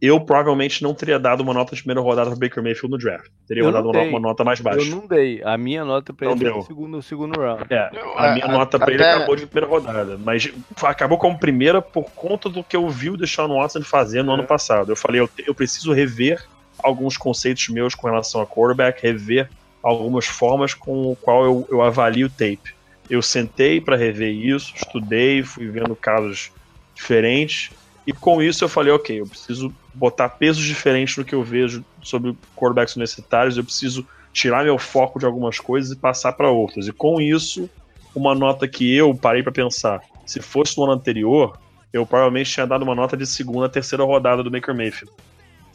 eu 0.00 0.20
provavelmente 0.20 0.82
não 0.82 0.94
teria 0.94 1.18
dado 1.18 1.40
uma 1.40 1.52
nota 1.52 1.74
de 1.74 1.82
primeira 1.82 2.00
rodada 2.00 2.30
para 2.30 2.38
Baker 2.38 2.62
Mayfield 2.62 2.90
no 2.90 2.98
draft. 2.98 3.30
Teria 3.46 3.64
eu 3.64 3.72
dado 3.72 3.90
uma, 3.90 4.00
uma, 4.02 4.20
nota 4.20 4.44
mais 4.44 4.60
baixa. 4.60 4.80
Eu 4.80 4.96
não 4.96 5.06
dei. 5.06 5.42
A 5.42 5.58
minha 5.58 5.84
nota 5.84 6.12
para 6.12 6.30
ele 6.30 6.50
foi 6.50 6.62
segundo, 6.62 7.02
segundo 7.02 7.40
round. 7.40 7.64
É, 7.68 7.90
a, 8.16 8.32
minha 8.34 8.44
a, 8.44 8.48
nota 8.48 8.78
para 8.78 8.92
ele 8.92 9.02
acabou 9.02 9.34
de 9.34 9.46
primeira 9.46 9.68
rodada, 9.68 10.18
mas 10.18 10.52
acabou 10.82 11.18
como 11.18 11.38
primeira 11.38 11.82
por 11.82 12.04
conta 12.12 12.48
do 12.48 12.62
que 12.62 12.76
eu 12.76 12.88
vi 12.88 13.10
o 13.10 13.16
Deshaun 13.16 13.54
Watson 13.56 13.82
fazer 13.82 14.22
no 14.22 14.32
é. 14.32 14.34
ano 14.34 14.44
passado. 14.44 14.92
Eu 14.92 14.96
falei, 14.96 15.20
eu, 15.20 15.28
eu 15.46 15.54
preciso 15.54 15.92
rever 15.92 16.44
alguns 16.78 17.16
conceitos 17.16 17.68
meus 17.68 17.94
com 17.94 18.06
relação 18.06 18.40
a 18.40 18.46
quarterback, 18.46 19.02
rever 19.02 19.48
algumas 19.82 20.26
formas 20.26 20.74
com 20.74 21.10
o 21.10 21.16
qual 21.16 21.44
eu, 21.44 21.68
eu 21.70 21.82
avalio 21.82 22.28
o 22.28 22.30
tape. 22.30 22.74
Eu 23.10 23.22
sentei 23.22 23.80
para 23.80 23.96
rever 23.96 24.32
isso, 24.32 24.72
estudei, 24.76 25.42
fui 25.42 25.66
vendo 25.68 25.96
casos 25.96 26.52
diferentes, 26.94 27.70
e 28.08 28.12
com 28.14 28.40
isso 28.40 28.64
eu 28.64 28.70
falei, 28.70 28.90
ok, 28.90 29.20
eu 29.20 29.26
preciso 29.26 29.70
botar 29.92 30.30
pesos 30.30 30.64
diferentes 30.64 31.14
no 31.18 31.26
que 31.26 31.34
eu 31.34 31.44
vejo 31.44 31.84
sobre 32.00 32.34
quarterbacks 32.56 32.96
universitários, 32.96 33.58
eu 33.58 33.62
preciso 33.62 34.08
tirar 34.32 34.64
meu 34.64 34.78
foco 34.78 35.18
de 35.18 35.26
algumas 35.26 35.58
coisas 35.58 35.92
e 35.92 35.96
passar 35.96 36.32
para 36.32 36.48
outras. 36.48 36.88
E 36.88 36.92
com 36.92 37.20
isso, 37.20 37.68
uma 38.14 38.34
nota 38.34 38.66
que 38.66 38.96
eu 38.96 39.14
parei 39.14 39.42
para 39.42 39.52
pensar, 39.52 40.00
se 40.24 40.40
fosse 40.40 40.78
no 40.78 40.84
ano 40.84 40.94
anterior, 40.94 41.58
eu 41.92 42.06
provavelmente 42.06 42.50
tinha 42.50 42.66
dado 42.66 42.82
uma 42.82 42.94
nota 42.94 43.14
de 43.14 43.26
segunda, 43.26 43.68
terceira 43.68 44.04
rodada 44.04 44.42
do 44.42 44.50
Baker 44.50 44.74
Mayfield. 44.74 45.14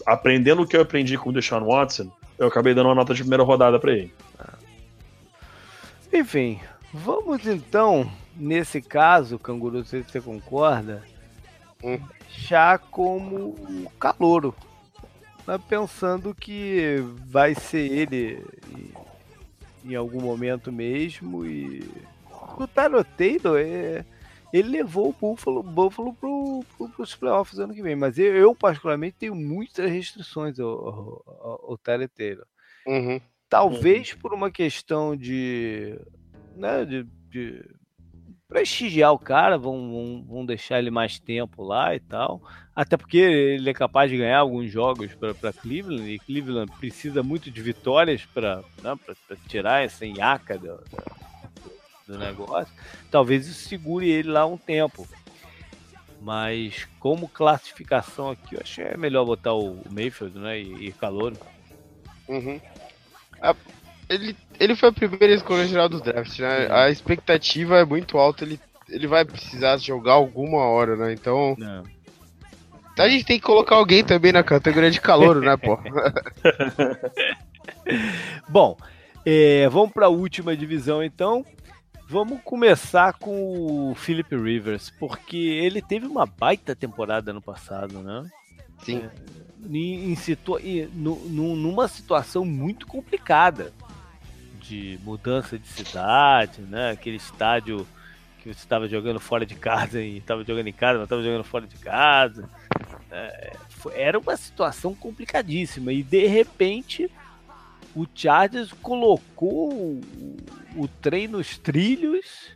Aprendendo 0.04 0.64
o 0.64 0.68
que 0.68 0.76
eu 0.76 0.82
aprendi 0.82 1.16
com 1.20 1.30
o 1.30 1.34
Deshaun 1.34 1.68
Watson, 1.68 2.12
eu 2.40 2.48
acabei 2.48 2.74
dando 2.74 2.88
uma 2.88 2.96
nota 2.96 3.14
de 3.14 3.22
primeira 3.22 3.44
rodada 3.44 3.78
para 3.78 3.92
ele. 3.92 4.12
Enfim, 6.12 6.60
vamos 6.92 7.46
então, 7.46 8.12
nesse 8.36 8.82
caso, 8.82 9.38
Canguru, 9.38 9.78
não 9.78 9.86
sei 9.86 10.02
se 10.02 10.10
você 10.10 10.20
concorda, 10.20 11.04
Hum. 11.84 12.00
já 12.30 12.78
como 12.78 13.90
calouro. 14.00 14.56
Mas 15.46 15.62
pensando 15.64 16.34
que 16.34 17.04
vai 17.26 17.54
ser 17.54 17.92
ele 17.92 18.46
em, 19.84 19.92
em 19.92 19.96
algum 19.96 20.22
momento 20.22 20.72
mesmo 20.72 21.46
e 21.46 21.84
o 22.58 22.68
Tyler 22.68 23.04
Taylor 23.04 23.60
é, 23.60 24.06
ele 24.54 24.70
levou 24.70 25.10
o 25.10 25.14
Buffalo, 25.14 25.64
Buffalo 25.64 26.14
pro, 26.14 26.64
pro, 26.78 26.90
pros 26.90 27.16
playoffs 27.16 27.60
ano 27.60 27.74
que 27.74 27.82
vem, 27.82 27.96
mas 27.96 28.18
eu, 28.18 28.36
eu, 28.36 28.56
particularmente 28.56 29.18
tenho 29.20 29.36
muitas 29.36 29.90
restrições 29.90 30.60
ao, 30.60 30.70
ao, 30.70 31.72
ao 31.72 31.78
Tyler 31.78 32.10
Taylor. 32.10 32.46
Uhum. 32.86 33.20
Talvez 33.50 34.14
por 34.14 34.34
uma 34.34 34.52
questão 34.52 35.16
de, 35.16 36.00
né, 36.56 36.86
de, 36.86 37.04
de 37.30 37.66
prestigiar 38.54 39.12
o 39.12 39.18
cara, 39.18 39.58
vão, 39.58 39.92
vão, 39.92 40.26
vão, 40.28 40.46
deixar 40.46 40.78
ele 40.78 40.92
mais 40.92 41.18
tempo 41.18 41.64
lá 41.64 41.96
e 41.96 42.00
tal. 42.00 42.40
Até 42.76 42.96
porque 42.96 43.18
ele 43.18 43.68
é 43.68 43.74
capaz 43.74 44.12
de 44.12 44.18
ganhar 44.18 44.38
alguns 44.38 44.72
jogos 44.72 45.12
para 45.16 45.52
Cleveland, 45.52 46.08
e 46.08 46.20
Cleveland 46.20 46.72
precisa 46.80 47.24
muito 47.24 47.50
de 47.50 47.62
vitórias 47.62 48.26
para 48.26 48.64
né, 48.84 48.96
tirar 49.48 49.84
essa 49.84 50.06
enhaca 50.06 50.58
do, 50.58 50.80
do, 52.08 52.18
negócio. 52.18 52.72
Talvez 53.10 53.48
isso 53.48 53.68
segure 53.68 54.08
ele 54.08 54.30
lá 54.30 54.46
um 54.46 54.58
tempo. 54.58 55.08
Mas 56.22 56.88
como 57.00 57.28
classificação 57.28 58.30
aqui, 58.30 58.56
eu 58.56 58.86
é 58.86 58.96
melhor 58.96 59.26
botar 59.26 59.54
o 59.54 59.82
Mayfield 59.90 60.38
né, 60.38 60.60
e, 60.60 60.88
e 60.88 60.92
Calor. 60.94 61.34
Uhum. 62.30 62.62
A, 63.42 63.54
ele, 64.14 64.36
ele 64.60 64.76
foi 64.76 64.90
a 64.90 64.94
primeira 64.94 65.34
escolha 65.34 65.68
geral 65.68 65.90
do 65.90 66.00
draft, 66.00 66.40
né? 66.40 66.68
A 66.72 66.90
expectativa 66.90 67.80
é 67.80 67.86
muito 67.86 68.18
alta, 68.18 68.44
ele, 68.44 68.60
ele 68.90 69.08
vai 69.08 69.26
precisar 69.26 69.78
jogar 69.78 70.14
alguma 70.14 70.60
hora, 70.60 70.96
né? 70.96 71.14
Então. 71.14 71.56
Não. 71.58 71.84
A 72.98 73.10
gente 73.10 73.26
tem 73.26 73.40
que 73.40 73.46
colocar 73.46 73.76
alguém 73.76 74.04
também 74.04 74.32
na 74.32 74.44
categoria 74.44 74.92
de 74.92 75.02
calor, 75.02 75.42
né, 75.42 75.58
pô? 75.58 75.80
Bom, 78.48 78.78
é, 79.26 79.68
vamos 79.70 79.92
para 79.92 80.06
a 80.06 80.10
última 80.10 80.56
divisão 80.56 81.04
então. 81.04 81.44
Vamos 82.08 82.40
começar 82.44 83.14
com 83.14 83.90
o 83.90 83.96
Philip 83.96 84.36
Rivers, 84.36 84.92
porque 85.00 85.38
ele 85.38 85.82
teve 85.82 86.06
uma 86.06 86.28
baita 86.28 86.76
temporada 86.76 87.34
no 87.34 87.42
passado, 87.42 88.00
né? 88.00 88.30
Sim. 88.84 88.98
É, 88.98 89.10
em, 89.68 90.12
em 90.12 90.16
situa 90.16 90.60
numa 90.94 91.88
situação 91.88 92.46
muito 92.46 92.86
complicada 92.86 93.74
de 94.64 95.00
mudança 95.04 95.60
de 95.60 95.68
cidade, 95.68 96.62
né? 96.62 96.92
Aquele 96.92 97.18
estádio 97.18 97.86
que 98.40 98.54
você 98.54 98.60
estava 98.60 98.88
jogando 98.88 99.20
fora 99.20 99.46
de 99.46 99.56
casa 99.56 100.02
e 100.02 100.18
estava 100.18 100.44
jogando 100.44 100.68
em 100.68 100.74
casa, 100.74 101.00
mas 101.00 101.06
estava 101.06 101.24
jogando 101.24 101.44
fora 101.44 101.68
de 101.68 101.78
casa. 101.78 102.50
É, 103.12 103.54
foi, 103.70 104.00
era 104.00 104.18
uma 104.18 104.36
situação 104.38 104.96
complicadíssima 104.96 105.92
e 105.92 106.02
de 106.02 106.26
repente 106.26 107.10
o 107.96 108.08
Chargers 108.14 108.72
colocou 108.72 109.72
o, 109.72 110.02
o 110.76 110.88
trem 110.88 111.28
nos 111.28 111.58
trilhos 111.58 112.52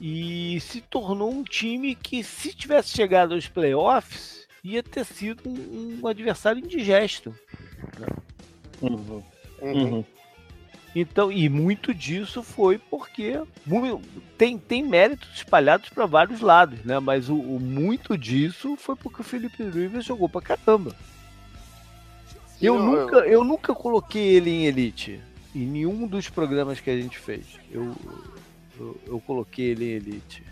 e 0.00 0.58
se 0.60 0.80
tornou 0.80 1.30
um 1.32 1.44
time 1.44 1.94
que 1.94 2.24
se 2.24 2.52
tivesse 2.54 2.90
chegado 2.90 3.34
aos 3.34 3.46
playoffs 3.46 4.40
ia 4.62 4.82
ter 4.82 5.04
sido 5.04 5.48
um, 5.48 6.00
um 6.02 6.06
adversário 6.06 6.62
indigesto. 6.62 7.34
Né? 7.98 8.06
Uhum. 8.82 9.22
Uhum. 9.60 10.04
Então, 10.94 11.30
e 11.30 11.48
muito 11.48 11.94
disso 11.94 12.42
foi 12.42 12.76
porque 12.76 13.40
tem, 14.36 14.58
tem 14.58 14.82
méritos 14.82 15.28
espalhados 15.34 15.88
para 15.88 16.04
vários 16.04 16.40
lados, 16.40 16.84
né? 16.84 16.98
Mas 16.98 17.28
o, 17.28 17.36
o, 17.36 17.60
muito 17.60 18.18
disso 18.18 18.76
foi 18.76 18.96
porque 18.96 19.20
o 19.20 19.24
Felipe 19.24 19.62
Rivers 19.62 20.04
jogou 20.04 20.28
pra 20.28 20.40
caramba. 20.40 20.94
Eu, 22.60 22.78
Não, 22.78 22.86
nunca, 22.86 23.16
eu 23.18 23.44
nunca 23.44 23.74
coloquei 23.74 24.34
ele 24.34 24.50
em 24.50 24.66
elite. 24.66 25.20
Em 25.54 25.66
nenhum 25.66 26.06
dos 26.06 26.28
programas 26.28 26.80
que 26.80 26.90
a 26.90 26.96
gente 26.96 27.18
fez. 27.18 27.46
Eu, 27.70 27.94
eu, 28.78 29.00
eu 29.06 29.20
coloquei 29.20 29.66
ele 29.66 29.84
em 29.84 29.94
elite. 29.94 30.42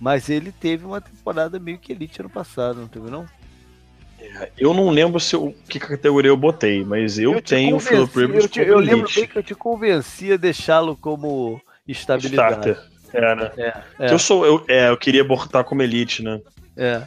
Mas 0.00 0.28
ele 0.28 0.50
teve 0.50 0.84
uma 0.84 1.00
temporada 1.00 1.60
meio 1.60 1.78
que 1.78 1.92
elite 1.92 2.20
ano 2.20 2.28
passado, 2.28 2.80
não 2.80 2.88
teve 2.88 3.08
não? 3.08 3.26
Eu 4.58 4.72
não 4.74 4.90
lembro 4.90 5.18
se 5.20 5.34
eu, 5.34 5.54
que 5.68 5.78
categoria 5.78 6.30
eu 6.30 6.36
botei, 6.36 6.84
mas 6.84 7.18
eu, 7.18 7.32
Eu 7.34 7.40
te 7.42 7.54
tenho 7.54 7.76
o 7.76 7.80
Philip 7.80 8.14
Rivers 8.18 8.44
Eu, 8.44 8.48
te- 8.48 8.60
eu 8.60 8.78
lembro 8.78 9.08
bem 9.14 9.26
que 9.26 9.36
eu 9.36 9.42
te 9.42 9.54
convenci 9.54 10.32
a 10.32 10.36
deixá-lo 10.36 10.96
como 10.96 11.60
estabilidade. 11.86 12.70
Starter. 12.70 12.94
É, 13.12 13.34
né? 13.36 13.50
É, 13.56 14.06
Que 14.08 14.14
Eu 14.14 14.18
sou, 14.18 14.44
eu, 14.44 14.64
é, 14.68 14.88
eu 14.88 14.96
queria 14.96 15.22
botar 15.24 15.62
como 15.64 15.82
elite, 15.82 16.22
né? 16.22 16.40
é. 16.76 17.02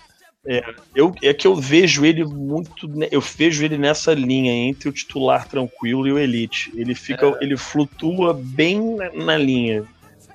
Eu, 0.95 1.13
é 1.21 1.33
que 1.33 1.45
eu 1.45 1.53
vejo 1.55 2.05
ele 2.05 2.23
muito. 2.23 2.89
Eu 3.11 3.19
vejo 3.19 3.65
ele 3.65 3.77
nessa 3.77 4.13
linha 4.13 4.53
entre 4.53 4.87
o 4.87 4.93
titular 4.93 5.45
tranquilo 5.45 6.07
e 6.07 6.13
o 6.13 6.17
elite. 6.17 6.71
Ele 6.73 6.95
fica. 6.95 7.25
É. 7.25 7.37
Ele 7.41 7.57
flutua 7.57 8.33
bem 8.33 8.95
na, 8.95 9.11
na 9.11 9.37
linha. 9.37 9.83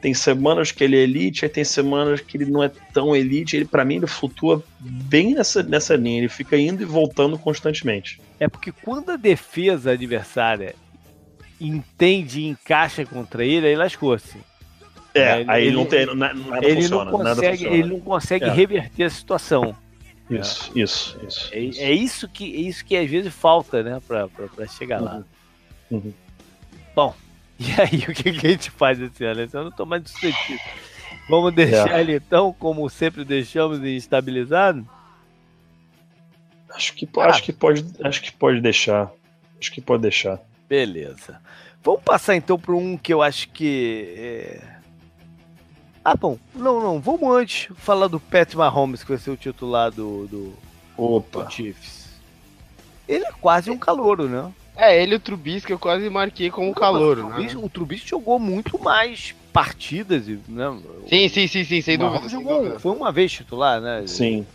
Tem 0.02 0.12
semanas 0.12 0.72
que 0.72 0.82
ele 0.82 0.96
é 0.96 1.00
elite, 1.00 1.44
aí 1.44 1.48
tem 1.48 1.62
semanas 1.64 2.20
que 2.20 2.36
ele 2.36 2.50
não 2.50 2.62
é 2.62 2.68
tão 2.92 3.14
elite. 3.16 3.56
Ele, 3.56 3.64
para 3.64 3.84
mim, 3.84 3.96
ele 3.96 4.06
flutua 4.08 4.62
bem 4.80 5.32
nessa, 5.34 5.62
nessa 5.62 5.94
linha. 5.94 6.18
Ele 6.18 6.28
fica 6.28 6.58
indo 6.58 6.82
e 6.82 6.84
voltando 6.84 7.38
constantemente. 7.38 8.20
É 8.40 8.48
porque 8.48 8.72
quando 8.72 9.10
a 9.10 9.16
defesa 9.16 9.92
adversária 9.92 10.74
entende 11.60 12.40
e 12.40 12.46
encaixa 12.48 13.06
contra 13.06 13.44
ele, 13.44 13.66
aí 13.68 13.76
lascou-se. 13.76 14.36
É, 15.14 15.40
Ele- 15.40 15.50
aí 15.50 15.66
ele- 15.68 15.76
não 15.76 15.84
tem. 15.86 16.06
na- 16.06 16.34
Nada 16.34 16.66
Ele 16.66 16.82
funciona. 16.82 17.10
não 17.10 17.18
consegue, 17.18 17.64
ele 17.66 17.84
não 17.88 18.00
consegue 18.00 18.44
É. 18.46 18.50
reverter 18.52 19.04
a 19.04 19.10
situação. 19.10 19.76
Isso, 20.30 20.72
isso, 20.74 21.18
isso. 21.28 21.48
É, 21.52 21.60
isso. 21.60 21.80
é 21.80 21.92
isso 21.92 22.28
que 22.28 22.44
é 22.56 22.60
isso 22.60 22.84
que 22.84 22.96
às 22.96 23.08
vezes 23.08 23.32
falta, 23.32 23.82
né, 23.82 24.00
pra 24.08 24.28
chegar 24.66 25.00
lá. 25.00 25.22
Uhum. 25.90 26.12
E 27.64 27.80
aí, 27.80 27.98
o 28.08 28.14
que, 28.14 28.32
que 28.32 28.46
a 28.46 28.50
gente 28.50 28.70
faz 28.70 29.00
esse 29.00 29.24
ano? 29.24 29.42
Esse 29.42 29.56
ano 29.56 29.66
eu 29.66 29.70
não 29.70 29.76
tô 29.76 29.84
mais 29.86 30.02
discutido. 30.02 30.58
Vamos 31.28 31.54
deixar 31.54 31.96
É. 31.98 32.00
ele 32.00 32.16
então, 32.16 32.52
como 32.58 32.88
sempre 32.90 33.24
deixamos, 33.24 33.80
estabilizado? 33.82 34.88
Acho 36.74 36.94
que, 36.94 37.08
Ah. 37.18 37.26
acho 37.26 37.42
que 37.42 37.52
pode. 37.52 37.84
Acho 38.02 38.22
que 38.22 38.32
pode 38.32 38.60
deixar. 38.60 39.10
Acho 39.60 39.70
que 39.72 39.80
pode 39.80 40.02
deixar. 40.02 40.40
Beleza. 40.68 41.40
Vamos 41.82 42.02
passar 42.02 42.34
então 42.36 42.58
para 42.58 42.74
um 42.74 42.96
que 42.96 43.12
eu 43.12 43.22
acho 43.22 43.48
que. 43.50 44.14
é- 44.16 44.76
Ah, 46.04 46.16
bom. 46.16 46.36
Não, 46.54 46.80
não. 46.80 47.00
Vamos 47.00 47.22
antes 47.36 47.68
falar 47.76 48.08
do 48.08 48.18
Pat 48.18 48.54
Mahomes, 48.54 49.02
que 49.04 49.10
vai 49.10 49.18
ser 49.18 49.30
o 49.30 49.36
titular 49.36 49.90
do, 49.92 50.26
do, 50.26 50.54
Opa. 50.96 51.44
do 51.44 51.50
Chiefs. 51.52 52.08
Ele 53.06 53.24
é 53.24 53.32
quase 53.40 53.70
um 53.70 53.78
calouro, 53.78 54.28
né? 54.28 54.50
É, 54.76 55.02
ele 55.02 55.12
e 55.12 55.16
o 55.16 55.20
Trubisky 55.20 55.70
eu 55.72 55.78
quase 55.78 56.08
marquei 56.08 56.50
como 56.50 56.74
calor, 56.74 57.18
o 57.18 57.22
né? 57.28 57.34
Trubisky, 57.34 57.56
o 57.58 57.68
Trubisky 57.68 58.08
jogou 58.10 58.38
muito 58.38 58.78
mais 58.82 59.34
partidas, 59.52 60.26
e, 60.28 60.38
né? 60.48 60.76
Sim, 61.08 61.28
sim, 61.28 61.46
sim, 61.46 61.64
sim, 61.64 61.80
sem 61.82 61.98
dúvida. 61.98 62.20
sem 62.28 62.30
jogou- 62.30 62.58
dúvida. 62.62 62.78
foi 62.80 62.92
uma 62.92 63.12
vez 63.12 63.30
titular, 63.30 63.80
né? 63.80 64.04
Sim. 64.06 64.46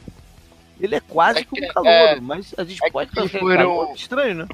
Ele 0.79 0.95
é 0.95 0.99
quase 0.99 1.39
É 1.39 1.43
que 1.43 1.63
um 1.63 1.67
calouro, 1.67 1.91
é- 2.17 2.19
mas 2.19 2.53
a 2.57 2.63
gente 2.63 2.83
é 2.83 2.89
pode 2.89 3.09
que 3.11 3.15
fazer 3.15 3.39
foram- 3.39 3.93
estranho, 3.93 4.35
né? 4.35 4.47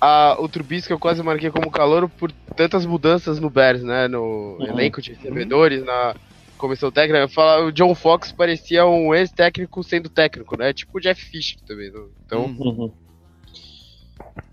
Ah, 0.00 0.36
o 0.38 0.48
Trubisky 0.48 0.92
eu 0.92 0.98
quase 0.98 1.22
marquei 1.22 1.50
como 1.50 1.70
calor 1.70 2.08
por 2.08 2.30
tantas 2.56 2.84
mudanças 2.84 3.38
no 3.40 3.48
Bears, 3.48 3.82
né? 3.82 4.06
No 4.08 4.56
Uhum. 4.58 4.66
elenco 4.66 5.00
de 5.00 5.12
recebedores, 5.14 5.82
na 5.84 6.14
comissão 6.58 6.90
técnica. 6.90 7.20
Eu 7.20 7.28
falo, 7.28 7.66
o 7.68 7.72
John 7.72 7.94
Fox 7.94 8.30
parecia 8.32 8.84
um 8.86 9.14
ex-técnico 9.14 9.82
sendo 9.82 10.08
técnico, 10.08 10.58
né? 10.58 10.72
Tipo 10.72 10.98
o 10.98 11.00
Jeff 11.00 11.24
Fisher 11.24 11.58
também. 11.66 11.90
né? 11.90 12.00
Então, 12.26 12.44
Uhum. 12.44 12.92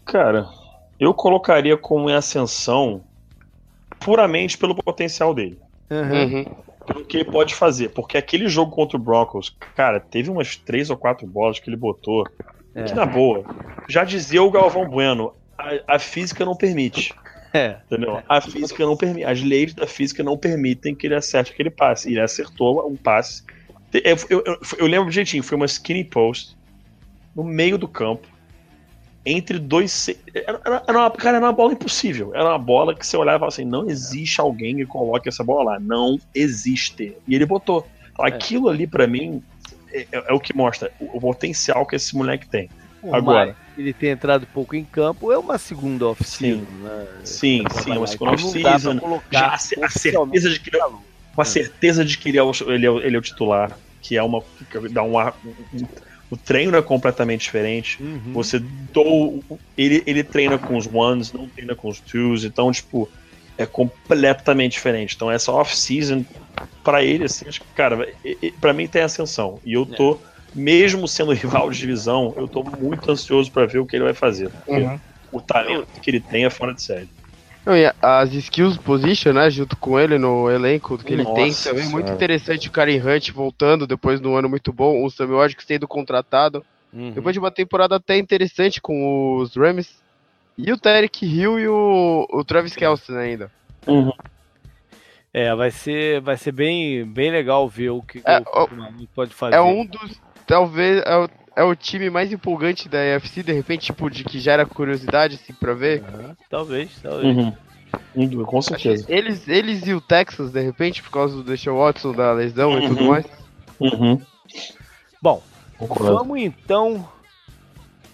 Cara, 0.06 0.48
eu 1.00 1.14
colocaria 1.14 1.76
como 1.78 2.10
em 2.10 2.14
ascensão 2.14 3.02
puramente 4.00 4.58
pelo 4.58 4.76
potencial 4.76 5.34
dele. 5.34 5.60
Uhum. 5.90 6.24
uhum. 6.24 6.46
Pelo 6.86 7.06
que 7.06 7.18
ele 7.18 7.26
pode 7.26 7.54
fazer. 7.54 7.90
Porque 7.90 8.18
aquele 8.18 8.48
jogo 8.48 8.72
contra 8.72 8.98
o 8.98 9.00
Broncos, 9.00 9.56
cara, 9.76 10.00
teve 10.00 10.30
umas 10.30 10.56
três 10.56 10.90
ou 10.90 10.98
quatro 10.98 11.28
bolas 11.28 11.60
que 11.60 11.70
ele 11.70 11.78
botou. 11.78 12.26
É. 12.74 12.84
Que 12.84 12.94
na 12.94 13.06
boa. 13.06 13.46
Já 13.88 14.04
dizia 14.04 14.42
o 14.42 14.50
Galvão 14.50 14.90
Bueno, 14.90 15.34
a, 15.58 15.96
a 15.96 16.00
física 16.00 16.44
não 16.44 16.56
permite. 16.56 17.14
É. 17.54 17.78
Entendeu? 17.86 18.22
A 18.28 18.42
física 18.42 18.86
não 18.86 18.98
permite. 18.98 19.26
As 19.26 19.42
leis 19.42 19.74
da 19.74 19.86
física 19.86 20.24
não 20.24 20.38
permitem 20.38 20.96
que 20.96 21.06
ele 21.06 21.16
acerte 21.16 21.52
aquele 21.52 21.70
passe. 21.70 22.10
E 22.10 22.14
ele 22.14 22.22
acertou 22.22 22.88
um 22.88 22.96
passe. 22.96 23.44
Eu, 23.94 24.18
eu, 24.30 24.44
eu, 24.46 24.60
eu 24.80 24.88
lembro 24.88 25.10
direitinho, 25.10 25.44
foi 25.44 25.58
uma 25.58 25.66
skinny 25.66 26.04
post 26.04 26.58
no 27.36 27.44
meio 27.44 27.78
do 27.78 27.88
campo. 27.88 28.28
Entre 29.26 29.60
dois. 29.60 30.10
Era, 30.34 30.62
era, 30.66 31.00
uma, 31.00 31.12
cara, 31.12 31.38
era 31.38 31.46
uma 31.46 31.54
bola 31.54 31.74
impossível. 31.74 32.32
Era 32.34 32.50
uma 32.50 32.58
bola 32.58 32.96
que 32.96 33.06
você 33.06 33.16
olhava 33.16 33.38
e 33.38 33.40
falava 33.40 33.54
assim: 33.54 33.66
não 33.66 33.90
existe 33.90 34.42
alguém 34.42 34.76
que 34.76 34.86
coloque 34.86 35.30
essa 35.30 35.44
bola 35.44 35.74
lá. 35.74 35.80
Não 35.80 36.20
existe. 36.34 37.16
E 37.28 37.36
ele 37.36 37.46
botou. 37.46 37.88
Aquilo 38.20 38.70
ali, 38.70 38.86
pra 38.86 39.08
mim, 39.08 39.42
é, 39.94 40.08
é, 40.12 40.34
o 40.34 40.40
que 40.40 40.56
mostra 40.56 40.92
o, 41.00 41.18
o, 41.18 41.22
potencial 41.22 41.86
que 41.86 41.96
esse 41.96 42.16
moleque 42.16 42.48
tem. 42.48 42.70
Por 43.00 43.16
Agora, 43.16 43.56
ele 43.78 43.94
tem 43.94 44.10
entrado 44.10 44.48
pouco 44.54 44.76
em 44.76 44.84
campo, 44.84 45.32
é 45.32 45.38
uma 45.38 45.58
segunda 45.58 46.08
off-season. 46.08 46.60
Sim, 46.60 46.84
né? 46.84 47.08
sim, 47.24 47.64
sim, 47.84 47.92
é 47.92 47.98
uma 47.98 48.08
segunda 48.08 48.32
off-season. 48.34 49.22
Já 49.32 49.48
a, 49.48 49.56
a 49.56 49.90
certeza 49.90 50.50
de 50.50 50.60
que 50.60 50.76
ele, 50.76 50.84
com 51.36 51.42
a 51.42 51.46
certeza 51.46 52.06
de 52.06 52.18
que 52.18 52.30
ele 52.30 52.38
é 52.38 52.44
o, 52.44 52.52
ele 52.68 52.86
é, 52.86 52.90
ele 52.90 53.16
é 53.16 53.20
o 53.20 53.22
titular, 53.22 53.78
que 54.02 54.18
é 54.18 54.24
uma 54.24 54.42
que 54.70 54.90
dá 54.90 55.04
um, 55.04 55.20
um 55.20 55.88
o 56.32 56.38
treino 56.38 56.78
é 56.78 56.82
completamente 56.82 57.42
diferente. 57.42 58.02
Uhum. 58.02 58.32
Você 58.34 58.58
do, 58.58 59.44
ele, 59.78 60.02
ele 60.08 60.24
treina 60.24 60.58
com 60.58 60.78
os 60.78 60.88
ones, 60.88 61.34
não 61.34 61.46
treina 61.48 61.76
com 61.76 61.90
os 61.90 62.00
twos, 62.00 62.46
então, 62.46 62.72
tipo, 62.72 63.10
é 63.58 63.66
completamente 63.66 64.72
diferente. 64.72 65.14
Então, 65.14 65.30
essa 65.30 65.52
off-season, 65.52 66.26
para 66.84 67.04
ele, 67.04 67.26
assim, 67.26 67.48
acho 67.50 67.60
que, 67.60 67.68
cara, 67.76 68.08
para 68.62 68.72
mim 68.72 68.88
tem 68.88 69.02
ascensão. 69.02 69.60
E 69.66 69.74
eu 69.74 69.86
tô, 69.86 70.14
é. 70.14 70.18
mesmo 70.56 71.06
sendo 71.06 71.34
rival 71.36 71.70
de 71.70 71.80
divisão, 71.80 72.34
eu 72.38 72.48
tô 72.48 72.64
muito 72.64 73.12
ansioso 73.12 73.52
para 73.52 73.66
ver 73.66 73.80
o 73.80 73.86
que 73.86 73.98
ele 73.98 74.06
vai 74.06 74.14
fazer. 74.14 74.50
Uhum. 74.66 74.98
O 75.34 75.42
talento 75.42 75.88
que 76.02 76.10
ele 76.10 76.22
tem 76.22 76.46
é 76.46 76.50
fora 76.50 76.74
de 76.74 76.82
série. 76.82 77.10
Não, 77.66 77.78
e 77.78 77.92
as 78.02 78.34
skills 78.34 78.78
position, 78.78 79.34
né, 79.34 79.50
junto 79.50 79.78
com 79.78 80.00
ele 80.00 80.18
no 80.18 80.50
elenco 80.50 80.98
que 80.98 81.14
ele 81.14 81.26
tem, 81.26 81.54
também 81.54 81.88
muito 81.90 82.12
interessante 82.12 82.68
o 82.68 82.72
Karen 82.72 83.00
Hunt 83.00 83.32
voltando 83.32 83.86
depois 83.86 84.20
de 84.20 84.28
um 84.28 84.36
ano 84.36 84.50
muito 84.50 84.74
bom, 84.74 85.06
o 85.06 85.10
Samuel 85.12 85.40
Oddick 85.40 85.64
sendo 85.64 85.88
contratado. 85.88 86.66
Uhum. 86.92 87.12
Depois 87.12 87.34
de 87.34 87.40
uma 87.40 87.52
temporada 87.52 87.96
até 87.96 88.18
interessante 88.18 88.82
com 88.82 89.38
os 89.38 89.56
Rams. 89.56 90.02
E 90.58 90.72
o 90.72 90.78
Tarek 90.78 91.26
Hill 91.26 91.60
e 91.60 91.68
o, 91.68 92.28
o 92.30 92.44
Travis 92.44 92.76
Kelce 92.76 93.16
ainda. 93.16 93.52
Uhum. 93.88 94.12
É, 95.34 95.56
vai 95.56 95.72
ser, 95.72 96.20
vai 96.20 96.36
ser 96.36 96.52
bem, 96.52 97.06
bem 97.06 97.32
legal 97.32 97.68
ver 97.70 97.92
o 97.92 98.02
que, 98.02 98.22
é, 98.26 98.40
o, 98.40 98.64
o 98.64 99.08
pode 99.16 99.34
fazer. 99.34 99.56
É 99.56 99.62
um 99.62 99.86
dos, 99.86 100.20
talvez, 100.46 101.02
é 101.06 101.30
é 101.56 101.64
o 101.64 101.76
time 101.76 102.10
mais 102.10 102.32
empolgante 102.32 102.88
da 102.88 102.98
UFC, 102.98 103.44
de 103.44 103.52
repente, 103.52 103.88
tipo, 103.88 104.10
de 104.10 104.24
que 104.24 104.40
gera 104.40 104.66
curiosidade, 104.66 105.36
assim, 105.36 105.54
pra 105.54 105.74
ver? 105.74 106.02
Uhum. 106.04 106.36
Talvez, 106.50 106.92
talvez. 107.02 107.38
Uhum. 107.38 107.54
Com 108.46 108.62
certeza. 108.62 109.06
Eles, 109.10 109.48
eles 109.48 109.86
e 109.86 109.94
o 109.94 110.02
Texas, 110.02 110.52
de 110.52 110.62
repente, 110.62 111.04
por 111.04 111.12
causa 111.12 111.36
do 111.36 111.44
Deshaun 111.44 111.78
Watson, 111.78 112.14
da 112.14 112.32
lesão 112.34 112.72
uhum. 112.72 112.80
e 112.80 112.88
tudo 112.88 113.04
mais. 113.04 113.26
Uhum. 113.80 114.22
Bom, 115.22 115.44
Concordo. 115.78 116.18
vamos 116.18 116.40
então 116.40 117.08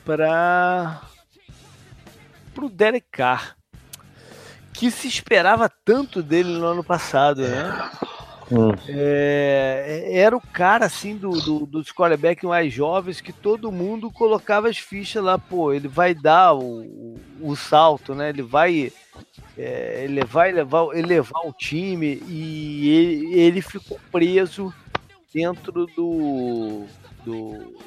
para 0.04 1.02
pro 2.54 2.70
Derek 2.70 3.06
Carr, 3.12 3.56
que 4.74 4.90
se 4.90 5.08
esperava 5.08 5.70
tanto 5.70 6.24
dele 6.24 6.58
no 6.58 6.66
ano 6.66 6.84
passado, 6.84 7.42
né? 7.42 7.92
Hum. 8.50 8.72
É, 8.88 10.10
era 10.14 10.36
o 10.36 10.42
cara 10.42 10.86
assim 10.86 11.18
do, 11.18 11.32
do, 11.32 11.66
dos 11.66 11.92
quarterback 11.92 12.46
mais 12.46 12.72
jovens 12.72 13.20
que 13.20 13.34
todo 13.34 13.72
mundo 13.72 14.10
colocava 14.10 14.70
as 14.70 14.78
fichas 14.78 15.22
lá, 15.22 15.38
pô, 15.38 15.74
ele 15.74 15.90
vai 15.90 16.16
dar 16.16 16.54
o, 16.54 17.20
o, 17.42 17.56
salto, 17.58 18.16
né? 18.16 18.30
Ele 18.30 18.42
vai 18.42 18.94
é, 19.58 20.04
ele 20.06 20.24
vai 20.24 20.54
levar, 20.54 20.96
elevar 20.96 21.46
o 21.46 21.52
time 21.52 22.22
e 22.28 22.90
ele, 22.90 23.34
ele 23.34 23.62
ficou 23.62 24.00
preso 24.10 24.74
dentro 25.34 25.86
do, 25.88 26.86
do, 27.26 27.78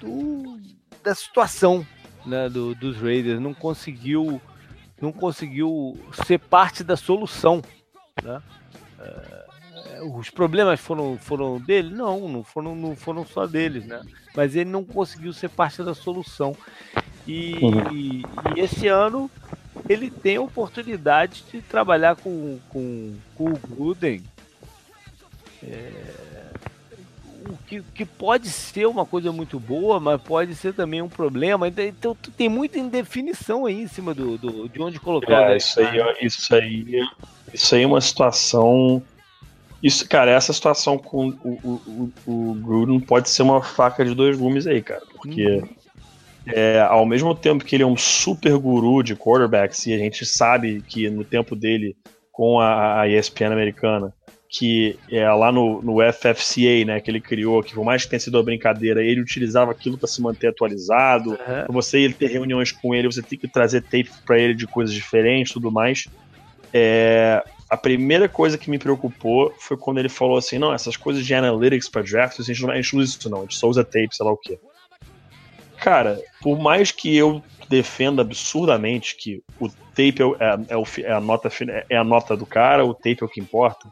do 0.00 0.60
da 1.02 1.14
situação 1.14 1.84
né, 2.24 2.48
do, 2.48 2.74
dos 2.74 2.96
Raiders, 2.96 3.40
não 3.40 3.52
conseguiu 3.52 4.40
não 5.00 5.12
conseguiu 5.12 5.98
ser 6.24 6.38
parte 6.38 6.84
da 6.84 6.96
solução, 6.96 7.60
né? 8.22 8.40
É, 9.04 10.02
os 10.02 10.30
problemas 10.30 10.80
foram, 10.80 11.18
foram 11.18 11.60
dele? 11.60 11.94
Não, 11.94 12.28
não 12.28 12.42
foram, 12.42 12.74
não 12.74 12.96
foram 12.96 13.26
só 13.26 13.46
deles, 13.46 13.86
né? 13.86 14.00
Mas 14.34 14.56
ele 14.56 14.70
não 14.70 14.84
conseguiu 14.84 15.32
ser 15.32 15.48
parte 15.48 15.82
da 15.82 15.94
solução. 15.94 16.56
E, 17.26 17.54
uhum. 17.62 17.92
e, 17.92 18.22
e 18.56 18.60
esse 18.60 18.86
ano 18.88 19.30
ele 19.88 20.10
tem 20.10 20.36
a 20.36 20.42
oportunidade 20.42 21.44
de 21.50 21.60
trabalhar 21.62 22.16
com, 22.16 22.58
com, 22.68 23.14
com 23.34 23.44
o 23.50 23.58
Gruden. 23.68 24.22
É, 25.62 26.33
que, 27.66 27.82
que 27.94 28.04
pode 28.04 28.48
ser 28.48 28.86
uma 28.86 29.04
coisa 29.04 29.32
muito 29.32 29.58
boa, 29.58 30.00
mas 30.00 30.20
pode 30.20 30.54
ser 30.54 30.74
também 30.74 31.02
um 31.02 31.08
problema. 31.08 31.68
Então, 31.68 31.84
então 31.84 32.16
tem 32.36 32.48
muita 32.48 32.78
indefinição 32.78 33.66
aí 33.66 33.82
em 33.82 33.88
cima 33.88 34.14
do, 34.14 34.36
do 34.38 34.68
de 34.68 34.80
onde 34.80 35.00
colocar. 35.00 35.52
É, 35.52 35.56
isso 35.56 35.80
aí, 35.80 35.98
isso 36.22 36.54
aí, 36.54 37.02
isso 37.52 37.74
aí 37.74 37.82
é 37.82 37.86
uma 37.86 38.00
situação. 38.00 39.02
Isso, 39.82 40.08
cara, 40.08 40.30
essa 40.30 40.52
situação 40.52 40.96
com 40.96 41.28
o, 41.44 41.80
o, 41.86 42.12
o, 42.26 42.54
Gruden 42.54 43.00
pode 43.00 43.28
ser 43.28 43.42
uma 43.42 43.62
faca 43.62 44.04
de 44.04 44.14
dois 44.14 44.36
gumes 44.38 44.66
aí, 44.66 44.80
cara, 44.80 45.02
porque 45.14 45.46
uhum. 45.46 45.68
é, 46.46 46.80
ao 46.80 47.04
mesmo 47.04 47.34
tempo 47.34 47.64
que 47.64 47.76
ele 47.76 47.82
é 47.82 47.86
um 47.86 47.96
super 47.96 48.56
guru 48.56 49.02
de 49.02 49.14
quarterbacks 49.14 49.86
e 49.86 49.92
a 49.92 49.98
gente 49.98 50.24
sabe 50.24 50.82
que 50.88 51.10
no 51.10 51.22
tempo 51.22 51.54
dele 51.54 51.94
com 52.32 52.58
a, 52.58 53.02
a 53.02 53.08
ESPN 53.08 53.52
americana 53.52 54.14
que 54.56 54.96
é 55.10 55.28
lá 55.32 55.50
no, 55.50 55.82
no 55.82 55.96
FFCA, 56.12 56.84
né, 56.86 57.00
que 57.00 57.10
ele 57.10 57.20
criou, 57.20 57.60
que 57.60 57.74
por 57.74 57.84
mais 57.84 58.04
que 58.04 58.10
tenha 58.10 58.20
sido 58.20 58.36
uma 58.36 58.42
brincadeira, 58.44 59.02
ele 59.02 59.20
utilizava 59.20 59.72
aquilo 59.72 59.98
para 59.98 60.06
se 60.06 60.22
manter 60.22 60.46
atualizado. 60.46 61.30
Uhum. 61.30 61.36
Pra 61.36 61.66
você 61.70 61.98
ir 61.98 62.14
ter 62.14 62.28
reuniões 62.28 62.70
com 62.70 62.94
ele, 62.94 63.10
você 63.10 63.20
tem 63.20 63.36
que 63.36 63.48
trazer 63.48 63.82
tape 63.82 64.10
para 64.24 64.38
ele 64.38 64.54
de 64.54 64.64
coisas 64.68 64.94
diferentes, 64.94 65.52
tudo 65.52 65.72
mais. 65.72 66.06
É, 66.72 67.42
a 67.68 67.76
primeira 67.76 68.28
coisa 68.28 68.56
que 68.56 68.70
me 68.70 68.78
preocupou 68.78 69.52
foi 69.58 69.76
quando 69.76 69.98
ele 69.98 70.08
falou 70.08 70.38
assim: 70.38 70.56
não, 70.56 70.72
essas 70.72 70.96
coisas 70.96 71.26
de 71.26 71.34
analytics 71.34 71.88
para 71.88 72.02
draft, 72.02 72.38
a 72.38 72.42
gente, 72.44 72.62
não, 72.62 72.70
a 72.70 72.76
gente 72.76 72.94
não 72.94 73.02
usa 73.02 73.16
isso, 73.18 73.30
não, 73.30 73.38
a 73.38 73.42
gente 73.42 73.56
só 73.56 73.66
usa 73.66 73.82
tape, 73.82 74.14
sei 74.14 74.24
lá 74.24 74.30
o 74.30 74.36
quê. 74.36 74.56
Cara, 75.78 76.20
por 76.40 76.60
mais 76.60 76.92
que 76.92 77.16
eu 77.16 77.42
defenda 77.68 78.22
absurdamente 78.22 79.16
que 79.16 79.42
o 79.58 79.68
tape 79.68 80.22
é, 80.38 80.74
é, 80.74 80.76
é, 80.76 81.02
é 81.02 81.12
a, 81.12 81.20
nota, 81.20 81.50
é 81.90 81.96
a 81.96 82.04
nota 82.04 82.36
do 82.36 82.46
cara, 82.46 82.84
o 82.84 82.94
tape 82.94 83.18
é 83.20 83.24
o 83.24 83.28
que 83.28 83.40
importa 83.40 83.88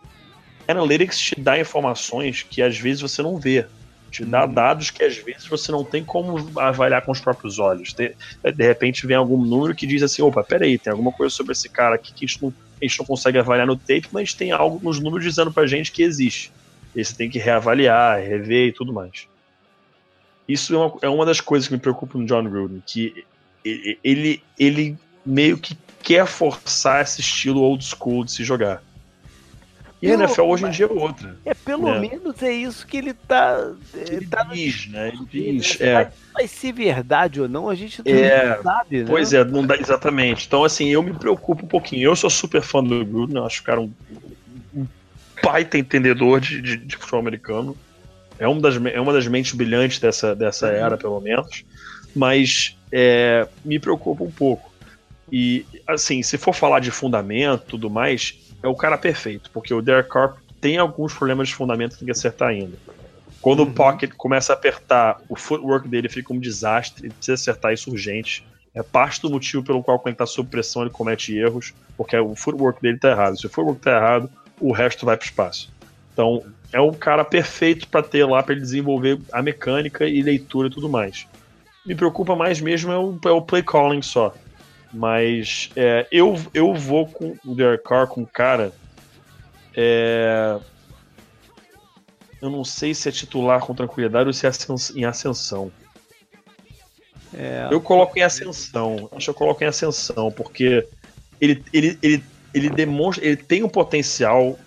Analytics 0.73 1.19
te 1.19 1.41
dá 1.41 1.59
informações 1.59 2.43
que 2.43 2.63
às 2.63 2.79
vezes 2.79 3.01
você 3.01 3.23
não 3.23 3.39
vê. 3.39 3.67
Te 4.11 4.25
dá 4.25 4.45
uhum. 4.45 4.53
dados 4.53 4.91
que 4.91 5.03
às 5.03 5.17
vezes 5.17 5.47
você 5.47 5.73
não 5.73 5.85
tem 5.85 6.05
como 6.05 6.51
avaliar 6.61 7.03
com 7.03 7.13
os 7.13 7.21
próprios 7.21 7.59
olhos. 7.59 7.95
De, 7.95 8.15
de 8.55 8.67
repente 8.67 9.07
vem 9.07 9.17
algum 9.17 9.43
número 9.43 9.75
que 9.75 9.87
diz 9.87 10.03
assim: 10.03 10.21
opa, 10.21 10.45
peraí, 10.45 10.79
tem 10.79 10.91
alguma 10.91 11.13
coisa 11.13 11.35
sobre 11.35 11.53
esse 11.53 11.69
cara 11.69 11.95
aqui 11.95 12.13
que 12.13 12.25
a 12.25 12.29
gente 12.29 12.43
não, 12.43 12.53
a 12.81 12.85
gente 12.85 12.99
não 12.99 13.07
consegue 13.07 13.39
avaliar 13.39 13.67
no 13.67 13.77
tape, 13.77 14.09
mas 14.13 14.35
tem 14.35 14.53
algo 14.53 14.81
nos 14.83 15.01
números 15.01 15.25
dizendo 15.25 15.51
pra 15.51 15.67
gente 15.67 15.91
que 15.91 16.03
existe. 16.03 16.53
E 16.95 17.03
você 17.03 17.15
tem 17.15 17.31
que 17.31 17.39
reavaliar, 17.39 18.21
rever 18.21 18.69
e 18.69 18.73
tudo 18.73 18.93
mais. 18.93 19.27
Isso 20.47 20.75
é 20.75 20.79
uma, 20.79 20.99
é 21.03 21.09
uma 21.09 21.25
das 21.25 21.41
coisas 21.41 21.67
que 21.67 21.75
me 21.75 21.81
preocupa 21.81 22.19
no 22.19 22.27
John 22.27 22.45
Gruden, 22.45 22.83
que 22.87 23.25
ele, 23.65 24.43
ele 24.59 24.99
meio 25.25 25.57
que 25.57 25.77
quer 26.03 26.27
forçar 26.27 27.03
esse 27.03 27.21
estilo 27.21 27.63
old 27.63 27.83
school 27.85 28.25
de 28.25 28.33
se 28.33 28.45
jogar. 28.45 28.83
E 30.03 30.11
a 30.11 30.15
NFL 30.15 30.43
hoje 30.43 30.67
em 30.67 30.71
dia 30.71 30.87
é 30.87 30.93
outra. 30.93 31.37
É, 31.45 31.55
pelo 31.55 31.85
né? 31.85 32.01
menos 32.01 32.43
é 32.43 32.51
isso 32.51 32.85
que 32.85 32.97
ele 32.97 33.15
tá. 33.15 33.73
Ele 33.95 34.27
tá 34.27 34.43
diz, 34.43 34.89
no... 34.89 34.95
né? 34.95 35.09
Ele 35.09 35.61
diz. 35.61 35.81
É. 35.81 35.95
Vai, 35.95 36.09
vai, 36.35 36.49
ser 36.49 36.73
verdade 36.73 37.41
ou 37.41 37.49
não, 37.49 37.69
a 37.69 37.75
gente 37.77 38.03
é, 38.05 38.57
não 38.57 38.63
sabe, 38.65 38.99
né? 38.99 39.05
Pois 39.07 39.33
é, 39.33 39.45
não 39.45 39.65
dá 39.65 39.77
exatamente. 39.77 40.49
Então, 40.49 40.65
assim, 40.65 40.89
eu 40.89 41.05
me 41.05 41.13
preocupo 41.13 41.65
um 41.65 41.69
pouquinho. 41.69 42.03
Eu 42.03 42.17
sou 42.17 42.29
super 42.29 42.63
fã 42.63 42.83
do 42.83 43.05
Gruden, 43.05 43.37
eu 43.37 43.47
acho 43.47 43.61
o 43.61 43.65
cara 43.65 43.81
um, 43.81 43.93
um 44.75 44.85
baita 45.41 45.79
entendedor 45.79 46.41
de, 46.41 46.61
de, 46.61 46.77
de, 46.79 46.97
futebol 46.97 47.21
americano. 47.21 47.77
É 48.41 48.49
uma, 48.49 48.61
das, 48.61 48.75
é 48.87 49.01
uma 49.01 49.13
das 49.13 49.29
mentes 49.29 49.53
brilhantes 49.53 50.01
dessa, 50.01 50.35
dessa 50.35 50.67
uhum. 50.67 50.73
era, 50.73 50.97
pelo 50.97 51.21
menos. 51.21 51.65
Mas 52.13 52.77
é, 52.91 53.47
me 53.65 53.79
preocupa 53.79 54.25
um 54.25 54.33
pouco. 54.33 54.73
E, 55.31 55.65
assim, 55.87 56.25
se 56.25 56.37
for 56.37 56.53
falar 56.53 56.81
de 56.81 56.91
fundamento 56.91 57.65
tudo 57.69 57.89
mais, 57.89 58.42
é 58.63 58.69
o 58.69 58.75
cara 58.75 58.97
perfeito, 58.97 59.51
porque 59.51 59.73
o 59.75 59.83
Derek 59.83 60.09
Carr 60.09 60.37
tem 60.61 60.79
alguns 60.79 61.13
problemas 61.13 61.49
de 61.49 61.55
fundamento 61.55 61.93
que 61.93 61.99
tem 61.99 62.07
que 62.07 62.13
acertar 62.13 62.49
ainda. 62.51 62.77
Quando 63.41 63.61
uhum. 63.61 63.71
o 63.71 63.73
pocket 63.73 64.13
começa 64.17 64.53
a 64.53 64.55
apertar, 64.55 65.21
o 65.29 65.35
footwork 65.35 65.89
dele 65.89 66.09
fica 66.09 66.33
um 66.33 66.39
desastre, 66.39 67.07
ele 67.07 67.15
precisa 67.15 67.35
acertar 67.35 67.73
isso 67.73 67.91
urgente. 67.91 68.47
É 68.73 68.83
parte 68.83 69.21
do 69.21 69.29
motivo 69.29 69.65
pelo 69.65 69.83
qual, 69.83 69.99
quando 69.99 70.09
ele 70.09 70.15
está 70.15 70.27
sob 70.27 70.49
pressão, 70.49 70.83
ele 70.83 70.91
comete 70.91 71.37
erros, 71.37 71.75
porque 71.97 72.17
o 72.17 72.37
footwork 72.37 72.81
dele 72.81 72.97
está 72.97 73.11
errado. 73.11 73.39
Se 73.39 73.45
o 73.47 73.51
footwork 73.51 73.81
está 73.81 73.97
errado, 73.97 74.31
o 74.61 74.71
resto 74.71 75.05
vai 75.05 75.17
para 75.17 75.25
o 75.25 75.27
espaço. 75.27 75.73
Então, 76.13 76.45
é 76.73 76.81
um 76.81 76.93
cara 76.93 77.25
perfeito 77.25 77.89
para 77.89 78.03
ter 78.03 78.25
lá, 78.25 78.43
para 78.43 78.53
ele 78.53 78.63
desenvolver 78.63 79.19
a 79.33 79.43
mecânica 79.43 80.07
e 80.07 80.23
leitura 80.23 80.69
e 80.69 80.71
tudo 80.71 80.89
mais. 80.89 81.27
Me 81.85 81.97
preocupa 81.97 82.37
mais 82.37 82.61
mesmo 82.61 82.93
é 82.93 82.99
o, 82.99 83.19
é 83.25 83.31
o 83.31 83.43
play 83.43 83.63
calling 83.63 84.03
só. 84.03 84.33
Mas 84.93 85.71
é, 85.75 86.07
eu, 86.13 86.39
eu 86.53 86.75
vou 86.75 87.07
com 87.07 87.37
o 87.45 87.55
Derek 87.55 87.85
Carr 87.85 88.07
com 88.07 88.27
cara. 88.27 88.73
É, 89.75 90.59
eu 92.41 92.51
não 92.51 92.65
sei 92.65 92.93
se 92.93 93.09
é 93.09 93.13
titular 93.13 93.61
com 93.61 93.75
tranquilidade 93.75 94.27
ou 94.27 94.33
se 94.33 94.47
é 94.47 94.51
em 94.95 95.05
ascensão. 95.05 95.73
É... 97.33 97.69
Eu 97.71 97.81
coloco 97.81 98.19
em 98.19 98.23
ascensão. 98.23 99.09
Acho 99.13 99.27
que 99.27 99.31
eu 99.31 99.35
coloco 99.35 99.65
em 99.65 99.67
ascensão, 99.67 100.31
porque 100.31 100.87
ele, 101.41 101.65
ele, 101.73 101.99
ele, 102.03 102.25
ele 102.53 102.69
demonstra. 102.69 103.25
Ele 103.25 103.37
tem 103.37 103.63
um 103.63 103.69
potencial 103.69 104.59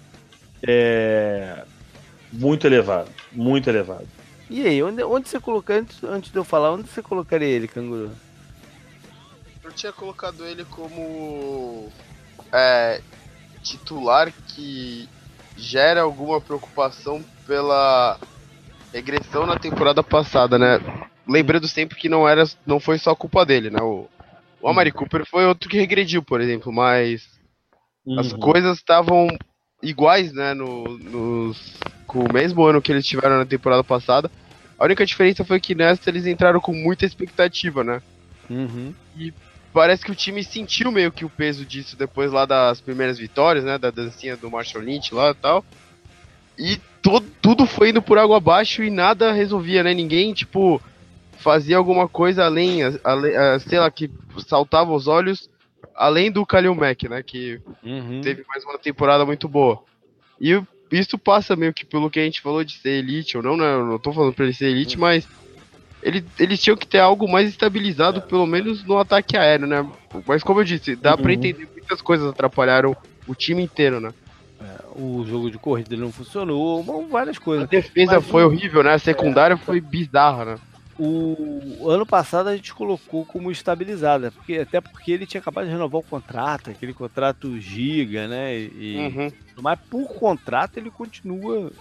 é, 0.67 1.63
Muito 2.31 2.65
elevado, 2.65 3.09
muito 3.31 3.69
elevado. 3.69 4.07
E 4.49 4.65
aí, 4.65 4.81
onde, 4.81 5.03
onde 5.03 5.29
você 5.29 5.39
colocaria, 5.39 5.81
antes, 5.81 6.03
antes 6.03 6.31
de 6.31 6.37
eu 6.37 6.43
falar, 6.43 6.71
onde 6.71 6.87
você 6.87 7.01
colocaria 7.01 7.47
ele, 7.47 7.67
Canguru? 7.67 8.11
Eu 9.65 9.71
tinha 9.71 9.91
colocado 9.91 10.45
ele 10.45 10.63
como 10.65 11.91
é, 12.53 13.01
titular 13.63 14.31
que 14.49 15.09
gera 15.57 16.01
alguma 16.01 16.39
preocupação 16.39 17.25
pela 17.47 18.19
regressão 18.93 19.47
na 19.47 19.57
temporada 19.57 20.03
passada, 20.03 20.59
né? 20.59 20.79
Lembrando 21.27 21.67
sempre 21.67 21.97
que 21.97 22.07
não 22.07 22.29
era, 22.29 22.43
não 22.63 22.79
foi 22.79 22.99
só 22.99 23.15
culpa 23.15 23.43
dele, 23.43 23.71
né? 23.71 23.81
O, 23.81 24.07
o 24.61 24.67
Amari 24.67 24.91
uhum. 24.91 24.97
Cooper 24.97 25.25
foi 25.25 25.45
outro 25.47 25.67
que 25.67 25.77
regrediu, 25.79 26.21
por 26.21 26.41
exemplo, 26.41 26.71
mas 26.71 27.27
uhum. 28.05 28.19
as 28.19 28.31
coisas 28.33 28.77
estavam 28.77 29.27
iguais, 29.81 30.31
né? 30.31 30.53
No, 30.53 30.83
nos, 30.99 31.73
com 32.05 32.19
o 32.19 32.31
mesmo 32.31 32.63
ano 32.63 32.83
que 32.83 32.91
eles 32.91 33.07
tiveram 33.07 33.39
na 33.39 33.45
temporada 33.47 33.83
passada. 33.83 34.29
A 34.77 34.85
única 34.85 35.03
diferença 35.07 35.43
foi 35.43 35.59
que 35.59 35.73
nessa 35.73 36.07
eles 36.07 36.27
entraram 36.27 36.61
com 36.61 36.71
muita 36.71 37.03
expectativa, 37.03 37.83
né? 37.83 37.99
Uhum. 38.47 38.93
E 39.17 39.33
parece 39.75 40.05
que 40.05 40.11
o 40.11 40.15
time 40.15 40.41
sentiu 40.41 40.89
meio 40.89 41.11
que 41.11 41.25
o 41.25 41.29
peso 41.29 41.65
disso 41.65 41.97
depois 41.97 42.31
lá 42.31 42.45
das 42.45 42.79
primeiras 42.79 43.19
vitórias, 43.19 43.65
né? 43.65 43.77
Da 43.77 43.91
dancinha 43.91 44.37
do 44.37 44.49
Marshall 44.49 44.81
Lynch 44.81 45.13
lá 45.13 45.31
e 45.31 45.33
tal. 45.33 45.65
E 46.57 46.77
todo, 47.01 47.29
tudo 47.41 47.65
foi 47.65 47.89
indo 47.89 48.01
por 48.01 48.17
água 48.17 48.37
abaixo 48.37 48.81
e 48.81 48.89
nada 48.89 49.33
resolvia, 49.33 49.83
né? 49.83 49.93
Ninguém, 49.93 50.33
tipo, 50.33 50.81
fazia 51.39 51.75
alguma 51.75 52.07
coisa 52.07 52.45
além, 52.45 52.83
além 53.03 53.33
sei 53.67 53.77
lá, 53.77 53.91
que 53.91 54.09
saltava 54.47 54.93
os 54.93 55.07
olhos, 55.07 55.49
além 55.93 56.31
do 56.31 56.45
Kalil 56.45 56.73
Mack, 56.73 57.09
né? 57.09 57.21
Que 57.21 57.59
uhum. 57.83 58.21
teve 58.21 58.45
mais 58.47 58.63
uma 58.63 58.79
temporada 58.79 59.25
muito 59.25 59.49
boa. 59.49 59.83
E 60.39 60.57
isso 60.89 61.17
passa 61.17 61.53
meio 61.53 61.73
que 61.73 61.85
pelo 61.85 62.09
que 62.09 62.21
a 62.21 62.23
gente 62.23 62.39
falou 62.39 62.63
de 62.63 62.77
ser 62.77 62.91
elite 62.91 63.35
ou 63.35 63.43
não, 63.43 63.57
né? 63.57 63.73
Eu 63.73 63.85
não 63.85 63.99
tô 63.99 64.13
falando 64.13 64.33
pra 64.33 64.45
ele 64.45 64.53
ser 64.53 64.67
elite, 64.67 64.95
uhum. 64.95 65.01
mas 65.01 65.27
ele, 66.05 66.23
eles 66.37 66.61
tinham 66.61 66.77
que 66.77 66.85
ter 66.85 66.99
algo 66.99 67.27
mais 67.27 67.49
estabilizado, 67.49 68.21
pelo 68.21 68.45
menos 68.45 68.85
no 68.85 68.99
ataque 68.99 69.35
aéreo, 69.35 69.65
né? 69.65 69.83
Mas 70.27 70.43
como 70.43 70.59
eu 70.59 70.63
disse, 70.63 70.95
dá 70.95 71.15
uhum. 71.15 71.21
pra 71.23 71.33
entender 71.33 71.67
muitas 71.73 71.99
coisas 71.99 72.29
atrapalharam 72.29 72.95
o 73.27 73.33
time 73.33 73.63
inteiro, 73.63 73.99
né? 73.99 74.13
É, 74.61 75.01
o 75.01 75.25
jogo 75.25 75.49
de 75.49 75.57
corrida 75.57 75.97
não 75.97 76.11
funcionou, 76.11 76.83
várias 77.09 77.39
coisas. 77.39 77.65
A 77.65 77.67
defesa 77.67 78.17
Mas, 78.17 78.27
foi 78.27 78.45
horrível, 78.45 78.83
né? 78.83 78.93
A 78.93 78.99
secundária 78.99 79.55
é, 79.55 79.57
foi 79.57 79.81
bizarra, 79.81 80.45
né? 80.45 80.55
O 80.97 81.89
ano 81.89 82.05
passado 82.05 82.49
a 82.49 82.55
gente 82.55 82.73
colocou 82.73 83.25
como 83.25 83.51
estabilizada, 83.51 84.31
porque, 84.31 84.59
até 84.59 84.79
porque 84.79 85.11
ele 85.11 85.25
tinha 85.25 85.41
acabado 85.41 85.65
de 85.65 85.71
renovar 85.71 85.99
o 85.99 86.05
contrato, 86.05 86.69
aquele 86.69 86.93
contrato 86.93 87.59
giga, 87.59 88.27
né? 88.27 88.55
E, 88.57 88.95
uhum. 88.97 89.31
Mas 89.59 89.79
por 89.89 90.07
contrato 90.07 90.77
ele 90.77 90.91
continua 90.91 91.71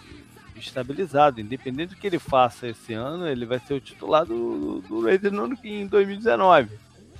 estabilizado. 0.58 1.40
Independente 1.40 1.90
do 1.90 1.96
que 1.96 2.06
ele 2.06 2.18
faça 2.18 2.68
esse 2.68 2.92
ano, 2.92 3.26
ele 3.26 3.46
vai 3.46 3.58
ser 3.58 3.74
o 3.74 3.80
titular 3.80 4.24
do, 4.24 4.80
do 4.80 5.04
Raiders 5.04 5.34
em 5.64 5.86
2019. 5.86 6.70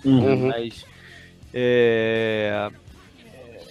Uhum. 0.05 0.49
Mas 0.49 0.85
é, 1.53 2.71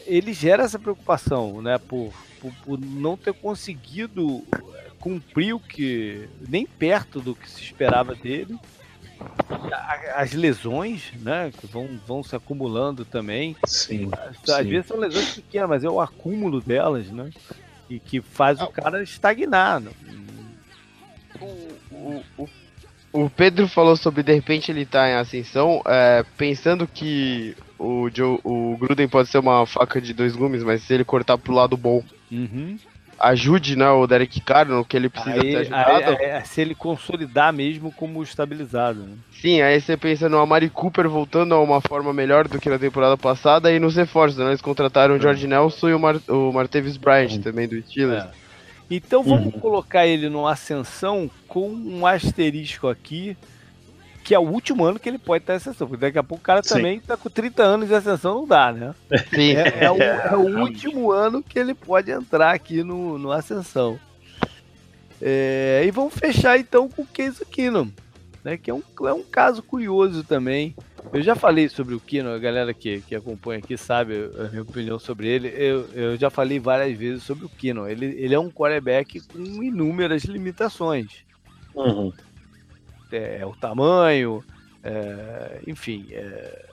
ele 0.06 0.34
gera 0.34 0.64
essa 0.64 0.80
preocupação, 0.80 1.61
né? 1.61 1.77
Por, 1.77 2.14
por, 2.40 2.53
por, 2.64 2.80
não 2.80 3.18
ter 3.18 3.34
conseguido 3.34 4.44
cumprir 4.99 5.53
o 5.53 5.60
que. 5.60 6.30
nem 6.48 6.65
perto 6.65 7.19
do 7.19 7.35
que 7.35 7.49
se 7.49 7.61
esperava 7.61 8.15
dele. 8.15 8.57
As 10.15 10.34
lesões, 10.34 11.11
né? 11.22 11.52
Que 11.57 11.68
vão, 11.68 11.88
vão 12.06 12.23
se 12.23 12.35
acumulando 12.35 13.06
também. 13.06 13.56
Sim. 13.65 14.10
Às 14.14 14.38
sim. 14.38 14.69
vezes 14.69 14.88
são 14.88 14.98
lesões 14.98 15.35
pequenas, 15.35 15.69
mas 15.69 15.84
é 15.84 15.90
o 15.90 16.02
acúmulo 16.02 16.61
delas, 16.61 17.07
né? 17.07 17.30
E 17.94 17.99
que 17.99 18.22
faz 18.22 18.60
o 18.60 18.68
cara 18.68 19.03
estagnar. 19.03 19.82
O, 21.40 22.24
o, 22.38 22.49
o, 23.11 23.30
Pedro 23.30 23.68
falou 23.68 23.95
sobre 23.95 24.24
de 24.24 24.34
repente 24.34 24.72
ele 24.72 24.86
tá 24.86 25.10
em 25.10 25.14
ascensão, 25.14 25.82
é, 25.86 26.26
pensando 26.38 26.88
que 26.88 27.56
o, 27.78 28.10
Joe, 28.14 28.40
o 28.44 28.78
Gruden 28.78 29.07
pode 29.07 29.30
ser 29.30 29.38
uma 29.38 29.65
faca 29.65 30.02
de 30.02 30.14
dois 30.14 30.36
gumes, 30.36 30.64
mas 30.64 30.82
se 30.82 30.94
ele 30.94 31.03
cortar 31.03 31.38
pro 31.38 31.53
lado 31.53 31.78
bom. 31.78 32.03
Uhum 32.32 32.78
ajude 33.24 33.78
né, 33.78 33.90
o 33.90 34.06
Derek 34.06 34.41
Carr 34.41 34.68
no 34.68 34.84
que 34.84 34.98
ele 34.98 35.08
precisa 35.08 35.36
aí, 35.36 35.41
ter 35.41 35.56
ajudado. 35.58 36.18
Aí, 36.20 36.32
aí, 36.32 36.45
se 36.45 36.60
ele 36.60 36.76
consolidar 36.76 37.54
mesmo 37.54 37.91
como 37.91 38.22
estabilizado. 38.22 39.00
Né? 39.00 39.16
Sim, 39.32 39.62
aí 39.62 39.80
você 39.80 39.95
pensa 39.95 40.28
no 40.28 40.40
Amari 40.40 40.70
Cooper 40.70 41.08
voltando 41.08 41.56
a 41.56 41.62
uma 41.62 41.80
forma 41.80 42.14
melhor 42.14 42.48
do 42.48 42.60
que 42.60 42.70
na 42.70 42.78
temporada 42.78 43.18
passada 43.18 43.72
e 43.72 43.80
nos 43.80 43.95
reforços, 43.95 44.38
né? 44.38 44.48
Eles 44.48 44.62
contrataram 44.62 45.16
o 45.16 45.20
George 45.20 45.48
Nelson 45.48 45.90
e 45.90 45.94
o, 45.94 46.00
Mar 46.00 46.18
o 46.28 46.52
Martavis 46.52 46.98
Bryant 46.98 47.41
também 47.41 47.68
do 47.68 47.82
Steelers. 47.82 48.26
É. 48.26 48.30
Então 48.91 49.24
vamos 49.24 49.54
uhum. 49.54 49.60
colocar 49.60 50.06
ele 50.06 50.30
numa 50.30 50.52
ascensão 50.52 51.32
com 51.48 51.70
um 51.70 52.06
asterisco 52.06 52.90
aqui 52.90 53.38
que 54.24 54.34
é 54.34 54.40
o 54.40 54.44
último 54.50 54.86
ano 54.86 54.98
que 54.98 55.10
ele 55.10 55.18
pode 55.18 55.44
estar 55.44 55.54
em 55.54 55.58
ascensão. 55.58 55.88
Porque 55.88 56.02
daqui 56.02 56.18
a 56.18 56.24
pouco 56.24 56.41
o 56.41 56.45
cara 56.45 56.64
Sim. 56.64 56.76
também 56.76 56.98
está 56.98 57.18
com 57.18 57.30
30 57.30 57.62
anos 57.62 57.88
de 57.90 57.95
ascensão, 57.95 58.36
não 58.36 58.48
dá, 58.48 58.72
né? 58.72 58.95
Sim. 59.30 59.56
É, 59.56 59.86
é, 59.86 59.91
o, 59.91 59.98
é, 60.02 60.36
o, 60.36 60.60
último 60.62 61.12
ano 61.12 61.44
que 61.44 61.60
ele 61.60 61.74
pode 61.74 62.10
entrar 62.10 62.54
aqui 62.54 62.84
no, 62.84 63.18
no 63.18 63.32
ascensão. 63.32 64.00
É, 65.22 65.84
e 65.86 65.91
vamos 65.91 66.14
fechar 66.14 66.58
então 66.58 66.90
com 66.90 67.04
o 67.04 67.08
Case 67.08 67.45
Keenum, 67.45 67.91
né? 68.44 68.58
Que 68.58 68.72
é 68.72 68.74
um, 68.74 68.82
é 69.06 69.14
um 69.14 69.24
caso 69.24 69.62
curioso 69.62 70.24
também. 70.24 70.76
Eu 71.12 71.22
já 71.22 71.36
falei 71.36 71.68
sobre 71.68 71.94
o 71.94 72.00
Kino, 72.00 72.30
a 72.30 72.40
galera 72.40 72.74
que, 72.74 73.02
que 73.02 73.14
acompanha 73.14 73.60
aqui 73.60 73.78
sabe 73.78 74.32
a 74.40 74.48
minha 74.48 74.62
opinião 74.62 74.98
sobre 74.98 75.28
ele. 75.28 75.50
Eu, 75.50 75.86
eu 75.94 76.18
já 76.18 76.30
falei 76.30 76.60
várias 76.60 76.98
vezes 76.98 77.24
sobre 77.24 77.45
o 77.45 77.50
Kino. 77.50 77.88
Ele, 77.88 78.06
ele 78.06 78.34
é 78.34 78.40
um 78.40 78.50
quarterback 78.50 79.20
com 79.20 79.62
inúmeras 79.62 80.24
limitações. 80.24 81.26
Uhum 81.76 82.12
é, 83.15 83.40
é 83.40 83.45
o 83.45 83.56
tamanho, 83.56 84.44
é, 84.84 85.61
enfim, 85.65 86.07
é, 86.11 86.65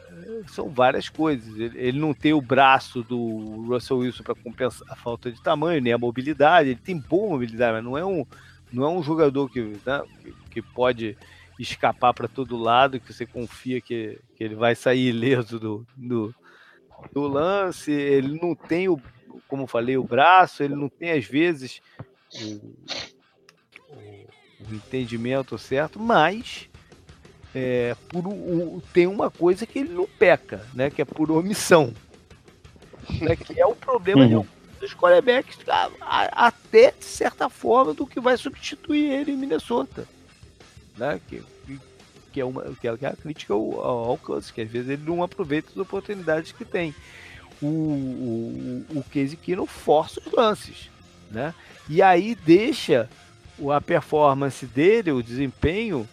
são 0.48 0.68
várias 0.68 1.08
coisas. 1.08 1.48
Ele, 1.58 1.78
ele, 1.78 1.98
não 1.98 2.12
tem 2.12 2.32
o 2.32 2.40
braço 2.40 3.02
do 3.02 3.66
Russell 3.68 3.98
Wilson 3.98 4.22
para 4.22 4.34
compensar 4.34 4.86
a 4.90 4.96
falta 4.96 5.30
de 5.30 5.40
tamanho, 5.42 5.80
nem 5.80 5.92
a 5.92 5.98
mobilidade. 5.98 6.70
Ele 6.70 6.80
tem 6.80 6.98
boa 6.98 7.30
mobilidade, 7.30 7.74
mas 7.74 7.84
não 7.84 7.96
é 7.96 8.04
um, 8.04 8.26
não 8.72 8.84
é 8.84 8.88
um 8.88 9.02
jogador 9.02 9.48
que, 9.48 9.60
né, 9.86 10.02
que 10.50 10.60
pode 10.60 11.16
escapar 11.58 12.14
para 12.14 12.26
todo 12.26 12.56
lado, 12.56 12.98
que 12.98 13.12
você 13.12 13.26
confia 13.26 13.80
que, 13.80 14.18
que 14.34 14.42
ele 14.42 14.54
vai 14.54 14.74
sair 14.74 15.08
ileso 15.08 15.60
do, 15.60 15.86
do, 15.96 16.34
do 17.12 17.28
lance. 17.28 17.92
Ele 17.92 18.38
não 18.40 18.54
tem 18.54 18.88
o, 18.88 19.00
como 19.46 19.66
falei, 19.66 19.96
o 19.96 20.04
braço, 20.04 20.62
ele 20.62 20.74
não 20.74 20.88
tem 20.88 21.12
às 21.12 21.24
vezes 21.24 21.80
entendimento 24.74 25.56
certo, 25.58 25.98
mas 25.98 26.68
é, 27.54 27.96
por, 28.08 28.26
o, 28.26 28.82
tem 28.92 29.06
uma 29.06 29.30
coisa 29.30 29.66
que 29.66 29.78
ele 29.80 29.92
não 29.92 30.06
peca, 30.06 30.66
né? 30.74 30.90
Que 30.90 31.02
é 31.02 31.04
por 31.04 31.30
omissão. 31.30 31.92
Né, 33.20 33.34
que 33.34 33.60
é 33.60 33.66
o 33.66 33.74
problema 33.74 34.24
uhum. 34.24 34.46
dos 34.78 34.94
quarterbacks, 34.94 35.58
até 36.32 36.92
de 36.92 37.04
certa 37.04 37.48
forma, 37.48 37.92
do 37.92 38.06
que 38.06 38.20
vai 38.20 38.36
substituir 38.36 39.10
ele 39.10 39.32
em 39.32 39.36
Minnesota. 39.36 40.06
Né? 40.96 41.20
Que, 41.28 41.42
que, 42.32 42.40
é, 42.40 42.44
uma, 42.44 42.62
que 42.80 42.86
é 42.86 42.90
a 42.90 43.16
crítica 43.16 43.52
ao, 43.52 43.80
ao 43.80 44.04
alcance, 44.10 44.52
que 44.52 44.60
às 44.60 44.70
vezes 44.70 44.90
ele 44.90 45.02
não 45.04 45.22
aproveita 45.24 45.70
as 45.70 45.76
oportunidades 45.76 46.52
que 46.52 46.64
tem. 46.64 46.94
O, 47.60 47.66
o, 47.66 48.86
o 48.98 49.04
Casey 49.04 49.36
Keenum 49.36 49.66
força 49.66 50.20
os 50.24 50.32
lances. 50.32 50.88
Né? 51.30 51.52
E 51.88 52.00
aí 52.00 52.34
deixa 52.34 53.08
a 53.68 53.80
performance 53.80 54.64
dele, 54.64 55.12
o 55.12 55.22
desempenho, 55.22 56.08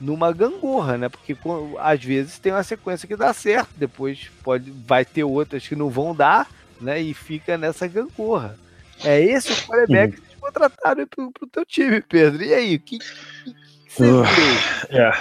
numa 0.00 0.32
gangorra, 0.32 0.96
né? 0.96 1.08
Porque 1.08 1.36
às 1.78 2.02
vezes 2.02 2.38
tem 2.38 2.52
uma 2.52 2.62
sequência 2.62 3.06
que 3.06 3.16
dá 3.16 3.32
certo, 3.32 3.70
depois 3.76 4.30
pode, 4.42 4.70
vai 4.86 5.04
ter 5.04 5.24
outras 5.24 5.66
que 5.68 5.76
não 5.76 5.90
vão 5.90 6.14
dar, 6.14 6.48
né? 6.80 7.00
E 7.00 7.12
fica 7.12 7.58
nessa 7.58 7.86
gangorra. 7.86 8.58
É 9.04 9.20
esse 9.20 9.52
o 9.52 9.56
quarterback 9.66 10.14
que 10.14 10.20
eles 10.20 10.40
contrataram 10.40 11.06
pro, 11.06 11.30
pro 11.30 11.46
teu 11.46 11.64
time, 11.64 12.00
Pedro. 12.00 12.42
E 12.42 12.52
aí, 12.52 12.76
o 12.76 12.80
que, 12.80 12.98
que, 12.98 13.54
que 13.54 13.54
você 13.88 14.04
uh, 14.04 14.24
É. 14.90 15.12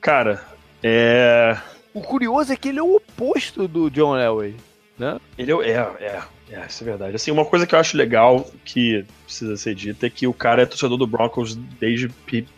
Cara, 0.00 0.42
é. 0.82 1.56
O 1.92 2.00
curioso 2.00 2.52
é 2.52 2.56
que 2.56 2.68
ele 2.68 2.78
é 2.78 2.82
o 2.82 2.96
oposto 2.96 3.66
do 3.66 3.90
John 3.90 4.16
Elway, 4.16 4.56
né? 4.98 5.20
Ele 5.36 5.52
é, 5.52 5.70
é, 5.70 5.78
é. 6.00 6.22
É, 6.50 6.66
isso 6.66 6.82
é 6.82 6.86
verdade. 6.86 7.14
Assim, 7.14 7.30
uma 7.30 7.44
coisa 7.44 7.64
que 7.64 7.74
eu 7.74 7.78
acho 7.78 7.96
legal 7.96 8.44
que 8.64 9.04
precisa 9.24 9.56
ser 9.56 9.74
dita 9.74 10.06
é 10.06 10.10
que 10.10 10.26
o 10.26 10.34
cara 10.34 10.62
é 10.62 10.66
torcedor 10.66 10.98
do 10.98 11.06
Broncos 11.06 11.54
desde 11.54 12.08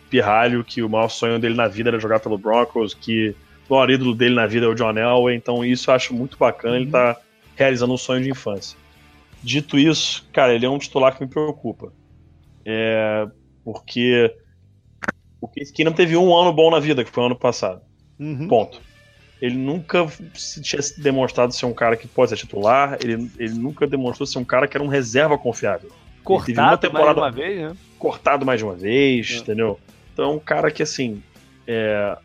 pirralho, 0.09 0.63
que 0.63 0.81
o 0.81 0.89
maior 0.89 1.09
sonho 1.09 1.37
dele 1.37 1.53
na 1.53 1.67
vida 1.67 1.91
era 1.91 1.99
jogar 1.99 2.19
pelo 2.19 2.37
Broncos, 2.37 2.95
que 2.95 3.35
o 3.69 3.73
maior 3.73 3.91
ídolo 3.91 4.15
dele 4.15 4.33
na 4.33 4.47
vida 4.47 4.65
é 4.65 4.69
o 4.69 4.73
John 4.73 4.97
Elway, 4.97 5.35
então 5.35 5.63
isso 5.63 5.91
eu 5.91 5.95
acho 5.95 6.13
muito 6.13 6.37
bacana, 6.37 6.75
uhum. 6.75 6.81
ele 6.81 6.91
tá 6.91 7.17
realizando 7.55 7.93
um 7.93 7.97
sonho 7.97 8.23
de 8.23 8.31
infância. 8.31 8.77
Dito 9.43 9.77
isso, 9.77 10.27
cara, 10.33 10.55
ele 10.55 10.65
é 10.65 10.69
um 10.69 10.79
titular 10.79 11.15
que 11.15 11.23
me 11.23 11.29
preocupa. 11.29 11.93
É, 12.65 13.27
porque 13.63 14.33
o 15.39 15.47
Case 15.47 15.83
não 15.83 15.93
teve 15.93 16.17
um 16.17 16.35
ano 16.35 16.51
bom 16.51 16.71
na 16.71 16.79
vida, 16.79 17.03
que 17.03 17.11
foi 17.11 17.23
o 17.23 17.25
ano 17.27 17.35
passado. 17.35 17.81
Uhum. 18.19 18.47
Ponto 18.47 18.81
ele 19.43 19.57
nunca 19.57 20.07
tinha 20.61 20.81
demonstrado 20.99 21.53
ser 21.53 21.65
um 21.65 21.73
cara 21.73 21.97
que 21.97 22.07
pode 22.07 22.29
ser 22.29 22.37
titular, 22.37 22.97
ele, 23.03 23.29
ele 23.37 23.53
nunca 23.55 23.85
demonstrou 23.85 24.25
ser 24.25 24.39
um 24.39 24.45
cara 24.45 24.69
que 24.69 24.77
era 24.77 24.83
um 24.83 24.87
reserva 24.87 25.37
confiável. 25.37 25.91
Cortado 26.23 26.89
mais 26.93 27.17
uma 27.17 27.29
vez, 27.29 27.61
né? 27.61 27.75
Cortado 27.99 28.45
mais 28.45 28.59
de 28.61 28.63
uma 28.63 28.73
vez, 28.73 29.31
é. 29.31 29.37
entendeu? 29.39 29.77
Então 30.13 30.31
é 30.31 30.33
um 30.33 30.39
cara 30.39 30.71
que, 30.71 30.81
assim, 30.81 31.21
é, 31.67 32.17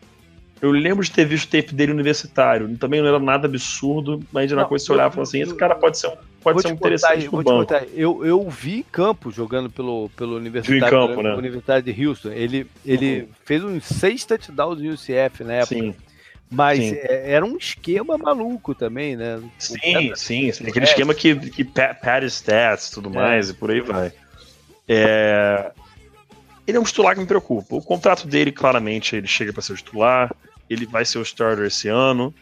eu 0.61 0.71
lembro 0.71 1.03
de 1.03 1.11
ter 1.11 1.25
visto 1.25 1.49
o 1.49 1.51
tape 1.51 1.75
dele 1.75 1.91
universitário. 1.91 2.73
Também 2.77 3.01
não 3.01 3.09
era 3.09 3.19
nada 3.19 3.47
absurdo, 3.47 4.23
mas 4.31 4.49
era 4.49 4.61
uma 4.61 4.67
coisa 4.67 4.81
que 4.81 4.87
você 4.87 4.93
olhava 4.93 5.09
e 5.09 5.15
falava 5.15 5.27
assim: 5.27 5.41
esse 5.41 5.55
cara 5.55 5.75
pode 5.75 5.97
ser 5.97 6.07
um, 6.07 6.15
pode 6.41 6.61
ser 6.61 6.69
um 6.69 6.71
interessante 6.71 7.27
contar, 7.27 7.51
no 7.51 7.65
banco. 7.65 7.73
Eu, 7.93 8.25
eu 8.25 8.49
vi 8.49 8.79
em 8.79 8.83
campo 8.83 9.29
jogando 9.29 9.69
pelo, 9.69 10.09
pelo 10.15 10.37
Universitário, 10.37 10.89
campo, 10.89 11.21
né? 11.21 11.35
Universidade 11.35 11.91
de 11.91 12.07
Houston. 12.07 12.29
Ele, 12.29 12.65
ele 12.85 13.23
uhum. 13.23 13.27
fez 13.43 13.61
uns 13.61 13.83
seis 13.83 14.23
touchdowns 14.23 14.77
do 14.77 14.87
UCF 14.87 15.43
na 15.43 15.55
época. 15.55 15.75
Sim. 15.75 15.93
Mas 16.49 16.79
sim. 16.79 16.95
É, 16.95 17.33
era 17.33 17.45
um 17.45 17.57
esquema 17.57 18.17
maluco 18.17 18.73
também, 18.73 19.15
né? 19.15 19.41
Sim, 19.57 20.13
sim, 20.15 20.51
sim. 20.51 20.67
Aquele 20.67 20.85
é. 20.85 20.89
esquema 20.89 21.13
que, 21.13 21.35
que 21.35 21.63
pad 21.63 22.25
stats 22.25 22.87
e 22.87 22.93
tudo 22.93 23.09
é. 23.09 23.13
mais, 23.13 23.49
e 23.49 23.53
por 23.53 23.69
aí 23.69 23.81
vai. 23.81 24.11
É... 24.87 25.71
Ele 26.65 26.77
é 26.77 26.79
um 26.79 26.83
titular 26.83 27.13
que 27.13 27.21
me 27.21 27.27
preocupa. 27.27 27.75
O 27.75 27.81
contrato 27.81 28.27
dele, 28.27 28.51
claramente, 28.51 29.15
ele 29.15 29.27
chega 29.27 29.53
para 29.53 29.61
ser 29.61 29.73
o 29.73 29.75
titular 29.75 30.31
ele 30.69 30.85
vai 30.85 31.03
ser 31.03 31.17
o 31.17 31.23
starter 31.23 31.65
esse 31.65 31.87
ano. 31.87 32.33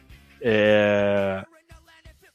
É... 0.41 1.43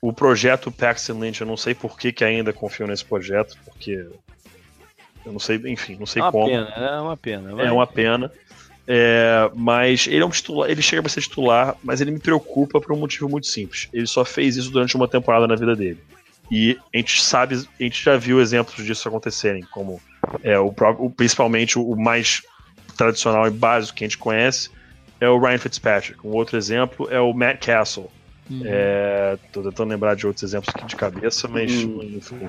O 0.01 0.13
projeto 0.13 0.73
Paxton 0.73 1.21
Lynch, 1.21 1.41
eu 1.41 1.47
não 1.47 1.57
sei 1.57 1.75
por 1.75 1.97
que, 1.97 2.13
que 2.13 2.25
ainda 2.25 2.53
confio 2.53 2.87
nesse 2.87 3.05
projeto, 3.05 3.57
porque 3.65 4.05
eu 5.25 5.33
não 5.33 5.39
sei, 5.39 5.61
enfim, 5.67 5.97
não 5.97 6.07
sei 6.07 6.21
é 6.21 6.25
uma 6.25 6.33
como. 6.33 6.47
Pena, 6.47 6.69
é 6.71 7.01
uma 7.01 7.17
pena. 7.17 7.55
Vai. 7.55 7.67
É 7.67 7.73
uma 7.73 7.87
pena. 7.87 8.33
É, 8.87 9.51
mas 9.55 10.07
ele 10.07 10.23
é 10.23 10.27
um 10.27 10.31
titular, 10.31 10.69
ele 10.69 10.83
chega 10.83 11.03
para 11.03 11.09
ser 11.09 11.21
titular, 11.21 11.77
mas 11.83 12.01
ele 12.01 12.11
me 12.11 12.19
preocupa 12.19 12.81
por 12.81 12.93
um 12.93 12.99
motivo 12.99 13.29
muito 13.29 13.47
simples. 13.47 13.89
Ele 13.93 14.07
só 14.07 14.25
fez 14.25 14.57
isso 14.57 14.71
durante 14.71 14.97
uma 14.97 15.07
temporada 15.07 15.47
na 15.47 15.55
vida 15.55 15.77
dele. 15.77 15.99
E 16.51 16.79
a 16.93 16.99
gente 16.99 17.23
sabe, 17.23 17.55
a 17.55 17.83
gente 17.83 18.05
já 18.05 18.17
viu 18.17 18.41
exemplos 18.41 18.85
disso 18.85 19.09
acontecerem, 19.09 19.63
como 19.71 20.01
é, 20.43 20.59
o, 20.59 20.73
principalmente 21.17 21.79
o 21.79 21.97
mais 21.97 22.43
tradicional 22.97 23.47
e 23.47 23.51
básico 23.51 23.97
que 23.97 24.05
a 24.05 24.09
gente 24.09 24.19
conhece, 24.19 24.71
é 25.21 25.29
o 25.29 25.39
Ryan 25.39 25.59
Fitzpatrick. 25.59 26.27
Um 26.27 26.33
outro 26.33 26.59
exemplo 26.59 27.09
é 27.11 27.21
o 27.21 27.33
Matt 27.33 27.65
Castle. 27.65 28.11
Uhum. 28.51 28.63
É, 28.65 29.39
tô 29.53 29.63
tentando 29.63 29.91
lembrar 29.91 30.15
de 30.17 30.27
outros 30.27 30.43
exemplos 30.43 30.75
aqui 30.75 30.85
de 30.85 30.97
cabeça, 30.97 31.49
mas 31.49 31.73
uhum. 31.73 32.03
enfim, 32.03 32.49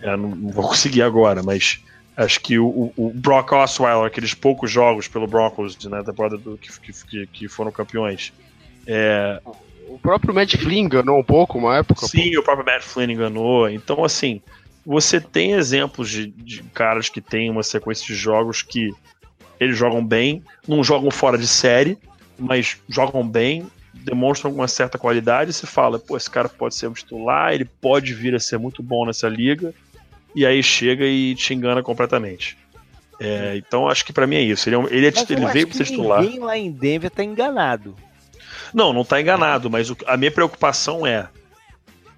é, 0.00 0.16
não, 0.16 0.30
não, 0.30 0.50
vou 0.50 0.66
conseguir 0.66 1.02
agora, 1.02 1.42
mas 1.42 1.80
acho 2.18 2.40
que 2.40 2.58
o, 2.58 2.92
o, 2.96 3.12
Brock 3.14 3.52
Osweiler, 3.52 4.04
aqueles 4.04 4.34
poucos 4.34 4.70
jogos 4.70 5.06
pelo 5.06 5.26
Broncos 5.26 5.78
na 5.84 5.98
né, 5.98 6.02
temporada 6.02 6.36
do, 6.36 6.58
que, 6.58 6.68
que, 7.06 7.26
que 7.28 7.48
foram 7.48 7.70
campeões. 7.70 8.32
É, 8.84 9.40
o 9.86 9.98
próprio 9.98 10.34
Matt 10.34 10.56
Flynn 10.56 10.86
enganou 10.86 11.20
um 11.20 11.24
pouco 11.24 11.58
uma 11.58 11.76
época. 11.76 12.06
Sim, 12.06 12.32
pô. 12.32 12.40
o 12.40 12.42
próprio 12.42 12.66
Matt 12.66 12.82
Flynn 12.82 13.10
enganou. 13.12 13.70
Então, 13.70 14.04
assim, 14.04 14.42
você 14.84 15.20
tem 15.20 15.52
exemplos 15.52 16.10
de, 16.10 16.26
de 16.26 16.62
caras 16.74 17.08
que 17.08 17.20
têm 17.20 17.50
uma 17.50 17.62
sequência 17.62 18.04
de 18.04 18.14
jogos 18.14 18.62
que 18.62 18.90
eles 19.60 19.76
jogam 19.76 20.04
bem, 20.04 20.42
não 20.66 20.82
jogam 20.82 21.10
fora 21.12 21.38
de 21.38 21.46
série, 21.46 21.96
mas 22.36 22.78
jogam 22.88 23.26
bem, 23.26 23.66
demonstram 23.94 24.52
uma 24.52 24.66
certa 24.66 24.98
qualidade. 24.98 25.52
E 25.52 25.54
se 25.54 25.66
fala, 25.66 26.00
pô, 26.00 26.16
esse 26.16 26.28
cara 26.30 26.48
pode 26.48 26.74
ser 26.74 26.88
um 26.88 26.92
titular, 26.92 27.52
ele 27.52 27.64
pode 27.64 28.12
vir 28.12 28.34
a 28.34 28.40
ser 28.40 28.58
muito 28.58 28.82
bom 28.82 29.06
nessa 29.06 29.28
liga, 29.28 29.72
e 30.38 30.46
aí 30.46 30.62
chega 30.62 31.04
e 31.04 31.34
te 31.34 31.52
engana 31.52 31.82
completamente. 31.82 32.56
É, 33.18 33.56
então 33.56 33.88
acho 33.88 34.04
que 34.04 34.12
para 34.12 34.24
mim 34.24 34.36
é 34.36 34.42
isso. 34.42 34.68
Ele, 34.68 34.76
é 34.76 34.78
um, 34.78 34.86
ele, 34.86 35.06
é, 35.08 35.12
ele 35.30 35.46
veio 35.46 35.66
para 35.66 35.76
ser 35.76 35.86
titular. 35.86 36.22
Ninguém 36.22 36.38
lá 36.38 36.56
em 36.56 36.70
Denver 36.70 37.10
tá 37.10 37.24
enganado. 37.24 37.96
Não, 38.72 38.92
não 38.92 39.04
tá 39.04 39.20
enganado, 39.20 39.68
mas 39.68 39.90
o, 39.90 39.96
a 40.06 40.16
minha 40.16 40.30
preocupação 40.30 41.04
é. 41.04 41.28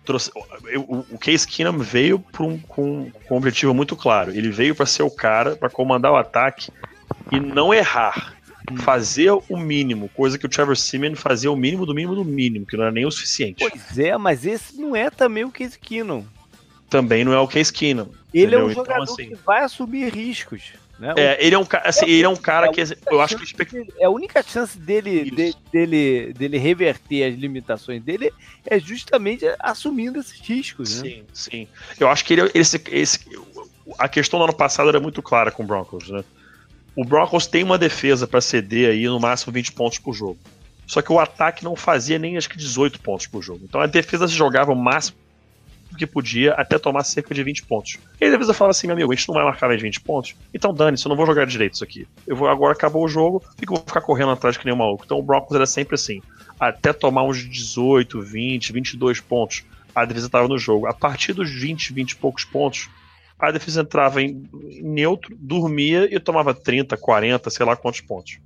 Trouxe, 0.05 0.31
o, 0.77 0.99
o 1.11 1.19
Case 1.19 1.47
Keenum 1.47 1.79
veio 1.79 2.23
um, 2.39 2.59
com, 2.59 3.11
com 3.11 3.35
um 3.35 3.39
objetivo 3.39 3.73
muito 3.73 3.97
claro. 3.97 4.33
Ele 4.33 4.51
veio 4.51 4.75
para 4.75 4.85
ser 4.85 5.03
o 5.03 5.11
cara, 5.11 5.57
para 5.57 5.71
comandar 5.71 6.13
o 6.13 6.17
ataque 6.17 6.71
e 7.33 7.41
não 7.41 7.73
errar. 7.73 8.35
Fazer 8.83 9.33
o 9.33 9.57
mínimo, 9.57 10.11
coisa 10.11 10.39
que 10.39 10.45
o 10.45 10.49
Trevor 10.49 10.77
Simeon 10.77 11.17
fazia 11.17 11.51
o 11.51 11.57
mínimo 11.57 11.87
do 11.87 11.95
mínimo 11.95 12.15
do 12.15 12.25
mínimo, 12.25 12.67
que 12.67 12.77
não 12.77 12.85
era 12.85 12.93
nem 12.93 13.07
o 13.07 13.11
suficiente. 13.11 13.67
Pois 13.67 13.99
é, 13.99 14.17
mas 14.19 14.45
esse 14.45 14.79
não 14.79 14.95
é 14.95 15.11
também 15.11 15.43
o 15.43 15.51
Case 15.51 15.79
Keenum. 15.79 16.25
Também 16.91 17.25
não 17.25 17.33
é 17.33 17.39
o 17.39 17.49
Case 17.49 17.73
Keenum. 17.73 18.09
Ele 18.35 18.57
entendeu? 18.57 18.61
é 18.61 18.65
um 18.65 18.71
então, 18.71 18.85
jogador 18.85 19.03
assim, 19.05 19.29
que 19.29 19.35
vai 19.37 19.63
assumir 19.63 20.13
riscos. 20.13 20.73
Né? 20.99 21.15
É, 21.17 21.47
ele 21.47 21.55
é 21.55 21.59
um, 21.59 21.67
assim, 21.85 22.05
ele 22.05 22.25
é 22.25 22.29
um 22.29 22.37
cara 22.37 22.67
é 22.67 22.73
que 22.73 22.83
eu 23.11 23.23
acho 23.23 23.35
que 23.39 23.65
dele, 23.65 23.91
é 23.99 24.05
a 24.05 24.11
única 24.11 24.43
chance 24.43 24.79
dele, 24.79 25.31
de, 25.31 25.57
dele, 25.73 26.35
dele 26.35 26.59
reverter 26.59 27.25
as 27.25 27.39
limitações 27.39 28.03
dele 28.03 28.31
é 28.67 28.79
justamente 28.79 29.47
assumindo 29.59 30.21
esses 30.21 30.39
riscos. 30.41 31.01
Né? 31.03 31.09
Sim, 31.09 31.25
sim. 31.33 31.69
Eu 31.99 32.07
acho 32.09 32.23
que 32.23 32.35
ele, 32.35 32.51
esse, 32.53 32.83
esse, 32.91 33.21
a 33.99 34.09
questão 34.11 34.39
do 34.39 34.45
ano 34.45 34.53
passado 34.53 34.91
era 34.91 35.01
muito 35.01 35.23
clara 35.23 35.51
com 35.51 35.63
o 35.63 35.67
Broncos, 35.67 36.11
né? 36.11 36.23
O 36.95 37.03
Broncos 37.03 37.47
tem 37.47 37.63
uma 37.63 37.79
defesa 37.79 38.27
para 38.27 38.43
ceder 38.43 38.91
aí 38.91 39.07
no 39.07 39.19
máximo 39.19 39.53
20 39.55 39.73
pontos 39.73 39.99
por 39.99 40.13
jogo. 40.13 40.39
Só 40.87 41.01
que 41.01 41.13
o 41.13 41.21
ataque 41.21 41.65
não 41.65 41.77
fazia 41.77 42.19
nem 42.19 42.37
acho 42.37 42.51
que 42.51 42.59
18 42.59 43.01
pontos 43.01 43.27
por 43.27 43.41
jogo. 43.41 43.61
Então 43.65 43.81
a 43.81 43.87
defesa 43.87 44.27
se 44.29 44.35
jogava 44.35 44.73
o 44.73 44.77
máximo 44.77 45.17
que 46.01 46.07
podia 46.07 46.55
até 46.55 46.79
tomar 46.79 47.05
cerca 47.05 47.35
de 47.35 47.43
20 47.43 47.65
pontos. 47.65 47.99
E 48.21 48.25
a 48.25 48.31
defesa 48.31 48.55
falava 48.55 48.71
assim, 48.71 48.87
meu 48.87 48.95
amigo, 48.95 49.13
a 49.13 49.15
gente 49.15 49.29
não 49.29 49.35
vai 49.35 49.45
marcar 49.45 49.67
mais 49.67 49.79
de 49.79 49.85
20 49.85 50.01
pontos, 50.01 50.35
então 50.53 50.73
dane-se, 50.73 51.05
eu 51.05 51.11
não 51.11 51.17
vou 51.17 51.27
jogar 51.27 51.45
direito 51.45 51.75
isso 51.75 51.85
aqui. 51.85 52.07
Eu 52.27 52.35
vou 52.35 52.49
agora 52.49 52.73
acabou 52.73 53.05
o 53.05 53.09
jogo, 53.09 53.43
fico, 53.59 53.75
vou 53.75 53.85
ficar 53.87 54.01
correndo 54.01 54.31
atrás 54.31 54.57
que 54.57 54.65
nem 54.65 54.75
um 54.75 54.79
maluco. 54.79 55.05
Então 55.05 55.19
o 55.19 55.23
Broncos 55.23 55.55
era 55.55 55.67
sempre 55.67 55.95
assim, 55.95 56.23
até 56.59 56.93
tomar 56.93 57.25
uns 57.25 57.39
18, 57.39 58.21
20, 58.21 58.73
22 58.73 59.21
pontos, 59.21 59.65
a 59.95 60.05
defesa 60.05 60.27
estava 60.27 60.49
no 60.49 60.59
jogo. 60.59 60.87
A 60.87 60.95
partir 60.95 61.33
dos 61.33 61.51
20, 61.51 61.93
20 61.93 62.11
e 62.13 62.17
poucos 62.17 62.45
pontos, 62.45 62.89
a 63.39 63.51
defesa 63.51 63.83
entrava 63.83 64.23
em, 64.23 64.43
neutro, 64.83 65.37
dormia 65.39 66.09
e 66.15 66.19
tomava 66.19 66.55
30, 66.55 66.97
40, 66.97 67.51
sei 67.51 67.67
lá 67.67 67.77
quantos 67.77 68.01
pontos. 68.01 68.39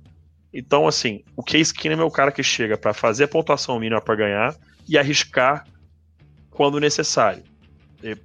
Então, 0.53 0.87
assim, 0.87 1.21
o 1.35 1.43
Case 1.43 1.73
Keenum 1.73 2.01
é 2.01 2.05
o 2.05 2.11
cara 2.11 2.31
que 2.31 2.41
chega 2.41 2.77
para 2.77 2.93
fazer 2.93 3.25
a 3.25 3.27
pontuação 3.27 3.79
mínima 3.79 4.01
para 4.01 4.15
ganhar 4.15 4.55
e 4.87 4.97
arriscar 4.97 5.65
quando 6.55 6.79
necessário. 6.79 7.43
E, 8.03 8.17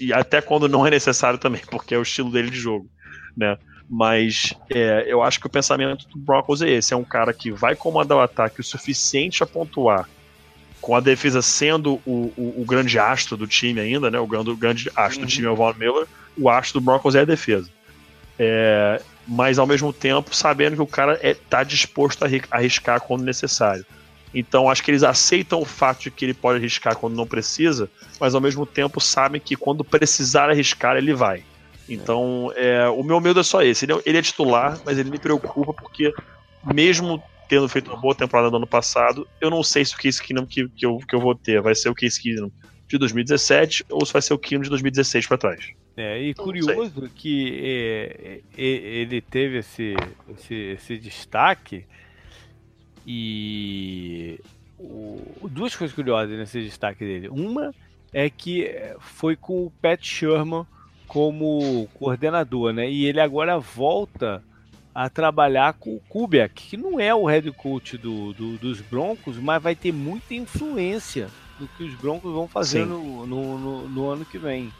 e, 0.00 0.12
até 0.12 0.40
quando 0.40 0.68
não 0.68 0.86
é 0.86 0.90
necessário 0.90 1.38
também, 1.38 1.62
porque 1.70 1.94
é 1.94 1.98
o 1.98 2.02
estilo 2.02 2.30
dele 2.30 2.50
de 2.50 2.58
jogo, 2.58 2.88
né? 3.36 3.58
Mas 3.88 4.54
é, 4.70 5.04
eu 5.06 5.22
acho 5.22 5.38
que 5.38 5.46
o 5.46 5.50
pensamento 5.50 6.08
do 6.08 6.18
Broncos 6.18 6.62
é 6.62 6.70
esse: 6.70 6.94
é 6.94 6.96
um 6.96 7.04
cara 7.04 7.32
que 7.34 7.50
vai 7.50 7.76
comandar 7.76 8.18
o 8.18 8.20
ataque 8.20 8.60
o 8.60 8.64
suficiente 8.64 9.42
a 9.42 9.46
pontuar 9.46 10.08
com 10.80 10.94
a 10.94 11.00
defesa 11.00 11.40
sendo 11.40 11.94
o, 12.04 12.32
o, 12.36 12.60
o, 12.60 12.64
grande 12.66 12.98
astro 12.98 13.38
do 13.38 13.46
time 13.46 13.80
ainda, 13.80 14.10
né? 14.10 14.18
O 14.18 14.26
grande, 14.26 14.50
o 14.50 14.56
grande 14.56 14.90
astro 14.94 15.20
uhum. 15.20 15.26
do 15.26 15.30
time 15.30 15.46
é 15.46 15.50
o 15.50 15.56
Von 15.56 15.74
Miller, 15.74 16.06
o 16.36 16.48
astro 16.50 16.78
do 16.78 16.84
Broncos 16.84 17.14
é 17.14 17.20
a 17.20 17.24
defesa. 17.24 17.70
É, 18.38 19.00
mas 19.26 19.58
ao 19.58 19.66
mesmo 19.66 19.92
tempo 19.92 20.34
sabendo 20.36 20.76
que 20.76 20.82
o 20.82 20.86
cara 20.86 21.18
está 21.22 21.60
é, 21.62 21.64
disposto 21.64 22.24
a 22.24 22.28
arriscar 22.50 23.00
quando 23.00 23.24
necessário. 23.24 23.84
Então 24.34 24.68
acho 24.68 24.82
que 24.82 24.90
eles 24.90 25.02
aceitam 25.02 25.60
o 25.60 25.64
fato 25.64 26.02
de 26.02 26.10
que 26.10 26.24
ele 26.24 26.34
pode 26.34 26.58
arriscar 26.58 26.96
quando 26.96 27.14
não 27.14 27.26
precisa, 27.26 27.88
mas 28.20 28.34
ao 28.34 28.40
mesmo 28.40 28.66
tempo 28.66 29.00
sabem 29.00 29.40
que 29.40 29.54
quando 29.54 29.84
precisar 29.84 30.50
arriscar 30.50 30.96
ele 30.96 31.14
vai. 31.14 31.44
Então 31.88 32.52
é, 32.56 32.88
o 32.88 33.02
meu 33.04 33.20
medo 33.20 33.40
é 33.40 33.44
só 33.44 33.62
esse. 33.62 33.84
Ele 33.84 33.92
é, 33.92 34.02
ele 34.04 34.18
é 34.18 34.22
titular, 34.22 34.78
mas 34.84 34.98
ele 34.98 35.10
me 35.10 35.18
preocupa 35.18 35.72
porque 35.72 36.12
mesmo 36.64 37.22
tendo 37.48 37.68
feito 37.68 37.90
uma 37.90 38.00
boa 38.00 38.14
temporada 38.14 38.50
no 38.50 38.56
ano 38.56 38.66
passado, 38.66 39.28
eu 39.40 39.50
não 39.50 39.62
sei 39.62 39.84
se 39.84 39.94
o 39.94 39.98
Case 39.98 40.20
Keenum 40.20 40.46
que, 40.46 40.68
que, 40.70 40.84
eu, 40.86 40.98
que 40.98 41.14
eu 41.14 41.20
vou 41.20 41.34
ter 41.34 41.60
vai 41.60 41.74
ser 41.74 41.88
o 41.88 41.94
Case 41.94 42.20
Keenum 42.20 42.50
de 42.88 42.98
2017 42.98 43.84
ou 43.90 44.04
se 44.04 44.12
vai 44.12 44.22
ser 44.22 44.34
o 44.34 44.38
Keenum 44.38 44.62
de 44.62 44.70
2016 44.70 45.26
para 45.26 45.38
trás. 45.38 45.72
É, 45.96 46.20
e 46.20 46.34
curioso 46.34 47.08
que 47.14 47.60
é, 47.62 48.40
é, 48.56 48.62
ele 48.62 49.20
teve 49.20 49.58
esse, 49.58 49.94
esse, 50.36 50.54
esse 50.54 50.98
destaque 50.98 51.84
e 53.06 54.40
o, 54.78 55.48
duas 55.48 55.74
coisas 55.74 55.94
curiosas 55.94 56.38
nesse 56.38 56.62
destaque 56.62 57.04
dele. 57.04 57.28
Uma 57.28 57.74
é 58.12 58.30
que 58.30 58.70
foi 58.98 59.36
com 59.36 59.66
o 59.66 59.72
Pat 59.82 60.02
Sherman 60.02 60.66
como 61.06 61.88
coordenador, 61.94 62.72
né? 62.72 62.90
E 62.90 63.04
ele 63.04 63.20
agora 63.20 63.58
volta 63.58 64.42
a 64.94 65.10
trabalhar 65.10 65.72
com 65.74 65.96
o 65.96 66.00
Kubiak, 66.08 66.54
que 66.54 66.76
não 66.76 67.00
é 67.00 67.12
o 67.12 67.26
head 67.26 67.50
coach 67.52 67.98
do, 67.98 68.32
do, 68.32 68.56
dos 68.58 68.80
Broncos, 68.80 69.36
mas 69.38 69.60
vai 69.60 69.74
ter 69.74 69.92
muita 69.92 70.34
influência 70.34 71.28
do 71.58 71.66
que 71.68 71.82
os 71.82 71.94
Broncos 71.94 72.32
vão 72.32 72.46
fazer 72.46 72.86
no, 72.86 73.26
no, 73.26 73.58
no, 73.58 73.88
no, 73.88 74.08
ano 74.08 74.24
que 74.24 74.38
vem, 74.38 74.72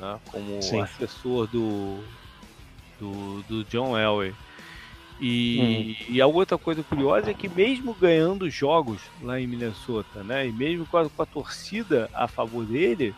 né? 0.00 0.18
como 0.30 0.60
Sim. 0.60 0.80
assessor 0.80 1.46
do, 1.46 2.00
do, 2.98 3.42
do 3.42 3.64
John 3.64 3.96
Elway. 3.96 4.34
E, 5.24 5.96
hum. 6.10 6.14
e, 6.14 6.20
a 6.20 6.26
outra 6.26 6.58
coisa 6.58 6.82
curiosa 6.82 7.30
é 7.30 7.34
que 7.34 7.48
mesmo 7.48 7.94
ganhando 7.94 8.50
jogos 8.50 9.00
lá 9.22 9.38
em 9.38 9.46
Minnesota, 9.46 10.24
né, 10.24 10.48
e 10.48 10.52
mesmo 10.52 10.84
com 10.84 10.96
a, 10.96 11.08
com 11.08 11.22
a 11.22 11.26
torcida 11.26 12.10
a 12.12 12.26
favor 12.26 12.64
dele, 12.64 13.14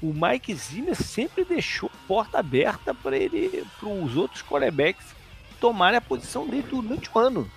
o 0.00 0.14
Mike 0.14 0.54
Zimmer 0.54 0.96
sempre 0.96 1.44
deixou 1.44 1.90
porta 2.08 2.38
aberta 2.38 2.94
para 2.94 3.14
ele, 3.14 3.62
para 3.78 3.90
os 3.90 4.16
outros 4.16 4.42
quarterbacks 4.42 5.14
tomarem 5.60 5.98
a 5.98 6.00
posição 6.00 6.46
dele 6.46 6.64
durante 6.70 7.10
o 7.14 7.18
ano. 7.18 7.50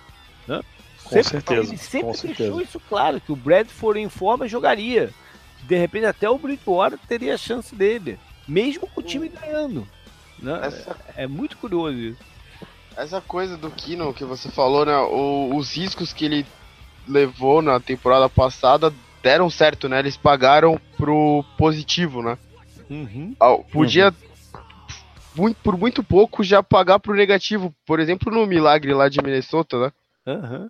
Né? 0.46 0.62
Com 1.02 1.08
sempre, 1.08 1.30
certeza. 1.30 1.68
Ele 1.68 1.76
sempre 1.78 2.00
com 2.00 2.12
deixou 2.12 2.36
certeza. 2.36 2.62
isso 2.62 2.80
claro, 2.80 3.20
que 3.22 3.32
o 3.32 3.36
Bradford 3.36 3.98
em 3.98 4.10
forma 4.10 4.46
jogaria. 4.46 5.14
De 5.62 5.76
repente 5.76 6.04
até 6.04 6.28
o 6.28 6.36
Bridgewater 6.36 6.98
teria 7.08 7.34
a 7.34 7.38
chance 7.38 7.74
dele. 7.74 8.18
mesmo 8.46 8.86
com 8.86 9.00
o 9.00 9.02
time 9.02 9.28
ganhando. 9.28 9.88
Né? 10.38 10.60
Essa, 10.62 10.94
É 11.16 11.26
muito 11.26 11.56
curioso 11.56 11.96
isso. 11.96 12.35
Essa 12.96 13.20
coisa 13.20 13.56
do 13.56 13.70
Kino 13.70 14.12
que 14.14 14.24
você 14.24 14.48
falou, 14.50 14.84
né? 14.86 14.96
o- 14.96 15.54
os 15.54 15.76
riscos 15.76 16.12
que 16.12 16.24
ele 16.24 16.46
levou 17.06 17.62
na 17.62 17.78
temporada 17.78 18.28
passada 18.28 18.92
deram 19.22 19.48
certo, 19.50 19.88
né? 19.88 19.98
Eles 19.98 20.16
pagaram 20.16 20.80
pro 20.96 21.44
positivo, 21.58 22.22
né? 22.22 22.38
Uhum. 22.88 23.34
Podia, 23.72 24.14
muito, 25.34 25.56
por 25.62 25.76
muito 25.76 26.02
pouco, 26.02 26.42
já 26.42 26.62
pagar 26.62 26.98
pro 26.98 27.14
negativo. 27.14 27.74
Por 27.86 28.00
exemplo, 28.00 28.32
no 28.32 28.46
Milagre 28.46 28.92
lá 28.94 29.08
de 29.08 29.20
Minnesota, 29.22 29.78
né? 29.78 29.92
Aham. 30.26 30.68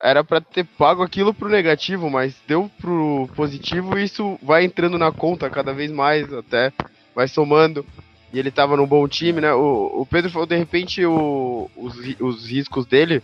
Era 0.00 0.22
pra 0.22 0.40
ter 0.40 0.64
pago 0.64 1.02
aquilo 1.02 1.34
pro 1.34 1.48
negativo, 1.48 2.08
mas 2.08 2.36
deu 2.46 2.70
pro 2.80 3.28
positivo 3.34 3.98
e 3.98 4.04
isso 4.04 4.38
vai 4.42 4.64
entrando 4.64 4.96
na 4.96 5.10
conta 5.10 5.50
cada 5.50 5.72
vez 5.72 5.90
mais, 5.90 6.32
até 6.32 6.72
vai 7.14 7.26
somando. 7.26 7.84
E 8.32 8.38
ele 8.38 8.50
tava 8.50 8.76
num 8.76 8.86
bom 8.86 9.08
time, 9.08 9.40
né? 9.40 9.52
O, 9.54 10.02
o 10.02 10.06
Pedro 10.06 10.30
falou, 10.30 10.46
de 10.46 10.56
repente, 10.56 11.04
o- 11.04 11.70
os, 11.74 11.94
os 12.20 12.46
riscos 12.48 12.86
dele 12.86 13.22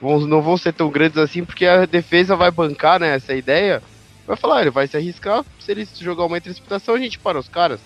vão- 0.00 0.20
não 0.26 0.42
vão 0.42 0.56
ser 0.56 0.72
tão 0.72 0.90
grandes 0.90 1.18
assim, 1.18 1.44
porque 1.44 1.66
a 1.66 1.86
defesa 1.86 2.36
vai 2.36 2.50
bancar, 2.50 3.00
né, 3.00 3.14
essa 3.14 3.34
ideia. 3.34 3.82
Vai 4.26 4.36
falar, 4.36 4.58
"Ah, 4.58 4.60
ele 4.62 4.70
vai 4.70 4.86
se 4.88 4.96
arriscar, 4.96 5.44
se 5.58 5.70
ele 5.72 5.84
jogar 6.00 6.26
uma 6.26 6.38
interceptação, 6.38 6.94
a 6.94 6.98
gente 6.98 7.18
para 7.20 7.38
os 7.38 7.48
caras. 7.48 7.82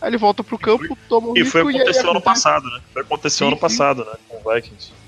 Aí 0.00 0.10
ele 0.10 0.16
volta 0.18 0.42
pro 0.42 0.58
campo, 0.58 0.96
toma 1.08 1.28
um 1.28 1.32
E 1.34 1.40
risco 1.40 1.52
foi 1.52 1.62
que 1.62 1.68
aí 1.78 1.82
aconteceu 1.82 2.10
ano 2.10 2.22
passado, 2.22 2.64
né? 2.64 2.80
Foi 2.92 3.02
aconteceu 3.02 3.46
Sim, 3.46 3.52
ano 3.52 3.56
sim. 3.56 3.60
passado, 3.60 4.04
né? 4.04 4.12
Com 4.28 4.36
o 4.44 4.54
Vikings. 4.54 4.99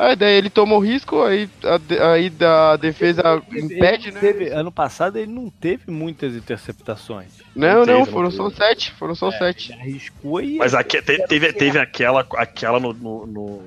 Aí 0.00 0.14
daí 0.14 0.34
ele 0.34 0.48
toma 0.48 0.76
o 0.76 0.78
risco, 0.78 1.22
aí 1.24 1.50
a, 1.64 1.76
de- 1.76 1.98
aí 1.98 2.30
da 2.30 2.76
defesa 2.76 3.42
impede, 3.52 4.08
Ele 4.08 4.12
né? 4.12 4.20
teve- 4.20 4.48
ano 4.50 4.70
passado 4.70 5.16
ele 5.18 5.32
não 5.32 5.50
teve 5.50 5.90
muitas 5.90 6.36
interceptações. 6.36 7.32
Não, 7.54 7.80
Não 7.80 7.86
não, 7.86 7.98
teve, 8.04 8.10
foram 8.12 8.22
não 8.24 8.30
só 8.30 8.44
teve. 8.48 8.56
sete. 8.64 8.92
Foram 8.92 9.14
só 9.16 9.28
Ele 9.28 9.38
sete. 9.38 9.72
arriscou 9.72 10.40
e. 10.40 10.56
Mas 10.58 10.72
aque- 10.72 11.02
te- 11.02 11.26
teve, 11.26 11.52
teve 11.52 11.78
aquela, 11.80 12.24
aquela 12.36 12.78
no, 12.78 12.92
no, 12.92 13.26
no, 13.26 13.62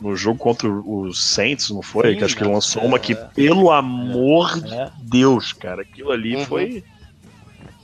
no- 0.00 0.16
jogo 0.16 0.38
contra 0.38 0.68
os 0.68 1.20
Saints, 1.20 1.70
não 1.70 1.82
foi? 1.82 2.12
Sim, 2.12 2.18
que 2.18 2.24
acho 2.24 2.36
que 2.36 2.42
ele 2.44 2.52
lançou 2.52 2.84
uma 2.84 3.00
que, 3.00 3.14
é. 3.14 3.16
pelo 3.34 3.72
amor 3.72 4.60
de 4.60 4.72
É. 4.72 4.88
Deus, 5.00 5.52
cara, 5.52 5.82
aquilo 5.82 6.12
ali 6.12 6.36
Uhum. 6.36 6.44
foi. 6.46 6.84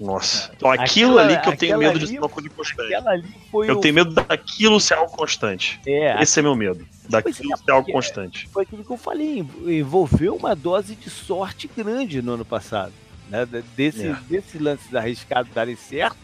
Nossa. 0.01 0.51
Então, 0.57 0.71
aquilo 0.71 1.19
Aquela- 1.19 1.23
ali 1.35 1.41
que 1.43 1.49
eu 1.51 1.57
tenho 1.57 1.79
medo 1.79 1.99
de 1.99 2.07
ser 2.09 2.19
uma 2.19 2.29
coisa 2.29 2.51
constante. 2.51 2.95
Aquela 2.95 3.11
ali 3.13 3.35
foi 3.51 3.71
Eu 3.71 3.77
o- 3.77 3.81
tenho 3.81 3.95
medo 3.95 4.11
daquilo 4.13 4.81
ser 4.81 4.95
algo 4.95 5.13
constante. 5.17 5.81
É, 5.87 6.21
Esse 6.23 6.41
é 6.41 6.43
meu 6.43 6.57
medo. 6.57 6.85
Daquilo 7.09 7.53
é, 7.53 7.57
ser 7.57 7.71
algo 7.71 7.93
constante. 7.93 8.49
foi 8.53 8.65
aquilo 8.65 8.85
que 8.85 8.91
eu 8.91 8.97
falei, 8.97 9.47
envolveu 9.67 10.35
uma 10.35 10.55
dose 10.57 10.97
de 10.97 11.09
sorte 11.11 11.71
grande 11.77 12.21
no 12.21 12.33
ano 12.33 12.45
passado. 12.45 12.93
Né? 13.29 13.47
Desse, 13.77 14.09
É. 14.09 14.17
Desses 14.29 14.61
lances 14.61 14.95
arriscados 14.95 15.53
darem 15.55 15.77
certo. 15.77 16.17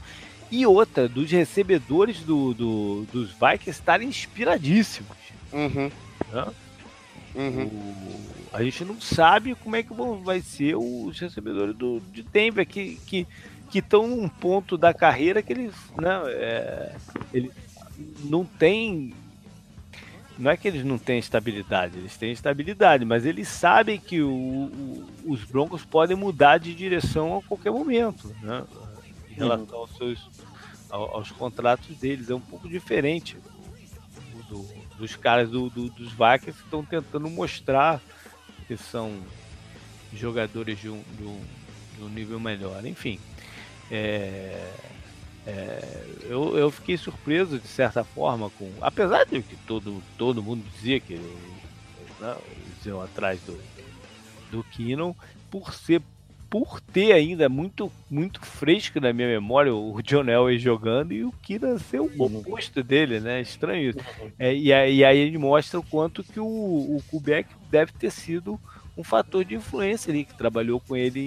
E 0.51 0.67
outra, 0.67 1.09
dos 1.09 1.31
recebedores 1.31 2.21
do, 2.21 2.53
do- 2.53 3.07
dos 3.13 3.31
Vikings 3.31 3.71
estarem 3.71 4.09
inspiradíssimos. 4.09 5.17
Uhum. 5.53 5.91
Uhum. 7.35 7.65
O- 7.67 8.31
a 8.53 8.63
gente 8.65 8.85
não 8.85 9.01
sabe 9.01 9.55
como 9.55 9.77
é 9.77 9.83
que 9.85 9.95
vão, 9.95 10.21
vai 10.23 10.41
ser 10.41 10.75
os 10.77 11.19
recebedores 11.21 11.75
do, 11.77 12.03
de 12.13 12.23
Denver, 12.25 12.67
que 12.67 12.99
que 13.07 13.27
estão 13.79 14.07
num 14.07 14.29
ponto 14.29 14.77
da 14.77 14.93
carreira 14.93 15.43
que 15.43 15.53
eles, 15.53 15.75
né, 16.01 16.21
é, 16.27 16.97
eles 17.33 17.53
não 18.25 18.45
têm. 18.45 19.15
Não 20.39 20.51
é 20.51 20.57
que 20.57 20.67
eles 20.67 20.85
não 20.85 20.97
têm 20.97 21.19
estabilidade, 21.19 21.99
eles 21.99 22.17
têm 22.17 22.33
estabilidade, 22.33 23.05
mas 23.05 23.27
eles 23.27 23.47
sabem 23.47 24.01
que 24.01 24.23
o- 24.23 24.31
o- 24.31 25.07
os 25.27 25.45
Broncos 25.45 25.85
podem 25.85 26.17
mudar 26.17 26.57
de 26.59 26.75
direção 26.75 27.37
a 27.39 27.43
qualquer 27.43 27.71
momento, 27.71 28.35
né? 28.43 28.65
Em 29.31 29.35
relação 29.35 29.79
aos, 29.79 29.95
seus, 29.99 30.19
ao- 30.89 31.17
aos 31.17 31.31
contratos 31.31 31.95
deles. 31.99 32.31
É 32.31 32.35
um 32.35 32.41
pouco 32.41 32.67
diferente 32.71 33.37
do- 34.49 34.67
dos 34.97 35.15
caras 35.15 35.51
do, 35.51 35.69
do- 35.69 35.91
dos 35.91 36.11
Vikings 36.13 36.53
que 36.59 36.65
estão 36.65 36.83
tentando 36.85 37.29
mostrar 37.29 38.01
que 38.67 38.77
são 38.79 39.19
jogadores 40.15 40.79
de 40.81 40.89
um, 40.89 41.03
de 41.19 41.25
um, 41.25 41.41
de 41.99 42.05
um 42.05 42.09
nível 42.09 42.41
melhor. 42.41 42.85
Enfim, 42.87 43.21
é, 43.91 44.73
é, 45.47 46.05
eu, 46.29 46.57
eu 46.57 46.71
fiquei 46.71 46.97
surpreso 46.97 47.59
de 47.59 47.67
certa 47.69 48.05
forma 48.05 48.51
com. 48.51 48.71
Apesar 48.81 49.25
de 49.25 49.43
que 49.43 49.57
todo, 49.67 50.03
todo 50.19 50.43
mundo 50.43 50.65
dizia 50.75 51.01
que 51.01 51.15
né, 52.21 52.37
eles 52.51 52.87
iam 52.87 53.01
atrás 53.03 53.41
do, 53.43 53.59
do 54.51 54.63
Keenan, 54.65 55.15
por 55.51 55.73
ser. 55.75 56.03
Por 56.49 56.81
ter 56.81 57.13
ainda 57.13 57.49
muito, 57.49 57.93
muito 58.11 58.41
fresco 58.45 58.99
na 58.99 59.13
minha 59.13 59.29
memória 59.29 59.73
o 59.73 60.03
John 60.03 60.25
Elway 60.29 60.59
jogando 60.59 61.13
e 61.13 61.23
o 61.25 61.31
Keenan 61.41 61.79
ser 61.79 62.01
o 62.01 62.11
Uhum. 62.19 62.39
oposto 62.39 62.83
dele, 62.83 63.21
né? 63.21 63.41
Estranho 63.41 63.91
isso. 63.91 64.01
É, 64.37 64.53
e, 64.53 64.73
aí, 64.73 64.97
e 64.97 65.05
aí 65.05 65.17
ele 65.17 65.39
mostra 65.39 65.79
o 65.79 65.83
quanto 65.85 66.25
que 66.25 66.41
o, 66.41 66.45
o 66.45 67.01
Kubeck 67.09 67.49
deve 67.71 67.93
ter 67.93 68.11
sido 68.11 68.59
um 69.01 69.05
fator 69.05 69.45
de 69.45 69.55
influência 69.55 70.11
ali, 70.11 70.25
que 70.25 70.35
trabalhou 70.35 70.81
com 70.81 70.97
ele 70.97 71.21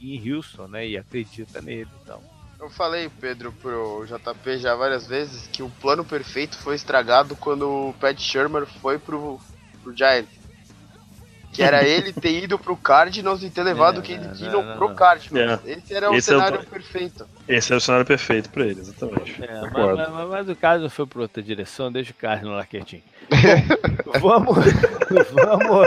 em, 0.00 0.16
em 0.16 0.32
Houston, 0.34 0.66
né? 0.68 0.86
E 0.86 0.96
acredita 0.98 1.60
nele. 1.62 1.88
Então. 2.02 2.20
Eu 2.60 2.70
falei, 2.70 3.10
Pedro, 3.20 3.50
pro 3.52 4.04
JP 4.06 4.58
já 4.58 4.74
várias 4.74 5.06
vezes 5.06 5.48
que 5.48 5.62
o 5.62 5.70
plano 5.80 6.04
perfeito 6.04 6.56
foi 6.58 6.74
estragado 6.76 7.34
quando 7.36 7.68
o 7.88 7.94
Pat 8.00 8.18
Shermer 8.20 8.66
foi 8.66 8.98
pro, 8.98 9.40
pro 9.82 9.96
Giants. 9.96 10.40
Que 11.52 11.62
era 11.62 11.82
ele 11.88 12.12
ter 12.12 12.44
ido 12.44 12.58
pro 12.58 12.76
Cardinals 12.76 13.42
e 13.42 13.50
ter 13.50 13.62
levado 13.62 13.96
É, 13.96 13.98
o 13.98 14.02
Cade 14.02 14.38
Keenum 14.38 14.76
pro. 14.76 14.94
Cardinals. 14.94 15.60
Esse 15.66 15.92
era 15.94 16.10
o 16.10 16.14
Esse 16.14 16.32
é 16.32 16.36
o 16.36 16.38
cenário 16.40 16.66
perfeito. 16.66 17.26
Esse 17.48 17.72
era 17.72 17.78
o 17.78 17.80
cenário 17.80 18.06
perfeito 18.06 18.48
pra 18.50 18.64
ele, 18.64 18.80
exatamente. 18.80 19.42
É, 19.44 19.60
mas, 19.60 20.10
mas- 20.10 20.28
mas 20.28 20.48
o 20.48 20.54
caso 20.56 20.88
foi 20.88 21.04
para 21.06 21.20
outra 21.22 21.42
direção, 21.42 21.90
deixa 21.92 22.12
o 22.12 22.14
Carlos 22.14 22.52
lá 22.52 22.64
quietinho. 22.64 23.02
Bom, 24.20 24.20
vamos, 24.40 24.56
vamos, 25.34 25.86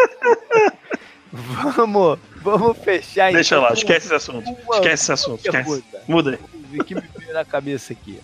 vamos, 1.35 2.19
vamos 2.41 2.77
fechar 2.77 3.31
Deixa 3.31 3.55
então 3.55 3.67
lá, 3.67 3.73
esquece 3.73 4.05
esse 4.05 4.15
assunto. 4.15 4.49
uma 4.49 4.75
Esquece 4.75 5.03
esse 5.03 5.11
assunto, 5.11 5.45
esquece. 5.45 5.83
Muda 6.07 6.39
aí. 6.71 6.83
que 6.83 6.95
me 6.95 7.03
veio 7.17 7.33
na 7.33 7.43
cabeça 7.43 7.93
aqui. 7.93 8.19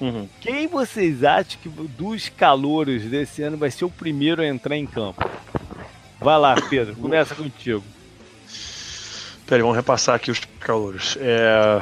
Uhum. 0.00 0.28
Quem 0.40 0.66
vocês 0.66 1.24
acham 1.24 1.58
que 1.62 1.68
dos 1.68 2.28
calouros 2.28 3.02
desse 3.02 3.42
ano 3.42 3.56
vai 3.56 3.70
ser 3.70 3.84
o 3.84 3.90
primeiro 3.90 4.42
a 4.42 4.46
entrar 4.46 4.76
em 4.76 4.86
campo? 4.86 5.28
Vai 6.20 6.38
lá, 6.38 6.54
Pedro, 6.68 6.94
começa 6.96 7.34
contigo. 7.34 7.82
Peraí, 9.46 9.62
vamos 9.62 9.76
repassar 9.76 10.16
aqui 10.16 10.30
os 10.30 10.40
calores. 10.60 11.16
É. 11.20 11.80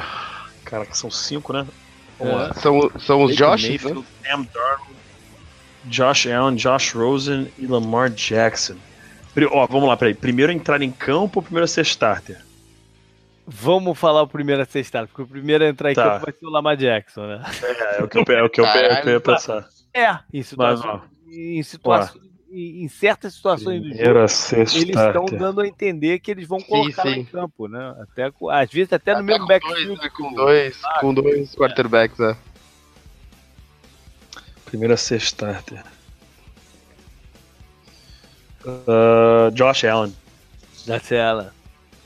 Caraca, 0.65 0.93
são 0.93 1.09
cinco, 1.09 1.53
né? 1.53 1.65
É. 2.19 2.59
São, 2.59 2.91
são 2.99 3.23
os 3.23 3.35
Josh, 3.35 3.63
né? 3.63 3.69
Mayfield, 3.69 4.05
Sam 4.23 4.47
Darnold, 4.53 4.95
Josh 5.85 6.27
Allen, 6.27 6.55
Josh 6.55 6.93
Rosen 6.93 7.51
e 7.57 7.65
Lamar 7.65 8.09
Jackson. 8.09 8.75
Ó, 9.51 9.67
vamos 9.67 9.87
lá, 9.89 9.97
peraí. 9.97 10.13
Primeiro 10.13 10.51
entrar 10.51 10.81
em 10.81 10.91
campo 10.91 11.39
ou 11.39 11.43
primeiro 11.43 11.65
a 11.65 11.67
ser 11.67 11.81
starter? 11.81 12.39
Vamos 13.45 13.97
falar 13.99 14.21
o 14.21 14.27
primeiro 14.27 14.61
a 14.61 14.65
ser 14.65 14.79
estado, 14.79 15.07
porque 15.07 15.21
o 15.23 15.27
primeiro 15.27 15.63
a 15.65 15.67
entrar 15.67 15.91
em 15.91 15.95
Tá. 15.95 16.03
campo 16.11 16.25
vai 16.25 16.33
ser 16.33 16.45
o 16.45 16.49
Lamar 16.49 16.77
Jackson, 16.77 17.25
né? 17.27 17.43
É, 17.61 17.99
é 17.99 18.03
o 18.03 18.07
que 18.07 18.17
eu, 18.17 18.21
é 18.37 18.43
o 18.43 18.49
que 18.49 18.61
eu, 18.61 18.65
é 18.65 18.99
o 18.99 19.01
que 19.01 19.09
eu 19.09 19.13
ia 19.13 19.19
pensar. 19.19 19.67
É, 19.93 20.11
em 20.33 20.37
Mas, 20.37 20.47
situações, 20.47 20.85
ó, 20.85 21.01
em, 21.29 21.63
situações 21.63 22.23
em, 22.51 22.83
em 22.83 22.87
certas 22.87 23.33
situações 23.33 23.79
do 23.81 23.87
jogo, 23.87 23.95
primeiro 23.97 24.23
a 24.23 24.27
ser 24.27 24.59
eles 24.59 24.73
estão 24.75 25.25
starter. 25.25 25.39
dando 25.39 25.61
a 25.61 25.67
entender 25.67 26.19
que 26.19 26.31
eles 26.31 26.47
vão 26.47 26.59
colocar 26.61 27.03
lá 27.03 27.11
sim. 27.13 27.19
em 27.19 27.25
campo, 27.25 27.67
né? 27.67 27.95
Até, 28.01 28.31
às 28.51 28.71
vezes 28.71 28.93
até 28.93 29.13
no 29.13 29.19
Até 29.19 29.25
mesmo 29.25 29.41
com 29.41 29.47
dois, 29.47 29.61
backfield. 29.65 30.01
né? 30.01 30.09
Com 30.09 30.29
do- 30.29 30.35
dois, 30.35 30.81
com 31.01 31.13
dois 31.13 31.55
quarterbacks, 31.55 32.19
é. 32.19 32.37
Primeiro 34.65 34.93
a 34.93 34.97
ser 34.97 35.17
starter. 35.17 35.83
Ah, 38.65 39.49
Josh 39.53 39.83
Allen. 39.85 40.15
da 40.85 40.99
tela. 40.99 41.53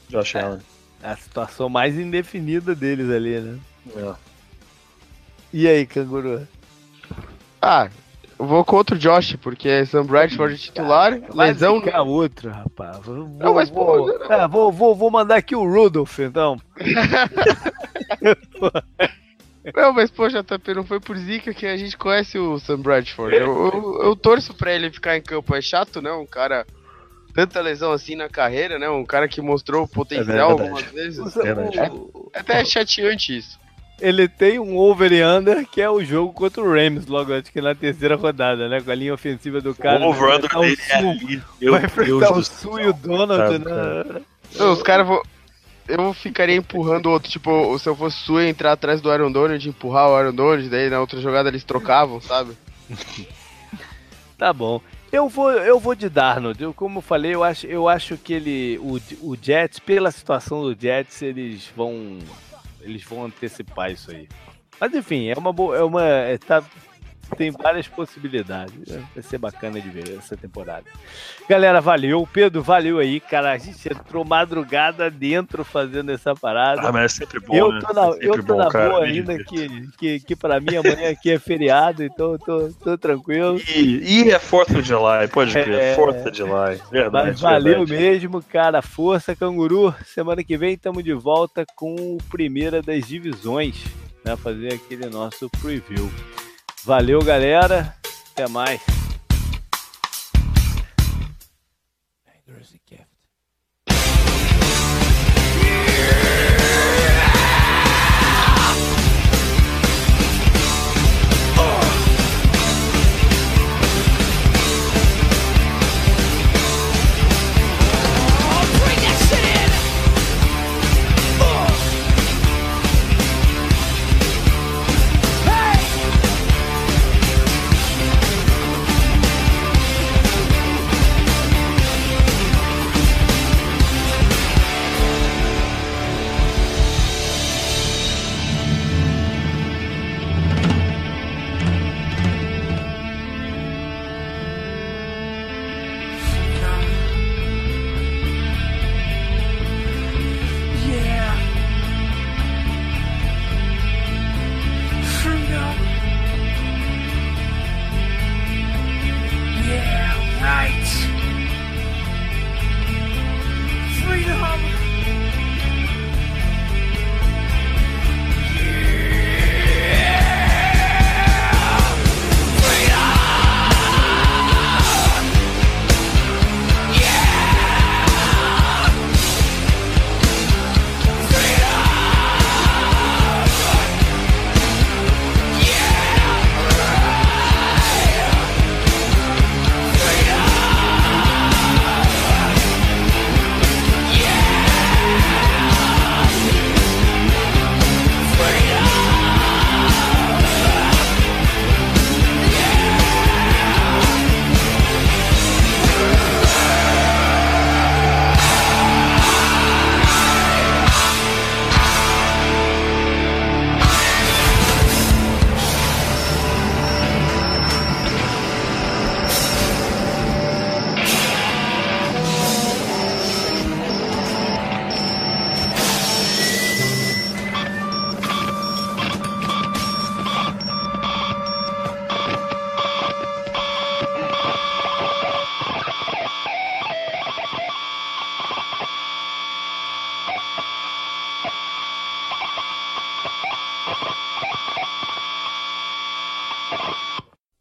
Josh 0.09 0.35
Allen. 0.35 0.59
A 1.03 1.15
situação 1.15 1.69
mais 1.69 1.97
indefinida 1.97 2.73
deles 2.75 3.09
ali, 3.09 3.39
né? 3.39 3.59
É. 3.95 4.13
E 5.53 5.67
aí, 5.67 5.85
canguru? 5.85 6.47
Ah, 7.61 7.89
eu 8.37 8.45
vou 8.45 8.63
contra 8.65 8.95
o 8.95 8.99
Josh, 8.99 9.35
porque 9.41 9.85
Sam 9.85 10.05
Bradford 10.05 10.57
titular, 10.57 11.19
Vai 11.33 11.47
lesão. 11.53 11.79
ficar 11.81 12.01
outro, 12.03 12.49
rapaz. 12.51 12.97
Vou, 12.99 13.27
Não, 13.27 13.53
mas, 13.53 13.69
vou, 13.69 13.85
pô, 14.07 14.23
é, 14.33 14.47
vou, 14.47 14.71
vou, 14.71 14.95
vou 14.95 15.09
mandar 15.11 15.37
aqui 15.37 15.55
o 15.55 15.63
Rudolph, 15.67 16.19
então. 16.19 16.59
Não, 19.75 19.93
mas 19.93 20.09
pô, 20.09 20.27
JP, 20.27 20.73
não 20.75 20.83
foi 20.83 20.99
por 20.99 21.17
zica 21.17 21.53
que 21.53 21.65
a 21.65 21.75
gente 21.77 21.97
conhece 21.97 22.37
o 22.37 22.59
Sam 22.59 22.79
Bradford. 22.79 23.35
Eu, 23.35 23.45
eu, 23.73 24.01
eu 24.03 24.15
torço 24.15 24.53
pra 24.53 24.73
ele 24.73 24.89
ficar 24.91 25.17
em 25.17 25.21
campo. 25.21 25.53
É 25.55 25.61
chato, 25.61 26.01
né? 26.01 26.11
Um 26.11 26.25
cara. 26.25 26.65
Tanta 27.33 27.61
lesão 27.61 27.91
assim 27.91 28.15
na 28.15 28.27
carreira, 28.27 28.79
né? 28.79 28.89
Um 28.89 29.05
cara 29.05 29.27
que 29.27 29.39
mostrou 29.41 29.87
potencial 29.87 30.57
verdade. 30.57 30.61
algumas 30.61 30.83
vezes. 30.91 31.19
O- 31.19 32.09
o- 32.13 32.31
É 32.33 32.39
até 32.39 32.65
chateante 32.65 33.37
isso. 33.37 33.59
ele 34.01 34.27
tem 34.27 34.57
um 34.59 34.75
over 34.75 35.11
e 35.11 35.23
under, 35.23 35.65
que 35.67 35.79
é 35.81 35.89
o 35.89 36.03
jogo 36.03 36.33
contra 36.33 36.63
o 36.63 36.71
Rams, 36.73 37.05
logo 37.07 37.33
acho 37.33 37.51
que 37.51 37.61
na 37.61 37.75
terceira 37.75 38.15
rodada, 38.15 38.67
né? 38.67 38.81
Com 38.81 38.89
a 38.89 38.95
linha 38.95 39.13
ofensiva 39.13 39.61
do 39.61 39.75
cara. 39.75 39.99
o 40.03 40.09
over-under 40.09 40.49
vai 40.51 40.69
dele 40.69 40.81
é 40.89 41.03
o 41.03 41.09
ali. 41.11 41.37
Vai 41.37 41.81
Deus 41.81 41.83
enfrentar 41.83 42.33
o 42.33 42.43
Sul 42.43 42.79
e 42.79 42.87
o 42.87 42.93
Donald, 42.93 43.63
Tá, 43.63 43.69
né? 43.69 44.21
Não, 44.57 44.71
os 44.73 44.81
caras 44.81 45.05
vão. 45.05 45.21
Eu 45.87 46.13
ficaria 46.13 46.55
empurrando 46.55 47.07
o 47.07 47.11
outro. 47.11 47.29
Tipo, 47.29 47.77
se 47.79 47.87
eu 47.87 47.95
fosse 47.95 48.17
sua 48.17 48.45
entrar 48.45 48.73
atrás 48.73 49.01
do 49.01 49.09
Aaron 49.11 49.31
Donald, 49.31 49.67
empurrar 49.67 50.09
o 50.09 50.15
Aaron 50.15 50.33
Donald, 50.33 50.69
daí 50.69 50.89
na 50.89 50.99
outra 50.99 51.19
jogada 51.21 51.49
eles 51.49 51.63
trocavam, 51.63 52.19
sabe? 52.21 52.57
tá 54.37 54.51
bom. 54.51 54.81
Eu 55.11 55.29
vou, 55.29 55.51
eu 55.51 55.79
vou 55.79 55.95
de 55.95 56.09
Darnold. 56.09 56.61
Eu, 56.61 56.73
como 56.73 56.99
eu 56.99 57.01
falei, 57.01 57.33
eu 57.33 57.43
acho, 57.43 57.65
eu 57.65 57.87
acho 57.87 58.17
que 58.17 58.33
ele, 58.33 58.77
o, 58.79 58.99
o 59.21 59.37
Jets, 59.41 59.79
pela 59.79 60.11
situação 60.11 60.61
do 60.61 60.79
Jets, 60.79 61.21
eles 61.21 61.71
vão, 61.75 62.19
eles 62.81 63.03
vão 63.03 63.25
antecipar 63.25 63.91
isso 63.91 64.11
aí. 64.11 64.27
Mas 64.79 64.93
enfim, 64.93 65.29
é 65.29 65.33
uma 65.37 65.53
boa, 65.53 65.77
é 65.77 65.83
uma, 65.83 66.03
é, 66.03 66.37
tá, 66.37 66.63
tem 67.35 67.51
várias 67.51 67.87
possibilidades. 67.87 68.73
Vai 69.13 69.23
ser 69.23 69.37
bacana 69.37 69.79
de 69.79 69.89
ver 69.89 70.17
essa 70.17 70.37
temporada. 70.37 70.85
Galera, 71.49 71.81
valeu. 71.81 72.27
Pedro, 72.31 72.61
valeu 72.61 72.99
aí, 72.99 73.19
cara. 73.19 73.51
A 73.51 73.57
gente 73.57 73.87
entrou 73.87 74.23
madrugada 74.23 75.09
dentro 75.09 75.63
fazendo 75.63 76.11
essa 76.11 76.35
parada. 76.35 76.81
Ah, 76.87 76.91
mas 76.91 77.05
é 77.05 77.07
sempre 77.25 77.39
bom. 77.39 77.55
Eu 77.55 77.71
né? 77.71 77.81
tô 77.85 77.93
na, 77.93 78.05
é 78.07 78.17
eu 78.21 78.43
tô 78.43 78.53
bom, 78.53 78.57
na 78.57 78.69
cara, 78.69 78.89
boa 78.89 79.03
ainda, 79.03 79.37
que, 79.43 79.87
que, 79.97 80.19
que 80.19 80.35
pra 80.35 80.59
mim 80.59 80.75
amanhã 80.75 81.11
aqui 81.11 81.31
é 81.31 81.39
feriado, 81.39 82.03
então 82.03 82.33
eu 82.33 82.39
tô, 82.39 82.69
tô 82.83 82.97
tranquilo. 82.97 83.59
E, 83.75 84.23
e 84.23 84.31
é 84.31 84.39
Fourth 84.39 84.71
of 84.71 84.81
July, 84.81 85.27
pode 85.27 85.51
crer. 85.51 85.69
É. 85.69 85.95
Fourth 85.95 86.25
of 86.25 86.35
July. 86.35 86.81
Verdade. 86.91 87.27
Mas 87.29 87.41
valeu 87.41 87.85
verdade. 87.85 88.01
mesmo, 88.01 88.43
cara. 88.43 88.81
Força, 88.81 89.35
canguru. 89.35 89.93
Semana 90.05 90.43
que 90.43 90.57
vem 90.57 90.73
estamos 90.73 91.03
de 91.03 91.13
volta 91.13 91.65
com 91.75 91.95
o 91.95 92.17
primeira 92.29 92.81
das 92.81 93.07
divisões, 93.07 93.83
né? 94.23 94.35
Fazer 94.35 94.73
aquele 94.73 95.07
nosso 95.07 95.49
preview. 95.61 96.09
Valeu, 96.85 97.19
galera. 97.21 97.93
Até 98.31 98.47
mais. 98.47 98.81